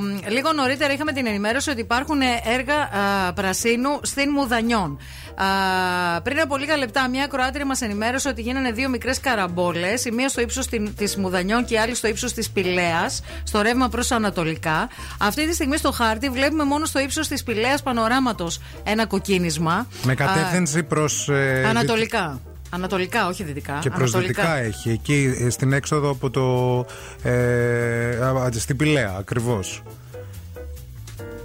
μ, 0.00 0.30
λίγο 0.30 0.52
νωρίτερα 0.52 0.92
είχαμε 0.92 1.12
την 1.12 1.26
ενημέρωση 1.26 1.70
ότι 1.70 1.80
υπάρχουν 1.80 2.20
έργα 2.54 2.74
α, 2.74 3.32
πρασίνου 3.32 4.00
στην 4.02 4.30
Μουδανιών. 4.30 4.98
Α, 5.34 6.22
πριν 6.22 6.40
από 6.40 6.56
λίγα 6.56 6.76
λεπτά, 6.76 7.08
μια 7.08 7.26
Κροάτρια 7.26 7.66
μας 7.66 7.80
ενημέρωσε 7.80 8.28
ότι 8.28 8.42
γίνανε 8.42 8.72
δύο 8.72 8.88
μικρές 8.88 9.20
καραμπόλες, 9.20 10.04
η 10.04 10.10
μία 10.10 10.28
στο 10.28 10.40
ύψος 10.40 10.66
της 10.96 11.16
Μουδανιών 11.16 11.64
και 11.64 11.74
η 11.74 11.78
άλλη 11.78 11.94
στο 11.94 12.08
ύψος 12.08 12.32
της 12.32 12.50
Πηλαία, 12.50 13.10
στο 13.44 13.62
ρεύμα 13.62 13.88
προς 13.88 14.10
Ανατολικά. 14.10 14.88
Αυτή 15.20 15.46
τη 15.46 15.54
στιγμή 15.54 15.76
στο 15.76 15.92
χάρτη 15.92 16.28
βλέπουμε 16.28 16.64
μόνο 16.64 16.84
στο 16.84 17.00
ύψος 17.00 17.28
της 17.28 17.42
Πηλαία 17.42 17.78
πανοράματος 17.84 18.60
ένα 18.84 19.06
κοκκίνισμα. 19.06 19.86
Με 20.02 20.14
κατεύθυνση 20.14 20.82
προς. 20.82 21.28
Α, 21.28 21.68
Ανατολικά. 21.68 22.40
Ανατολικά, 22.74 23.28
όχι 23.28 23.44
δυτικά. 23.44 23.78
Και 23.80 23.90
προς 23.90 24.14
Ανατολικά. 24.14 24.42
δυτικά 24.42 24.56
έχει. 24.56 24.90
Εκεί 24.90 25.34
ε, 25.38 25.50
στην 25.50 25.72
έξοδο 25.72 26.10
από 26.10 26.30
το. 26.30 26.86
Ε, 27.22 28.16
α, 28.24 28.48
στην 28.52 28.76
Πηλαία, 28.76 29.14
ακριβώς. 29.18 29.82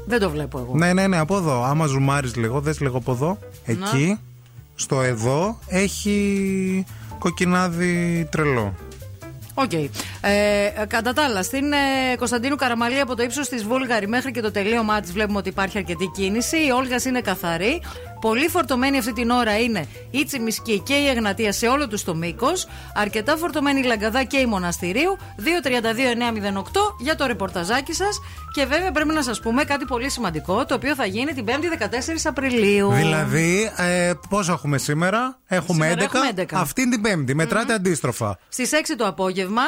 Δεν 0.05 0.19
το 0.19 0.29
βλέπω 0.29 0.59
εγώ. 0.59 0.71
Ναι, 0.75 0.93
ναι, 0.93 1.07
ναι, 1.07 1.17
από 1.17 1.37
εδώ. 1.37 1.63
Άμα 1.63 1.85
ζουμάρεις 1.85 2.35
λίγο, 2.35 2.59
δες 2.59 2.79
λίγο 2.79 2.97
από 2.97 3.11
εδώ. 3.11 3.37
Εκεί, 3.65 4.19
στο 4.75 5.01
εδώ, 5.01 5.59
έχει 5.67 6.85
κοκκινάδι 7.19 8.27
τρελό. 8.31 8.73
Οκ. 9.53 9.73
Ε, 9.73 9.89
κατά 10.87 11.13
τα 11.13 11.23
άλλα, 11.23 11.43
στην 11.43 11.71
ε, 11.71 12.15
Κωνσταντίνου 12.17 12.55
Καραμαλή 12.55 12.99
από 12.99 13.15
το 13.15 13.23
ύψος 13.23 13.49
της 13.49 13.63
Βούλγαρη 13.63 14.07
μέχρι 14.07 14.31
και 14.31 14.41
το 14.41 14.51
τελείωμά 14.51 14.99
της 14.99 15.11
βλέπουμε 15.11 15.37
ότι 15.37 15.49
υπάρχει 15.49 15.77
αρκετή 15.77 16.11
κίνηση. 16.15 16.57
Η 16.57 16.69
Όλγας 16.69 17.05
είναι 17.05 17.21
καθαρή. 17.21 17.81
Πολύ 18.21 18.47
φορτωμένη 18.47 18.97
αυτή 18.97 19.13
την 19.13 19.29
ώρα 19.29 19.59
είναι 19.59 19.87
η 20.11 20.23
Τσιμισκή 20.25 20.79
και 20.79 20.93
η 20.93 21.07
Εγνατία 21.07 21.51
σε 21.51 21.67
όλο 21.67 21.87
τους 21.87 22.03
το 22.03 22.15
μήκος. 22.15 22.67
Αρκετά 22.95 23.37
φορτωμένη 23.37 23.79
η 23.79 23.83
Λαγκαδά 23.83 24.23
και 24.23 24.37
η 24.37 24.45
Μοναστηρίου. 24.45 25.17
232-908 25.37 26.95
για 26.99 27.15
το 27.15 27.25
ρεπορταζάκι 27.25 27.93
σας. 27.93 28.19
Και 28.53 28.65
βέβαια 28.65 28.91
πρέπει 28.91 29.13
να 29.13 29.21
σας 29.21 29.39
πούμε 29.39 29.63
κάτι 29.63 29.85
πολύ 29.85 30.09
σημαντικό, 30.09 30.65
το 30.65 30.73
οποίο 30.73 30.95
θα 30.95 31.05
γίνει 31.05 31.33
την 31.33 31.45
5η 31.47 31.69
14 31.69 32.25
Απριλίου. 32.25 32.91
Δηλαδή, 32.91 33.71
ε, 33.77 34.11
πόσο 34.29 34.51
έχουμε 34.51 34.77
σήμερα, 34.77 35.39
έχουμε 35.47 35.85
Σήμερα 35.85 36.01
11. 36.03 36.03
έχουμε 36.03 36.27
11. 36.35 36.59
Αυτήν 36.59 36.89
την 36.89 37.01
Πέμπτη, 37.01 37.35
μετράτε 37.35 37.73
αντίστροφα. 37.73 38.37
Στις 38.49 38.71
6 38.71 38.95
το 38.97 39.07
απόγευμα, 39.07 39.61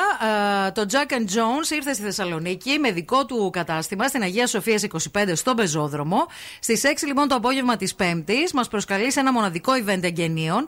ε, 0.68 0.72
το 0.72 0.86
Jack 0.92 1.12
and 1.14 1.26
Jones 1.36 1.72
ήρθε 1.76 1.94
στη 1.94 2.04
Θεσσαλονίκη 2.04 2.80
με 2.80 2.92
δικό 2.92 3.26
του 3.26 3.50
κατάστημα 3.54 4.08
στην 4.08 4.22
Αγία 4.22 4.48
Σοφία 4.48 4.80
25 5.14 5.36
στον 5.36 5.56
Πεζόδρομο. 5.56 6.26
Στις 6.60 6.84
6 6.84 7.06
λοιπόν 7.08 7.28
το 7.28 7.36
απόγευμα 7.36 7.76
της 7.76 7.96
Πέμπτη, 8.42 8.56
μας 8.56 8.68
προσκαλείς 8.68 9.14
σε 9.14 9.20
ένα 9.20 9.32
μοναδικό 9.32 9.72
event 9.86 10.04
εγγενείων 10.04 10.68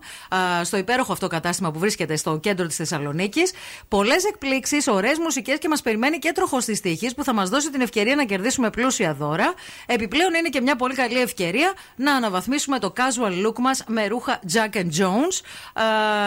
ε, 0.61 0.63
στο 0.63 0.77
υπέροχο 0.77 1.11
αυτό 1.11 1.27
κατάστημα 1.27 1.71
που 1.71 1.79
βρίσκεται 1.79 2.15
στο 2.15 2.37
κέντρο 2.37 2.67
της 2.67 2.75
Θεσσαλονίκης. 2.75 3.51
Πολλές 3.87 4.23
εκπλήξεις, 4.25 4.87
ωραίες 4.87 5.17
μουσικές 5.17 5.57
και 5.59 5.67
μας 5.67 5.81
περιμένει 5.81 6.17
και 6.17 6.31
τροχός 6.31 6.65
της 6.65 6.81
τύχης 6.81 7.13
που 7.13 7.23
θα 7.23 7.33
μας 7.33 7.49
δώσει 7.49 7.71
την 7.71 7.81
ευκαιρία 7.81 8.15
να 8.15 8.23
κερδίσουμε 8.23 8.69
πλούσια 8.69 9.13
δώρα. 9.13 9.53
Επιπλέον 9.85 10.33
είναι 10.33 10.49
και 10.49 10.61
μια 10.61 10.75
πολύ 10.75 10.93
καλή 10.93 11.21
ευκαιρία 11.21 11.73
να 11.95 12.15
αναβαθμίσουμε 12.15 12.79
το 12.79 12.93
casual 12.97 13.47
look 13.47 13.59
μας 13.59 13.83
με 13.87 14.07
ρούχα 14.07 14.39
Jack 14.53 14.75
and 14.75 14.89
Jones. 14.99 15.41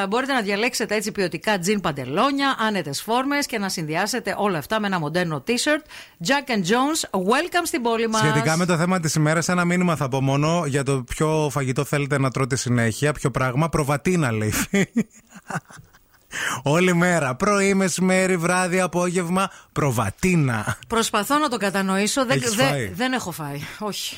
Ε, 0.03 0.07
μπορείτε 0.07 0.33
να 0.33 0.41
διαλέξετε 0.41 0.95
έτσι 0.95 1.13
ποιοτικά 1.13 1.59
τζιν 1.59 1.81
παντελόνια, 1.81 2.57
άνετες 2.59 3.03
φόρμες 3.03 3.47
και 3.47 3.59
να 3.59 3.69
συνδυάσετε 3.69 4.35
όλα 4.39 4.59
αυτά 4.59 4.81
με 4.81 4.87
ένα 4.87 4.99
μοντέρνο 4.99 5.45
t-shirt. 5.47 5.83
Jack 6.27 6.51
and 6.51 6.61
Jones, 6.61 7.19
welcome 7.19 7.65
στην 7.65 7.83
πόλη 7.83 8.09
μας. 8.09 8.21
Σχετικά 8.21 8.57
με 8.57 8.67
το 8.67 8.77
θέμα 8.77 9.01
της 9.01 9.15
ημέρας, 9.15 9.49
ένα 9.49 9.65
μήνυμα 9.65 9.97
θα 9.97 10.09
πω 10.09 10.21
μόνο 10.21 10.65
για 10.67 10.83
το 10.83 11.03
ποιο 11.03 11.36
φαγητό 11.51 11.85
θέλετε 11.85 12.19
να 12.19 12.31
τρώτε 12.31 12.57
συνέχεια, 12.57 13.13
ποιο 13.13 13.31
πράγμα; 13.31 13.69
Προβατίνα 13.69 14.33
λέει. 14.33 14.53
Όλη 16.63 16.95
μέρα. 16.95 17.35
Πρωί, 17.35 17.75
μεσημέρι, 17.75 18.37
βράδυ, 18.37 18.81
απόγευμα. 18.81 19.51
Προβατίνα. 19.73 20.79
Προσπαθώ 20.89 21.39
να 21.39 21.49
το 21.49 21.57
κατανοήσω. 21.57 22.27
Δεν, 22.27 22.37
Έχεις 22.37 22.55
δεν- 22.55 22.69
φάει; 22.69 22.87
δεν 22.95 23.13
έχω 23.13 23.31
φάει. 23.31 23.61
Όχι. 23.79 24.17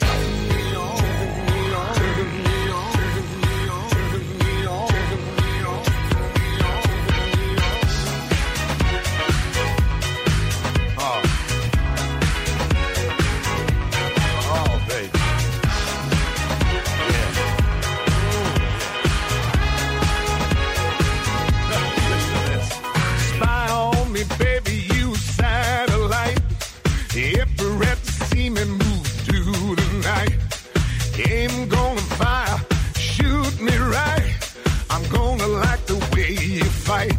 Aim, 31.21 31.69
gonna 31.69 32.01
fire, 32.01 32.61
shoot 32.95 33.61
me 33.61 33.77
right. 33.77 34.55
I'm 34.89 35.03
gonna 35.11 35.49
like 35.49 35.85
the 35.87 35.97
way 36.15 36.31
you 36.31 36.63
fight. 36.63 37.17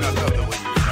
Now, 0.00 0.12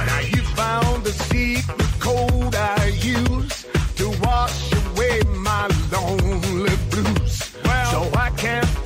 now 0.06 0.20
you 0.20 0.43
found 0.55 1.02
the 1.02 1.10
secret 1.10 1.89
code 1.98 2.55
I 2.55 2.86
use 2.86 3.66
to 3.97 4.10
wash 4.23 4.73
away 4.73 5.20
my 5.27 5.66
lonely 5.90 6.77
blues. 6.90 7.56
Well, 7.64 7.90
so 7.90 8.16
I 8.16 8.31
can't 8.36 8.86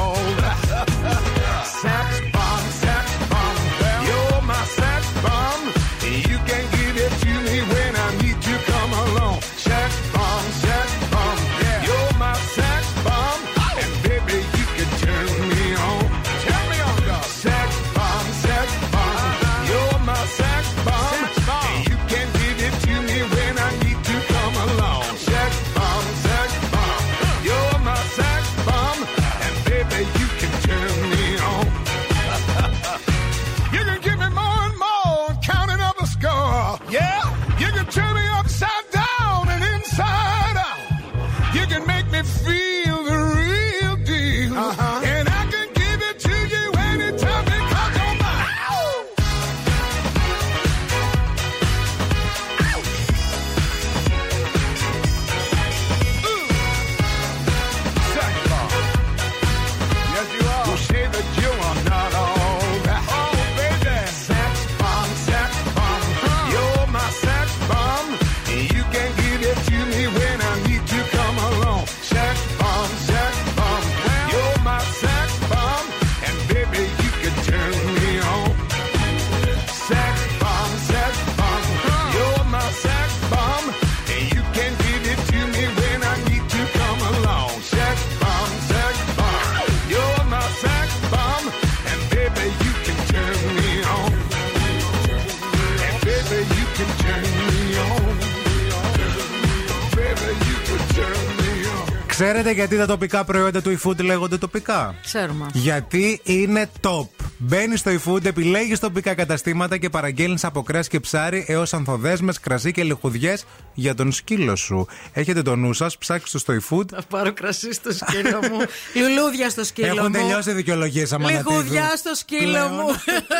Γιατί 102.51 102.77
τα 102.77 102.85
τοπικά 102.85 103.23
προϊόντα 103.23 103.61
του 103.61 103.79
eFood 103.79 104.03
λέγονται 104.03 104.37
τοπικά. 104.37 104.95
Ξέρουμε. 105.03 105.45
Γιατί 105.53 106.19
είναι 106.23 106.69
top. 106.81 107.30
Μπαίνεις 107.43 107.79
στο 107.79 107.91
eFood, 107.91 108.25
επιλέγεις 108.25 108.79
τοπικά 108.79 109.13
καταστήματα 109.15 109.77
και 109.77 109.89
παραγγέλνεις 109.89 110.43
από 110.43 110.63
κρέας 110.63 110.87
και 110.87 110.99
ψάρι 110.99 111.45
έως 111.47 111.73
ανθοδέσμες, 111.73 112.39
κρασί 112.39 112.71
και 112.71 112.83
λιχουδιές 112.83 113.45
για 113.73 113.95
τον 113.95 114.11
σκύλο 114.11 114.55
σου. 114.55 114.87
Έχετε 115.13 115.41
το 115.41 115.55
νου 115.55 115.73
σας, 115.73 115.97
ψάξτε 115.97 116.37
το 116.37 116.39
στο 116.39 116.53
eFood. 116.77 116.85
Θα 116.95 117.01
πάρω 117.09 117.33
κρασί 117.33 117.73
στο 117.73 117.91
σκύλο 117.93 118.37
μου. 118.51 118.57
Λουλούδια 119.01 119.49
στο 119.49 119.63
σκύλο 119.63 119.87
Έχουν 119.87 120.03
μου. 120.03 120.09
τελειώσει 120.11 120.49
οι 120.49 120.53
δικαιολογίες 120.53 121.11
αμανατίδου. 121.11 121.49
Λιχουδιάς 121.49 121.99
στο 121.99 122.15
σκύλο 122.15 122.41
Πλέον. 122.51 122.71
μου. 122.73 122.85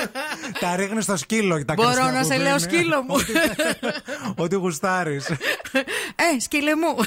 τα 0.62 0.76
ρίχνεις 0.76 1.04
στο 1.04 1.18
σκύλο. 1.18 1.66
Τα 1.66 1.74
Μπορώ 1.74 1.90
κρασιά 1.92 2.12
να 2.12 2.20
που 2.20 2.26
σε 2.26 2.38
λέω 2.38 2.56
πίνει. 2.56 2.72
σκύλο 2.72 3.02
μου. 3.08 3.16
Ό,τι 4.44 4.56
γουστάρεις. 4.56 5.30
Ε, 6.16 6.40
σκύλε 6.40 6.76
μου. 6.76 6.98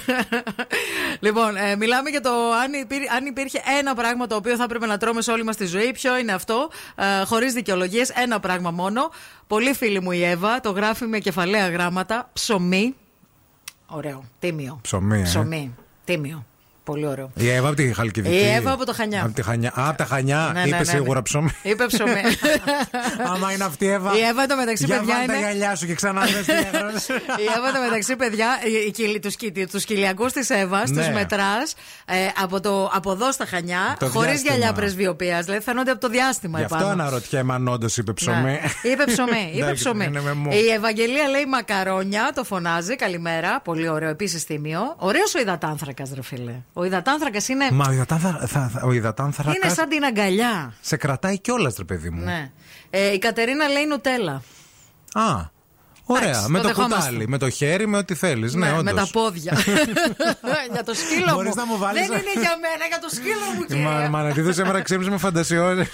λοιπόν, 1.21 1.57
ε, 1.57 1.77
μιλάμε 1.77 2.11
για 2.11 2.21
το 2.21 2.31
αν, 2.63 2.73
υπήρ- 2.73 3.13
αν 3.13 3.27
υπήρχε 3.27 3.61
ένα 3.79 3.95
πράγμα 3.95 4.27
το 4.27 4.35
οποίο 4.35 4.57
θα 4.57 4.65
έπρεπε 4.65 4.87
να 4.87 4.99
τρώμε 4.99 5.23
σε 5.23 5.31
όλη 5.31 5.45
μας 5.45 5.57
τη 5.57 5.67
ζωή. 5.67 5.93
Ποιο 5.93 6.19
είναι 6.19 6.33
αυτό, 6.33 6.71
ε, 6.73 6.84
χωρίς 7.27 7.53
δικαιολογίες, 7.53 8.11
ένα 8.11 8.41
πράγμα 8.41 8.71
μόνο. 8.71 9.11
Πολύ 9.47 9.73
φίλη 9.75 10.01
μου 10.01 10.11
η 10.11 10.25
Εύα, 10.25 10.61
το 10.61 10.71
γράφει 10.71 11.05
με 11.05 11.19
κεφαλαία 11.19 11.69
γράμματα. 11.69 12.31
Ψωμί. 12.33 12.95
Ωραίο. 13.87 14.25
Τίμιο. 14.39 14.79
Ψωμί, 14.83 15.21
ε. 15.21 15.23
Ψωμί. 15.23 15.75
Τίμιο. 16.05 16.45
Πολύ 16.85 17.07
ωραίο. 17.07 17.31
Η 17.35 17.49
Εύα 17.51 17.67
από 17.69 17.77
τη 17.77 17.93
Χαλκιδική. 17.93 18.35
Η 18.35 18.49
Εύα 18.55 18.73
από 18.73 18.87
το 18.87 18.93
Χανιά. 18.95 19.23
Από 19.25 19.33
τη 19.35 19.43
Χανιά. 19.43 19.73
Α, 19.81 19.89
από 19.89 19.99
τα 19.99 20.05
Χανιά. 20.05 20.51
Ναι, 20.55 20.61
ναι, 20.61 20.67
Είπες 20.67 20.71
ναι, 20.71 20.93
ναι. 20.93 20.99
σίγουρα 20.99 21.23
ψωμί. 21.23 21.51
Είπε 21.63 21.87
ψωμί. 21.87 22.21
Άμα 23.35 23.53
είναι 23.53 23.65
αυτή 23.65 23.85
η 23.85 23.89
Εύα. 23.89 24.17
Η 24.17 24.21
Εύα 24.21 24.47
το 24.47 24.57
μεταξύ, 24.57 24.85
Για 24.85 24.99
παιδιά, 24.99 25.15
βάλ 25.17 25.27
τα 25.27 25.33
είναι- 25.33 25.43
γυαλιά 25.47 25.77
σου 25.77 25.87
και 25.87 25.95
ξανά 25.95 26.21
δες 26.21 26.45
τι 26.45 26.53
έγραψε. 26.53 27.13
Η 27.45 27.47
Εύα 27.57 27.73
το 27.73 27.81
μεταξύ, 27.85 28.17
παιδιά, 28.17 28.47
οι- 28.67 28.87
οι 28.87 28.91
κυλι- 28.91 29.23
τους, 29.23 29.37
κοι- 29.37 29.71
τους 29.71 29.85
κοιλιακούς 29.85 30.33
της 30.33 30.51
Εύας 30.51 30.91
Ναι. 30.91 30.97
τους 31.07 31.15
μετράς 31.15 31.75
ε, 32.07 32.15
από, 32.43 32.61
το, 32.61 32.91
από 32.95 33.13
εδώ 33.13 33.33
στα 33.33 33.47
Χανιά, 33.47 33.97
Το 33.99 34.07
χωρίς 34.07 34.29
διάστημα. 34.31 34.55
γυαλιά 34.55 34.73
πρεσβειοποίας. 34.73 35.45
Δηλαδή 35.45 35.63
φαίνονται 35.63 35.91
από 35.91 36.01
το 36.01 36.09
διάστημα 36.09 36.59
Γι' 36.59 36.65
αυτό 36.65 36.77
επάνω. 36.77 36.91
αναρωτιέμαι 36.93 37.55
αν 37.55 37.69
όντως 37.69 37.97
είπε 37.97 38.13
ψωμί. 38.13 38.43
Ναι. 38.43 38.61
Είπε 38.83 39.05
ψωμί, 39.05 39.51
είπε 39.55 39.63
Εντάξει, 39.65 39.83
ψωμί. 39.85 40.05
είναι 40.05 40.21
με 40.21 40.33
μου. 40.33 40.51
Η 40.53 40.69
Ευαγγελία 40.77 41.29
λέει 41.29 41.47
μακαρόνια, 41.47 42.31
το 42.35 42.45
φωνάζει. 42.45 42.97
Καλημέρα. 42.97 43.61
Πολύ 43.61 43.89
ωραίο, 43.89 44.09
επίσης 44.09 44.45
τίμιο. 44.45 44.95
Ωραίος 44.99 45.35
ο 45.35 45.39
υδατάνθρακας, 45.41 46.11
ρε 46.15 46.23
φίλε. 46.23 46.53
Ο 46.77 46.85
υδατάνθρακας 46.85 47.49
είναι, 47.49 47.69
Μα 47.73 47.87
ο 47.89 47.93
υδατάνθρα- 47.93 48.47
θα- 48.47 48.69
θα- 48.69 48.81
ο 48.85 48.93
υδατάνθρακας 48.93 49.55
είναι 49.65 49.73
σαν 49.75 49.89
την 49.89 50.05
αγκαλιά. 50.05 50.75
σε 50.81 50.97
κρατάει 50.97 51.39
κιόλας, 51.41 51.75
ρε 51.79 51.85
παιδί 51.85 52.11
μου. 52.11 52.25
Ναι. 52.25 52.51
Ε, 52.91 53.13
η 53.13 53.19
Κατερίνα 53.19 53.69
λέει 53.69 53.87
νουτέλα. 53.87 54.43
Α. 55.13 55.53
Ωραία. 56.07 56.29
Εντάξει, 56.29 56.51
με 56.51 56.59
το 56.61 56.63
το 56.63 56.69
δεχόμαστε. 56.75 56.97
κουτάλι, 57.11 57.29
με 57.29 57.39
το 57.39 57.51
χέρι, 57.51 57.87
με 57.87 57.97
ό,τι 57.97 58.15
θέλεις. 58.15 58.55
Ναι, 58.55 58.67
Ναι, 58.67 58.73
με 58.73 58.79
όντως. 58.79 58.95
τα 59.11 59.19
πόδια. 59.21 59.53
για 60.73 60.85
το 60.85 60.95
σκύλο 60.95 61.33
Μπορείς 61.35 61.49
μου. 61.49 61.55
να 61.57 61.67
μου 61.67 61.79
βάλεις- 61.79 62.07
Δεν 62.09 62.19
είναι 62.19 62.31
για 62.33 62.57
μένα, 62.61 62.85
για 62.89 62.99
το 63.01 63.09
σκύλο 63.15 63.51
μου, 63.59 63.65
κύριε. 63.65 63.83
Μα, 63.83 64.09
Μανατίδου 64.09 64.53
σήμερα 64.53 64.81
ξύπνησε 64.83 65.11
με 65.11 65.17
φαντασιό. 65.19 65.87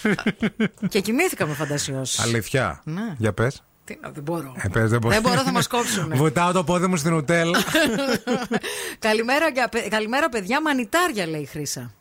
Και 0.89 1.01
κοιμήθηκα 1.01 1.47
με 1.47 1.55
φαντασιώσεις. 1.55 2.19
Αλήθεια. 2.21 2.81
Ναι. 2.85 3.15
Για 3.19 3.33
πες. 3.33 3.63
Τι 3.85 3.99
να, 4.03 4.09
δεν 4.11 4.23
μπορώ. 4.23 4.53
Ε, 4.57 4.69
πες, 4.69 4.91
δεν, 4.91 4.99
μπορώ. 5.01 5.15
Δεν 5.15 5.23
μπορώ, 5.23 5.41
θα 5.43 5.53
μας 5.53 5.67
κόψουνε. 5.67 6.17
Βουτάω 6.17 6.53
το 6.53 6.65
πόδι 6.65 6.87
μου 6.87 6.97
στην 6.97 7.13
ουτέλ. 7.13 7.55
καλημέρα, 8.99 9.49
για- 9.49 9.69
παι- 9.69 9.89
καλημέρα, 9.89 10.29
παιδιά. 10.29 10.61
Μανιτάρια, 10.63 11.27
λέει 11.27 11.41
η 11.41 11.47
Χρήσα. 11.47 11.93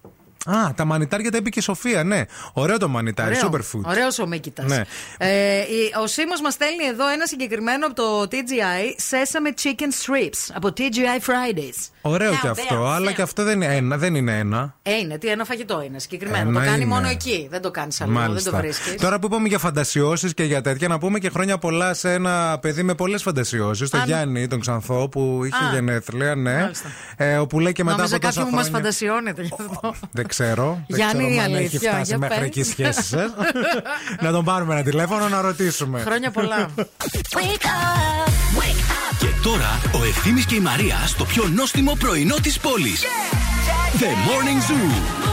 Α, 0.45 0.73
τα 0.75 0.85
μανιτάρια 0.85 1.31
τα 1.31 1.37
είπε 1.37 1.49
και 1.49 1.59
η 1.59 1.61
Σοφία, 1.61 2.03
ναι. 2.03 2.23
Ωραίο 2.53 2.77
το 2.77 2.87
μανιτάρι, 2.87 3.35
superfood. 3.43 3.81
Ωραίος 3.85 4.19
ο 4.19 4.27
Μίκητας. 4.27 4.65
Ναι. 4.65 4.81
Ε, 5.17 5.57
η- 5.59 5.91
ο 6.03 6.07
Σίμω 6.07 6.33
μας 6.43 6.53
στέλνει 6.53 6.83
εδώ 6.85 7.07
ένα 7.07 7.25
συγκεκριμένο 7.25 7.85
από 7.85 7.95
το 7.95 8.21
TGI 8.31 8.85
Sesame 9.09 9.63
Chicken 9.63 9.89
Strips 10.05 10.53
από 10.53 10.67
TGI 10.77 11.19
Fridays. 11.29 11.89
Ωραίο 12.01 12.31
Now 12.31 12.35
και 12.41 12.47
there, 12.47 12.49
αυτό, 12.51 12.85
αλλά 12.87 13.11
there. 13.11 13.13
και 13.15 13.21
αυτό 13.21 13.43
δεν 13.43 13.61
είναι 13.61 13.75
ένα. 13.75 13.97
Δεν 13.97 14.15
είναι 14.15 14.37
ένα. 14.37 14.75
Ε, 14.83 14.95
είναι, 14.95 15.17
τι 15.17 15.27
ένα 15.27 15.45
φαγητό 15.45 15.81
είναι 15.81 15.99
συγκεκριμένο. 15.99 16.49
Ένα 16.49 16.59
το 16.59 16.65
κάνει 16.65 16.75
είναι. 16.81 16.93
μόνο 16.93 17.07
εκεί. 17.07 17.47
Δεν 17.51 17.61
το 17.61 17.71
κάνεις 17.71 18.01
αλλού. 18.01 18.33
Δεν 18.33 18.43
το 18.43 18.55
βρίσκεις. 18.57 18.95
Τώρα 18.95 19.19
που 19.19 19.25
είπαμε 19.25 19.47
για 19.47 19.57
φαντασιώσεις 19.59 20.33
και 20.33 20.43
για 20.43 20.61
τέτοια, 20.61 20.87
να 20.87 20.97
πούμε 20.99 21.19
και 21.19 21.29
χρόνια 21.29 21.57
πολλά 21.57 21.93
σε 21.93 22.13
ένα 22.13 22.57
παιδί 22.61 22.83
με 22.83 22.93
πολλές 22.95 23.21
φαντασιώσεις, 23.21 23.89
τον 23.89 23.99
Α, 23.99 24.03
Γιάννη, 24.05 24.47
τον 24.47 24.59
Ξανθό, 24.59 25.09
που 25.09 25.41
είχε 25.45 25.65
Α, 25.65 25.73
γενέθλια, 25.73 26.35
ναι. 26.35 26.59
μάλιστα. 26.61 26.87
Ε, 27.17 27.37
όπου 27.37 27.59
λέει 27.59 27.71
και 27.71 27.83
μετά 27.83 27.95
Νόμιζα 27.97 28.15
από 28.15 28.25
τόσα 28.25 28.35
κάποιου 28.39 28.49
που 28.51 28.55
μας 28.57 28.67
χρόνια. 28.67 28.83
φαντασιώνεται 28.83 29.41
γι' 29.41 29.55
αυτό. 29.59 29.93
Δεν 30.11 30.27
ξέρω. 30.27 30.83
Δεν 30.87 30.97
Γιάννη, 30.97 31.23
ξέρω 31.23 31.33
η 31.33 31.39
αν 31.39 31.45
έχει 31.53 31.55
αλήθεια, 31.55 31.79
φτάσει 31.91 32.03
για 32.05 32.17
μέχρι 32.17 32.37
πες. 32.37 32.45
εκεί 32.45 32.59
η 32.59 32.63
σχέση 32.63 33.03
σας. 33.03 33.31
να 34.23 34.31
τον 34.31 34.43
πάρουμε 34.45 34.73
ένα 34.73 34.83
τηλέφωνο 34.83 35.29
να 35.29 35.41
ρωτήσουμε. 35.41 35.99
Χρόνια 35.99 36.31
πολλά. 36.31 36.69
Και 39.19 39.27
τώρα 39.43 39.81
ο 39.99 40.03
Ευθύμης 40.03 40.45
και 40.45 40.55
η 40.55 40.59
Μαρία 40.59 41.03
στο 41.05 41.25
πιο 41.25 41.47
νόστιμο 41.47 41.95
πρωινό 41.99 42.35
της 42.35 42.59
πόλης. 42.59 43.03
The 43.99 44.03
Morning 44.03 44.71
Zoo. 44.71 45.28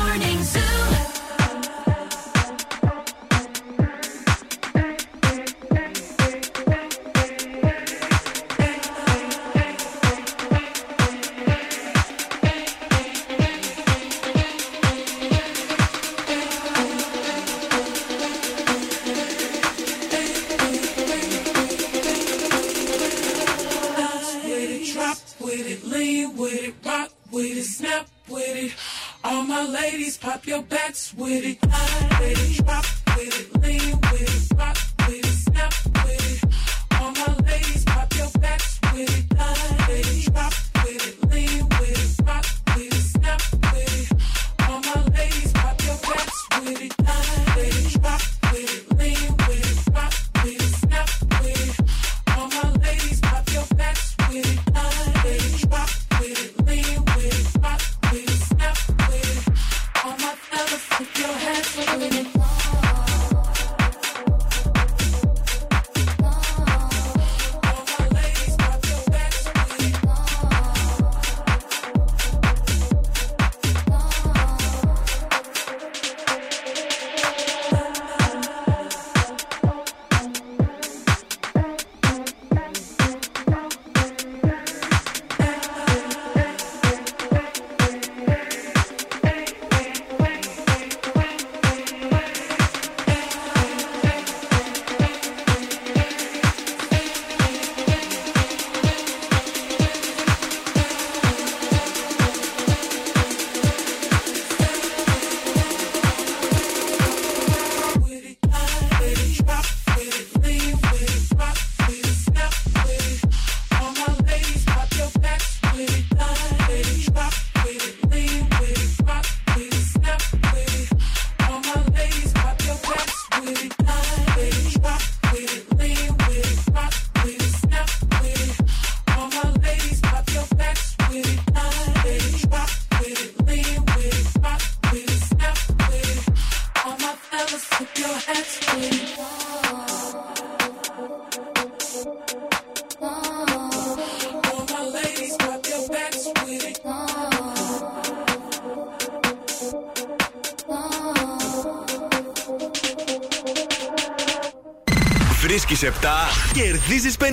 Κερδίζεις 156.56 157.16
50. 157.18 157.24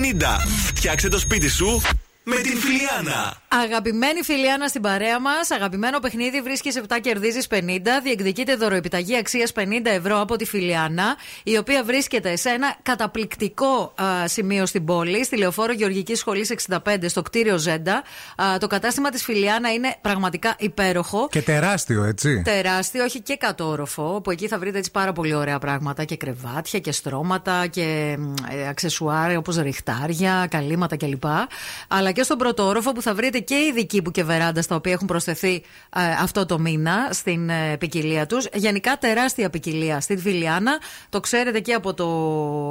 Φτιάξε 0.74 1.08
το 1.08 1.18
σπίτι 1.18 1.48
σου 1.48 1.82
με 2.24 2.36
την 2.36 2.58
Φιλιάνα. 2.58 3.42
Αγαπημένη 3.62 4.22
φιλιάνα 4.22 4.68
στην 4.68 4.82
παρέα 4.82 5.20
μας, 5.20 5.50
αγαπημένο 5.50 5.98
παιχνίδι, 5.98 6.40
βρίσκεις 6.40 6.80
7 6.88 6.98
κερδίζεις 7.00 7.46
50. 7.50 7.56
Διεκδικείται 8.02 8.54
δωροεπιταγή 8.56 9.16
αξίας 9.16 9.52
50 9.56 9.62
ευρώ 9.84 10.20
από 10.20 10.36
τη 10.36 10.44
Φιλιάνα, 10.44 11.16
η 11.42 11.56
οποία 11.56 11.84
βρίσκεται 11.84 12.36
σε 12.36 12.48
ένα 12.48 12.76
καταπληκτικό 12.82 13.94
α, 14.02 14.28
σημείο 14.28 14.66
στην 14.66 14.84
πόλη, 14.84 15.24
στη 15.24 15.36
λεωφόρο 15.36 15.72
Γεωργικής 15.72 16.18
Σχολής 16.18 16.54
65, 16.68 16.78
στο 17.06 17.22
κτίριο 17.22 17.58
Ζέντα. 17.58 18.02
Α, 18.36 18.58
το 18.58 18.66
κατάστημα 18.66 19.10
της 19.10 19.22
Φιλιάνα 19.24 19.72
είναι 19.72 19.94
πραγματικά 20.00 20.54
υπέροχο. 20.58 21.28
Και 21.30 21.42
τεράστιο, 21.42 22.04
έτσι. 22.04 22.42
Τεράστιο, 22.44 23.04
όχι 23.04 23.20
και 23.20 23.36
κατόροφο, 23.36 24.20
που 24.20 24.30
εκεί 24.30 24.48
θα 24.48 24.58
βρείτε 24.58 24.78
έτσι 24.78 24.90
πάρα 24.90 25.12
πολύ 25.12 25.34
ωραία 25.34 25.58
πράγματα 25.58 26.04
και 26.04 26.16
κρεβάτια 26.16 26.78
και 26.78 26.92
στρώματα 26.92 27.66
και 27.66 28.16
ε, 28.50 28.68
αξεσουάρ 28.68 29.36
όπως 29.36 29.56
ριχτάρια, 29.56 30.46
καλύματα 30.50 30.96
κλπ. 30.96 31.24
Αλλά 31.88 32.12
και 32.12 32.22
στον 32.22 32.38
πρώτο 32.38 32.66
όροφο 32.66 32.92
που 32.92 33.02
θα 33.02 33.14
βρείτε 33.14 33.42
και 33.44 33.54
ειδική 33.54 34.02
που 34.02 34.10
και 34.10 34.24
βεράντα 34.24 34.62
τα 34.68 34.74
οποία 34.74 34.92
έχουν 34.92 35.06
προσθεθεί 35.06 35.54
ε, 35.96 36.00
αυτό 36.22 36.46
το 36.46 36.58
μήνα 36.58 37.08
στην 37.10 37.48
ε, 37.50 37.76
ποικιλία 37.76 38.26
τους. 38.26 38.46
Γενικά 38.52 38.96
τεράστια 38.98 39.50
ποικιλία 39.50 40.00
στην 40.00 40.18
Φιλιάνα. 40.18 40.78
Το 41.08 41.20
ξέρετε 41.20 41.60
και 41.60 41.72
από 41.72 41.94
το, 41.94 42.06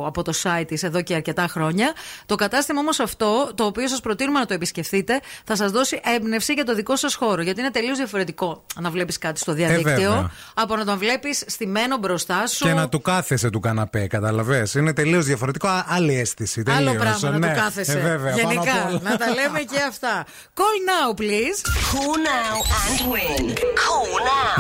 από 0.08 0.22
το 0.24 0.34
site 0.44 0.64
της 0.68 0.84
εδώ 0.84 1.02
και 1.02 1.14
αρκετά 1.16 1.48
χρόνια. 1.48 1.94
Το 2.26 2.36
κατάστημα 2.36 2.80
όμως 2.80 3.00
αυτό, 3.00 3.52
το 3.56 3.64
οποίο 3.66 3.88
σας 3.88 4.00
προτείνουμε 4.02 4.40
να 4.40 4.46
το 4.46 4.54
επισκεφτείτε, 4.54 5.20
θα 5.46 5.56
σας 5.56 5.72
δώσει 5.72 6.00
έμπνευση 6.16 6.54
για 6.54 6.64
το 6.66 6.76
δικό 6.76 6.96
σας 6.96 7.16
χώρο. 7.16 7.42
Γιατί 7.42 7.60
είναι 7.60 7.72
τελείως 7.72 7.98
διαφορετικό 7.98 8.66
να 8.82 8.90
βλέπεις 8.90 9.18
κάτι 9.18 9.40
στο 9.40 9.54
διαδίκτυο 9.54 9.94
βέβαια. 10.12 10.32
από 10.54 10.76
να 10.76 10.86
τον 10.86 10.98
βλέπεις 10.98 11.44
στημένο 11.48 11.98
μπροστά 11.98 12.48
σου. 12.48 12.66
Και 12.66 12.74
να 12.74 12.90
του 12.90 13.02
κάθεσαι 13.02 13.50
του 13.50 13.60
καναπέ, 13.60 14.08
καταλαβέ. 14.08 14.68
Είναι 14.76 14.94
τελείως 14.94 15.26
διαφορετικό. 15.26 15.68
Α- 15.68 15.86
Άλλη 15.88 16.20
αίσθηση. 16.20 16.64
Άλλο 16.68 16.76
τελείως. 16.92 16.96
πράγμα 17.04 17.30
να 17.30 17.38
Ναι. 17.48 17.54
του 17.54 17.60
κάθεσαι. 17.60 17.92
Ε, 17.92 18.02
βέβαια, 18.02 18.34
πάνω 18.36 18.48
απ' 18.48 18.52
Γενικά, 18.54 18.88
όλα. 18.88 19.00
να 19.04 19.18
τα 19.18 19.26
λέμε 19.34 19.60
και 19.60 19.78
αυτά. 19.88 20.26
Call 20.64 20.78
now, 20.96 21.08
please. 21.22 21.58
Call 21.92 22.16
now 22.34 22.54
and 22.88 23.00
win. 23.14 23.44
Call 23.84 24.12
now. 24.30 24.56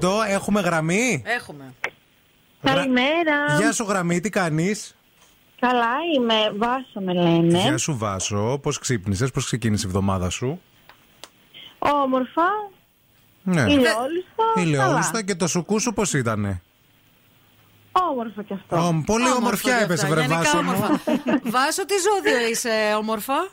232-908, 0.00 0.24
έχουμε 0.28 0.60
γραμμή; 0.60 1.22
Έχουμε. 1.26 1.74
Καλημέρα. 2.62 3.56
Γεια 3.58 3.72
σου, 3.72 3.84
γραμμή, 3.84 4.20
τι 4.20 4.30
κάνεις; 4.30 4.96
Καλά 5.60 5.92
είμαι. 6.16 6.52
Βάσο 6.56 7.00
με 7.00 7.12
λένε. 7.12 7.58
Γεια 7.58 7.78
σου, 7.78 7.96
Βάσο. 7.98 8.58
Πώς 8.62 8.78
ξύπνησες, 8.78 9.30
πώς 9.30 9.44
ξεκίνησε 9.44 9.86
η 9.86 9.88
εβδομάδα 9.88 10.30
σου; 10.30 10.60
Όμορφα. 11.78 12.48
Ναι. 13.42 13.60
Ηλιόλουστα. 13.60 14.44
Ηλιόλουστα 14.56 15.22
και 15.24 15.34
το 15.34 15.46
σουκού 15.46 15.80
σου 15.80 15.92
πώς 15.92 16.12
ήτανε; 16.12 16.62
Όμορφο 17.92 18.42
κι 18.42 18.52
αυτό. 18.52 18.76
Ω, 18.76 19.02
πολύ 19.06 19.30
ομορφιά 19.30 19.76
κι 19.76 19.82
έπεσε, 19.82 20.06
αυτά, 20.06 20.16
βρε 20.16 20.26
γενικά 20.26 20.38
Βάσο 20.42 20.62
μου. 20.62 20.72
όμορφα. 20.76 21.00
Βάσο, 21.58 21.84
τι 21.86 21.94
ζώδιο 21.94 22.48
είσαι, 22.48 22.94
όμορφα. 22.98 23.48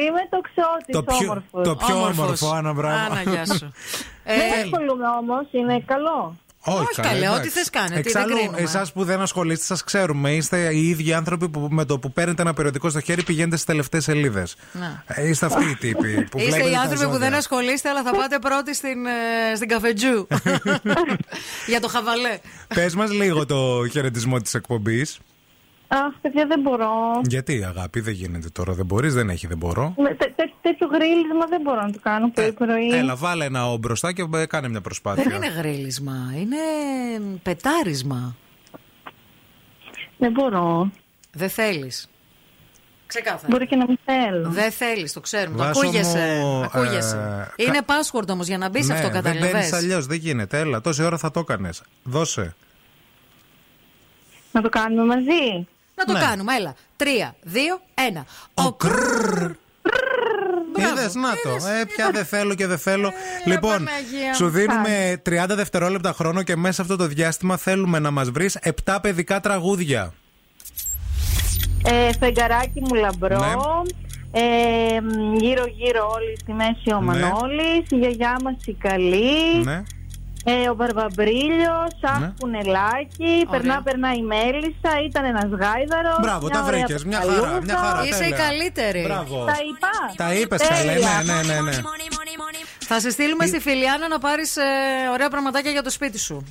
Είμαι 0.00 0.22
το 0.30 0.38
ξώτης 0.48 0.94
Το 0.96 1.02
πιο, 1.02 1.16
όμορφος. 1.16 1.64
το 1.68 1.76
πιο 1.76 1.94
Όμορφος. 1.96 2.18
όμορφο, 2.18 2.50
Άννα, 2.50 2.72
μπράβο. 2.72 2.96
Άνα, 3.12 3.22
γεια 3.30 3.44
σου. 3.46 3.72
Δεν 4.40 4.52
ασχολούμαι 4.64 5.06
όμως. 5.20 5.46
Είναι 5.52 5.82
καλό. 5.86 6.36
Όχι, 6.68 7.00
καλέ, 7.00 7.18
εντάξει. 7.18 7.38
ό,τι 7.40 7.48
θες 7.48 7.70
κάνε, 7.70 7.88
τι 7.88 7.98
Εξάλλου, 7.98 8.26
δεν 8.28 8.36
κρίνουμε. 8.36 8.60
εσάς 8.60 8.92
που 8.92 9.04
δεν 9.04 9.20
ασχολείστε, 9.20 9.64
σας 9.64 9.84
ξέρουμε. 9.84 10.30
Είστε 10.34 10.74
οι 10.74 10.88
ίδιοι 10.88 11.12
άνθρωποι 11.12 11.48
που 11.48 11.66
με 11.70 11.84
το 11.84 11.98
που 11.98 12.12
παίρνετε 12.12 12.42
ένα 12.42 12.54
περιοδικό 12.54 12.90
στο 12.90 13.00
χέρι 13.00 13.22
πηγαίνετε 13.22 13.54
στις 13.56 13.66
τελευταίες 13.68 14.04
σελίδες. 14.04 14.56
Ναι. 14.72 15.24
Είστε 15.28 15.46
αυτοί 15.46 15.64
οι 15.70 15.74
τύποι 15.74 16.26
που 16.30 16.38
Είστε 16.38 16.50
βλέπετε 16.50 16.68
οι 16.68 16.72
τα 16.72 16.80
άνθρωποι 16.80 17.04
που 17.04 17.12
ζώδια. 17.12 17.28
δεν 17.28 17.38
ασχολείστε, 17.38 17.88
αλλά 17.88 18.02
θα 18.02 18.10
πάτε 18.10 18.38
πρώτοι 18.38 18.74
στην, 18.74 19.06
ε, 19.06 19.54
στην 19.56 19.68
καφετζού. 19.68 20.26
Για 21.66 21.80
το 21.80 21.88
χαβαλέ. 21.88 22.38
Πες 22.74 22.94
μας 22.94 23.10
λίγο 23.12 23.46
το 23.46 23.86
χαιρετισμό 23.90 24.38
της 24.40 24.54
εκπομπής. 24.54 25.18
Αχ, 25.88 26.14
παιδιά, 26.22 26.46
δεν 26.46 26.60
μπορώ. 26.60 26.90
Γιατί, 27.28 27.64
αγάπη, 27.64 28.00
δεν 28.00 28.12
γίνεται 28.14 28.48
τώρα. 28.48 28.72
Δεν 28.72 28.86
μπορείς, 28.86 29.14
δεν 29.14 29.30
έχει, 29.30 29.46
δεν 29.46 29.56
μπορώ. 29.56 29.94
Με 29.96 30.14
τε- 30.14 30.34
τε- 30.36 30.52
τέτοιο 30.60 30.86
γρίλισμα 30.86 31.46
δεν 31.48 31.60
μπορώ 31.60 31.82
να 31.82 31.92
το 31.92 31.98
κάνω 32.02 32.30
πρωί-πρωί. 32.30 32.88
Έλα, 32.92 33.16
βάλε 33.16 33.44
ένα 33.44 33.70
ο 33.72 33.76
μπροστά 33.76 34.12
και 34.12 34.24
ε, 34.34 34.46
κάνε 34.46 34.68
μια 34.68 34.80
προσπάθεια. 34.80 35.22
Δεν 35.24 35.34
είναι 35.36 35.46
γρίλισμα, 35.52 36.34
είναι 36.36 36.56
πετάρισμα. 37.42 38.36
Δεν 40.18 40.32
μπορώ. 40.32 40.90
Δεν 41.32 41.48
θέλεις. 41.48 42.08
Ξεκάθαρα. 43.06 43.46
Μπορεί 43.50 43.66
και 43.66 43.76
να 43.76 43.84
μην 43.86 43.98
θέλω. 44.04 44.48
Δεν 44.50 44.70
θέλεις, 44.70 45.12
το 45.12 45.20
ξέρουμε. 45.20 45.56
Το 45.56 45.62
Βάσο 45.62 45.80
ακούγεσαι. 45.80 46.38
μου, 46.40 46.62
ακούγεσαι. 46.62 47.50
ε, 47.56 47.62
είναι 47.64 47.80
password 47.86 48.28
όμως 48.28 48.46
για 48.46 48.58
να 48.58 48.68
μπεις 48.68 48.88
ναι, 48.88 48.94
αυτό, 48.94 49.08
δεν 49.10 49.22
μπαίνεις 49.22 49.40
καταλαβέ. 49.40 49.76
αλλιώς, 49.76 50.06
δεν 50.06 50.18
γίνεται. 50.18 50.58
Έλα, 50.58 50.80
τόση 50.80 51.02
ώρα 51.02 51.16
θα 51.18 51.30
το 51.30 51.40
έκανες. 51.40 51.82
Δώσε. 52.02 52.54
Να 54.52 54.62
το 54.62 54.68
κάνουμε 54.68 55.04
μαζί. 55.04 55.66
Να 55.96 56.04
το 56.04 56.12
Ναι. 56.12 56.18
κάνουμε, 56.20 56.54
έλα. 56.54 56.74
Τρία, 56.96 57.34
δύο, 57.42 57.80
ένα. 57.94 58.24
Ο 58.54 58.72
κρρρρ. 58.72 59.50
Είδε, 60.78 61.10
να 61.18 61.30
το. 61.42 61.66
Ε, 61.66 61.84
πια 61.84 62.10
δεν 62.12 62.24
θέλω 62.24 62.54
και 62.54 62.66
δεν 62.66 62.78
θέλω. 62.78 63.12
λοιπόν, 63.44 63.70
Παναγία. 63.84 64.34
σου 64.34 64.48
δίνουμε 64.48 65.22
30 65.26 65.44
δευτερόλεπτα 65.48 66.12
χρόνο 66.12 66.42
και 66.42 66.56
μέσα 66.56 66.82
αυτό 66.82 66.96
το 66.96 67.06
διάστημα 67.06 67.56
θέλουμε 67.56 67.98
να 67.98 68.10
μα 68.10 68.24
βρει 68.24 68.50
7 68.84 68.96
παιδικά 69.02 69.40
τραγούδια. 69.40 70.12
Ε, 71.84 72.12
φεγγαράκι 72.18 72.80
μου 72.80 72.94
λαμπρό. 72.94 73.38
Ναι. 73.38 73.52
Ε, 74.32 74.42
γύρω 75.38 75.64
γύρω 75.66 76.10
όλοι 76.14 76.36
στη 76.40 76.52
μέση 76.52 76.92
ο 76.94 77.00
Ναι. 77.00 77.04
Μανώλης, 77.20 77.90
η 77.90 77.96
γιαγιά 77.96 78.36
μας 78.44 78.54
η 78.64 78.72
καλή. 78.72 79.64
Ναι. 79.64 79.82
Ε, 80.48 80.68
ο 80.68 80.74
Μπαρμπαμπρίλιο, 80.74 81.72
Αχ 82.02 82.20
Ναι. 82.20 82.32
Κουνελάκι, 82.40 83.46
Περνά 83.50 83.82
Περνά 83.82 84.12
η 84.12 84.22
Μέλισσα, 84.22 84.92
ήταν 85.08 85.24
ένας 85.24 85.48
γάιδαρος. 85.50 86.18
Μπράβο, 86.20 86.48
τα 86.48 86.62
βρήκες. 86.62 87.04
Μια 87.04 87.20
χαρά, 87.20 87.60
μια 87.62 87.76
χαρά. 87.76 88.04
Είσαι 88.04 88.24
η 88.24 88.28
τέλεια. 88.30 88.36
καλύτερη. 88.36 89.02
Μπράβο. 89.02 89.44
Τα 89.44 89.56
είπα. 89.68 90.14
Τα 90.16 90.34
είπες 90.34 90.62
καλέ, 90.68 90.92
ναι, 90.92 91.32
ναι, 91.32 91.54
ναι. 91.54 91.60
ναι. 91.60 91.76
Θα 92.78 93.00
σε 93.00 93.10
στείλουμε 93.10 93.46
στη 93.46 93.60
Φιλιάνα 93.60 94.08
να 94.08 94.18
πάρεις 94.18 94.56
ωραία 95.12 95.28
πραγματάκια 95.28 95.70
για 95.70 95.82
το 95.82 95.90
σπίτι 95.90 96.18
σου. 96.18 96.44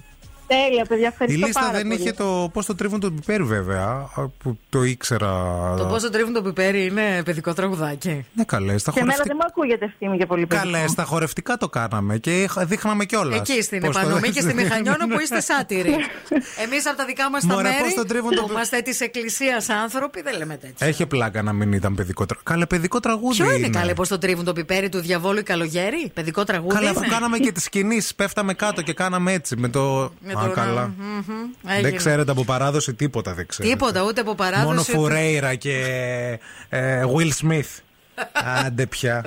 Τέλεια, 0.47 0.85
παιδιά, 0.85 1.03
Η 1.05 1.09
ευχαριστώ 1.11 1.45
λίστα 1.45 1.59
πάρα 1.59 1.71
δεν 1.71 1.87
πολύ. 1.87 1.99
είχε 2.01 2.11
το 2.11 2.49
πώς 2.53 2.65
το 2.65 2.75
τρίβουν 2.75 2.99
το 2.99 3.11
πιπέρι, 3.11 3.43
βέβαια. 3.43 4.09
Που 4.37 4.57
το 4.69 4.83
ήξερα. 4.83 5.29
Το 5.77 5.85
πόσο 5.85 6.09
τρίβουν 6.09 6.33
το 6.33 6.41
πιπέρι 6.41 6.85
είναι 6.85 7.21
παιδικό 7.25 7.53
τραγουδάκι. 7.53 8.25
Ναι, 8.33 8.43
καλέ. 8.43 8.77
Στα 8.77 8.91
Και 8.91 8.99
εμένα 8.99 9.13
χορευτικά. 9.13 9.23
δεν 9.23 9.37
μου 9.41 9.45
ακούγεται 9.49 9.85
ευθύνη 9.85 10.15
για 10.15 10.25
πολύ 10.27 10.45
παιδικό. 10.45 10.71
Καλέ, 10.71 10.87
στα 10.87 11.03
χορευτικά 11.03 11.57
το 11.57 11.69
κάναμε 11.69 12.17
και 12.17 12.41
είχα- 12.41 12.65
δείχναμε 12.65 13.05
κιόλας. 13.05 13.39
Εκεί 13.39 13.61
στην 13.61 13.83
Επανομή 13.83 14.29
και 14.29 14.41
στη 14.41 14.53
Μηχανιώνα 14.59 15.07
που 15.07 15.19
είστε 15.19 15.41
σάτυροι. 15.41 15.95
Εμείς 16.63 16.87
από 16.87 16.97
τα 16.97 17.05
δικά 17.05 17.29
μας 17.29 17.45
τα 17.47 17.53
Μωρέ, 17.53 17.69
πώς 17.69 17.79
μέρη 17.81 17.93
το 17.93 18.05
τρίβουν 18.05 18.29
το 18.35 18.41
που 18.41 18.47
πι- 18.47 18.55
είμαστε 18.55 18.81
της 18.81 19.01
εκκλησίας 19.01 19.69
άνθρωποι, 19.69 20.21
δεν 20.21 20.37
λέμε 20.37 20.57
τέτοια. 20.57 20.87
Έχει 20.87 21.05
πλάκα 21.05 21.41
να 21.41 21.53
μην 21.53 21.71
ήταν 21.73 21.95
παιδικό 21.95 22.25
τραγούδι. 22.25 22.49
Καλέ, 22.51 22.65
παιδικό 22.65 22.99
τραγούδι. 22.99 23.43
Ποιο 23.43 23.51
είναι 23.55 23.69
καλέ, 23.69 23.93
πώς 23.93 24.07
το 24.07 24.17
τρίβουν 24.17 24.45
το 24.45 24.53
πιπέρι 24.53 24.89
του 24.89 24.99
διαβόλου 24.99 25.39
ή 25.39 25.43
καλογέρι, 25.43 26.11
παιδικό 26.13 26.43
τραγούδι. 26.43 26.75
Καλά, 26.75 26.89
αφού 26.89 26.99
είναι; 27.03 27.07
κάναμε 27.13 27.37
και 27.37 27.51
τις 27.51 27.69
κινήσεις, 27.69 28.15
πέφταμε 28.15 28.53
κάτω 28.53 28.81
και 28.81 28.93
κάναμε 28.93 29.31
έτσι 29.33 29.55
με 29.57 29.67
το. 29.69 30.11
Με 30.35 30.41
Α, 30.41 30.47
το- 30.47 30.53
καλά. 30.53 30.93
Μμμ, 30.97 31.23
Δεν 31.61 31.75
έγινε. 31.75 31.91
ξέρετε 31.91 32.31
από 32.31 32.43
παράδοση 32.43 32.93
τίποτα, 32.93 33.33
δεν 33.33 33.47
ξέρετε. 33.47 33.73
Τίποτα, 33.75 34.03
ούτε 34.03 34.21
από 34.21 34.35
παράδοση. 34.35 34.65
Μόνο 34.67 34.81
ούτε- 34.81 34.91
Φουρέιρα 34.91 35.55
και 35.55 35.79
ε, 36.69 37.03
Will 37.15 37.31
Smith. 37.41 37.79
Άντε 38.65 38.85
πια. 38.85 39.23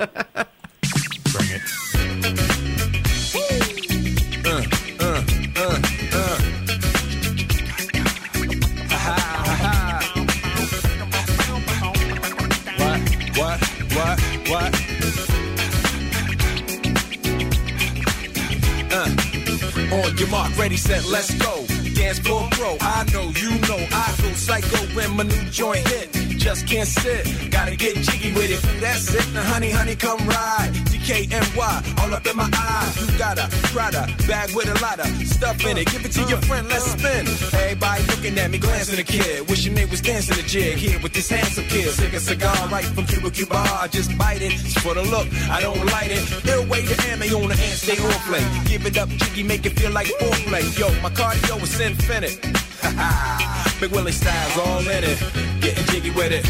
Joint 25.59 25.85
hit. 25.89 26.09
Just 26.39 26.65
can't 26.67 26.87
sit, 26.87 27.51
gotta 27.51 27.75
get 27.75 27.93
jiggy 27.97 28.31
with 28.31 28.49
it. 28.49 28.61
That's 28.79 29.13
it, 29.13 29.27
now 29.33 29.43
honey, 29.43 29.71
honey, 29.71 29.93
come 29.93 30.19
ride. 30.25 30.71
DKNY, 30.87 31.99
all 31.99 32.13
up 32.13 32.25
in 32.25 32.37
my 32.37 32.49
eyes. 32.55 33.11
You 33.11 33.17
got 33.17 33.37
a 33.37 33.49
Prada 33.73 34.07
bag 34.25 34.55
with 34.55 34.69
a 34.69 34.81
lot 34.81 34.99
of 35.01 35.07
stuff 35.27 35.59
in 35.65 35.77
it. 35.77 35.91
Give 35.91 36.05
it 36.05 36.13
to 36.13 36.23
your 36.31 36.39
friend, 36.47 36.65
let's 36.69 36.85
spin. 36.85 37.27
Everybody 37.59 38.03
looking 38.03 38.39
at 38.39 38.49
me, 38.51 38.57
glancing 38.57 38.99
a 38.99 39.03
kid. 39.03 39.49
Wishing 39.49 39.73
they 39.75 39.83
was 39.83 39.99
dancing 39.99 40.39
a 40.39 40.47
jig 40.47 40.77
here 40.77 40.97
with 41.03 41.11
this 41.11 41.29
handsome 41.29 41.65
kid. 41.65 41.89
Sick 41.89 42.13
a 42.13 42.21
cigar 42.21 42.55
right 42.69 42.85
from 42.85 43.05
Cuba 43.05 43.29
Cuba. 43.29 43.57
I 43.57 43.89
just 43.91 44.17
bite 44.17 44.41
it. 44.41 44.53
It's 44.53 44.79
for 44.79 44.93
the 44.93 45.03
look, 45.03 45.27
I 45.51 45.59
don't 45.59 45.85
light 45.87 46.11
it. 46.11 46.23
Ill 46.47 46.65
way 46.67 46.85
to 46.85 46.95
ammo 47.11 47.25
on 47.43 47.49
the 47.49 47.55
hand, 47.55 47.77
stay 47.77 47.99
on 48.01 48.19
play. 48.29 48.45
Give 48.65 48.85
it 48.85 48.97
up, 48.97 49.09
jiggy, 49.09 49.43
make 49.43 49.65
it 49.65 49.77
feel 49.77 49.91
like 49.91 50.07
foreplay. 50.07 50.63
Yo, 50.79 50.87
my 51.01 51.09
cardio 51.09 51.61
is 51.61 51.77
infinite. 51.81 52.39
Big 53.81 53.91
Willie 53.91 54.13
styles 54.13 54.57
all 54.57 54.87
in 54.87 55.03
it. 55.03 55.48
Getting 55.61 55.85
jiggy 55.85 56.09
with 56.11 56.31
it. 56.31 56.45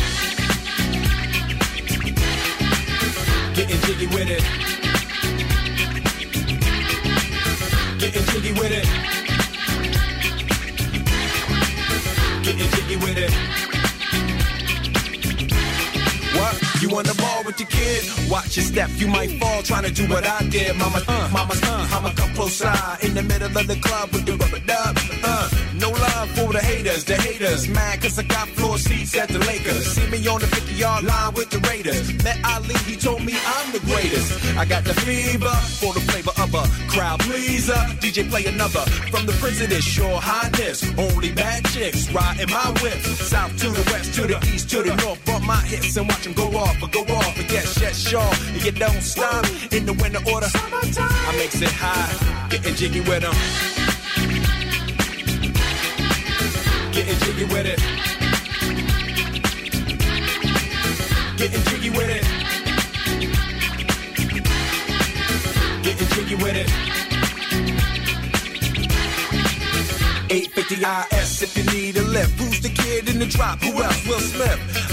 Getting 3.56 3.82
jiggy 3.82 4.08
with 4.08 4.30
it. 4.30 4.44
Getting 8.00 8.26
jiggy 8.26 8.52
with 8.54 8.72
it. 8.72 8.86
Getting 12.44 12.70
jiggy 12.70 12.96
with 12.98 13.18
it. 13.18 13.34
What? 16.38 16.82
You 16.82 16.96
on 16.96 17.04
the 17.06 17.16
ball 17.20 17.44
with 17.46 17.60
your 17.60 17.70
kid? 17.70 18.30
Watch 18.30 18.58
your 18.58 18.66
step, 18.66 18.90
you 18.96 19.08
might 19.08 19.40
fall 19.40 19.64
trying 19.64 19.86
to 19.86 19.92
do 19.92 20.08
what 20.08 20.26
I 20.26 20.44
did. 20.50 20.76
Mama, 20.78 21.02
uh, 21.08 21.30
mama, 21.34 21.56
uh, 21.64 21.88
I'ma 21.94 22.12
come 22.16 22.34
close 22.36 22.56
side 22.58 23.04
in 23.04 23.16
the 23.16 23.24
middle 23.24 23.58
of 23.58 23.68
the 23.68 23.76
club 23.78 24.12
with 24.12 24.26
the 24.26 24.34
rubber 24.38 24.60
dub. 24.60 24.98
Uh, 25.24 25.50
no 25.80 25.90
love 25.90 26.30
for 26.32 26.52
the 26.54 26.60
haters, 26.60 27.04
the 27.04 27.16
haters. 27.16 27.68
Mad 27.68 28.02
cause 28.02 28.20
I 28.20 28.24
got 28.24 28.48
floor 28.50 28.78
seats 28.78 29.16
at 29.18 29.30
the 29.30 29.40
Lakers. 29.40 29.86
See 29.94 30.08
me 30.10 30.28
on 30.28 30.40
the 30.40 30.48
50 30.48 30.74
yard 30.74 31.04
line 31.04 31.34
with 31.34 31.50
the 31.50 31.60
Raiders. 31.70 32.12
Met 32.24 32.38
Ali, 32.44 32.76
he 32.86 32.96
told 32.96 33.24
me 33.24 33.34
I'm 33.46 33.72
the 33.72 33.80
greatest. 33.80 34.58
I 34.58 34.66
got 34.66 34.84
the 34.84 34.94
fever 34.94 35.56
for 35.80 35.94
the 35.94 36.02
flavor 36.02 36.34
of 36.38 36.54
a 36.54 36.64
crowd 36.92 37.20
pleaser. 37.22 37.82
DJ 38.02 38.30
play 38.30 38.46
another 38.46 38.84
from 39.12 39.26
the 39.26 39.34
of 39.34 39.84
sure 39.84 40.20
highness. 40.22 40.84
Only 40.98 41.32
bad 41.32 41.66
chicks 41.66 42.12
riding 42.12 42.50
my 42.50 42.70
whip. 42.82 43.00
South 43.32 43.56
to 43.58 43.70
the 43.70 43.84
west, 43.92 44.14
to 44.16 44.28
the 44.28 44.38
east, 44.54 44.70
to 44.72 44.84
the 44.84 44.96
north. 45.04 45.24
Bump 45.26 45.46
my 45.46 45.62
hips 45.62 45.96
and 45.98 46.08
watch 46.08 46.24
them 46.24 46.34
go 46.34 46.48
off, 46.58 46.82
or 46.84 46.90
go 46.90 47.02
off. 47.16 47.40
And 47.40 47.50
yes, 47.52 47.80
yes, 47.80 47.98
sure. 47.98 48.34
And 48.54 48.64
you 48.64 48.72
don't 48.72 49.02
stop 49.02 49.46
in 49.72 49.86
the 49.86 49.94
winter 49.94 50.22
order. 50.32 50.48
I 50.54 51.36
makes 51.38 51.62
it 51.62 51.72
high, 51.72 52.50
getting 52.50 52.76
jiggy 52.76 53.02
with 53.02 53.22
them. 53.22 53.79
Getting 57.00 57.20
jiggy 57.20 57.46
with 57.46 57.66
it. 57.66 57.80
Getting 61.38 61.64
jiggy 61.64 61.90
with 61.92 62.10
it. 62.10 62.24
Getting 65.82 66.08
jiggy 66.10 66.36
with 66.36 66.58
it. 66.58 66.70
850 70.30 71.16
IS 71.16 71.42
if 71.42 71.58
you 71.58 71.64
need 71.74 71.96
a 71.96 72.04
lift. 72.04 72.38
Who's 72.38 72.60
the 72.60 72.68
kid 72.68 73.08
in 73.08 73.20
the 73.20 73.28
drop? 73.28 73.60
Who 73.60 73.82
else? 73.82 74.06
Will 74.06 74.20
Smith. 74.20 74.89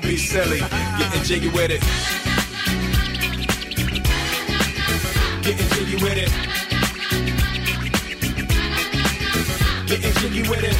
Don't 0.00 0.10
be 0.10 0.16
silly. 0.16 0.60
Getting 0.60 1.22
jiggy 1.24 1.48
with 1.48 1.70
it. 1.70 1.80
Getting 5.42 5.68
jiggy 5.68 5.96
with 6.02 6.16
it. 6.16 6.30
Getting 9.86 10.12
jiggy 10.14 10.48
with 10.48 10.64
it. 10.64 10.76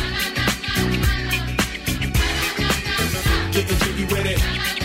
Getting 3.53 3.79
jiggy 3.79 4.05
with 4.05 4.27
it. 4.27 4.80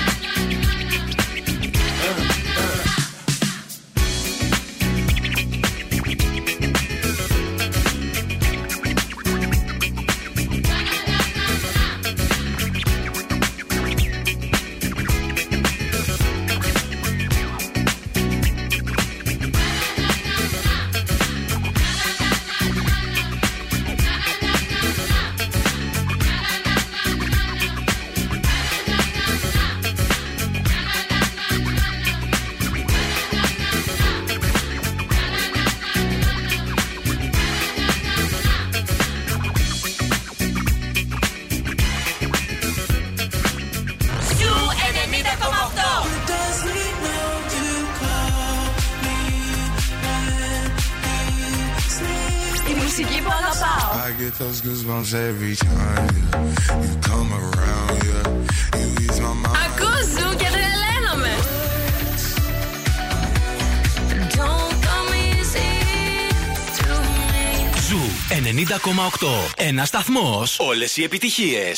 Those 55.06 55.14
goosebumps 55.14 55.14
every 55.14 55.56
time 55.56 56.16
yeah. 56.32 56.82
you 56.82 56.96
come 57.02 57.34
around. 57.34 58.04
Yeah, 58.04 58.80
you 58.80 58.88
ease 59.02 59.20
my 59.20 59.34
mind. 59.34 59.58
Ακούς 59.66 60.06
Ζου 60.06 60.36
και 60.36 60.48
τρελαίνομαι. 60.52 61.34
Don't 64.38 64.74
come 64.88 65.14
easy 65.14 65.72
to 66.78 66.88
me. 67.02 67.26
90,8. 69.20 69.28
Ένα 69.56 69.86
σταθμό. 69.86 70.44
Όλε 70.58 70.86
οι 70.96 71.04
επιτυχίε. 71.04 71.72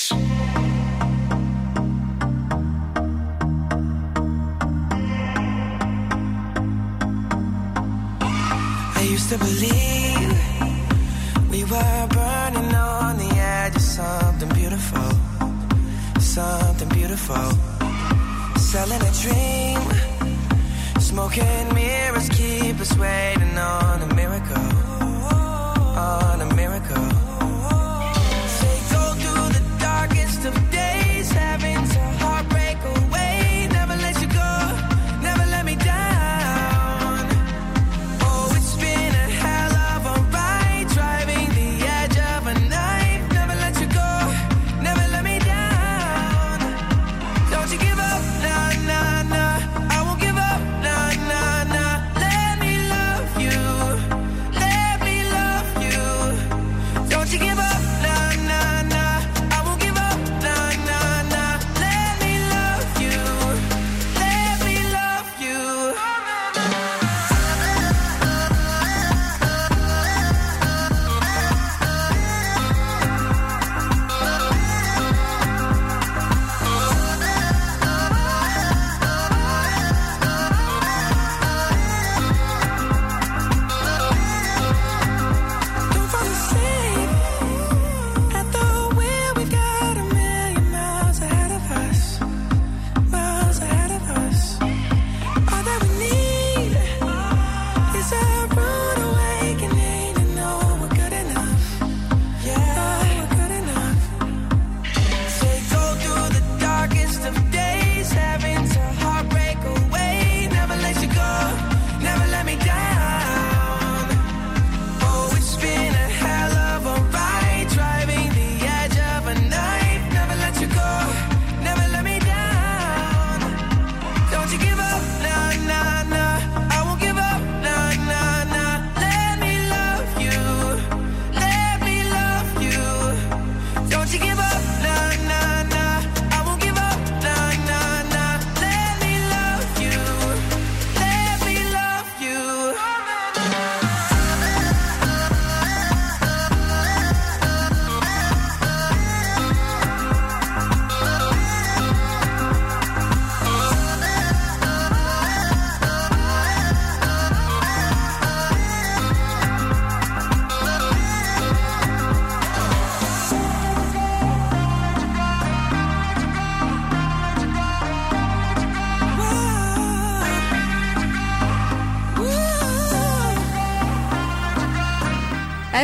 broken 21.28 21.77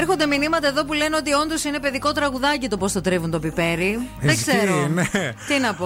Έρχονται 0.04 0.26
μηνύματα 0.26 0.68
εδώ 0.68 0.86
που 0.86 0.94
λένε 0.94 1.16
ότι 1.16 1.34
όντως 1.34 1.64
είναι 1.64 1.80
παιδικό 1.80 2.12
τραγουδάκι 2.12 2.68
το 2.68 2.78
πώς 2.78 2.92
το 2.92 3.02
τρίβουν 3.02 3.32
το 3.32 3.40
πιπέρι. 3.40 4.00
Δεν 4.20 4.34
Ισχύει, 4.34 4.44
ξέρω. 4.58 4.88
ναι. 4.88 5.04
Τι 5.48 5.60
να 5.62 5.74
πω. 5.74 5.86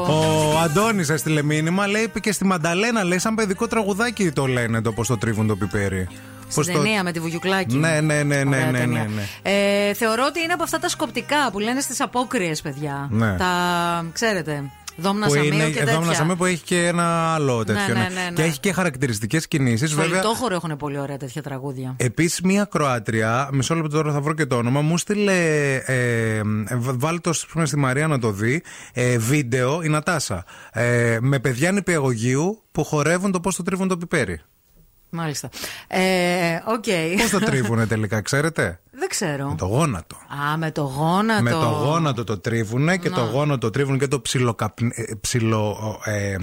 Ο 0.53 0.57
Αντώνης 0.59 1.09
έστειλε 1.09 1.41
μήνυμα, 1.43 1.87
λέει 1.87 2.11
και 2.21 2.31
στη 2.31 2.45
Μανταλένα, 2.45 3.03
λέει 3.03 3.17
σαν 3.19 3.35
παιδικό 3.35 3.67
τραγουδάκι 3.67 4.31
το 4.31 4.45
λένε 4.45 4.81
το 4.81 4.91
πώς 4.91 5.07
το 5.07 5.17
τρίβουν 5.17 5.47
το 5.47 5.55
πιπέρι. 5.55 6.07
Στην 6.49 6.63
Πώς 6.63 6.65
το- 6.75 6.81
ταινία 6.81 7.03
με 7.03 7.11
τη 7.11 7.19
Βουγιουκλάκη. 7.19 7.75
Ναι, 7.75 8.01
ναι, 8.01 8.23
ναι, 8.23 8.43
ναι, 8.43 8.47
Ωραία 8.55 8.65
ναι, 8.65 8.71
ναι, 8.71 8.77
ταινία. 8.79 9.07
ναι. 9.15 9.23
Ε, 9.89 9.93
θεωρώ 9.93 10.23
ότι 10.27 10.41
είναι 10.41 10.53
από 10.53 10.63
αυτά 10.63 10.79
τα 10.79 10.89
σκοπτικά 10.89 11.49
που 11.51 11.59
λένε 11.59 11.81
στις 11.81 12.01
απόκριες, 12.01 12.61
παιδιά. 12.61 13.07
Ναι. 13.11 13.35
Τα 13.37 13.51
ξέρετε. 14.13 14.63
Δόμνα 14.99 15.25
Που 15.27 15.33
Σαμίου 15.33 15.53
είναι 15.53 15.69
και 15.69 15.79
εδώ 15.79 15.99
τέτοια. 15.99 16.13
Σαμίου 16.13 16.35
που 16.35 16.45
έχει 16.45 16.63
και 16.63 16.87
ένα 16.87 17.33
άλλο 17.33 17.63
τέτοιο. 17.63 17.93
ναι, 17.93 17.99
ναι, 17.99 18.07
ναι. 18.09 18.31
Και 18.33 18.43
έχει 18.43 18.59
και 18.59 18.73
χαρακτηριστικές 18.73 19.47
κινήσεις. 19.47 19.89
Στο 19.91 20.01
Βέβαια, 20.01 20.17
Λιτόχωρο 20.17 20.55
έχουν 20.55 20.77
πολύ 20.77 20.99
ωραία 20.99 21.17
τέτοια 21.17 21.41
τραγούδια. 21.41 21.93
Επίσης, 21.97 22.41
μία 22.41 22.65
Κροάτρια, 22.71 23.49
μισό 23.51 23.75
λεπτό 23.75 23.89
τώρα 23.89 24.11
θα 24.11 24.21
βρω 24.21 24.33
και 24.33 24.45
το 24.45 24.55
όνομα, 24.55 24.81
μου 24.81 24.97
στείλε. 24.97 25.75
Ε, 25.75 26.41
βάλει 26.79 27.19
το 27.19 27.33
πούμε, 27.51 27.65
στη 27.65 27.77
Μαρία 27.77 28.07
να 28.07 28.19
το 28.19 28.31
δει. 28.31 28.63
Ε, 28.93 29.17
βίντεο, 29.17 29.81
η 29.81 29.87
Νατάσα. 29.89 30.45
Ε, 30.71 31.17
με 31.21 31.39
παιδιά 31.39 31.71
νηπιαγωγείου 31.71 32.61
που 32.71 32.83
χορεύουν 32.83 33.31
το 33.31 33.39
πώς 33.39 33.55
το 33.55 33.63
τρίβουν 33.63 33.87
το 33.87 33.97
πιπέρι. 33.97 34.41
Μάλιστα. 35.09 35.49
Ε, 35.87 35.99
Οκ. 36.65 36.83
Πώς 37.21 37.29
το 37.29 37.39
τρίβουνε 37.39 37.85
τελικά, 37.87 38.21
ξέρετε; 38.21 38.79
Δεν 38.99 39.09
ξέρω. 39.09 39.47
Με 39.49 39.55
το 39.55 39.65
γόνατο. 39.65 40.15
Α, 40.51 40.57
με 40.57 40.71
το 40.71 40.81
γόνατο. 40.81 41.41
Με 41.43 41.49
το 41.51 41.57
γόνατο 41.57 42.23
το 42.23 42.37
τρίβουνε 42.39 42.97
και 42.97 43.09
Να. 43.09 43.15
το 43.15 43.21
γόνατο 43.21 43.57
το 43.57 43.69
τρίβουν 43.69 43.99
και 43.99 44.07
το 44.07 44.21
ψιλοκαπν- 44.21 44.91
ε, 44.99 45.03
ψιλο, 45.21 45.99
ε, 46.05 46.31
ε, 46.31 46.37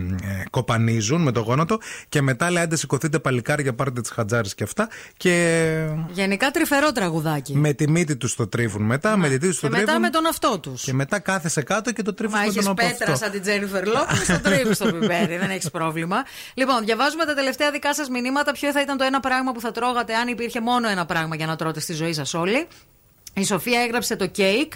κοπανίζουν 0.50 1.22
με 1.22 1.32
το 1.32 1.40
γόνατο 1.40 1.78
και 2.08 2.22
μετά 2.22 2.50
λέει 2.50 2.62
άντε 2.62 2.76
σηκωθείτε 2.76 3.18
παλικάρια 3.18 3.74
πάρτε 3.74 4.00
τις 4.00 4.10
χατζάρες 4.10 4.54
και 4.54 4.62
αυτά 4.62 4.88
και 5.16 5.86
Γενικά 6.10 6.50
τρυφερό 6.50 6.92
τραγουδάκι. 6.92 7.56
με 7.56 7.72
τη 7.72 7.88
μύτη 7.90 8.16
τους 8.16 8.34
το 8.34 8.46
τρίβουν 8.46 8.82
μετά, 8.82 9.16
με 9.16 9.26
τη 9.26 9.32
μύτη 9.32 9.46
τους 9.48 9.58
και 9.58 9.66
το 9.66 9.72
μετά 9.72 9.84
τρίβουν 9.84 10.02
με 10.02 10.10
τον 10.10 10.26
αυτό 10.26 10.58
τους. 10.58 10.82
και 10.82 10.92
μετά 10.92 11.18
κάθεσαι 11.18 11.62
κάτω 11.62 11.92
και 11.92 12.02
το 12.02 12.14
τρίβουν 12.14 12.36
Μα 12.36 12.42
με 12.42 12.48
έχεις 12.50 12.62
τον 12.64 12.72
από 12.72 12.82
πέτρα 12.86 13.12
αυτό. 13.12 13.24
σαν 13.24 13.30
την 13.32 13.42
Τζένιφερ 13.42 13.86
Λόπες, 13.86 14.26
το 14.26 14.40
τρίβεις 14.40 14.76
στο 14.76 14.92
πιπέρι, 14.92 15.36
δεν 15.36 15.50
έχεις 15.50 15.70
πρόβλημα. 15.70 16.16
Λοιπόν, 16.54 16.84
διαβάζουμε 16.84 17.24
τα 17.24 17.34
τελευταία 17.34 17.70
δικά 17.70 17.94
σας 17.94 18.08
μηνύματα. 18.08 18.52
Ποιο 18.52 18.72
θα 18.72 18.80
ήταν 18.80 18.96
το 18.96 19.04
ένα 19.04 19.20
πράγμα 19.20 19.52
που 19.52 19.60
θα 19.60 19.70
τρώγατε 19.72 20.14
αν 20.14 20.28
υπήρχε 20.28 20.60
μόνο 20.60 20.88
ένα 20.88 21.04
πράγμα 21.06 21.36
για 21.36 21.46
να 21.46 21.56
τρώτε 21.56 21.80
στη 21.80 21.92
ζωή 21.92 22.12
σας 22.12 22.34
όλοι. 22.44 22.66
Η 23.34 23.44
Σοφία 23.44 23.82
έγραψε 23.82 24.16
το 24.16 24.26
κέικ 24.26 24.72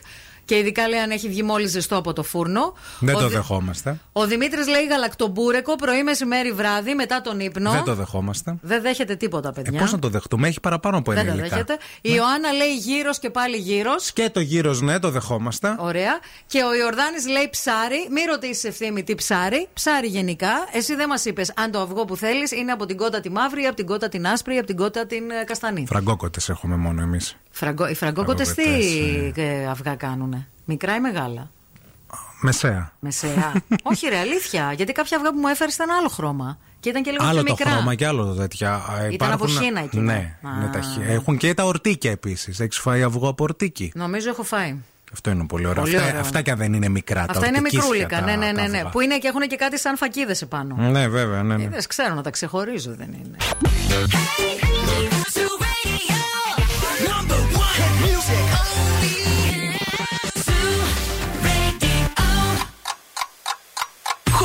και 0.49 0.57
ειδικά 0.59 0.89
λέει 0.89 0.99
αν 1.01 1.11
έχει 1.11 1.29
βγει 1.29 1.43
μόλις 1.43 1.70
ζεστό 1.70 1.97
από 1.97 2.12
το 2.12 2.23
φούρνο. 2.23 2.75
Δεν 3.01 3.15
Ο 3.15 3.19
το 3.19 3.27
Δη- 3.27 3.37
δεχόμαστε. 3.37 3.99
Ο 4.12 4.27
Δημήτρης 4.27 4.69
λέει 4.69 4.87
γαλακτομπούρεκο 4.87 5.75
πρωί, 5.77 6.03
μεσημέρι, 6.03 6.53
βράδυ 6.53 6.95
μετά 6.95 7.20
τον 7.20 7.41
ύπνο. 7.41 7.70
Δεν 7.70 7.85
το 7.85 7.95
δεχόμαστε. 7.95 8.57
Δεν 8.62 8.83
δέχεται 8.83 9.15
τίποτα, 9.16 9.49
Ε, 9.49 9.53
παιδιά. 9.62 9.81
Πώς 9.81 9.93
να 9.93 9.99
το 9.99 10.09
δεχτούμε, 10.09 10.49
έχει 10.49 10.61
παραπάνω 10.61 10.97
από 10.99 11.12
ένα 11.12 11.23
Δεν 11.23 11.33
το 11.33 11.39
υλικά. 11.39 11.55
δέχεται. 11.55 11.77
Η 12.01 12.11
Ιωάννα 12.16 12.53
λέει 12.53 12.75
γύρω 12.75 13.11
και 13.20 13.31
πάλι 13.31 13.57
γύρω. 13.57 13.91
Και 14.12 14.31
το 14.31 14.41
γύρος, 14.41 14.81
ναι, 14.81 14.99
το 14.99 15.11
δεχόμαστε. 15.11 15.75
Ωραία. 15.79 16.19
Και 16.47 16.62
ο 16.62 16.75
Ιορδάνης 16.75 17.27
λέει 17.29 17.49
ψάρι. 17.51 18.07
Μην 18.11 18.25
ρωτήσεις 18.31 18.65
ευθύνη 18.65 19.03
τι 19.03 19.15
ψάρι. 19.15 19.69
Ψάρι 19.73 20.07
γενικά. 20.07 20.51
Εσύ 20.73 20.95
δεν 20.95 21.09
μας 21.09 21.25
είπες 21.25 21.53
αν 21.57 21.70
το 21.70 21.81
αυγό 21.81 22.05
που 22.05 22.16
θέλεις 22.16 22.51
είναι 22.53 22.73
από 22.73 22.87
την 22.87 22.97
κότα 22.97 23.20
τη 23.20 23.31
μαύρη, 23.31 23.65
από 23.65 23.77
την 23.77 23.87
κότα 23.87 24.09
την 24.09 24.27
άσπρη, 24.27 24.57
από 24.57 24.66
την 24.66 24.77
κότα 24.77 25.07
την 25.07 25.31
ε, 25.31 25.45
καστανή. 25.45 25.85
Φραγκόκοτες 25.89 26.49
έχουμε 26.49 26.77
μόνο 26.77 27.03
εμείς. 27.03 27.37
Φραγκο... 27.51 27.89
Οι 27.89 27.95
φραγκόκοτες 27.95 28.55
τι 28.55 28.62
Φραγκόκοτες, 28.62 29.45
ε, 29.45 29.66
αυγά 29.70 29.95
κάνουνε; 29.95 30.38
Μικρά 30.70 30.97
ή 30.97 31.01
μεγάλα. 31.01 31.51
Μεσαία. 32.40 32.93
Μεσαία. 32.99 33.53
Όχι, 33.82 34.09
ρε, 34.09 34.19
αλήθεια. 34.19 34.73
Γιατί 34.73 34.93
κάποια 34.93 35.16
αυγά 35.16 35.32
που 35.32 35.39
μου 35.39 35.49
έφερε 35.49 35.70
ήταν 35.74 35.90
άλλο 35.90 36.09
χρώμα. 36.09 36.59
Και 36.81 36.89
ήταν 36.89 37.03
και 37.03 37.11
λίγο 37.11 37.24
Άλλο 37.24 37.32
πιο 37.43 37.43
το 37.43 37.55
μικρά. 37.59 37.70
χρώμα 37.70 37.95
και 37.95 38.07
άλλο 38.07 38.24
το 38.24 38.35
τέτοια. 38.35 38.73
Α, 38.74 39.09
Ήταν 39.11 39.32
από 39.32 39.47
Χίνα 39.47 39.81
εκείνα. 39.81 40.03
Ναι, 40.12 40.36
είναι 40.57 40.70
τα 40.73 40.81
χι- 40.81 41.09
έχουν 41.09 41.36
και 41.36 41.55
τα 41.55 41.65
ορτίκια 41.65 42.11
επίση. 42.11 42.51
Έχει 42.59 42.81
φάει 42.81 43.03
αυγό 43.03 43.28
από 43.28 43.45
ορτίκι. 43.45 43.93
Νομίζω 43.95 44.28
έχω 44.28 44.43
φάει. 44.43 44.77
Αυτό 45.12 45.31
είναι 45.31 45.47
πολύ 45.47 45.66
ωραίο. 45.66 45.82
Πολύ 45.82 45.97
αυτά, 45.97 46.09
ωραίο. 46.09 46.20
αυτά 46.20 46.43
και 46.43 46.51
αν 46.51 46.59
δεν 46.59 46.73
είναι 46.73 46.89
μικρά. 46.89 47.27
τα 47.27 47.32
Αυτά 47.32 47.47
είναι 47.47 47.57
ορτικίσια, 47.57 47.81
μικρούλικα. 47.82 48.19
τα- 48.19 48.24
Ναι, 48.24 48.36
ναι, 48.36 48.47
τα 48.53 48.62
ναι, 48.62 48.69
ναι. 48.69 48.77
αυγά. 48.78 48.90
Που 48.90 49.01
είναι 49.01 49.19
και 49.19 49.28
έχουν 49.28 49.40
και 49.40 49.57
κάτι 49.57 49.78
σαν 49.78 49.97
φακίδε 49.97 50.36
επάνω. 50.43 50.74
Ναι, 50.77 51.09
βέβαια, 51.09 51.43
ναι. 51.43 51.57
ναι. 51.57 51.62
Είδες, 51.62 51.86
ξέρω 51.86 52.15
να 52.15 52.23
τα 52.23 52.31
ξεχωρίζω, 52.31 52.95
δεν 52.95 53.09
είναι. 53.12 53.36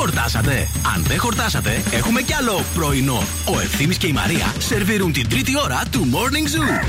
Χορτάσατε. 0.04 0.68
Αν 0.94 1.02
δεν 1.02 1.18
χορτάσατε, 1.18 1.82
έχουμε 1.90 2.22
κι 2.22 2.34
άλλο 2.34 2.64
πρωινό. 2.74 3.22
Ο 3.54 3.60
Ευθύμης 3.60 3.96
και 3.98 4.06
η 4.06 4.12
Μαρία 4.12 4.54
σερβίρουν 4.58 5.12
την 5.12 5.28
τρίτη 5.28 5.52
ώρα 5.64 5.82
του 5.90 6.00
Morning 6.12 6.56
Zoo. 6.56 6.84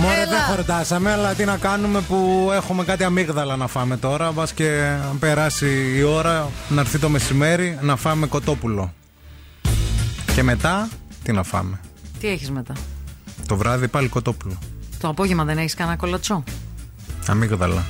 Μωρέ, 0.00 0.26
δεν 0.28 0.40
χορτάσαμε, 0.48 1.12
αλλά 1.12 1.34
τι 1.34 1.44
να 1.44 1.56
κάνουμε 1.56 2.00
που 2.00 2.50
έχουμε 2.52 2.84
κάτι 2.84 3.04
αμύγδαλα 3.04 3.56
να 3.56 3.66
φάμε 3.66 3.96
τώρα. 3.96 4.32
Μπας 4.32 4.52
και 4.52 4.96
περάσει 5.18 5.92
η 5.96 6.02
ώρα, 6.02 6.50
να 6.68 6.80
έρθει 6.80 6.98
το 6.98 7.08
μεσημέρι, 7.08 7.78
να 7.80 7.96
φάμε 7.96 8.26
κοτόπουλο. 8.26 8.92
Και 10.34 10.42
μετά, 10.42 10.88
τι 11.22 11.32
να 11.32 11.42
φάμε. 11.42 11.80
Τι 12.20 12.28
έχεις 12.28 12.50
μετά; 12.50 12.72
Το 13.46 13.56
βράδυ 13.56 13.88
πάλι 13.88 14.08
κοτόπουλο. 14.08 14.58
Το 15.00 15.08
απόγευμα 15.08 15.44
δεν 15.44 15.58
έχεις 15.58 15.74
κανένα 15.74 15.96
κολατσό; 15.96 16.44
Αμύγδαλα. 17.26 17.84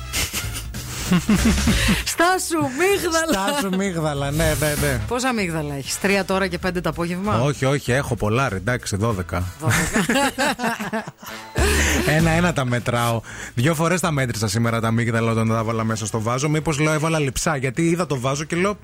Στάσου, 2.13 2.57
μίγδαλα. 2.79 3.47
Στάσου 3.47 3.75
μύγδαλα, 3.75 4.31
ναι, 4.31 4.55
ναι, 4.59 4.73
ναι. 4.81 4.99
Πόσα 5.07 5.33
μίγδαλα 5.33 5.75
έχεις, 5.75 5.99
Τρία 5.99 6.25
τώρα 6.25 6.47
και 6.47 6.57
πέντε 6.57 6.81
το 6.81 6.89
απόγευμα; 6.89 7.41
όχι, 7.41 7.65
όχι, 7.65 7.91
έχω 7.91 8.15
πολλά, 8.15 8.49
ρε, 8.49 8.55
εντάξει, 8.55 8.97
12. 9.01 9.13
Ένα-ένα 12.17 12.53
τα 12.53 12.65
μετράω. 12.65 13.21
Δύο 13.53 13.75
φορές 13.75 13.99
τα 14.01 14.11
μέτρησα 14.11 14.47
σήμερα 14.47 14.79
τα 14.79 14.87
αμύγδαλα 14.87 15.31
όταν 15.31 15.47
τα 15.47 15.57
έβαλα 15.57 15.83
μέσα 15.83 16.05
στο 16.05 16.21
βάζο. 16.21 16.49
Μήπως 16.49 16.79
λέω 16.79 16.93
έβαλα 16.93 17.19
λιψά, 17.19 17.55
γιατί 17.55 17.81
είδα 17.89 18.05
το 18.05 18.19
βάζο 18.19 18.43
και 18.43 18.55
λέω. 18.55 18.77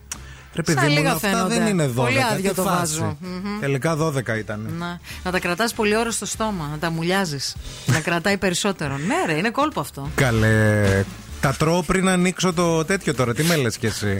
Ρε 0.53 0.61
παιδί 0.61 0.79
Σαν 0.79 0.87
μου, 0.89 0.97
λίγα 0.97 1.11
αυτά 1.11 1.29
φαίνονται. 1.29 1.57
δεν 1.57 1.67
είναι 1.67 1.85
12. 1.87 1.93
Πολύ 1.95 2.23
άδειο 2.31 2.49
τι 2.49 2.55
το 2.55 2.61
φάση. 2.63 2.77
βάζο. 2.77 3.17
Μμμ. 3.19 3.59
Τελικά 3.59 3.97
12 3.97 4.37
ήταν. 4.37 4.69
Να, 4.77 4.99
να 5.23 5.31
τα 5.31 5.39
κρατάς 5.39 5.73
πολύ 5.73 5.97
ώρα 5.97 6.11
στο 6.11 6.25
στόμα, 6.25 6.67
να 6.71 6.77
τα 6.77 6.89
μουλιάζεις. 6.89 7.55
να 7.85 7.99
κρατάει 7.99 8.37
περισσότερο. 8.37 8.97
Ναι, 8.97 9.15
ρε, 9.25 9.37
είναι 9.37 9.49
κόλπο 9.49 9.79
αυτό. 9.79 10.09
Καλέ. 10.15 11.03
Τα 11.41 11.53
τρώω 11.59 11.81
πριν 11.83 12.07
ανοίξω 12.09 12.53
το 12.53 12.85
τέτοιο 12.85 13.13
τώρα. 13.15 13.33
Τι 13.33 13.43
με 13.43 13.55
λες 13.55 13.77
κι 13.77 13.85
εσύ. 13.85 14.17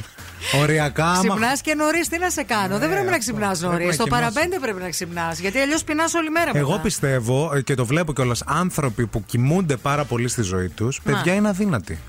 Οριακά, 0.61 1.06
άμα. 1.06 1.18
Ξυπνάς 1.19 1.61
και 1.61 1.73
νωρίς, 1.76 2.07
τι 2.07 2.18
να 2.18 2.30
σε 2.30 2.43
κάνω; 2.43 2.77
δεν 2.77 2.89
πρέπει 2.91 3.10
να 3.10 3.18
ξυπνάς 3.18 3.60
Ναι, 3.61 3.68
Πρέπει 3.68 3.84
νωρίς. 3.84 3.88
να 3.88 3.93
Στο 3.93 4.03
κοιμάσαι. 4.03 4.31
παραπέντε 4.34 4.60
πρέπει 4.60 4.81
να 4.81 4.89
ξυπνάς. 4.89 5.39
Γιατί 5.39 5.57
αλλιώς 5.60 5.84
πεινάς 5.84 6.14
όλη 6.14 6.30
μέρα 6.30 6.52
Εγώ 6.53 6.69
μετά. 6.69 6.81
πιστεύω 6.81 7.52
ε, 7.56 7.61
και 7.61 7.76
το 7.76 7.85
βλέπω 7.85 8.14
κιόλας. 8.14 8.43
Άνθρωποι 8.45 9.06
που 9.06 9.23
κοιμούνται 9.26 9.76
πάρα 9.76 10.03
πολύ 10.06 10.27
στη 10.27 10.41
ζωή 10.41 10.69
τους, 10.69 11.02
παιδιά 11.03 11.34
είναι 11.34 11.48
αδύνατοι. 11.48 11.99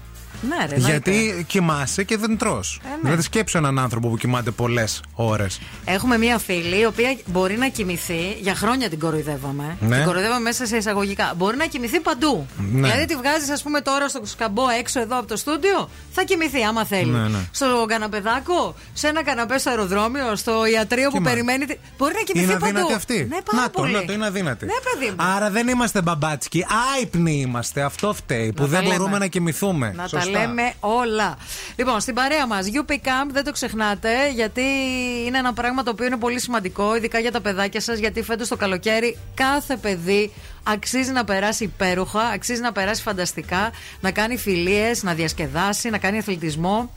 Ναι, 0.48 0.66
ρε, 0.68 0.74
εννοείται. 0.74 1.10
Γιατί 1.10 1.44
κοιμάσαι 1.48 2.04
και 2.04 2.16
δεν 2.16 2.36
τρως. 2.38 2.80
ναι. 2.84 2.96
Δηλαδή 3.02 3.22
σκέψου 3.22 3.58
έναν 3.58 3.78
άνθρωπο 3.78 4.08
που 4.08 4.16
κοιμάται 4.16 4.50
πολλές 4.50 5.00
ώρες. 5.14 5.60
Έχουμε 5.84 6.18
μία 6.18 6.38
φίλη 6.38 6.80
η 6.80 6.84
οποία 6.84 7.16
μπορεί 7.26 7.56
να 7.58 7.68
κοιμηθεί. 7.68 8.36
Για 8.40 8.54
χρόνια 8.54 8.88
την 8.88 8.98
κοροϊδεύαμε. 8.98 9.76
Ναι. 9.80 9.96
Την 9.96 10.04
κοροϊδεύαμε 10.04 10.40
μέσα 10.40 10.66
σε 10.66 10.76
εισαγωγικά. 10.76 11.32
Μπορεί 11.36 11.56
να 11.56 11.66
κοιμηθεί 11.66 12.00
παντού. 12.00 12.46
Ναι. 12.72 12.88
Δηλαδή 12.88 13.04
τη 13.06 13.16
βγάζεις, 13.16 13.50
ας 13.50 13.62
πούμε, 13.62 13.80
τώρα 13.80 14.08
στο 14.08 14.20
σκαμπό 14.24 14.62
έξω 14.78 15.00
εδώ 15.00 15.18
από 15.18 15.26
το 15.26 15.36
στούντιο. 15.36 15.88
Θα 16.12 16.24
κοιμηθεί 16.24 16.62
άμα 16.62 16.84
θέλει. 16.84 17.10
Ναι, 17.10 17.28
ναι. 17.28 17.38
Στο 17.50 17.84
καναπεδάκο, 17.88 18.74
σε 18.92 19.08
ένα 19.08 19.22
καναπέ 19.24 19.58
στο 19.58 19.70
αεροδρόμιο, 19.70 20.36
στο 20.36 20.66
ιατρείο 20.66 21.08
που 21.10 21.16
Κοιμά. 21.16 21.30
περιμένει. 21.30 21.64
τη- 21.64 21.76
Μπορεί 21.98 22.12
να 22.14 22.20
κοιμηθεί 22.20 22.44
Είναι 22.50 22.52
παντού. 22.60 22.66
αδύνατη 22.66 22.94
αυτή. 22.94 23.14
Ναι, 23.30 23.38
πάρα 23.42 23.62
να 23.62 23.70
το, 23.70 23.80
πολύ. 23.80 23.92
να 23.92 24.04
το 24.04 24.12
είναι 24.12 24.26
αδύνατη. 24.26 24.64
Ναι, 24.64 24.72
παιδί 24.92 25.10
μου. 25.10 25.16
Άρα 25.36 25.50
δεν 25.50 25.68
είμαστε 25.68 26.02
μπαμπάτσκι. 26.02 26.64
Άϊπνοι 26.96 27.40
είμαστε. 27.40 27.82
Αυτό 27.82 28.12
φταίει. 28.14 28.52
που 28.52 28.62
Να 28.62 28.68
δεν 28.68 28.78
τα 28.78 28.84
λέμε. 28.84 28.96
μπορούμε 28.96 29.18
να 29.18 29.26
κοιμηθούμε. 29.26 29.92
Να 29.96 30.02
Σωστά. 30.06 30.18
τα 30.18 30.31
λέμε 30.38 30.72
όλα. 30.80 31.38
Λοιπόν, 31.76 32.00
στην 32.00 32.14
παρέα 32.14 32.46
μας, 32.46 32.66
UP 32.72 32.92
Camp 32.92 33.30
δεν 33.32 33.44
το 33.44 33.52
ξεχνάτε, 33.52 34.30
γιατί 34.34 34.62
είναι 35.26 35.38
ένα 35.38 35.52
πράγμα 35.52 35.82
το 35.82 35.90
οποίο 35.90 36.06
είναι 36.06 36.16
πολύ 36.16 36.40
σημαντικό, 36.40 36.96
ειδικά 36.96 37.18
για 37.18 37.32
τα 37.32 37.40
παιδάκια 37.40 37.80
σας, 37.80 37.98
γιατί 37.98 38.22
φέτος 38.22 38.48
το 38.48 38.56
καλοκαίρι 38.56 39.18
κάθε 39.34 39.76
παιδί 39.76 40.32
αξίζει 40.62 41.10
να 41.10 41.24
περάσει 41.24 41.64
υπέροχα, 41.64 42.20
αξίζει 42.20 42.60
να 42.60 42.72
περάσει 42.72 43.02
φανταστικά, 43.02 43.70
να 44.00 44.10
κάνει 44.10 44.36
φιλίες, 44.36 45.02
να 45.02 45.14
διασκεδάσει, 45.14 45.90
να 45.90 45.98
κάνει 45.98 46.18
αθλητισμό. 46.18 46.90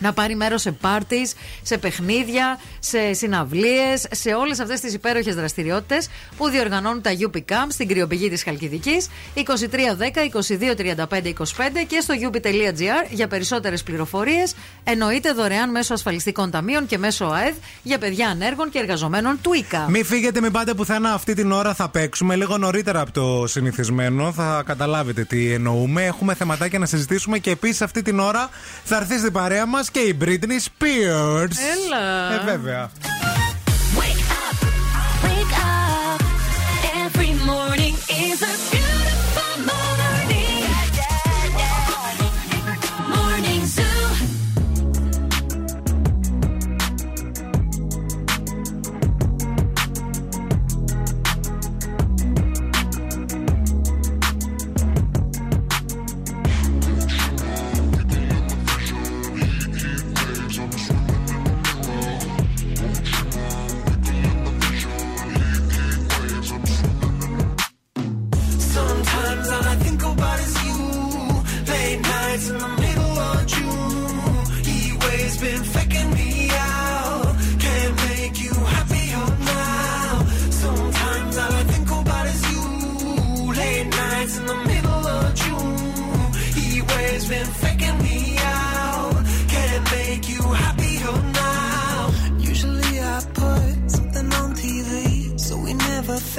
Να 0.00 0.12
πάρει 0.12 0.36
μέρος 0.36 0.60
σε 0.60 0.72
πάρτις, 0.72 1.34
σε 1.62 1.78
παιχνίδια, 1.78 2.58
σε 2.78 3.12
συναυλίες, 3.12 4.06
σε 4.10 4.30
όλες 4.30 4.60
αυτές 4.60 4.80
τις 4.80 4.94
υπέροχες 4.94 5.34
δραστηριότητες 5.34 6.08
που 6.36 6.48
διοργανώνουν 6.48 7.02
τα 7.02 7.10
UP 7.18 7.36
Camp 7.36 7.66
στην 7.68 7.88
κρυοπηγή 7.88 8.28
της 8.30 8.42
Χαλκιδικής 8.42 9.08
2310 9.34 9.40
2235 9.40 11.32
25 11.32 11.84
και 11.86 12.00
στο 12.00 12.14
up.gr 12.32 13.06
για 13.10 13.28
περισσότερες 13.28 13.82
πληροφορίες. 13.82 14.54
Εννοείται 14.84 15.32
δωρεάν 15.32 15.70
μέσω 15.70 15.94
ασφαλιστικών 15.94 16.50
ταμείων 16.50 16.86
και 16.86 16.98
μέσω 16.98 17.24
ΑΕΔ 17.24 17.54
για 17.82 17.98
παιδιά 17.98 18.28
ανέργων 18.28 18.70
και 18.70 18.78
εργαζομένων 18.78 19.38
του 19.42 19.52
ΙΚΑ. 19.52 19.86
Μην 19.88 20.04
φύγετε, 20.04 20.40
μην 20.40 20.52
πάτε 20.52 20.74
πουθενά. 20.74 21.12
Αυτή 21.12 21.34
την 21.34 21.52
ώρα 21.52 21.74
θα 21.74 21.88
παίξουμε 21.88 22.36
λίγο 22.36 22.58
νωρίτερα 22.58 23.00
από 23.00 23.12
το 23.12 23.46
συνηθισμένο. 23.46 24.32
Θα 24.32 24.62
καταλάβετε 24.66 25.24
τι 25.24 25.52
εννοούμε. 25.52 26.04
Έχουμε 26.04 26.34
θεματάκια 26.34 26.78
να 26.78 26.86
συζητήσουμε 26.86 27.38
και 27.38 27.50
επίσης 27.50 27.82
αυτή 27.82 28.02
την 28.02 28.18
ώρα 28.18 28.50
θα 28.84 28.96
έρθει 28.96 29.18
στην 29.18 29.32
παρέα 29.32 29.66
μας 29.66 29.89
και 29.92 30.00
η 30.00 30.16
Britney 30.24 30.60
Spears. 30.66 31.54
Έλα. 31.86 32.32
Ε, 32.32 32.44
βέβαια. 32.44 32.90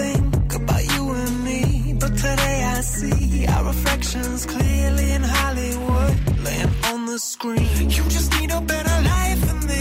Think 0.01 0.53
about 0.61 0.83
you 0.93 1.03
and 1.21 1.35
me. 1.43 1.93
But 2.01 2.13
today 2.25 2.57
I 2.75 2.81
see 2.81 3.47
our 3.53 3.63
reflections 3.65 4.45
clearly 4.45 5.07
in 5.17 5.23
Hollywood, 5.23 6.15
laying 6.45 6.73
on 6.91 6.99
the 7.05 7.19
screen. 7.19 7.89
You 7.97 8.03
just 8.17 8.29
need 8.39 8.51
a 8.51 8.61
better 8.61 8.97
life 9.13 9.41
than 9.47 9.59
this. 9.67 9.80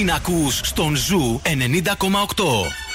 Την 0.00 0.12
στον 0.62 0.96
Ζου 0.96 1.40
90,8. 1.44 2.89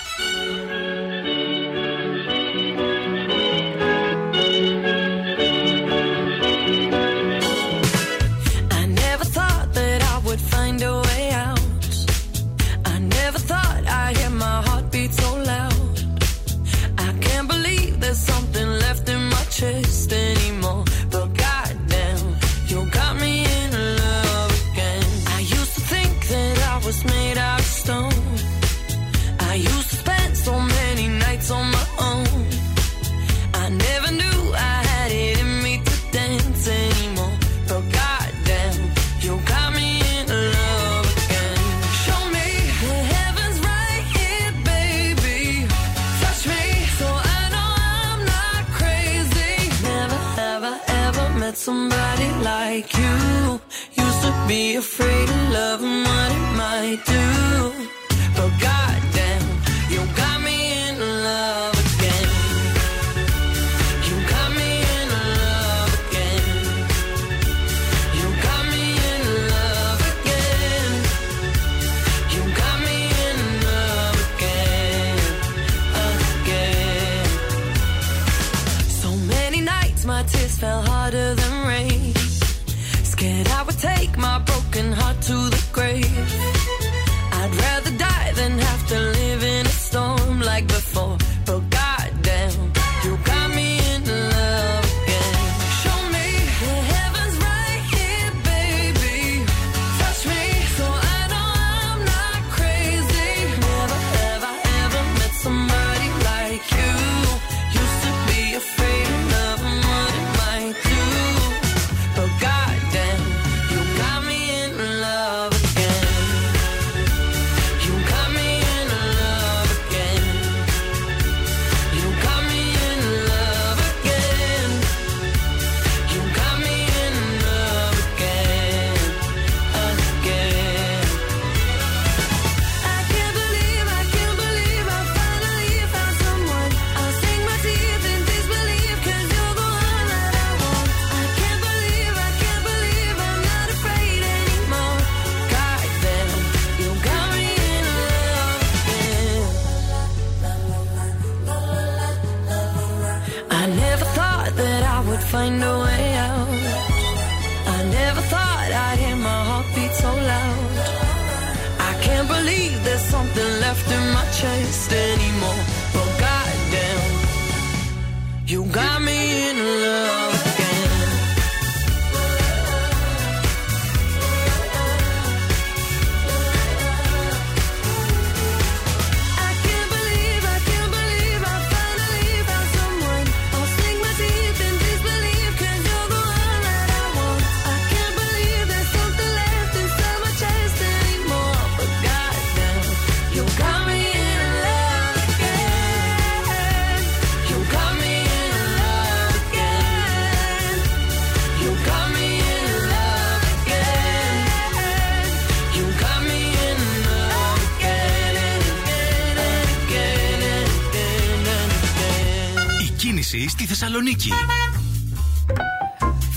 κίνηση 213.06 213.50
στη 213.50 213.66
Θεσσαλονίκη. 213.66 214.30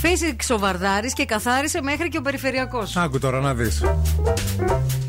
Φύσηξε 0.00 0.52
ο 0.52 0.58
Βαρδάρη 0.58 1.12
και 1.12 1.24
καθάρισε 1.24 1.82
μέχρι 1.82 2.08
και 2.08 2.18
ο 2.18 2.20
Περιφερειακός. 2.20 2.96
Άκου 2.96 3.18
τώρα 3.18 3.40
να 3.40 3.54
δεις. 3.54 3.82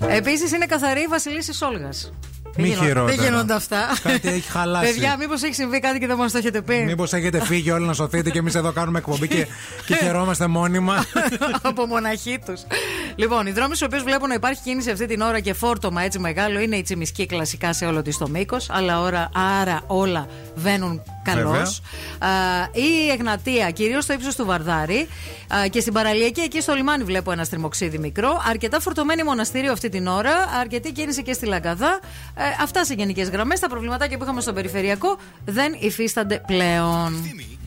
Επίσης 0.07 0.52
είναι 0.52 0.65
καθαρή 0.65 1.02
η 1.02 1.07
Βασιλίση 1.07 1.53
Σόλγας. 1.53 2.11
Μη 2.57 2.69
χειρότερα. 2.69 3.06
Δεν 3.06 3.26
γίνονται 3.26 3.53
αυτά. 3.53 3.98
Κάτι 4.03 4.27
έχει 4.27 4.49
χαλάσει. 4.49 4.91
Παιδιά, 4.91 5.15
μήπως 5.19 5.44
έχει 5.44 5.53
συμβεί 5.53 5.80
κάτι 5.80 5.99
και 5.99 6.07
δεν 6.07 6.18
μας 6.18 6.31
το 6.31 6.38
έχετε 6.38 6.61
πει; 6.61 6.84
Μήπως 6.86 7.14
έχετε 7.14 7.41
φύγει 7.41 7.72
όλοι 7.72 7.86
να 7.86 7.94
σωθείτε 7.94 8.30
και 8.30 8.40
εμείς 8.40 8.56
εδώ 8.56 8.72
κάνουμε 8.72 8.98
εκπομπή 8.98 9.27
και, 9.27 9.48
και 9.86 9.95
χαιρόμαστε 9.95 10.48
μόνιμα. 10.48 11.06
Από 11.61 11.86
μοναχοί 11.86 12.40
τους. 12.45 12.61
Λοιπόν, 13.15 13.48
οι 13.48 13.52
δρόμοι 13.52 13.76
στους 13.76 13.88
οποίους 13.88 14.03
βλέπω 14.03 14.27
να 14.27 14.34
υπάρχει 14.34 14.61
κίνηση 14.61 14.91
αυτή 14.91 15.06
την 15.06 15.22
ώρα 15.22 15.40
και 15.40 15.53
φόρτωμα 15.53 16.02
έτσι 16.02 16.19
μεγάλο 16.19 16.60
είναι 16.60 16.76
η 16.76 16.81
τσιμισκή 16.81 17.26
κλασικά 17.26 17.73
σε 17.73 17.86
όλο 17.86 18.02
της 18.02 18.18
το 18.18 18.27
μήκος. 18.27 18.69
Αλλά 18.69 19.02
ώρα, 19.02 19.30
άρα 19.60 19.81
όλα 19.88 20.27
βαίνουν 20.56 21.02
καλώ. 21.34 21.50
Βέβαια. 21.50 22.70
Η 22.72 23.10
Εγνατία, 23.12 23.72
κυρίως 23.72 24.04
στο 24.04 24.14
ύψος 24.14 24.36
του 24.36 24.46
Βαρδάρη. 24.46 25.08
Α, 25.56 25.68
και 25.68 25.80
στην 25.80 25.94
παραλιακή 25.94 26.42
εκεί 26.42 26.62
στο 26.62 26.74
λιμάνι 26.74 27.04
βλέπω 27.04 27.32
ένα 27.32 27.44
στριμοξίδι 27.44 27.98
μικρό. 27.98 28.42
Αρκετά 28.50 28.80
φορτωμένη 28.80 29.24
μοναστήριο 29.24 29.72
αυτή 29.72 29.90
την 29.90 30.08
ώρα. 30.08 30.32
Αρκετή 30.60 30.92
κίνηση 30.92 31.24
και 31.24 31.34
στη 31.34 31.46
Λαγκαδά. 31.46 32.00
Ε, 32.36 32.42
αυτά 32.62 32.86
σε 32.86 32.94
γενικές 32.94 33.30
γραμμές. 33.30 33.60
Τα 33.60 33.70
προβληματάκια 33.70 34.18
που 34.18 34.24
είχαμε 34.24 34.42
στο 34.42 34.54
περιφερειακό 34.54 35.18
δεν 35.46 35.76
υφίστανται 35.80 36.42
πλέον. 36.48 37.14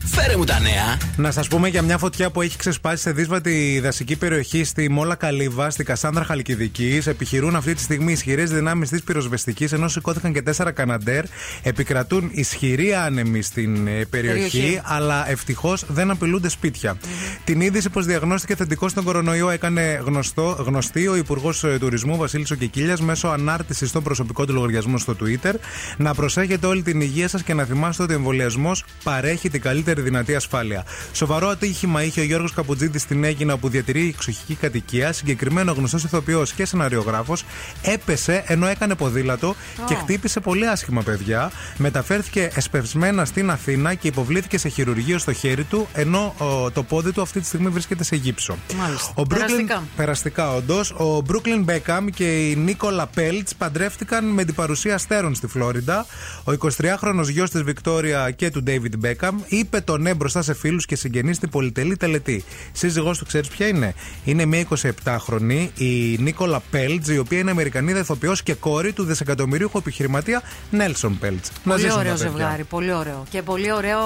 Φέρε 0.05 0.37
μου 0.37 0.43
τα 0.43 0.59
νέα. 0.59 0.97
Να 1.17 1.31
σας 1.31 1.47
πούμε 1.47 1.67
για 1.67 1.81
μια 1.81 1.97
φωτιά 1.97 2.29
που 2.29 2.41
έχει 2.41 2.57
ξεσπάσει 2.57 3.01
σε 3.01 3.11
δύσβατη 3.11 3.79
δασική 3.83 4.15
περιοχή 4.15 4.63
στη 4.63 4.89
Μόλα 4.89 5.15
Καλύβα, 5.15 5.69
στη 5.69 5.83
Κασάνδρα 5.83 6.23
Χαλκιδικής. 6.23 7.07
Επιχειρούν 7.07 7.55
αυτή 7.55 7.73
τη 7.73 7.81
στιγμή 7.81 8.11
ισχυρές 8.11 8.51
δυνάμεις 8.51 8.89
της 8.89 9.03
πυροσβεστικής, 9.03 9.71
ενώ 9.71 9.87
σηκώθηκαν 9.87 10.33
και 10.33 10.41
τέσσερα 10.41 10.71
Καναντέρ. 10.71 11.23
Επικρατούν 11.63 12.29
ισχυροί 12.33 12.93
άνεμοι 12.93 13.41
στην 13.41 13.87
ε, 13.87 14.05
περιοχή, 14.09 14.49
Περιοχή. 14.49 14.81
αλλά 14.83 15.29
ευτυχώς 15.29 15.85
δεν 15.87 16.11
απειλούνται 16.11 16.49
σπίτια. 16.49 16.97
Την 17.43 17.61
είδηση 17.61 17.89
πως 17.89 18.05
διαγνώστηκε 18.05 18.55
θετικό 18.55 18.89
στον 18.89 19.03
κορονοϊό 19.03 19.49
έκανε 19.49 20.01
γνωστό, 20.05 20.63
γνωστή 20.67 21.07
ο 21.07 21.15
Υπουργός 21.15 21.65
Τουρισμού 21.79 22.17
Βασίλης 22.17 22.51
Οκεκίλια 22.51 22.97
μέσω 23.01 23.27
ανάρτησης 23.27 23.89
στον 23.89 24.03
προσωπικό 24.03 24.45
του 24.45 24.53
λογαριασμό 24.53 24.97
στο 24.97 25.15
Twitter. 25.21 25.53
Να 25.97 26.13
προσέχετε 26.13 26.67
όλη 26.67 26.81
την 26.81 27.01
υγεία 27.01 27.27
σας 27.27 27.43
και 27.43 27.53
να 27.53 27.63
θυμάστε 27.63 28.03
ότι 28.03 28.13
ο 28.13 28.15
εμβολιασμός 28.15 28.85
παρέχει 29.03 29.49
την 29.49 29.61
καλύτερη 29.61 29.92
δυνατή 30.01 30.35
ασφάλεια. 30.35 30.85
Σοβαρό 31.13 31.47
ατύχημα 31.47 32.03
είχε 32.03 32.21
ο 32.21 32.23
Γιώργος 32.23 32.53
Καπουτζίδη 32.53 32.97
στην 32.99 33.23
Έγινα 33.23 33.57
που 33.57 33.69
διατηρεί 33.69 34.07
εξοχική 34.07 34.55
κατοικία. 34.55 35.13
Συγκεκριμένο 35.13 35.71
γνωστός 35.71 36.03
ηθοποιός 36.03 36.53
και 36.53 36.65
σεναριογράφος 36.65 37.45
έπεσε 37.81 38.43
ενώ 38.47 38.67
έκανε 38.67 38.95
ποδήλατο 38.95 39.55
και 39.87 39.95
χτύπησε 39.95 40.39
πολύ 40.39 40.67
άσχημα 40.67 41.01
παιδιά. 41.01 41.51
Μεταφέρθηκε 41.77 42.49
εσπευσμένα 42.55 43.25
στην 43.25 43.49
Αθήνα 43.49 43.93
και 43.93 44.07
υποβλήθηκε 44.07 44.57
σε 44.57 44.69
χειρουργείο 44.69 45.17
στο 45.17 45.33
χέρι 45.33 45.63
του, 45.63 45.87
ενώ 45.93 46.35
ο, 46.37 46.71
το 46.71 46.83
πόδι 46.83 47.11
του 47.11 47.21
αυτή 47.21 47.39
τη 47.39 47.45
στιγμή 47.45 47.69
βρίσκεται 47.69 48.03
σε 48.03 48.15
γύψο. 48.15 48.57
Μάλιστα. 48.77 49.11
Ο 49.15 49.21
Brooklyn- 49.21 49.27
Περαστικά. 49.29 49.83
Περαστικά, 49.95 50.53
όντως. 50.53 50.91
Ο 50.91 51.23
Brooklyn 51.27 51.65
Beckham 51.65 52.07
και 52.15 52.49
η 52.49 52.55
Νίκολα 52.55 53.07
Πέλτς 53.07 53.55
παντρεύτηκαν 53.55 54.25
με 54.25 54.43
την 54.43 54.53
παρουσία 54.55 54.93
αστέρων 54.95 55.35
στη 55.35 55.47
Φλόριντα. 55.47 56.05
Ο 56.43 56.51
23χρονο 56.51 57.23
γιος 57.29 57.49
της 57.49 57.61
Βικτόρια 57.61 58.31
και 58.31 58.49
του 58.49 58.63
David 58.67 59.05
Beckham 59.05 59.31
είπε 59.47 59.81
το 59.83 59.97
ναι 59.97 60.13
μπροστά 60.13 60.41
σε 60.41 60.53
φίλους 60.53 60.85
και 60.85 60.95
συγγενείς 60.95 61.35
στην 61.35 61.49
πολυτελή 61.49 61.97
τελετή. 61.97 62.43
Σύζυγός 62.71 63.17
του, 63.17 63.25
ξέρεις 63.25 63.47
ποια 63.47 63.67
είναι; 63.67 63.93
Είναι 64.23 64.45
μια 64.45 64.67
27χρονη, 64.69 65.67
η 65.77 66.17
Νίκολα 66.19 66.61
Πέλτ, 66.71 67.07
η 67.07 67.17
οποία 67.17 67.39
είναι 67.39 67.51
Αμερικανίδα 67.51 67.99
ηθοποιό 67.99 68.33
και 68.43 68.53
κόρη 68.53 68.91
του 68.91 69.03
δισεκατομμυρίουχου 69.03 69.77
επιχειρηματία 69.77 70.41
Νέλσον 70.71 71.17
Πέλτ. 71.19 71.45
Πολύ 71.63 71.91
ωραίο 71.91 72.15
ζευγάρι, 72.15 72.63
πολύ 72.63 72.93
ωραίο. 72.93 73.23
Και 73.29 73.41
πολύ 73.41 73.71
ωραίο, 73.71 73.99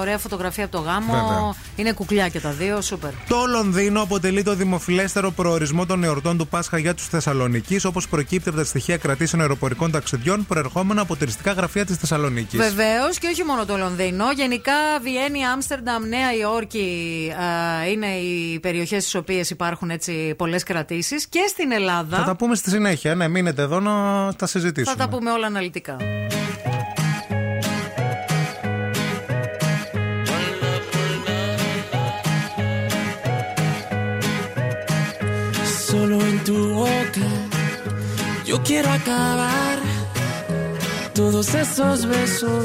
ωραία 0.00 0.18
φωτογραφία 0.18 0.64
από 0.64 0.76
το 0.76 0.82
γάμο. 0.82 1.12
Βέβαια. 1.12 1.54
Είναι 1.76 1.92
κουκλιά 1.92 2.28
και 2.28 2.40
τα 2.40 2.50
δύο, 2.50 2.80
σούπερ. 2.80 3.10
Το 3.28 3.44
Λονδίνο 3.50 4.02
αποτελεί 4.02 4.42
το 4.42 4.54
δημοφιλέστερο 4.54 5.30
προορισμό 5.30 5.86
των 5.86 6.04
εορτών 6.04 6.38
του 6.38 6.46
Πάσχα 6.48 6.78
για 6.78 6.94
τους 6.94 7.06
Θεσσαλονίκης, 7.06 7.84
όπως 7.84 8.08
προκύπτει 8.08 8.48
από 8.48 8.58
τα 8.58 8.64
στοιχεία 8.64 8.96
κρατήσεων 8.96 9.42
αεροπορικών 9.42 9.90
ταξιδιών 9.90 10.46
προερχόμενα 10.46 11.00
από 11.00 11.16
τουριστικά 11.16 11.52
γραφεία 11.52 11.84
της 11.84 11.96
Θεσσαλονίκης. 11.96 12.58
Βεβαίως 12.58 13.18
και 13.18 13.26
όχι 13.26 13.44
μόνο 13.44 13.64
το 13.64 13.76
Λονδίνο. 13.76 14.32
Γενικά, 14.32 14.72
Βιέννη, 15.02 15.23
Άμστερνταμ, 15.52 16.04
Νέα 16.04 16.34
Υόρκη 16.34 17.32
α, 17.40 17.86
είναι 17.86 18.06
οι 18.06 18.60
περιοχές 18.60 19.02
στις 19.02 19.14
οποίες 19.14 19.50
υπάρχουν 19.50 19.90
έτσι 19.90 20.34
πολλές 20.38 20.62
κρατήσεις. 20.62 21.26
Και 21.26 21.44
στην 21.48 21.72
Ελλάδα. 21.72 22.16
Θα 22.16 22.24
τα 22.24 22.36
πούμε 22.36 22.54
στη 22.54 22.70
συνέχεια. 22.70 23.14
Ναι, 23.14 23.28
μείνετε 23.28 23.62
εδώ 23.62 23.80
να 23.80 23.92
τα 24.34 24.46
συζητήσουμε. 24.46 24.96
θα 24.96 25.04
τα 25.04 25.16
πούμε 25.16 25.30
όλα 25.30 25.46
αναλυτικά. 25.46 25.96
Solo 35.96 36.18
en 36.30 36.36
tu 36.48 36.56
boca 36.80 37.28
yo 38.50 38.56
quiero 38.62 38.90
acabar 38.90 39.76
todos 41.14 41.54
esos 41.54 42.06
besos 42.06 42.64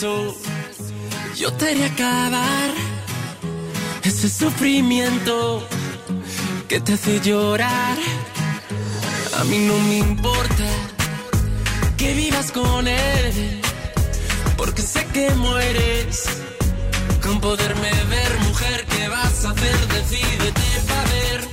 Yo 0.00 1.52
te 1.58 1.68
haré 1.68 1.84
acabar 1.84 2.70
ese 4.02 4.30
sufrimiento 4.30 5.62
que 6.68 6.80
te 6.80 6.94
hace 6.94 7.20
llorar. 7.20 7.98
A 9.38 9.44
mí 9.44 9.58
no 9.58 9.78
me 9.78 9.98
importa 9.98 10.64
que 11.98 12.14
vivas 12.14 12.50
con 12.50 12.88
él, 12.88 13.60
porque 14.56 14.80
sé 14.80 15.04
que 15.12 15.30
mueres 15.34 16.24
con 17.22 17.38
poderme 17.38 17.90
ver, 18.08 18.38
mujer. 18.48 18.86
¿Qué 18.86 19.08
vas 19.08 19.44
a 19.44 19.50
hacer? 19.50 19.88
Decídete 19.88 20.68
para 20.88 21.04
ver 21.10 21.49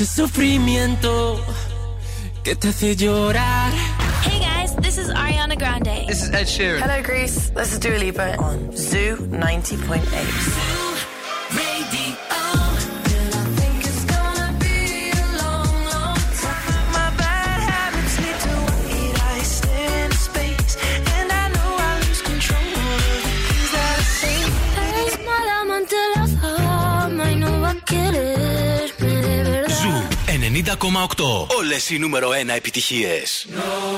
ese 0.00 0.06
sufrimiento 0.06 1.44
que 2.42 2.56
te 2.56 2.68
hace 2.68 2.96
llorar. 2.96 3.70
Hey 4.22 4.40
guys, 4.40 4.74
this 4.76 4.96
is 4.96 5.10
Ariana 5.10 5.58
Grande. 5.58 6.06
This 6.06 6.22
is 6.22 6.30
Ed 6.30 6.46
Sheeran. 6.46 6.80
Hello, 6.80 7.02
Greece. 7.02 7.50
This 7.50 7.72
is 7.74 7.78
Dua 7.78 7.98
Lipa 7.98 8.36
on 8.38 8.74
Zoo 8.74 9.16
90.8. 9.16 10.69
Όλε 31.58 31.76
οι 31.90 31.98
νούμερο 31.98 32.28
1 32.30 32.32
επιτυχίε. 32.56 33.22
I 33.22 33.89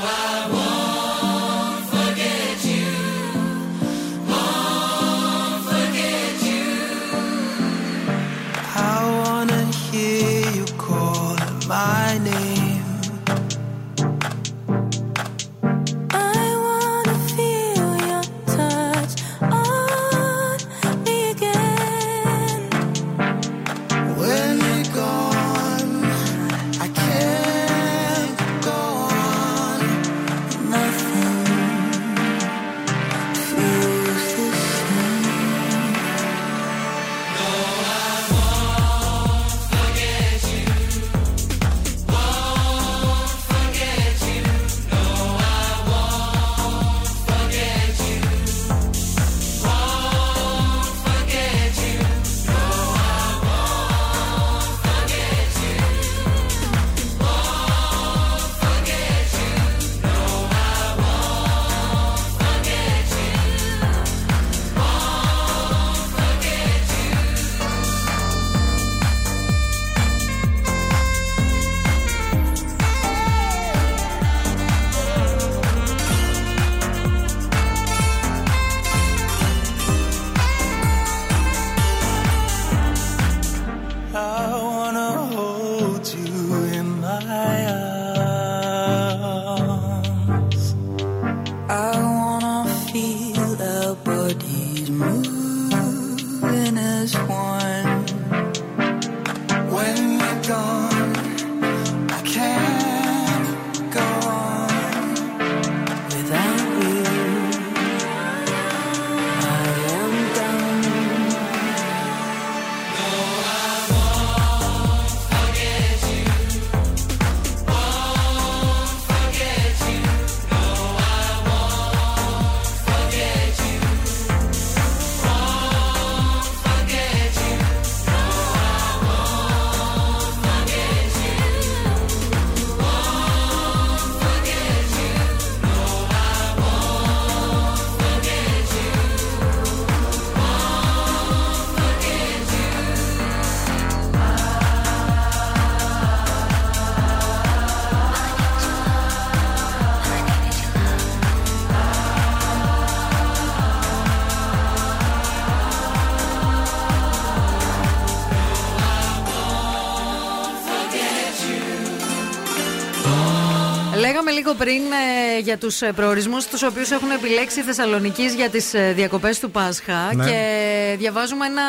πριν 164.65 164.83
ε, 164.93 165.39
για 165.41 165.59
τους 165.59 165.81
προορισμούς 165.95 166.47
τους 166.47 166.63
οποίους 166.63 166.91
έχουν 166.91 167.11
επιλέξει 167.11 167.61
οι 167.61 167.63
Θεσσαλονίκη 167.63 168.23
για 168.23 168.49
τις 168.49 168.75
διακοπές 168.95 169.41
του 169.41 169.51
Πάσχα. 169.51 170.15
Ναι. 170.15 170.25
Και 170.25 170.97
διαβάζουμε 170.99 171.47
ένα 171.47 171.63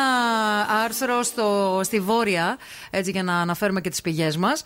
άρθρο 0.84 1.22
στο, 1.22 1.80
στη 1.84 2.00
Βόρεια, 2.00 2.56
έτσι 2.90 3.10
για 3.10 3.22
να 3.22 3.34
αναφέρουμε 3.40 3.80
και 3.80 3.90
τις 3.90 4.00
πηγές 4.00 4.36
μας, 4.36 4.62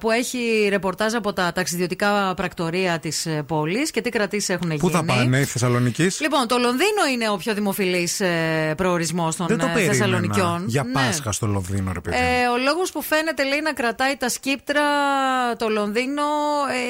που 0.00 0.10
έχει 0.10 0.66
ρεπορτάζ 0.70 1.14
από 1.14 1.32
τα 1.32 1.52
ταξιδιωτικά 1.52 2.34
πρακτορία 2.36 2.98
της 2.98 3.26
πόλης 3.46 3.90
και 3.90 4.00
τι 4.00 4.10
κρατήσεις 4.10 4.48
έχουν 4.48 4.66
γίνει. 4.68 4.78
Πού 4.80 4.90
θα 4.90 5.04
πάνε 5.04 5.38
οι 5.38 5.44
Θεσσαλονίκης; 5.44 6.20
Λοιπόν, 6.20 6.46
το 6.48 6.58
Λονδίνο 6.58 7.06
είναι 7.12 7.28
ο 7.28 7.36
πιο 7.36 7.54
δημοφιλής 7.54 8.20
προορισμός 8.76 9.36
των 9.36 9.46
Δεν 9.46 9.58
το 9.58 9.66
ε, 9.66 9.68
περίμενα. 9.68 9.92
Θεσσαλονικιών. 9.96 10.64
Για 10.66 10.82
Ναι. 10.82 10.92
Πάσχα 10.92 11.32
στο 11.32 11.46
Λονδίνο, 11.46 11.92
ρε 11.92 12.00
παιδί. 12.00 12.16
Ε, 12.16 12.46
ο 12.48 12.56
λόγος 12.58 12.92
που 12.92 13.02
φαίνεται 13.02 13.44
λέει 13.44 13.60
να 13.60 13.72
κρατάει 13.72 14.16
τα 14.16 14.28
σκύπτρα 14.28 14.82
το 15.58 15.68
Λονδίνο 15.68 16.22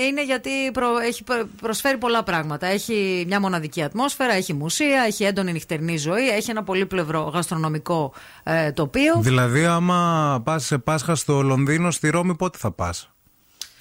ε, 0.01 0.05
είναι 0.07 0.25
γιατί 0.25 0.51
προ- 0.73 0.99
έχει 1.03 1.25
προ- 1.25 1.47
προσφέρει 1.61 1.97
πολλά 1.99 2.23
πράγματα. 2.23 2.67
Έχει 2.67 3.25
μια 3.29 3.41
μοναδική 3.41 3.83
ατμόσφαιρα, 3.83 4.33
έχει 4.33 4.53
μουσεία, 4.53 5.05
έχει 5.07 5.25
έντονη 5.25 5.53
νυχτερινή 5.53 5.97
ζωή, 5.97 6.29
έχει 6.29 6.51
ένα 6.51 6.63
πολύπλευρο 6.63 7.21
γαστρονομικό 7.21 8.13
ε, 8.43 8.73
τοπίο. 8.73 9.15
Δηλαδή, 9.21 9.65
άμα 9.67 10.41
πας 10.45 10.65
σε 10.65 10.79
Πάσχα 10.79 11.15
στο 11.15 11.43
Λονδίνο, 11.43 11.91
στη 11.91 12.09
Ρώμη, 12.11 12.35
πότε 12.37 12.59
θα 12.59 12.71
πας; 12.71 13.11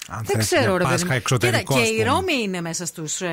Αν 0.09 0.23
Δεν 0.25 0.35
θες 0.35 0.45
ξέρω, 0.45 0.61
για 0.63 0.71
ρε 0.71 0.77
παιδί 0.77 0.89
Πάσχα 0.91 1.07
μου. 1.07 1.13
εξωτερικό. 1.15 1.73
Κοίτα, 1.73 1.81
ας 1.81 1.87
και 1.89 1.93
η 1.93 1.97
πούμε. 1.97 2.09
Ρώμη 2.15 2.33
είναι 2.43 2.61
μέσα 2.61 2.85
στους 2.85 3.21
ε, 3.21 3.27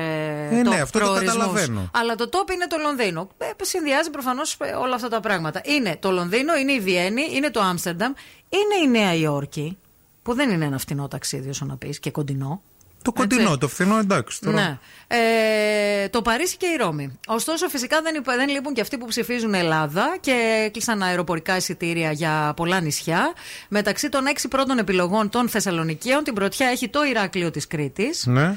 Ε, 0.51 0.61
top 0.61 0.63
ναι, 0.69 0.79
αυτό 0.81 0.99
το 0.99 1.05
προορισμούς. 1.05 1.33
καταλαβαίνω. 1.37 1.89
Αλλά 1.93 2.15
το 2.15 2.29
top 2.31 2.51
είναι 2.53 2.67
το 2.67 2.77
Λονδίνο. 2.81 3.27
Ε, 3.37 3.45
συνδυάζει 3.61 4.09
προφανώς 4.09 4.57
όλα 4.81 4.95
αυτά 4.95 5.07
τα 5.07 5.19
πράγματα. 5.19 5.61
Είναι 5.65 5.97
το 5.99 6.11
Λονδίνο, 6.11 6.55
είναι 6.55 6.71
η 6.71 6.79
Βιέννη, 6.79 7.21
είναι 7.31 7.49
το 7.51 7.59
Άμστερνταμ, 7.61 8.13
είναι 8.49 8.97
η 8.97 8.99
Νέα 8.99 9.13
Υόρκη. 9.15 9.77
Που 10.23 10.33
δεν 10.33 10.49
είναι 10.49 10.65
ένα 10.65 10.77
φθηνό 10.77 11.07
ταξίδι, 11.07 11.49
όσο 11.49 11.65
να 11.65 11.75
πεις, 11.77 11.99
και 11.99 12.11
κοντινό. 12.11 12.61
Το 13.05 13.11
κοντινό, 13.11 13.57
το 13.57 13.67
φθηνό, 13.67 13.97
εντάξει. 13.97 14.41
Τώρα. 14.41 14.55
Ναι. 14.61 14.77
Ε, 15.07 16.09
το 16.09 16.21
Παρίσι 16.21 16.57
και 16.57 16.65
η 16.65 16.75
Ρώμη. 16.75 17.19
Ωστόσο, 17.27 17.67
φυσικά 17.69 18.01
δεν, 18.01 18.15
υπα- 18.15 18.35
δεν 18.35 18.49
λείπουν 18.49 18.73
και 18.73 18.81
αυτοί 18.81 18.97
που 18.97 19.05
ψηφίζουν 19.05 19.53
Ελλάδα 19.53 20.17
και 20.19 20.69
κλείσαν 20.73 21.01
αεροπορικά 21.01 21.55
εισιτήρια 21.55 22.11
για 22.11 22.53
πολλά 22.55 22.79
νησιά. 22.81 23.33
Μεταξύ 23.69 24.09
των 24.09 24.25
έξι 24.25 24.47
πρώτων 24.47 24.77
επιλογών 24.77 25.29
των 25.29 25.49
Θεσσαλονικίων, 25.49 26.23
την 26.23 26.33
πρωτιά 26.33 26.67
έχει 26.67 26.89
το 26.89 27.03
Ηράκλειο 27.03 27.51
της 27.51 27.67
Κρήτης. 27.67 28.25
Ναι. 28.25 28.55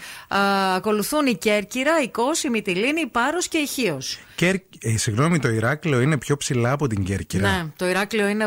ακολουθούν 0.75 1.27
η 1.27 1.35
Κέρκυρα, 1.37 2.01
η 2.03 2.09
Κώση, 2.09 2.47
η 2.47 2.51
Μυτιλίνη, 2.51 3.01
η 3.01 3.07
Πάρος 3.07 3.49
και 3.49 3.59
η 3.59 3.67
Χίος. 3.67 4.19
Κέρ... 4.35 4.55
Ε, 4.81 4.97
συγγνώμη, 4.97 5.39
το 5.39 5.49
Ηράκλειο 5.49 6.01
είναι 6.01 6.19
πιο 6.19 6.37
ψηλά 6.37 6.73
από 6.73 6.87
την 6.87 7.05
Κέρκυρα. 7.05 7.51
Ναι, 7.51 7.65
το 7.77 7.89
Ηράκλειο 7.89 8.29
είναι 8.29 8.45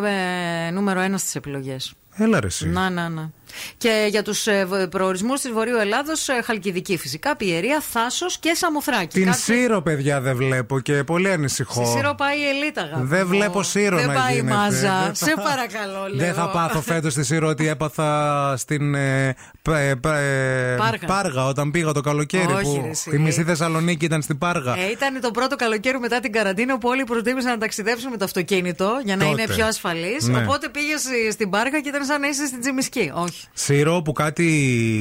ε, 0.68 0.72
νούμερο 0.72 0.99
ένα 0.99 1.18
στις 1.18 1.36
επιλογές. 1.36 1.94
Έλα 2.15 2.40
ρε 2.40 2.48
εσύ. 2.48 2.68
Να, 2.68 2.90
να, 2.90 3.10
να. 3.10 3.32
Και 3.78 4.06
για 4.10 4.23
τους 4.23 4.48
προορισμούς 4.90 5.41
της 5.41 5.52
Βορείου 5.52 5.76
Ελλάδος, 5.78 6.28
Χαλκιδική 6.44 6.98
φυσικά, 6.98 7.36
Πιερία, 7.36 7.82
Θάσος 7.91 8.38
και 8.40 8.53
Σαμοθράκη. 8.53 9.07
Την 9.07 9.26
Κάποιοι- 9.26 9.40
Σύρο, 9.41 9.82
παιδιά, 9.82 10.22
δεν 10.22 10.36
βλέπω 10.36 10.80
και 10.80 11.03
πολύ 11.03 11.32
ανησυχώ. 11.32 11.86
Στη 11.86 11.98
Σύρο 11.98 12.14
πάει 12.18 12.38
η 12.40 12.48
Ελίτα, 12.48 12.82
αγάπη 12.82 13.06
Δεν 13.07 13.22
μου. 13.23 13.28
βλέπω 13.28 13.64
Σύρο 13.64 13.98
Δεν 13.98 14.07
να 14.07 14.14
πάει 14.14 14.34
γίνεται. 14.36 14.56
μάζα. 14.56 15.02
Δεν 15.06 15.15
Σε 15.15 15.26
θα- 15.36 15.41
παρακαλώ, 15.41 16.07
λέω. 16.10 16.26
Δεν 16.26 16.34
θα 16.34 16.49
πάθω 16.49 16.82
φέτος 16.82 17.11
στη 17.11 17.23
Σύρο 17.23 17.48
ότι 17.48 17.68
έπαθα 17.68 18.53
στην 18.57 18.95
ε, 18.95 19.36
π- 19.61 19.68
ε, 19.68 19.95
π- 19.95 20.06
ε, 20.06 20.78
Πάργα. 21.07 21.45
όταν 21.45 21.72
πήγα 21.72 21.91
το 21.91 22.02
καλοκαίρι. 22.02 22.53
Όχι, 22.53 22.64
που 22.64 22.82
ρε, 22.84 22.90
εσύ. 22.90 23.10
η 23.15 23.18
μισή 23.18 23.44
Θεσσαλονίκη 23.44 24.06
ήταν 24.06 24.22
στην 24.22 24.38
Πάργα. 24.38 24.78
Ε, 24.78 24.90
ήταν 24.91 25.22
το 25.22 25.32
πρώτο 25.32 25.56
καλοκαίρι 25.56 25.99
μετά 25.99 26.19
την 26.19 26.32
καραντίνα 26.32 26.78
που 26.78 26.88
όλοι 26.90 27.03
προτίμησαν 27.03 27.52
να 27.52 27.57
ταξιδέψουν 27.57 28.10
με 28.10 28.18
το 28.18 28.26
αυτοκίνητο 28.26 28.99
για 29.03 29.15
να 29.15 29.26
Τότε. 29.26 29.41
είναι 29.41 29.53
πιο 29.53 29.65
ασφαλής. 29.65 30.28
Ναι. 30.28 30.38
Οπότε 30.38 30.69
πήγες 30.69 31.02
στην 31.32 31.49
Πάργα 31.49 31.80
και 31.80 31.90
ήταν 31.90 32.06
σαν 32.06 32.22
να 32.22 32.28
είσαι 32.28 32.45
στην 32.45 32.60
Τζιμισκή. 32.61 33.11
Όχι. 33.15 33.40
Σύρο 33.53 34.01
που 34.01 34.11
κάτι 34.11 34.45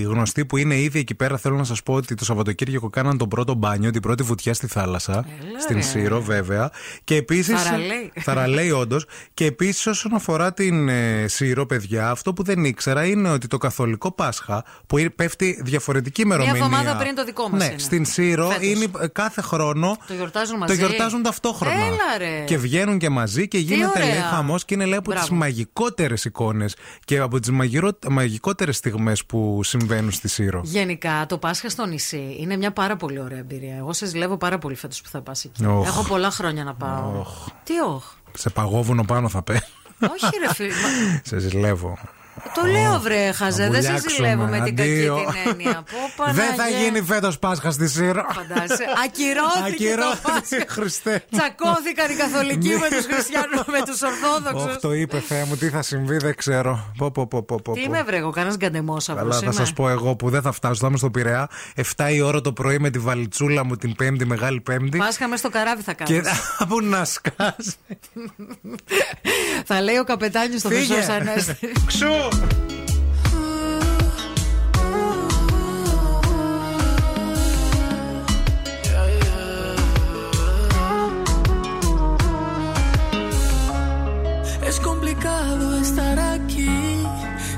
γνωστοί 0.08 0.44
που 0.46 0.56
είναι 0.56 0.74
ήδη 0.80 0.98
εκεί 0.98 1.14
πέρα 1.14 1.36
θέλω 1.36 1.56
να 1.56 1.64
σας 1.64 1.82
πω 1.82 1.92
ότι 1.94 2.14
το 2.14 2.24
Σαββατοκύριακο 2.24 2.90
κάναν 2.90 3.18
τον 3.18 3.28
πρώτο 3.28 3.54
μπάνιο, 3.54 3.90
την 3.90 4.02
πρώτη 4.02 4.22
βουτιά 4.22 4.54
στη 4.54 4.66
θάλασσα. 4.66 5.24
στην 5.60 5.76
ρε. 5.76 5.82
Σύρο, 5.82 6.20
βέβαια. 6.22 6.70
Και 7.04 7.14
επίση. 7.16 7.52
Θαραλέει. 7.54 8.12
Θαραλέει, 8.20 8.70
όντως. 8.70 9.04
Και 9.34 9.44
επίσης 9.44 9.86
όσον 9.86 10.14
αφορά 10.14 10.52
την 10.52 10.88
ε, 10.88 11.24
Σύρο, 11.28 11.66
παιδιά, 11.66 12.10
αυτό 12.10 12.32
που 12.32 12.42
δεν 12.42 12.64
ήξερα 12.64 13.04
είναι 13.04 13.28
ότι 13.30 13.46
το 13.46 13.58
Καθολικό 13.58 14.12
Πάσχα 14.12 14.64
που 14.86 14.98
είναι- 14.98 15.10
πέφτει 15.10 15.60
διαφορετική 15.64 16.20
ημερομηνία. 16.22 16.54
εβδομάδα 16.54 16.96
πριν 16.96 17.14
το 17.14 17.24
δικό 17.24 17.48
μας 17.48 17.60
Ναι, 17.60 17.64
είναι. 17.66 17.78
στην 17.78 18.04
Σύρο 18.04 18.48
Φέτος. 18.48 18.66
είναι 18.66 18.86
ε, 19.00 19.06
κάθε 19.06 19.40
χρόνο. 19.40 19.96
Το 20.06 20.14
γιορτάζουν 20.14 20.52
Το 20.54 20.58
μαζί. 20.58 20.74
γιορτάζουν 20.76 21.22
ταυτόχρονα. 21.22 21.74
Έλα, 21.74 22.18
ρε. 22.18 22.44
Και 22.44 22.58
βγαίνουν 22.58 22.98
και 22.98 23.08
μαζί 23.08 23.48
και 23.48 23.58
γίνεται 23.58 23.90
ωραία. 24.02 24.06
λέει 24.12 24.20
χαμός 24.30 24.64
και 24.64 24.74
είναι 24.74 24.84
λέει 24.84 24.98
από 24.98 25.10
τις 25.10 25.18
Μπράβο. 25.20 25.34
μαγικότερες 25.34 26.24
εικόνες 26.24 26.76
και 27.04 27.18
από 27.18 27.40
τις 27.40 27.50
μαγικότερε 28.30 28.72
στιγμές 28.72 29.24
που 29.24 29.60
συμβαίνουν 29.62 30.10
στη 30.10 30.28
Σύρο. 30.28 30.60
Γενικά, 30.64 31.26
το 31.28 31.38
Πάσχα 31.38 31.68
στο 31.68 31.86
νησί 31.86 32.36
είναι 32.38 32.56
μια 32.56 32.72
πάρα 32.72 32.96
πολύ 32.96 33.20
ωραία 33.20 33.38
εμπειρία. 33.38 33.76
Εγώ 33.76 33.92
σε 33.92 34.06
ζηλεύω 34.06 34.36
πάρα 34.36 34.58
πολύ 34.58 34.74
φέτος 34.74 35.00
που 35.00 35.08
θα 35.08 35.20
πας 35.22 35.44
εκεί. 35.44 35.64
Οχ. 35.66 35.86
Έχω 35.86 36.02
πολλά 36.02 36.30
χρόνια 36.30 36.64
να 36.64 36.74
πάω. 36.74 37.24
Τι 37.64 37.78
όχι. 37.80 38.06
Σε 38.38 38.50
παγόβουνο 38.50 39.04
πάνω 39.04 39.28
θα 39.28 39.42
πέ. 39.42 39.52
Όχι, 40.00 40.36
ρε 40.46 40.54
φίλε. 40.54 40.68
μα- 40.68 41.20
Σε 41.24 41.38
ζηλεύω. 41.38 41.98
Το 42.54 42.62
λέω, 42.70 43.00
βρε, 43.00 43.32
χαζέ. 43.32 43.62
Δεν 43.68 43.82
σε 43.82 43.88
βουλιάξουμε. 43.88 44.10
ζηλεύω 44.28 44.44
με 44.44 44.60
την 44.60 44.76
κακή 44.76 44.90
Αντίο. 44.90 45.14
την 45.16 45.50
έννοια. 45.50 45.82
Πω, 46.16 46.24
Δεν 46.32 46.34
θα 46.44 46.54
Παναγία. 46.56 46.78
γίνει 46.80 47.02
φέτος 47.02 47.38
Πάσχα 47.38 47.70
στη 47.70 47.88
Σύρο. 47.88 48.24
Φαντάζεσαι. 48.32 48.84
Ακυρώθηκε 49.04 49.94
το 49.96 50.04
Ακυρώθηκε, 50.04 50.56
Πάσχα. 50.56 50.64
Χριστέ. 50.68 51.24
Τσακώθηκαν 51.30 52.10
οι 52.10 52.14
καθολικοί 52.14 52.68
με 52.68 52.88
τους 52.96 53.06
χριστιανούς, 53.14 53.64
με 53.66 53.80
τους 53.86 54.02
Όχι, 54.02 54.12
Ορθόδοξου. 54.12 54.78
το 54.80 54.92
είπε 54.94 55.20
Θεέ 55.20 55.44
μου, 55.44 55.56
τι 55.56 55.68
θα 55.68 55.82
συμβεί, 55.82 56.16
δεν 56.16 56.34
ξέρω. 56.36 56.92
Πω, 56.98 57.10
πω, 57.10 57.26
πω, 57.26 57.42
πω, 57.42 57.60
πω. 57.64 57.72
Τι 57.72 57.80
είμαι, 57.82 58.02
βρε, 58.02 58.16
εγώ 58.16 58.30
κανένας 58.30 58.56
γκαντεμόσαυρο. 58.56 59.20
Καλά, 59.28 59.38
θα 59.40 59.52
σας 59.52 59.72
πω 59.72 59.88
εγώ 59.88 60.16
που 60.16 60.30
δεν 60.30 60.42
θα 60.42 60.52
φτάσω. 60.52 60.74
Θα 60.74 60.86
είμαι 60.86 60.96
στο 60.96 61.10
Πειραιά 61.10 61.48
7 61.96 62.08
η 62.12 62.20
ώρα 62.20 62.40
το 62.40 62.52
πρωί 62.52 62.78
με 62.78 62.90
τη 62.90 62.98
βαλιτσούλα 62.98 63.64
μου 63.64 63.76
την 63.76 63.94
Πέμπτη, 63.96 64.26
Μεγάλη 64.26 64.60
Πέμπτη. 64.60 64.98
Πάσχα 64.98 65.28
μες 65.28 65.38
στο 65.38 65.50
καράβι 65.50 65.82
θα 65.82 65.92
Και 65.92 66.04
κάνεις. 66.20 66.40
πού 66.68 66.80
να 66.80 67.04
σκάσει. 67.04 67.74
θα 69.64 69.80
λέει 69.82 69.96
ο 69.96 70.04
καπετάνιος 70.04 70.60
στο 70.60 70.68
Φύγε. 70.68 70.94
Χρυσός 70.94 71.08
Ανέστη. 71.14 71.56
Ξού! 71.86 72.06
Es 84.70 84.78
complicado 84.78 85.76
estar 85.78 86.16
aquí 86.18 86.70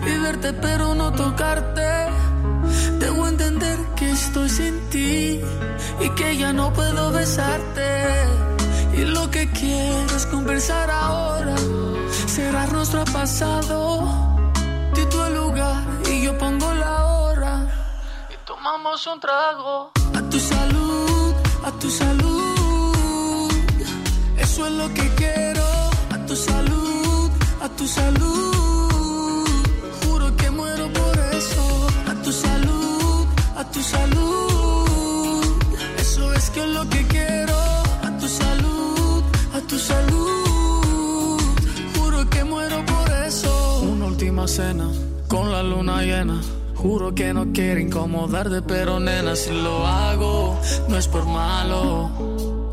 y 0.07 0.19
verte 0.19 0.55
pero 0.55 0.95
no 0.95 1.13
tocarte. 1.13 2.09
Debo 2.99 3.29
entender 3.29 3.79
que 3.97 4.13
estoy 4.13 4.49
sin 4.49 4.81
ti 4.89 5.39
y 6.01 6.09
que 6.17 6.39
ya 6.39 6.55
no 6.55 6.73
puedo 6.73 7.13
besarte. 7.13 7.89
Y 8.97 9.05
lo 9.05 9.31
que 9.31 9.51
quiero 9.51 10.17
es 10.17 10.25
conversar 10.25 10.91
ahora, 10.91 11.57
cerrar 12.27 12.73
nuestro 12.73 13.05
pasado. 13.05 14.42
Di 14.95 15.05
tu 15.07 15.19
lugar 15.39 15.83
y 16.11 16.23
yo 16.25 16.37
pongo 16.39 16.73
la 16.75 17.07
hora. 17.07 17.53
Y 18.31 18.37
tomamos 18.47 19.07
un 19.07 19.19
trago. 19.21 19.91
A 20.15 20.21
tu 20.31 20.39
salud, 20.39 21.35
a 21.65 21.71
tu 21.81 21.91
salud. 21.91 23.51
Eso 24.39 24.67
es 24.67 24.73
lo 24.73 24.89
que 24.95 25.09
quiero. 25.21 25.65
A 26.15 26.19
tu 26.27 26.37
salud, 26.37 27.31
a 27.63 27.69
tu 27.69 27.87
salud. 27.87 29.47
Juro 30.01 30.37
que 30.37 30.51
muero 30.51 30.93
por 30.93 31.19
eso. 31.41 31.63
A 32.11 32.15
tu 32.23 32.33
salud, 32.33 33.27
a 33.57 33.65
tu 33.65 33.83
salud. 33.83 35.45
Eso 35.99 36.33
es 36.35 36.51
que 36.51 36.61
es 36.61 36.69
lo 36.69 36.89
que 36.89 37.07
quiero. 37.09 37.52
Con 45.29 45.53
la 45.53 45.63
luna 45.63 46.03
llena. 46.03 46.41
Juro 46.75 47.15
que 47.15 47.35
no 47.35 47.53
quiero 47.53 47.81
incomodarte, 47.81 48.63
pero 48.63 48.99
nena, 48.99 49.37
si 49.37 49.51
lo 49.51 49.87
hago, 49.87 50.59
no 50.89 50.97
es 50.97 51.07
por 51.07 51.27
malo. 51.27 52.11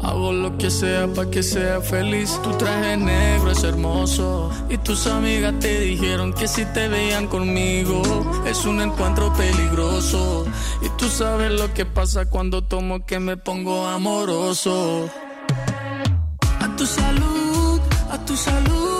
Hago 0.01 0.31
lo 0.31 0.57
que 0.57 0.71
sea 0.71 1.07
para 1.13 1.29
que 1.29 1.43
sea 1.43 1.81
feliz. 1.81 2.39
Tu 2.41 2.51
traje 2.51 2.95
negro 2.95 3.51
es 3.51 3.63
hermoso. 3.63 4.49
Y 4.69 4.77
tus 4.77 5.05
amigas 5.07 5.53
te 5.59 5.81
dijeron 5.81 6.31
que 6.33 6.47
si 6.47 6.63
te 6.65 6.87
veían 6.87 7.27
conmigo 7.27 8.01
es 8.45 8.65
un 8.65 8.81
encuentro 8.81 9.33
peligroso. 9.33 10.45
Y 10.81 10.89
tú 10.97 11.09
sabes 11.09 11.51
lo 11.51 11.73
que 11.73 11.85
pasa 11.85 12.29
cuando 12.29 12.63
tomo 12.63 13.05
que 13.05 13.19
me 13.19 13.35
pongo 13.35 13.85
amoroso. 13.85 15.09
A 16.61 16.75
tu 16.77 16.85
salud, 16.85 17.81
a 18.09 18.25
tu 18.25 18.35
salud. 18.37 18.98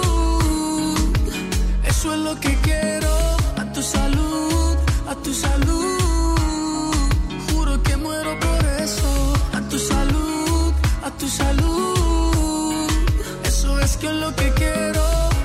Eso 2.00 2.14
es 2.14 2.20
lo 2.20 2.40
que 2.40 2.56
quiero. 2.62 3.14
A 3.58 3.74
tu 3.74 3.82
salud, 3.82 4.78
a 5.10 5.16
tu 5.16 5.34
salud. 5.34 7.10
Juro 7.52 7.84
que 7.84 7.98
muero 7.98 8.40
por 8.40 8.66
eso. 8.82 9.34
A 9.52 9.60
tu 9.68 9.78
salud, 9.78 10.72
a 11.04 11.12
tu 11.12 11.28
salud. 11.28 12.88
Eso 13.44 13.80
es 13.82 13.98
que 13.98 14.08
es 14.08 14.14
lo 14.14 14.34
que 14.34 14.50
quiero. 14.54 15.04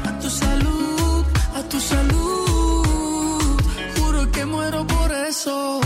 A 0.09 0.17
tu 0.21 0.31
salud, 0.31 1.25
a 1.57 1.63
tu 1.69 1.81
salud. 1.81 3.59
Juro 3.97 4.31
que 4.31 4.45
muero 4.47 4.87
por 4.87 5.11
eso. 5.11 5.84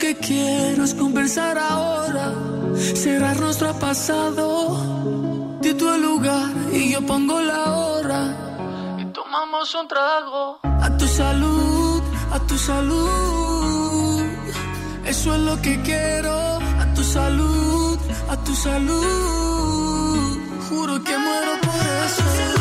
Que 0.00 0.16
quiero 0.16 0.82
es 0.82 0.94
conversar 0.94 1.58
ahora, 1.58 2.32
cerrar 2.94 3.38
nuestro 3.38 3.78
pasado. 3.78 5.58
Di 5.60 5.74
tu 5.74 5.88
lugar 6.06 6.50
y 6.72 6.92
yo 6.92 7.00
pongo 7.06 7.38
la 7.40 7.62
hora. 7.76 8.20
Y 8.98 9.04
tomamos 9.12 9.74
un 9.74 9.86
trago. 9.86 10.58
A 10.62 10.88
tu 10.96 11.06
salud, 11.06 12.02
a 12.32 12.38
tu 12.48 12.56
salud. 12.56 14.22
Eso 15.04 15.34
es 15.34 15.40
lo 15.40 15.60
que 15.60 15.80
quiero. 15.82 16.34
A 16.82 16.94
tu 16.94 17.04
salud, 17.04 17.98
a 18.30 18.36
tu 18.44 18.54
salud. 18.54 20.38
Juro 20.68 21.04
que 21.04 21.16
muero 21.18 21.52
por 21.66 21.82
eso. 22.06 22.59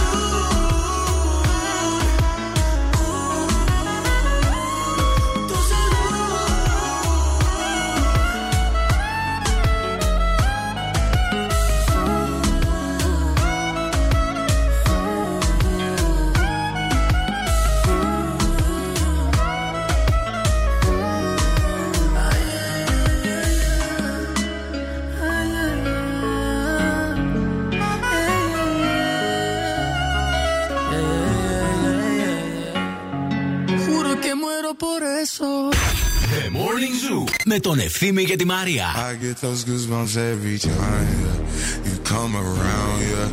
por 35.38 35.38
eso. 35.38 35.70
The 35.70 36.50
Morning 36.50 36.94
Zoo 36.94 37.24
με 37.44 37.60
τον 37.60 37.78
Ευθύμη 37.78 38.24
και 38.24 38.36
τη 38.36 38.44
Μαρία. 38.44 38.86
I 38.96 39.24
get 39.24 39.36
those 39.36 39.64
goosebumps 39.64 40.16
every 40.16 40.58
time 40.58 41.08
yeah. 41.24 41.86
you 41.86 41.94
come 42.12 42.32
around. 42.44 42.96
Yeah, 43.12 43.28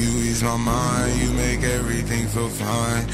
you 0.00 0.10
ease 0.26 0.42
my 0.50 0.58
mind, 0.74 1.12
you 1.22 1.30
make 1.44 1.62
everything 1.78 2.24
feel 2.34 2.50
fine. 2.66 3.04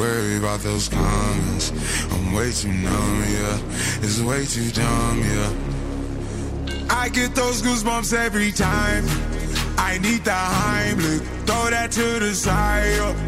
Worry 0.00 0.36
about 0.42 0.60
those 0.68 0.86
comments. 0.88 1.64
I'm 2.12 2.26
way 2.36 2.50
too 2.60 2.74
numb, 2.86 3.18
yeah. 3.38 4.04
It's 4.04 4.20
way 4.30 4.42
too 4.54 4.68
dumb, 4.82 5.16
yeah. 5.34 7.02
I 7.02 7.04
get 7.18 7.30
those 7.40 7.58
goosebumps 7.66 8.12
every 8.26 8.52
time. 8.52 9.04
I 9.90 9.92
need 10.06 10.22
the 10.30 10.40
Heimlich, 10.60 11.22
throw 11.46 11.64
that 11.74 11.90
to 11.98 12.06
the 12.24 12.32
side. 12.46 12.96
yeah. 12.98 13.27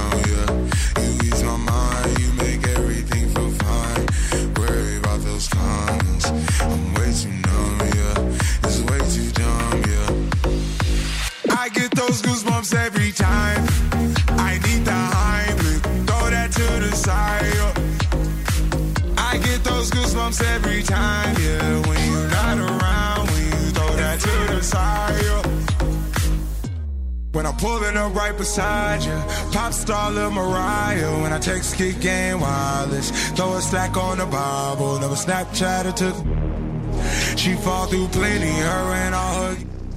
those 12.11 12.21
goosebumps 12.21 12.75
every 12.75 13.11
time. 13.13 13.63
I 14.37 14.59
need 14.65 14.83
the 14.83 14.99
Heimlich, 15.15 15.81
throw 16.07 16.29
that 16.29 16.51
to 16.51 16.67
the 16.85 16.93
side. 16.93 17.45
I 19.17 19.37
get 19.37 19.63
those 19.63 19.89
goosebumps 19.91 20.43
every 20.55 20.83
time, 20.83 21.35
yeah. 21.41 21.87
When 21.87 21.99
you're 22.11 22.27
not 22.27 22.57
around, 22.57 23.29
when 23.31 23.43
you 23.45 23.71
throw 23.71 23.95
that 23.95 24.19
to 24.19 24.53
the 24.53 24.61
side. 24.61 25.45
When 27.31 27.45
I'm 27.45 27.55
pulling 27.55 27.95
up 27.95 28.13
right 28.13 28.37
beside 28.37 29.03
you, 29.03 29.17
pop 29.53 29.71
star 29.71 30.11
Lil 30.11 30.31
Mariah. 30.31 31.21
When 31.21 31.31
I 31.31 31.39
text 31.39 31.77
kick 31.77 32.01
game 32.01 32.41
wireless, 32.41 33.09
throw 33.37 33.53
a 33.53 33.61
stack 33.61 33.95
on 33.95 34.17
the 34.17 34.25
Bible. 34.25 34.99
Never 34.99 35.15
Snapchat 35.15 35.85
or 35.85 35.93
took. 35.93 36.17
She 37.37 37.53
fall 37.55 37.85
through 37.85 38.09
plenty, 38.09 38.51
her 38.51 38.93
and 39.05 39.15
all 39.15 39.43
her. 39.43 39.70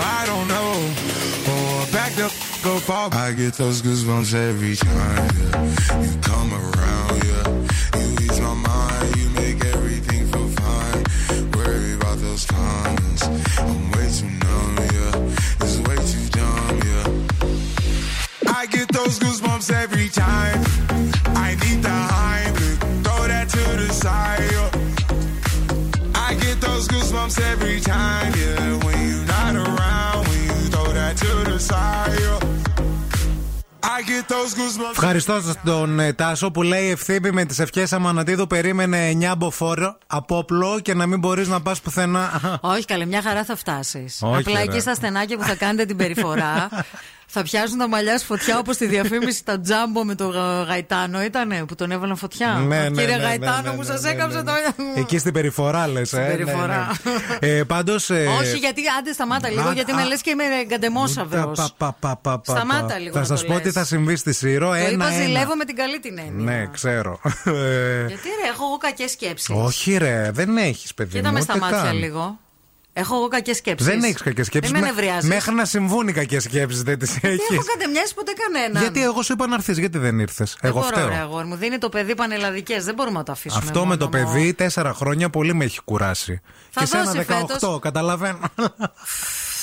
I 0.00 0.24
don't 0.26 0.48
know. 0.48 0.72
Oh, 1.50 1.84
or 1.86 1.92
back 1.92 2.12
the 2.14 2.24
f- 2.24 2.60
go 2.64 2.78
far. 2.78 3.10
I 3.12 3.32
get 3.32 3.54
those 3.54 3.82
goosebumps 3.82 4.34
every 4.34 4.76
time. 4.76 5.30
Yeah. 5.38 6.02
You 6.02 6.18
come 6.20 6.52
around, 6.52 7.24
yeah. 7.30 7.46
You 8.00 8.12
ease 8.24 8.40
my 8.40 8.54
mind, 8.54 9.16
you 9.16 9.28
make 9.30 9.64
everything 9.74 10.26
feel 10.32 10.48
fine. 10.62 11.02
Worry 11.56 11.92
about 11.94 12.18
those 12.18 12.44
comments. 12.46 13.22
I'm 13.58 13.90
way 13.92 14.08
too 14.18 14.30
numb, 14.44 14.76
yeah. 14.96 15.64
It's 15.64 15.78
way 15.86 15.96
too 16.12 16.26
dumb, 16.38 16.80
yeah. 16.90 18.54
I 18.58 18.66
get 18.66 18.88
those 18.92 19.18
goosebumps 19.18 19.70
every 19.72 20.08
time. 20.08 20.60
I 21.36 21.54
need 21.62 21.82
the 21.82 21.96
Heimlich, 22.12 22.78
throw 23.04 23.26
that 23.28 23.48
to 23.50 23.64
the 23.82 23.88
side. 23.92 24.50
yeah. 24.52 24.70
I 26.14 26.34
get 26.34 26.60
those 26.60 26.88
goosebumps 26.88 27.40
every 27.52 27.80
time, 27.80 28.32
yeah. 28.36 28.57
Ευχαριστώ 34.90 35.40
τον 35.64 36.00
ε, 36.00 36.12
Τάσο 36.12 36.50
που 36.50 36.62
λέει 36.62 36.90
ευθύμη 36.90 37.30
με 37.30 37.44
τις 37.44 37.58
ευχές 37.58 37.92
Αμανατίδου 37.92 38.46
περίμενε 38.46 39.12
9 39.32 39.34
μποφόρ 39.38 39.78
από 40.06 40.36
όπλο 40.36 40.80
και 40.82 40.94
να 40.94 41.06
μην 41.06 41.18
μπορείς 41.18 41.48
να 41.48 41.60
πας 41.60 41.80
πουθενά. 41.80 42.58
Όχι, 42.62 42.84
καλή, 42.84 43.06
μια 43.06 43.22
χαρά 43.22 43.44
θα 43.44 43.56
φτάσεις. 43.56 44.18
Όχι, 44.22 44.38
Απλά 44.38 44.54
ρε. 44.58 44.62
εκεί 44.62 44.80
στα 44.80 44.94
στενάκια 44.94 45.36
που 45.36 45.42
θα 45.44 45.54
κάνετε 45.54 45.84
την 45.84 45.96
περιφορά. 45.96 46.68
Θα 47.30 47.42
πιάσουν 47.42 47.78
τα 47.78 47.88
μαλλιά 47.88 48.18
σου 48.18 48.24
φωτιά 48.24 48.58
όπως 48.58 48.76
τη 48.76 48.86
διαφήμιση 48.86 49.44
τα 49.44 49.60
τζάμπο 49.60 50.04
με 50.04 50.14
τον 50.14 50.30
Γα- 50.30 50.62
Γαϊτάνο 50.62 51.22
ήτανε 51.22 51.64
που 51.64 51.74
τον 51.74 51.90
έβαλαν 51.90 52.16
φωτιά. 52.16 52.48
Ναι, 52.66 52.88
ναι, 52.88 53.00
Κύριε 53.02 53.16
ναι, 53.16 53.22
Γαϊτάνο 53.22 53.62
ναι, 53.62 53.70
μου, 53.70 53.76
ναι, 53.78 53.84
σας 53.84 54.02
ναι, 54.02 54.10
έκαψε 54.10 54.36
ναι, 54.36 54.42
το. 54.42 54.52
Εκεί 54.96 55.18
στην 55.18 55.32
περιφορά 55.32 55.88
λες. 55.88 56.06
Στην 56.08 56.26
περιφορά. 56.26 56.90
Ε, 57.40 57.62
Πάντως. 57.66 58.10
Όχι, 58.10 58.56
γιατί 58.58 58.80
άντε 58.98 59.12
σταμάτα 59.12 59.48
λίγο, 59.48 59.68
α, 59.68 59.72
γιατί 59.72 59.92
α, 59.92 59.94
με 59.94 60.04
λες 60.04 60.20
και 60.20 60.30
είμαι 60.30 60.44
γκαντεμόσαυρο. 60.66 61.52
Σταμάτα 62.42 62.98
λίγο 62.98 63.12
Θα 63.14 63.18
να 63.20 63.24
σας 63.26 63.40
το 63.40 63.46
πω 63.46 63.52
λες. 63.52 63.62
τι 63.62 63.70
θα 63.70 63.84
συμβεί 63.84 64.16
στη 64.16 64.32
Σύρο. 64.32 64.68
Το 64.68 64.74
είπα 64.76 64.86
Ένα, 64.86 65.10
ζηλεύω 65.10 65.38
ένα. 65.42 65.56
με 65.56 65.64
την 65.64 65.76
καλή 65.76 66.00
την 66.00 66.18
έννοια. 66.18 66.44
Ναι, 66.56 66.66
ξέρω. 66.72 67.20
Ε, 67.44 67.50
Γιατί 68.06 68.28
ρε, 68.42 68.48
έχω 68.52 68.64
εγώ 68.64 68.76
κακές 68.80 69.10
σκέψεις. 69.10 69.48
Όχι, 69.52 69.96
ρε, 69.96 70.30
δεν 70.32 70.56
έχεις 70.56 70.94
παιδί. 70.94 71.10
Κοίτα 71.16 71.28
μου, 71.28 71.34
με 71.34 71.40
στα 71.40 71.52
ούτε 71.56 71.64
μάτια 71.64 71.82
καν. 71.82 71.98
λίγο. 71.98 72.38
Έχω 72.98 73.14
εγώ 73.16 73.28
κακές 73.28 73.56
σκέψεις. 73.56 73.86
Δεν 73.88 74.02
έχεις 74.02 74.22
κακές 74.22 74.46
σκέψεις. 74.46 74.72
Δεν 74.72 74.80
με 74.80 74.86
νευριάζεις. 74.86 75.28
Μέχρι 75.28 75.54
να 75.54 75.64
συμβούν 75.64 76.08
οι 76.08 76.12
κακές 76.12 76.42
σκέψεις 76.42 76.82
δεν 76.82 76.98
τις 76.98 77.12
Δεν 77.20 77.32
έχω 77.32 77.42
έχει. 77.54 77.62
κατεμοιάσει 77.64 78.14
ποτέ 78.14 78.32
κανέναν. 78.32 78.82
Γιατί 78.82 79.02
εγώ 79.02 79.22
σου 79.22 79.32
είπα 79.32 79.46
να 79.46 79.54
έρθεις, 79.54 79.78
γιατί 79.78 79.98
δεν 79.98 80.18
ήρθες. 80.18 80.56
Δεν 80.60 80.70
Εγώ 80.70 80.80
μπορώ, 80.80 80.92
φταίω. 80.96 81.08
ρε 81.08 81.14
αγόρι 81.14 81.46
μου. 81.46 81.56
Δίνει 81.56 81.78
το 81.78 81.88
παιδί 81.88 82.14
πανελλαδικές. 82.14 82.84
Δεν 82.84 82.94
μπορούμε 82.94 83.18
να 83.18 83.24
το 83.24 83.32
αφήσουμε. 83.32 83.62
Αυτό 83.66 83.78
με 83.80 83.84
μόνο 83.86 83.96
το 83.96 84.04
μου. 84.04 84.10
παιδί 84.10 84.54
τέσσερα 84.54 84.92
χρόνια 84.94 85.30
πολύ 85.30 85.54
με 85.54 85.64
έχει 85.64 85.80
κουράσει. 85.84 86.40
Θα 86.70 86.80
και 86.80 86.86
σε 86.86 86.98
δώσει 86.98 87.10
ένα 87.28 87.42
18, 87.44 87.46
φέτος. 87.58 87.78
καταλαβαίνω. 87.80 88.38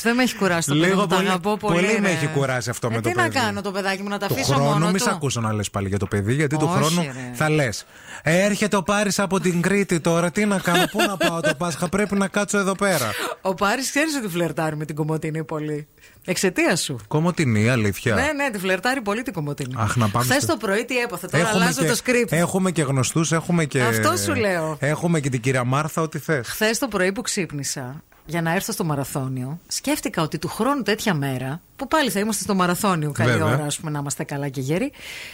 Δεν 0.01 0.15
με 0.15 0.21
έχεις 0.23 0.35
κουράσει 0.35 0.67
το 0.69 0.73
παιδί. 0.75 0.85
Λίγο 0.87 1.01
μου, 1.01 1.07
το 1.07 1.15
πολύ, 1.15 1.27
αγαπώ 1.27 1.57
πολύ. 1.57 1.75
πολύ 1.85 1.99
με 2.01 2.07
ρε. 2.07 2.13
έχει 2.13 2.27
κουράσει 2.27 2.69
αυτό 2.69 2.87
Ε, 2.87 2.89
με 2.95 3.01
το 3.01 3.09
τι 3.09 3.15
παιδί. 3.15 3.27
να 3.27 3.41
κάνω 3.41 3.61
το 3.61 3.71
παιδάκι 3.71 4.01
μου, 4.01 4.09
να 4.09 4.17
τα 4.17 4.27
Του 4.27 4.33
αφήσω 4.33 4.53
χρόνου 4.53 4.69
μόνο 4.69 4.85
μη 4.85 4.97
του; 4.97 5.03
σε 5.03 5.09
ακούσω 5.09 5.41
να 5.41 5.53
λες 5.53 5.69
πάλι 5.69 5.87
για 5.87 5.97
το 5.99 6.05
παιδί, 6.05 6.33
γιατί 6.33 6.57
του 6.57 6.69
Όχι, 6.71 6.77
χρόνου 6.83 7.01
ρε. 7.13 7.31
θα 7.33 7.49
λες. 7.49 7.85
Έρχεται 8.23 8.75
ο 8.75 8.83
Πάρης 8.83 9.19
από 9.19 9.39
την 9.39 9.61
Κρήτη 9.61 9.99
τώρα. 9.99 10.31
Τι 10.31 10.45
να 10.45 10.59
κάνω, 10.59 10.85
πού 10.91 11.01
να 11.07 11.17
πάω 11.17 11.39
το 11.39 11.55
Πάσχα, 11.57 11.89
πρέπει 11.89 12.15
να 12.15 12.27
κάτσω 12.27 12.57
εδώ 12.57 12.75
πέρα. 12.75 13.11
Ο 13.41 13.53
Πάρης 13.53 13.89
ξέρεις 13.89 14.15
ότι 14.15 14.27
φλερτάρει 14.27 14.75
με 14.75 14.85
την 14.85 14.95
κομμωτίνη 14.95 15.43
πολύ. 15.43 15.87
Εξαιτίας 16.25 16.81
σου. 16.81 16.99
Κομωτινή, 17.07 17.69
αλήθεια. 17.69 18.15
Ναι, 18.15 18.21
ναι, 18.35 18.49
τη 18.51 18.59
φλερτάρει 18.59 19.01
πολύ 19.01 19.21
την 19.23 19.33
κομμωτίνη. 19.33 19.73
Αχ, 19.77 19.95
να 19.95 20.09
πάμε 20.09 20.25
Χθες 20.25 20.43
στο- 20.43 20.51
το 20.51 20.57
πρωί 20.57 20.85
τι 20.85 20.97
έπαθε, 20.97 21.27
τώρα 21.27 21.49
αλλάζω 21.53 21.81
και, 21.81 21.87
το 21.87 21.95
script. 22.05 22.31
έχουμε 22.31 22.71
και 22.71 22.81
γνωστούς, 22.81 23.31
έχουμε 23.31 23.65
και. 23.65 23.81
Αυτό 23.81 24.17
σου 24.17 24.33
λέω. 24.35 24.77
Έχουμε 24.79 25.19
και 25.19 25.29
την 25.29 25.41
κυρία 25.41 25.63
Μάρθα, 25.63 26.01
ό,τι 26.01 26.19
θες. 26.19 26.47
Χθες 26.47 26.77
το 26.77 26.87
πρωί 26.87 27.11
που 27.11 27.21
ξύπνησα 27.21 28.03
για 28.25 28.41
να 28.41 28.53
έρθω 28.53 28.71
στο 28.71 28.83
μαραθώνιο, 28.83 29.59
σκέφτηκα 29.67 30.21
ότι 30.21 30.37
του 30.39 30.47
χρόνου 30.47 30.81
τέτοια 30.81 31.13
μέρα, 31.13 31.61
που 31.75 31.87
πάλι 31.87 32.09
θα 32.09 32.19
είμαστε 32.19 32.43
στο 32.43 32.55
μαραθώνιο, 32.55 33.11
καλή 33.11 33.31
Βέβαια. 33.31 33.45
ώρα, 33.45 33.63
ας 33.65 33.77
πούμε, 33.77 33.91
να 33.91 33.99
είμαστε 33.99 34.23
καλά 34.23 34.49
και 34.49 34.61
γεροί, 34.61 34.91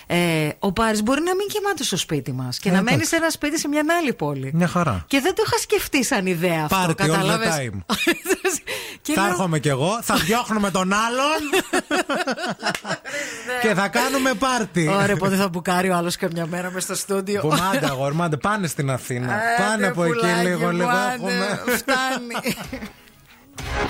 ε, 0.07 0.49
ο 0.59 0.71
Πάρης 0.71 1.03
μπορεί 1.03 1.21
να 1.21 1.35
μην 1.35 1.47
κοιμάται 1.47 1.83
στο 1.83 1.97
σπίτι 1.97 2.31
μας 2.31 2.59
και 2.59 2.69
Ε, 2.69 2.71
να 2.71 2.77
εντάξει. 2.77 2.95
μένει 2.95 3.07
σε 3.07 3.15
ένα 3.15 3.29
σπίτι 3.29 3.59
σε 3.59 3.67
μια 3.67 3.83
άλλη 3.99 4.13
πόλη. 4.13 4.51
Μια 4.53 4.67
χαρά. 4.67 5.03
Και 5.07 5.19
δεν 5.19 5.35
το 5.35 5.43
είχα 5.45 5.57
σκεφτεί 5.57 6.03
σαν 6.03 6.25
ιδέα 6.25 6.63
αυτό. 6.63 6.77
Party 6.77 6.87
all 6.87 6.89
the 6.89 6.95
κατάλαβες; 6.95 7.49
time. 7.57 7.77
Και 9.01 9.13
θα 9.13 9.21
λέω- 9.21 9.29
έρχομαι 9.31 9.59
κι 9.59 9.67
εγώ, 9.67 9.99
θα 10.03 10.15
διώχνουμε 10.15 10.71
τον 10.71 10.93
άλλον 10.93 11.63
και 13.61 13.73
θα 13.73 13.87
κάνουμε 13.87 14.33
πάρτι. 14.33 14.87
Ωραία, 14.87 15.15
πότε 15.15 15.35
θα 15.35 15.47
μπουκάρει 15.49 15.89
ο 15.89 15.95
άλλος 15.95 16.15
καμιά 16.15 16.45
μέρα 16.45 16.71
μες 16.71 16.83
στο 16.83 16.95
στούντιο. 16.95 17.41
Που 17.41 17.47
μάντα, 17.47 17.87
αγόρι, 17.87 18.15
μάντα, 18.15 18.37
πάνε 18.37 18.67
στην 18.67 18.89
Αθήνα. 18.89 19.33
Άντε, 19.33 19.63
πάνε 19.69 19.87
από 19.87 20.03
εκεί 20.03 20.13
πουλάκι 20.13 20.45
λίγο, 20.47 20.65
μου, 20.65 20.71
λίγο. 20.71 20.89
άντε, 20.89 21.13
Έχουμε... 21.13 21.59
Φτάνει. 21.77 22.55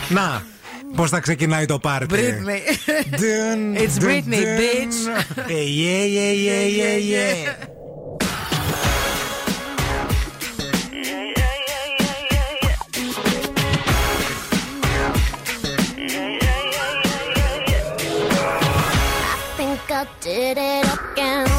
Να, 0.10 0.44
πώς 0.96 1.10
θα 1.10 1.20
ξεκινάει 1.20 1.66
το 1.66 1.80
πάρτι; 1.80 2.16
Britney. 2.18 2.60
Dun, 3.16 3.78
It's 3.82 4.02
dun, 4.02 4.06
Britney, 4.06 4.42
dun. 4.44 4.60
bitch. 4.60 5.24
Ε, 5.48 5.54
yeah, 5.54 6.06
yeah, 6.18 6.34
yeah, 6.48 6.68
yeah, 6.80 6.98
yeah. 7.14 7.68
Did 20.22 20.58
it 20.58 20.86
again. 21.12 21.51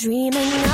dreaming. 0.00 0.69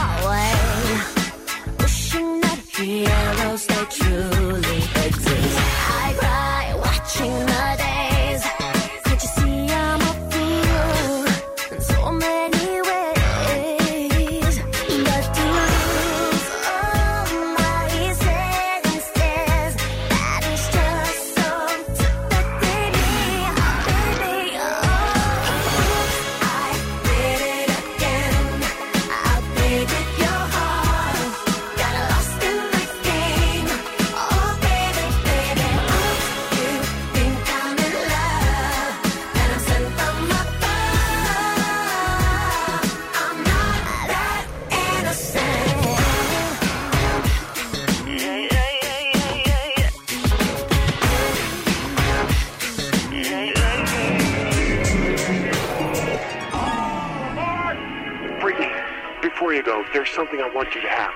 want 60.56 60.74
you 60.74 60.80
to 60.80 60.88
have. 60.88 61.12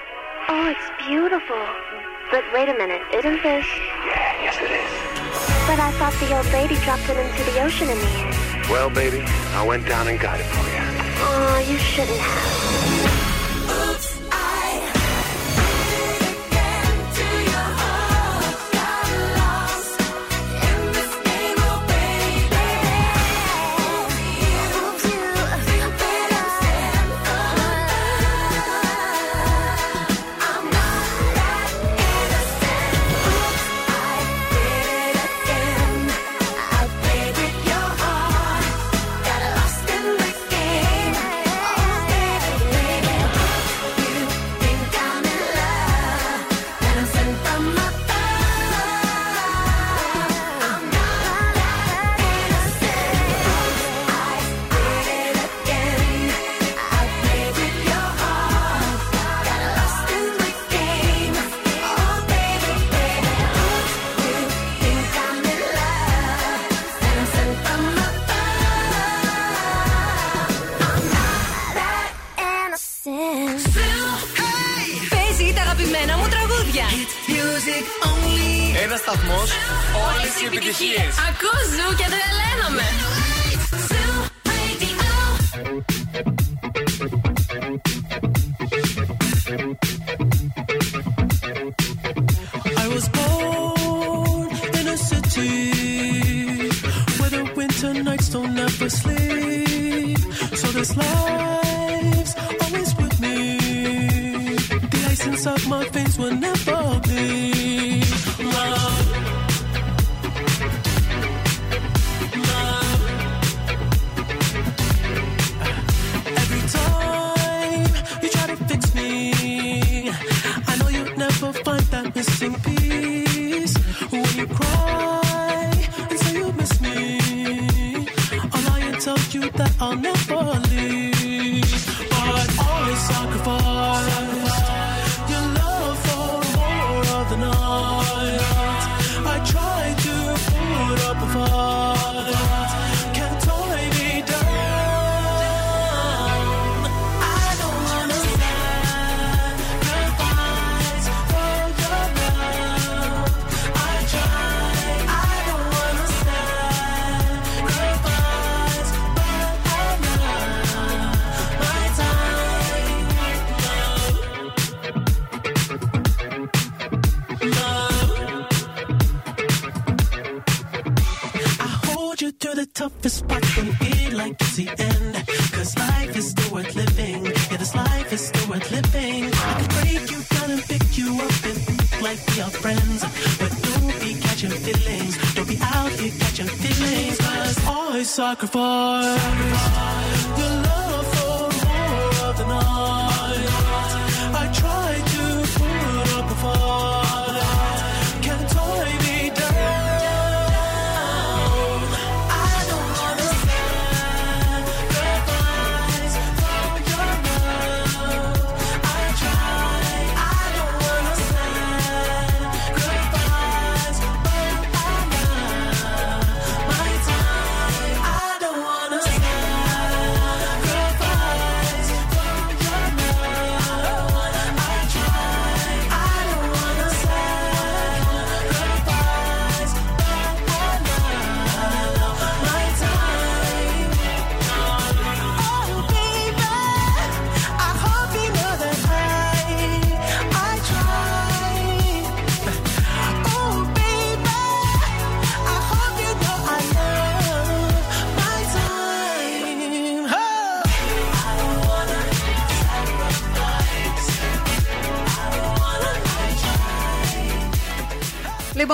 Oh, 0.50 0.68
it's 0.68 1.08
beautiful. 1.08 1.56
But 2.30 2.44
wait 2.52 2.68
a 2.68 2.74
minute, 2.74 3.00
isn't 3.14 3.42
this? 3.42 3.64
Yeah, 4.04 4.42
yes 4.42 4.56
it 4.60 4.70
is. 4.70 4.90
But 5.66 5.80
I 5.80 5.90
thought 5.92 6.12
the 6.20 6.36
old 6.36 6.46
lady 6.52 6.76
dropped 6.84 7.08
it 7.08 7.16
into 7.16 7.50
the 7.50 7.62
ocean 7.62 7.88
in 7.88 7.98
the 7.98 8.04
end. 8.04 8.68
Well, 8.68 8.90
baby, 8.90 9.22
I 9.54 9.64
went 9.66 9.88
down 9.88 10.08
and 10.08 10.20
got 10.20 10.40
it 10.40 10.44
for 10.44 10.68
you. 10.68 10.82
Oh, 11.24 11.64
you 11.66 11.78
shouldn't 11.78 12.18
have. 12.18 13.19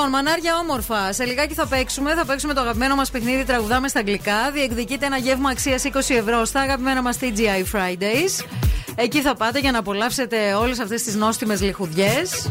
Λοιπόν, 0.07 0.25
μανάρια 0.25 0.57
όμορφα. 0.57 1.13
Σε 1.13 1.25
λιγάκι 1.25 1.55
θα 1.55 1.67
παίξουμε. 1.67 2.15
Θα 2.15 2.25
παίξουμε 2.25 2.55
το 2.55 2.61
αγαπημένο 2.61 2.95
μας 2.95 3.11
παιχνίδι 3.11 3.45
Τραγουδάμε 3.45 3.89
στα 3.89 3.99
αγγλικά. 3.99 4.51
Διεκδικείται 4.53 5.07
ένα 5.07 5.17
γεύμα 5.17 5.51
αξίας 5.51 5.85
20 5.85 6.15
ευρώ 6.15 6.45
στα 6.45 6.61
αγαπημένα 6.61 7.03
μας 7.03 7.19
TGI 7.21 7.77
Fridays. 7.77 8.47
Εκεί 8.95 9.21
θα 9.21 9.35
πάτε 9.35 9.59
για 9.59 9.71
να 9.71 9.79
απολαύσετε 9.79 10.55
όλες 10.55 10.79
αυτές 10.81 11.03
τις 11.03 11.15
νόστιμες 11.15 11.61
λιχουδιές. 11.61 12.51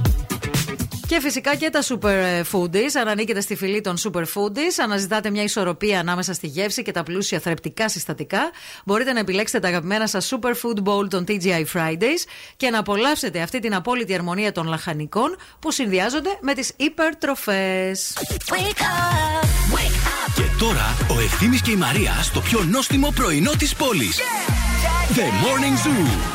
Και 1.07 1.19
φυσικά 1.19 1.55
και 1.55 1.69
τα 1.69 1.81
super 1.81 2.41
foodies. 2.51 2.95
Αν 2.99 3.07
ανήκετε 3.07 3.41
στη 3.41 3.55
φυλή 3.55 3.81
των 3.81 3.95
super 3.97 4.23
foodies, 4.23 4.83
αναζητάτε 4.83 5.29
μια 5.29 5.43
ισορροπία 5.43 5.99
ανάμεσα 5.99 6.33
στη 6.33 6.47
γεύση 6.47 6.81
και 6.81 6.91
τα 6.91 7.03
πλούσια 7.03 7.39
θρεπτικά 7.39 7.89
συστατικά. 7.89 8.51
Μπορείτε 8.85 9.13
να 9.13 9.19
επιλέξετε 9.19 9.59
τα 9.59 9.67
αγαπημένα 9.67 10.07
σας 10.07 10.33
super 10.33 10.51
food 10.51 10.83
bowl 10.83 11.09
των 11.09 11.25
TGI 11.27 11.63
Fridays 11.73 12.23
και 12.57 12.69
να 12.69 12.79
απολαύσετε 12.79 13.41
αυτή 13.41 13.59
την 13.59 13.75
απόλυτη 13.75 14.13
αρμονία 14.13 14.51
των 14.51 14.67
λαχανικών 14.67 15.35
που 15.59 15.71
συνδυάζονται 15.71 16.37
με 16.41 16.53
τις 16.53 16.71
υπερτροφές. 16.77 18.13
Και 20.35 20.43
τώρα 20.59 20.97
ο 21.15 21.19
Ευθύμης 21.19 21.61
και 21.61 21.71
η 21.71 21.75
Μαρία 21.75 22.19
στο 22.21 22.41
πιο 22.41 22.63
νόστιμο 22.63 23.11
πρωινό 23.15 23.51
της 23.51 23.75
πόλης. 23.75 24.19
The 25.15 25.21
Morning 25.21 25.87
Zoo. 25.87 26.34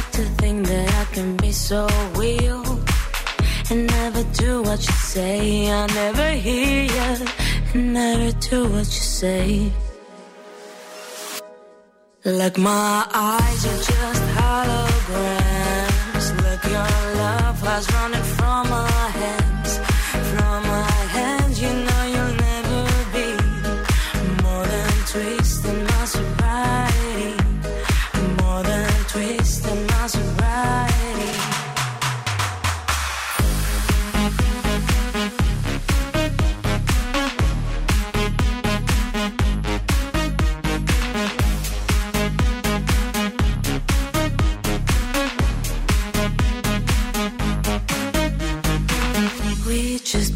to 0.11 0.23
think 0.41 0.67
that 0.67 0.87
I 1.01 1.05
can 1.13 1.37
be 1.37 1.51
so 1.51 1.87
real 2.15 2.63
and 3.69 3.87
never 3.87 4.23
do 4.33 4.61
what 4.61 4.79
you 4.87 4.93
say. 4.93 5.71
I 5.71 5.87
never 5.87 6.31
hear 6.31 6.83
you 6.83 7.27
and 7.73 7.93
never 7.93 8.31
do 8.49 8.63
what 8.63 8.87
you 8.97 9.03
say. 9.19 9.71
Like 12.25 12.57
my 12.57 13.07
eyes 13.13 13.65
are 13.71 13.83
just 13.91 14.23
holograms. 14.37 16.27
Look, 16.43 16.63
your 16.75 16.91
love 17.23 17.59
has 17.69 17.85
running 17.93 18.20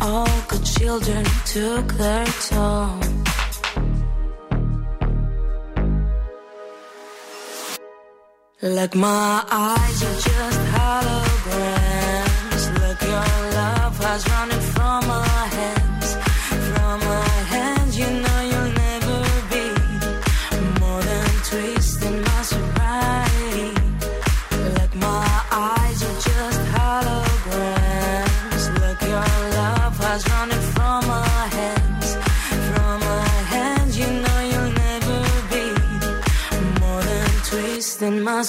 All 0.00 0.28
good 0.48 0.64
children 0.64 1.24
took 1.46 1.92
their 1.94 2.26
toll. 2.48 3.00
Like 8.62 8.94
my 8.94 9.44
eyes 9.50 10.02
are 10.02 10.20
just 10.20 10.77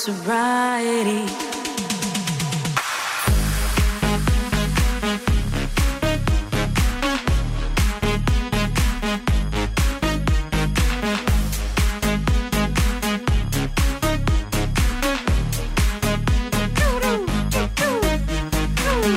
sobriety. 0.10 1.22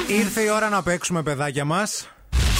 Ήρθε 0.07 0.43
η 0.43 0.49
ώρα 0.49 0.69
να 0.69 0.83
παίξουμε, 0.83 1.23
παιδάκια 1.23 1.65
μας. 1.65 2.09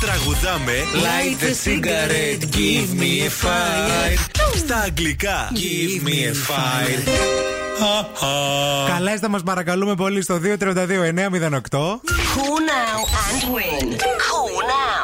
Τραγουδάμε 0.01 0.73
Light 0.93 1.44
the 1.44 1.55
cigarette, 1.65 2.57
give 2.57 3.01
me 3.01 3.27
a 3.27 3.31
fire. 3.44 4.19
Στα 4.57 4.77
αγγλικά 4.77 5.51
Give 5.55 6.09
me 6.09 6.31
a 6.31 6.35
fire 6.35 7.42
Καλέστε 8.89 9.28
μας, 9.28 9.42
παρακαλούμε 9.42 9.94
πολύ, 9.94 10.23
στο 10.23 10.39
232-908. 10.42 12.01
Call 12.34 12.59
now 12.70 13.01
and 13.25 13.42
win. 13.55 13.86
Call 14.26 14.55
now; 14.73 15.02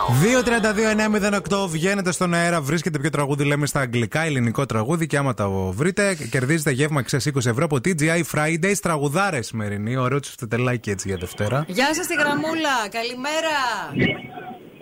232-908 1.65 1.69
βγαίνετε 1.69 2.13
στον 2.13 2.35
αέρα, 2.35 2.61
βρίσκετε 2.61 2.99
ποιο 2.99 3.11
τραγούδι 3.11 3.45
λέμε 3.45 3.67
στα 3.67 3.81
αγγλικά, 3.81 4.21
ελληνικό 4.21 4.67
τραγούδι 4.67 5.07
και 5.07 5.17
άμα 5.17 5.35
το 5.35 5.51
βρείτε, 5.51 6.15
κερδίζετε 6.31 6.71
γεύμα 6.71 7.03
ξέ 7.03 7.17
20 7.25 7.47
ευρώ 7.47 7.65
από 7.65 7.77
TGI 7.77 8.23
Fridays. 8.33 8.77
Τραγουδάρες 8.83 9.47
σημερινή, 9.47 9.97
ωραίο 9.97 10.21
τσουφτετελάκι 10.21 10.91
έτσι 10.91 11.09
για 11.09 11.17
Δευτέρα. 11.17 11.65
Γεια 11.69 11.95
σας, 11.95 12.07
τη 12.07 12.15
γραμμούλα. 12.15 12.89
Καλημέρα. 12.91 13.57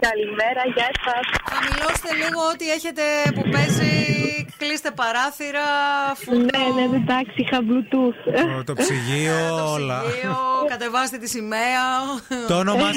Καλημέρα, 0.00 0.62
γεια 0.74 0.90
σας. 1.04 1.24
Χαμηλώστε 1.50 2.08
λίγο 2.22 2.40
ό,τι 2.52 2.70
έχετε 2.70 3.02
που 3.34 3.42
παίζει. 3.50 3.94
Κλείστε 4.58 4.90
παράθυρα. 4.90 5.66
Φούρνο. 6.14 6.40
Ναι, 6.40 6.86
ναι, 6.86 6.96
εντάξει, 6.96 7.34
είχα 7.36 7.58
Bluetooth. 7.68 8.18
Το, 8.56 8.64
το 8.64 8.74
ψυγείο, 8.74 9.70
όλα. 9.72 10.02
Ψυγείο, 10.06 10.36
Κατεβάστε 10.68 11.18
τη 11.18 11.28
σημαία. 11.28 11.84
το, 12.48 12.58
όνομά, 12.58 12.90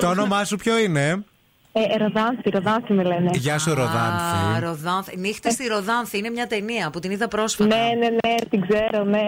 το 0.00 0.08
όνομά 0.08 0.44
σου 0.44 0.56
ποιο 0.56 0.78
είναι; 0.78 1.24
Ε, 1.72 1.96
Ροδάνθη, 1.96 2.50
Ροδάνθη 2.50 2.92
με 2.92 3.02
λένε. 3.02 3.30
Γεια 3.34 3.58
σου, 3.58 3.70
Α, 3.70 3.74
Ροδάνθη. 3.74 4.60
Ροδάνθη. 4.60 5.16
Νύχτες 5.16 5.52
στη 5.52 5.66
Ροδάνθη 5.66 6.18
είναι 6.18 6.30
μια 6.30 6.46
ταινία 6.46 6.90
που 6.90 6.98
την 6.98 7.10
είδα 7.10 7.28
πρόσφατα. 7.28 7.76
Ναι, 7.76 7.88
ναι, 7.98 8.08
ναι, 8.08 8.34
την 8.50 8.60
ξέρω, 8.68 9.04
ναι. 9.04 9.24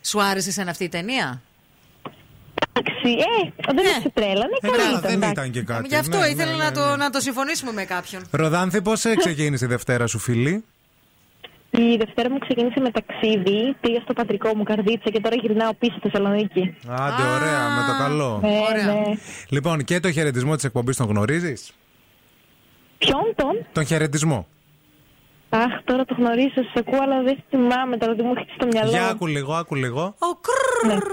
Σου 0.00 0.22
άρεσε 0.22 0.50
σε 0.50 0.62
αυτή 0.68 0.84
η 0.84 0.88
ταινία; 0.88 1.42
Εντάξει, 2.78 3.10
ε, 3.10 3.72
δεν 3.74 3.84
Ναι. 3.84 4.00
με 4.04 4.10
τρέλα, 4.14 4.44
ναι, 4.52 4.56
Ε, 4.60 4.68
καλή 4.70 4.76
καλά, 4.76 4.88
ήταν. 4.88 5.00
δεν 5.00 5.12
εντάξει. 5.12 5.32
ήταν 5.32 5.50
και 5.50 5.62
κάτι. 5.62 5.86
Γι' 5.88 5.94
αυτό 5.96 6.18
Ναι, 6.18 6.26
ήθελα 6.26 6.50
ναι, 6.50 6.56
να, 6.56 6.64
ναι, 6.70 6.76
το, 6.76 6.84
ναι. 6.90 6.96
να 6.96 7.10
το 7.10 7.20
συμφωνήσουμε 7.20 7.72
με 7.72 7.84
κάποιον. 7.84 8.22
Ροδάνθη, 8.30 8.82
πώς 8.82 9.04
ξεκίνησε 9.18 9.64
η 9.64 9.68
Δευτέρα 9.68 10.06
σου, 10.06 10.18
φίλη; 10.18 10.64
Η 11.70 11.96
Δευτέρα 11.98 12.30
μου 12.30 12.38
ξεκίνησε 12.38 12.80
με 12.80 12.90
ταξίδι, 12.90 13.76
πήγα 13.80 14.00
στο 14.00 14.12
πατρικό 14.12 14.56
μου 14.56 14.62
καρδίτσα 14.62 15.10
και 15.10 15.20
τώρα 15.20 15.36
γυρνάω 15.36 15.74
πίσω 15.74 15.92
στη 15.98 16.08
Θεσσαλονίκη. 16.08 16.76
Άντε, 16.88 17.22
ωραία, 17.22 17.68
με 17.76 17.82
το 17.92 17.98
καλό. 17.98 18.38
Ναι, 18.42 18.58
Ωραία. 18.70 18.84
ναι. 18.86 19.02
Λοιπόν, 19.48 19.84
και 19.84 20.00
το 20.00 20.10
χαιρετισμό 20.12 20.54
της 20.54 20.64
εκπομπής 20.64 20.96
τον 20.96 21.06
γνωρίζεις; 21.06 21.72
Ποιον 22.98 23.32
τον; 23.36 23.66
Τον 23.72 23.84
χαιρετισμό. 23.86 24.46
Αχ, 25.50 25.82
τώρα 25.84 26.04
το 26.04 26.14
γνωρίζω, 26.18 26.62
σε 26.72 26.78
ακούω, 26.78 26.98
αλλά 27.02 27.22
δεν 27.22 27.38
θυμάμαι 27.50 27.96
τώρα, 27.96 28.14
δεν 28.14 28.24
μου 28.28 28.32
έχει 28.36 28.50
στο 28.56 28.66
μυαλό. 28.66 28.90
Για 28.90 29.06
άκου 29.08 29.26
λίγο, 29.26 29.52
άκου 29.54 29.74
λίγο. 29.74 30.14
Ο 30.18 30.30
κρρρρ. 30.46 31.04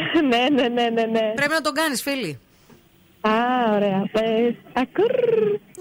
ναι, 0.30 0.46
ναι, 0.52 0.68
ναι, 0.68 0.88
ναι, 0.88 1.02
ναι. 1.02 1.32
Πρέπει 1.34 1.52
να 1.52 1.60
τον 1.60 1.74
κάνεις, 1.74 2.02
φίλη. 2.02 2.38
Α, 3.20 3.30
ωραία. 3.74 4.08
Πες. 4.12 4.54
Ακουρ. 4.72 5.10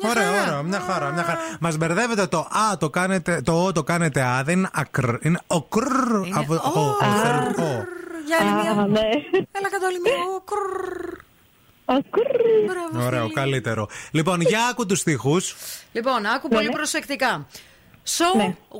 Ωραία, 0.09 0.29
ωραία, 0.29 0.61
μια 0.61 0.79
χαρά, 0.79 1.11
μια 1.11 1.23
χαρά. 1.23 1.39
Μας 1.59 1.77
μπερδεύετε 1.77 2.27
το 2.27 2.37
Α, 2.39 2.77
το 2.77 2.89
κάνετε, 2.89 3.41
το 3.41 3.65
Ο 3.65 3.71
το 3.71 3.83
κάνετε 3.83 4.21
Α, 4.21 4.43
δεν 4.43 4.57
είναι 4.57 4.69
ακρ, 4.73 5.15
είναι 5.21 5.39
οκρ. 5.47 5.83
Από 6.33 6.53
ο, 6.53 6.57
ο, 6.75 6.79
ο, 6.79 7.63
ο. 7.63 7.85
Για 8.25 8.37
άλλη 8.39 8.51
μία. 8.61 8.71
Α, 8.71 8.87
ναι. 8.87 8.99
Έλα 9.51 9.69
κάτω 9.71 9.85
άλλη 9.85 9.99
μία. 9.99 10.13
Ο, 10.35 10.41
κρρρ. 10.41 11.19
Μπράβο, 12.65 13.05
Ωραίο, 13.05 13.21
φίλη. 13.21 13.33
καλύτερο. 13.33 13.87
Λοιπόν, 14.11 14.41
για 14.41 14.67
άκου 14.71 14.85
τους 14.85 14.99
στίχους. 14.99 15.55
Λοιπόν, 15.91 16.25
άκου 16.25 16.47
πολύ 16.47 16.69
προσεκτικά. 16.69 17.47
So, 18.17 18.27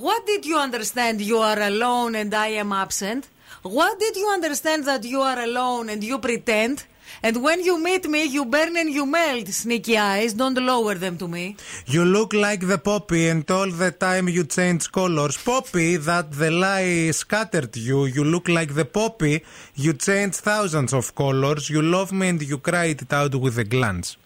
what 0.06 0.22
did 0.30 0.44
you 0.50 0.58
understand; 0.68 1.20
You 1.30 1.38
are 1.52 1.62
alone 1.72 2.16
and 2.22 2.34
I 2.34 2.50
am 2.64 2.72
absent? 2.86 3.24
What 3.63 3.99
did 3.99 4.17
you 4.17 4.29
understand 4.29 4.85
that 4.85 5.05
you 5.05 5.21
are 5.21 5.41
alone 5.41 5.89
and 5.89 6.03
you 6.05 6.19
pretend? 6.19 6.85
And 7.23 7.43
when 7.43 7.63
you 7.63 7.83
meet 7.83 8.09
me, 8.09 8.25
you 8.25 8.45
burn 8.45 8.77
and 8.77 8.91
you 8.91 9.07
melt. 9.07 9.49
Sneaky 9.49 9.97
eyes, 9.97 10.35
don't 10.35 10.59
lower 10.59 10.95
them 10.95 11.17
to 11.19 11.29
me. 11.29 11.57
You 11.87 12.05
look 12.05 12.33
like 12.33 12.67
the 12.67 12.79
poppy, 12.79 13.29
and 13.29 13.49
all 13.51 13.71
the 13.71 13.93
time 13.93 14.29
you 14.29 14.45
change 14.45 14.91
colors. 14.93 15.37
Poppy, 15.37 15.97
that 15.97 16.33
the 16.33 16.51
lie 16.51 17.11
scattered 17.13 17.77
you. 17.77 18.07
You 18.07 18.25
look 18.25 18.49
like 18.49 18.75
the 18.75 18.85
poppy. 18.85 19.45
You 19.75 19.93
change 19.95 20.35
thousands 20.37 20.93
of 20.93 21.15
colors. 21.15 21.71
You 21.71 21.83
love 21.83 22.13
me 22.13 22.29
and 22.29 22.43
you 22.43 22.59
cried 22.59 23.01
it 23.03 23.13
out 23.13 23.35
with 23.35 23.59
a 23.59 23.65
glance. 23.65 24.17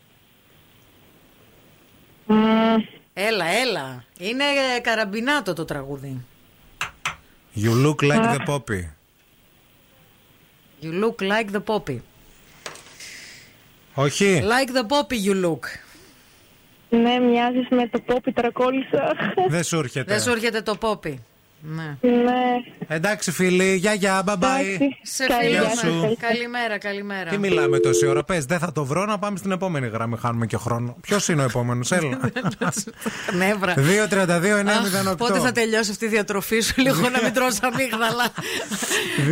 Έλα, 3.13 3.45
έλα. 3.47 4.05
Είναι 4.19 4.45
ε, 4.77 4.81
καραμπινάτο 4.81 5.53
το 5.53 5.65
τραγούδι. 5.65 6.25
You 7.55 7.73
look 7.85 8.03
like 8.03 8.23
the 8.23 8.45
poppy. 8.47 8.83
You 10.82 10.92
look 10.92 11.22
like 11.22 11.52
the 11.52 11.62
poppy. 11.62 11.98
Όχι. 13.94 14.42
Like 14.44 14.72
the 14.72 14.84
poppy 14.84 15.26
you 15.28 15.46
look. 15.46 15.60
Ναι, 16.90 17.20
μοιάζεις 17.20 17.68
με 17.70 17.88
το 17.88 18.00
πόπι 18.00 18.32
τρακόλυσα. 18.32 19.16
Δεν 19.50 19.64
σου 19.64 19.78
έρχεται. 19.78 20.14
Δεν 20.14 20.22
σου 20.22 20.32
έρχεται 20.32 20.62
το 20.62 20.78
poppy. 20.82 21.14
Ναι. 21.68 21.98
Ναι. 22.02 22.42
Εντάξει, 22.88 23.32
φίλοι, 23.32 23.76
γεια 23.76 23.94
γεια, 23.94 24.24
bye 24.26 24.34
bye. 24.34 24.78
Σε 25.02 25.26
Γεια 25.50 25.70
σου. 25.70 25.78
φίλο. 25.78 26.18
Καλημέρα, 26.20 26.78
καλημέρα. 26.78 27.30
Τι 27.30 27.38
μιλάμε 27.38 27.80
τόση 27.80 28.06
ώρα, 28.08 28.24
πες, 28.24 28.46
δεν 28.46 28.60
θα 28.60 28.72
το 28.72 28.86
βρω 28.86 29.06
να 29.06 29.20
πάμε 29.20 29.38
στην 29.38 29.52
επόμενη 29.52 29.88
γραμμή. 29.88 30.18
Χάνουμε 30.18 30.46
και 30.46 30.58
χρόνο. 30.58 30.96
Ποιος 31.02 31.28
είναι 31.28 31.42
ο 31.42 31.46
επόμενος, 31.46 31.92
έλα. 31.92 32.20
Νεύρα. 33.38 33.74
2-32-908. 33.74 33.78
Αχ, 35.08 35.16
Πότε 35.16 35.40
θα 35.40 35.52
τελειώσει 35.52 35.92
αυτή 35.92 36.06
η 36.06 36.08
διατροφή 36.08 36.60
σου, 36.60 36.74
λίγο 36.82 37.10
να 37.10 37.22
μην 37.24 37.34
τρως 37.34 37.58
αμύγδαλα. 37.62 38.28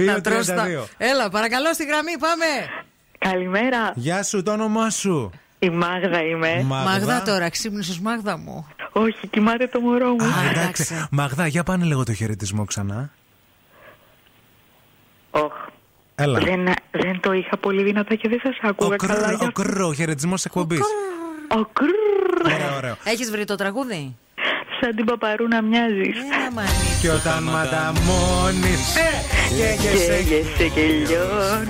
Να 0.14 0.22
τρως 0.22 0.46
τα- 0.46 0.66
2-32. 0.68 0.84
Έλα, 0.98 1.30
παρακαλώ 1.30 1.74
στη 1.74 1.86
γραμμή, 1.86 2.12
πάμε. 2.20 2.46
Καλημέρα. 3.18 3.92
Γεια 3.96 4.24
σου, 4.24 4.44
το 4.44 4.52
όνομά 4.52 4.90
σου. 4.90 5.32
Η 5.64 5.70
Μάγδα 5.70 6.24
είμαι. 6.24 6.64
Μαγδά 6.64 7.22
τώρα, 7.22 7.50
ξύπνησες 7.50 8.00
Μάγδα 8.00 8.38
μου. 8.38 8.68
Όχι, 8.92 9.28
κοιμάται 9.28 9.68
το 9.68 9.80
μωρό 9.80 10.10
μου. 10.10 10.24
Α, 10.26 10.50
εντάξει. 10.56 11.08
Μαγδά, 11.12 11.48
για 11.48 11.64
πάνε 11.64 11.86
λίγο 11.86 12.04
το 12.04 12.14
χαιρετισμό 12.14 12.66
ξανά. 12.66 13.10
Όχ. 15.32 15.54
Έλα. 16.16 16.40
Δεν, 16.40 16.64
δεν 16.92 17.20
το 17.20 17.32
είχα 17.32 17.58
πολύ 17.58 17.84
δυνατά 17.84 18.16
και 18.16 18.30
δεν 18.30 18.40
σας 18.44 18.58
άκουγα 18.62 18.94
Ο 18.94 18.96
καλά. 18.96 19.14
κρρ, 19.14 19.34
για- 19.36 19.48
ο 19.48 19.52
κρρ, 19.52 19.82
ο 19.82 19.94
χαιρετισμός 19.94 20.46
εκπομπής. 20.46 20.80
Ο 21.48 21.66
κρρρ. 21.74 22.54
Ωραίο, 22.54 22.76
ωραίο. 22.78 22.96
Έχεις 23.04 23.32
βρει 23.32 23.46
το 23.46 23.56
τραγούδι; 23.56 24.16
Σαν 24.84 24.96
την 24.96 25.06
παπαρούνα 25.06 25.62
μοιάζεις. 25.62 26.18
Και 27.02 27.10
όταν 27.10 27.44
μανταμώνεις. 27.44 28.82
Καίγεσαι 29.58 30.24
και 30.30 30.40
Θα 30.58 30.74
το 30.76 30.82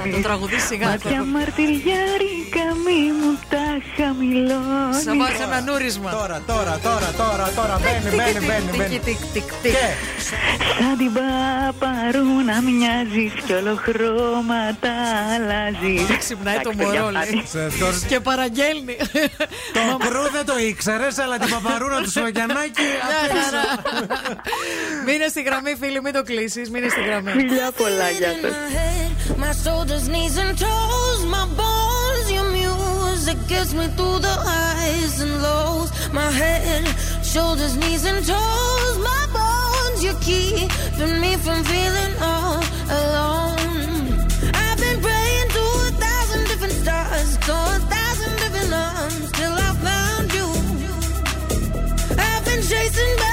λιώνεις. 0.05 0.21
τραγουδήσεις 0.23 0.67
σιγά. 0.67 0.87
Μάτια 0.87 1.23
μαρτυριάρικα 1.33 2.65
μη 2.85 2.99
μου 3.19 3.31
τα 3.49 3.65
χαμηλώνεις. 3.95 5.03
Σαν 5.03 5.17
βάζει 5.17 5.41
ένα 5.47 5.61
νούρισμα. 5.61 6.09
Τώρα, 6.11 6.41
τώρα, 6.47 6.79
τώρα, 6.83 7.09
τώρα, 7.17 7.45
τώρα. 7.55 7.79
Μπαίνει, 7.83 8.15
μπαίνει, 8.15 8.45
μπαίνει. 8.47 8.77
μπαίνει. 8.77 8.99
Τικ, 8.99 9.17
τικ, 9.33 9.49
τικ. 9.63 9.73
Σαν 10.79 10.97
την 11.01 11.11
παπαρούνα 11.17 12.55
μοιάζεις 12.67 13.31
κι 13.45 13.53
όλο 13.59 13.73
χρώματα 13.85 14.93
αλλάζεις. 15.35 16.01
Ξυπνάει 16.23 16.59
το 16.65 16.69
Εντάξει, 16.73 16.77
παιδιά, 16.77 17.01
μωρό, 17.01 17.11
λέει. 17.17 17.23
φτάνει. 17.45 17.69
Σε- 17.71 17.79
το- 17.79 18.05
Και 18.11 18.19
παραγγέλνει. 18.27 18.95
Το 19.77 19.81
κρού 20.05 20.23
δεν 20.35 20.45
το 20.49 20.55
ήξερες, 20.69 21.15
αλλά 21.23 21.35
την 21.41 21.49
παπαρούνα 21.55 21.97
του 22.03 22.11
Σουαγιανάκη. 22.11 22.85
Μια 23.09 23.21
χαρά. 23.43 23.65
Μείνε 25.05 25.27
στη 25.27 25.41
γραμμή, 25.41 25.75
φίλοι, 25.79 26.01
μην 26.01 26.13
το 26.13 26.23
κλείσεις. 26.23 26.69
Μείνε 26.69 26.89
στη 26.89 27.01
γραμμή. 27.01 27.31
Φιλιά 27.31 27.71
πολλά, 27.77 28.09
γεια 28.09 28.31
σας. 28.41 28.55
chasing 52.69 53.15
back. 53.17 53.32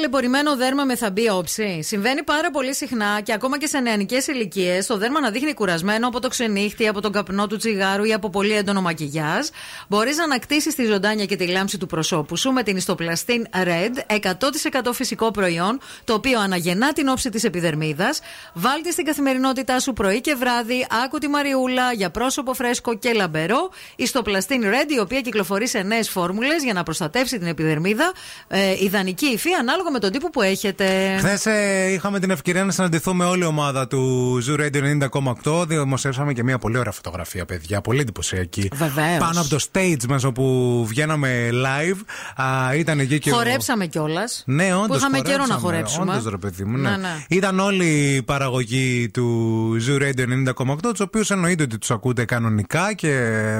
Ταλαιπωρημένο 0.00 0.56
δέρμα 0.56 0.84
με 0.84 0.96
θαμπή 0.96 1.28
όψη. 1.28 1.82
Συμβαίνει 1.82 2.22
πάρα 2.22 2.50
πολύ 2.50 2.74
συχνά 2.74 3.20
και 3.20 3.32
ακόμα 3.32 3.58
και 3.58 3.66
σε 3.66 3.78
νεανικές 3.78 4.26
ηλικίες 4.26 4.86
το 4.86 4.96
δέρμα 4.96 5.20
να 5.20 5.30
δείχνει 5.30 5.54
κουρασμένο 5.54 6.08
από 6.08 6.20
το 6.20 6.28
ξενύχτη, 6.28 6.88
από 6.88 7.00
τον 7.00 7.12
καπνό 7.12 7.46
του 7.46 7.56
τσιγάρου 7.56 8.04
ή 8.04 8.12
από 8.12 8.30
πολύ 8.30 8.52
έντονο 8.52 8.80
μακιγιάζ. 8.80 9.46
Μπορείς 9.88 10.16
να 10.16 10.24
ανακτήσεις 10.24 10.74
τη 10.74 10.84
ζωντάνια 10.84 11.24
και 11.24 11.36
τη 11.36 11.46
λάμψη 11.46 11.78
του 11.78 11.86
προσώπου 11.86 12.36
σου 12.36 12.50
με 12.50 12.62
την 12.62 12.76
ιστοπλαστίν 12.76 13.46
Red, 13.64 14.16
100% 14.20 14.92
φυσικό 14.92 15.30
προϊόν, 15.30 15.80
το 16.04 16.14
οποίο 16.14 16.40
αναγεννά 16.40 16.92
την 16.92 17.08
όψη 17.08 17.30
της 17.30 17.44
επιδερμίδας. 17.44 18.20
Βάλτε 18.54 18.90
στην 18.90 19.04
καθημερινότητά 19.04 19.80
σου 19.80 19.92
πρωί 19.92 20.20
και 20.20 20.34
βράδυ, 20.34 20.86
άκου 21.04 21.18
τη 21.18 21.28
Μαριούλα 21.28 21.92
για 21.92 22.10
πρόσωπο 22.10 22.54
φρέσκο 22.54 22.98
και 22.98 23.12
λαμπερό. 23.12 23.70
Ιστοπλαστίν 23.96 24.62
Red, 24.64 24.90
η 24.90 24.98
οποία 24.98 25.20
κυκλοφορεί 25.20 25.68
σε 25.68 25.82
νέες 25.82 26.10
φόρμουλες 26.10 26.62
για 26.64 26.72
να 26.72 26.82
προστατεύσει 26.82 27.38
την 27.38 27.46
επιδερμίδα. 27.46 28.12
Ε, 28.48 28.84
ιδανική 28.84 29.26
υφή 29.26 29.52
ανάλογα 29.52 29.89
με 29.90 29.98
τον 29.98 30.10
τύπο 30.12 30.30
που 30.30 30.42
έχετε. 30.42 31.16
Χθες 31.18 31.46
ε, 31.46 31.86
είχαμε 31.92 32.20
την 32.20 32.30
ευκαιρία 32.30 32.64
να 32.64 32.72
συναντηθούμε 32.72 33.24
όλη 33.24 33.42
η 33.42 33.46
ομάδα 33.46 33.86
του 33.86 34.38
Zoo 34.48 34.60
Radio 34.60 35.08
90,8. 35.42 35.66
Δημοσιεύσαμε 35.68 36.32
και 36.32 36.42
μια 36.42 36.58
πολύ 36.58 36.78
ωραία 36.78 36.92
φωτογραφία, 36.92 37.44
παιδιά. 37.44 37.80
Πολύ 37.80 38.00
εντυπωσιακή. 38.00 38.68
Βεβαίως. 38.74 39.18
Πάνω 39.18 39.40
από 39.40 39.48
το 39.48 39.58
stage 39.72 40.04
μα 40.08 40.20
όπου 40.24 40.84
βγαίναμε 40.88 41.48
live. 41.52 41.98
Α, 42.44 42.74
ήταν 42.74 42.98
εκεί 42.98 43.18
και. 43.18 43.30
ο- 43.30 43.34
Χορέψαμε 43.34 43.86
κιόλας. 43.86 44.42
Ναι, 44.46 44.74
όντως. 44.74 44.86
Που 44.86 44.94
είχαμε 44.94 45.20
καιρό 45.20 45.46
να 45.46 45.54
χορέψουμε. 45.54 46.10
Όντως, 46.12 46.30
ρε 46.30 46.36
παιδί 46.36 46.64
μου, 46.64 46.76
ναι. 46.76 46.90
Ναι, 46.90 46.96
ναι. 46.96 47.24
Ήταν 47.28 47.58
όλη 47.60 47.84
η 48.14 48.22
παραγωγή 48.22 49.08
του 49.12 49.76
Zoo 49.88 50.02
Radio 50.02 50.24
90,8, 50.26 50.76
τους 50.90 51.00
οποίους 51.00 51.30
εννοείται 51.30 51.62
ότι 51.62 51.78
τους 51.78 51.90
ακούτε 51.90 52.24
κανονικά 52.24 52.92
και 52.94 53.08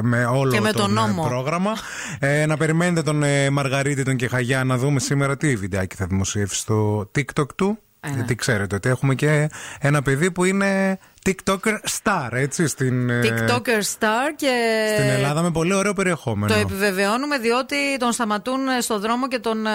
με 0.03 0.25
όλο 0.25 0.53
Και 0.53 0.61
με 0.61 0.73
τον 0.73 0.91
ε, 0.91 1.01
νόμο. 1.01 1.23
πρόγραμμα. 1.29 1.73
ε, 2.19 2.47
να 2.47 2.57
περιμένετε 2.57 3.03
τον 3.03 3.23
ε, 3.23 3.51
Μαργαρίτη, 3.51 4.03
τον 4.03 4.17
Κεχαγιά, 4.17 4.65
να 4.65 4.77
δούμε 4.77 5.01
σήμερα 5.01 5.37
τι 5.37 5.57
βιντεάκι 5.57 5.97
θα 5.97 6.07
δημοσιεύσει 6.21 6.61
στο 6.61 7.11
TikTok 7.15 7.55
του. 7.57 7.79
Ε, 8.01 8.09
ναι. 8.09 8.15
Γιατί 8.15 8.35
ξέρετε 8.35 8.75
ότι 8.75 8.89
έχουμε 8.89 9.15
και 9.15 9.51
ένα 9.81 10.03
παιδί 10.03 10.31
που 10.31 10.45
είναι 10.45 10.99
TikToker 11.27 11.75
star, 12.03 12.29
έτσι, 12.33 12.67
στην, 12.67 13.11
ε, 13.11 13.21
TikToker 13.25 13.81
star 13.99 14.29
και. 14.37 14.51
στην 14.97 15.11
Ελλάδα 15.11 15.43
με 15.43 15.51
πολύ 15.51 15.75
ωραίο 15.75 15.93
περιεχόμενο. 15.93 16.53
Το 16.55 16.59
επιβεβαιώνουμε 16.61 17.39
διότι 17.39 17.77
τον 17.99 18.13
σταματούν 18.13 18.59
στο 18.81 18.99
δρόμο 18.99 19.29
και 19.29 19.39
τον 19.39 19.67
ε, 19.67 19.71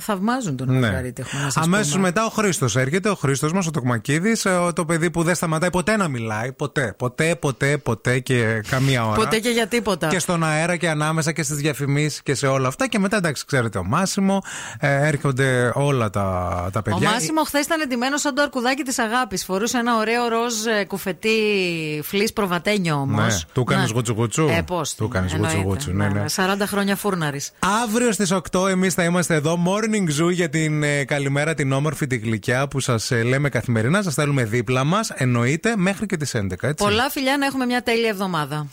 θαυμάζουν 0.00 0.56
τον 0.56 0.72
Ναι. 0.72 0.80
Μαργαρίτη. 0.80 1.22
έχουμε 1.26 1.42
να 1.42 1.50
σας 1.50 1.64
Αμέσως 1.64 1.92
πούμε. 1.92 2.02
μετά 2.02 2.24
ο 2.24 2.28
Χρήστος 2.28 2.76
έρχεται, 2.76 3.08
ο 3.08 3.14
Χρήστος 3.14 3.52
μας, 3.52 3.66
ο 3.66 3.70
Τοκμακίδης, 3.70 4.46
το 4.74 4.84
παιδί 4.84 5.10
που 5.10 5.22
δεν 5.22 5.34
σταματάει 5.34 5.70
ποτέ 5.70 5.96
να 5.96 6.08
μιλάει. 6.08 6.52
Ποτέ, 6.52 6.94
ποτέ, 6.98 7.34
ποτέ, 7.34 7.78
ποτέ 7.78 8.18
και 8.18 8.62
καμία 8.70 9.06
ώρα. 9.06 9.14
Ποτέ 9.16 9.38
και 9.38 9.48
για 9.48 9.66
τίποτα. 9.66 10.06
Και 10.08 10.18
στον 10.18 10.44
αέρα 10.44 10.76
και 10.76 10.88
ανάμεσα 10.88 11.32
και 11.32 11.42
στις 11.42 11.56
διαφημίσεις 11.56 12.22
και 12.22 12.34
σε 12.34 12.46
όλα 12.46 12.68
αυτά. 12.68 12.86
Και 12.88 12.98
μετά, 12.98 13.16
εντάξει, 13.16 13.44
ξέρετε, 13.46 13.78
ο 13.78 13.84
Μάσιμο, 13.84 14.42
ε, 14.80 15.06
έρχονται 15.08 15.72
όλα 15.74 16.10
τα, 16.10 16.22
τα 16.72 16.78
Ο 16.78 16.82
παιδιά. 16.82 17.10
Μάσιμο 17.10 17.42
χθες 17.42 17.64
ήταν 17.64 17.80
εντυμένος 17.80 18.20
σαν 18.20 18.34
το 18.34 18.42
αρκουδάκι 18.42 18.82
της 18.82 18.98
αγάπης. 18.98 19.44
Φορούσε 19.44 19.78
ένα 19.78 19.96
ωραίο 19.96 20.24
ροζ 20.42 20.66
ε, 20.66 20.84
κουφετή 20.84 21.30
φλής 22.02 22.32
προβατένιο 22.32 22.94
όμως. 22.94 23.34
Ναι, 23.34 23.52
του 23.52 23.60
έκανες 23.68 23.90
γουτσουγουτσού. 23.90 24.48
Ε, 24.48 24.62
πώς. 24.62 24.94
Του 24.94 25.04
έκανες 25.04 25.34
γουτσουγουτσού, 25.34 25.92
ναι, 25.92 26.08
ναι. 26.08 26.24
40 26.36 26.66
χρόνια 26.66 26.96
φούρναρης. 26.96 27.52
Αύριο 27.84 28.12
στις 28.12 28.32
8 28.52 28.68
εμείς 28.68 28.94
θα 28.94 29.04
είμαστε 29.04 29.34
εδώ. 29.34 29.58
Morning 29.66 30.22
Zoo 30.22 30.32
για 30.32 30.48
την 30.48 30.82
ε, 30.82 31.04
καλημέρα, 31.04 31.54
την 31.54 31.72
όμορφη, 31.72 32.06
την 32.06 32.20
γλυκιά 32.22 32.68
που 32.68 32.80
σας 32.80 33.10
λέμε 33.10 33.48
καθημερινά. 33.48 34.02
Σας 34.02 34.14
θέλουμε 34.14 34.44
δίπλα 34.44 34.84
μας, 34.84 35.10
εννοείται, 35.10 35.76
μέχρι 35.76 36.06
και 36.06 36.16
τις 36.16 36.34
11. 36.34 36.68
Έτσι. 36.68 36.84
Πολλά 36.84 37.10
φιλιά 37.10 37.36
να 37.36 37.46
έχουμε 37.46 37.64
μια 37.64 37.82
τέλεια 37.82 38.08
εβδομάδα. 38.08 38.66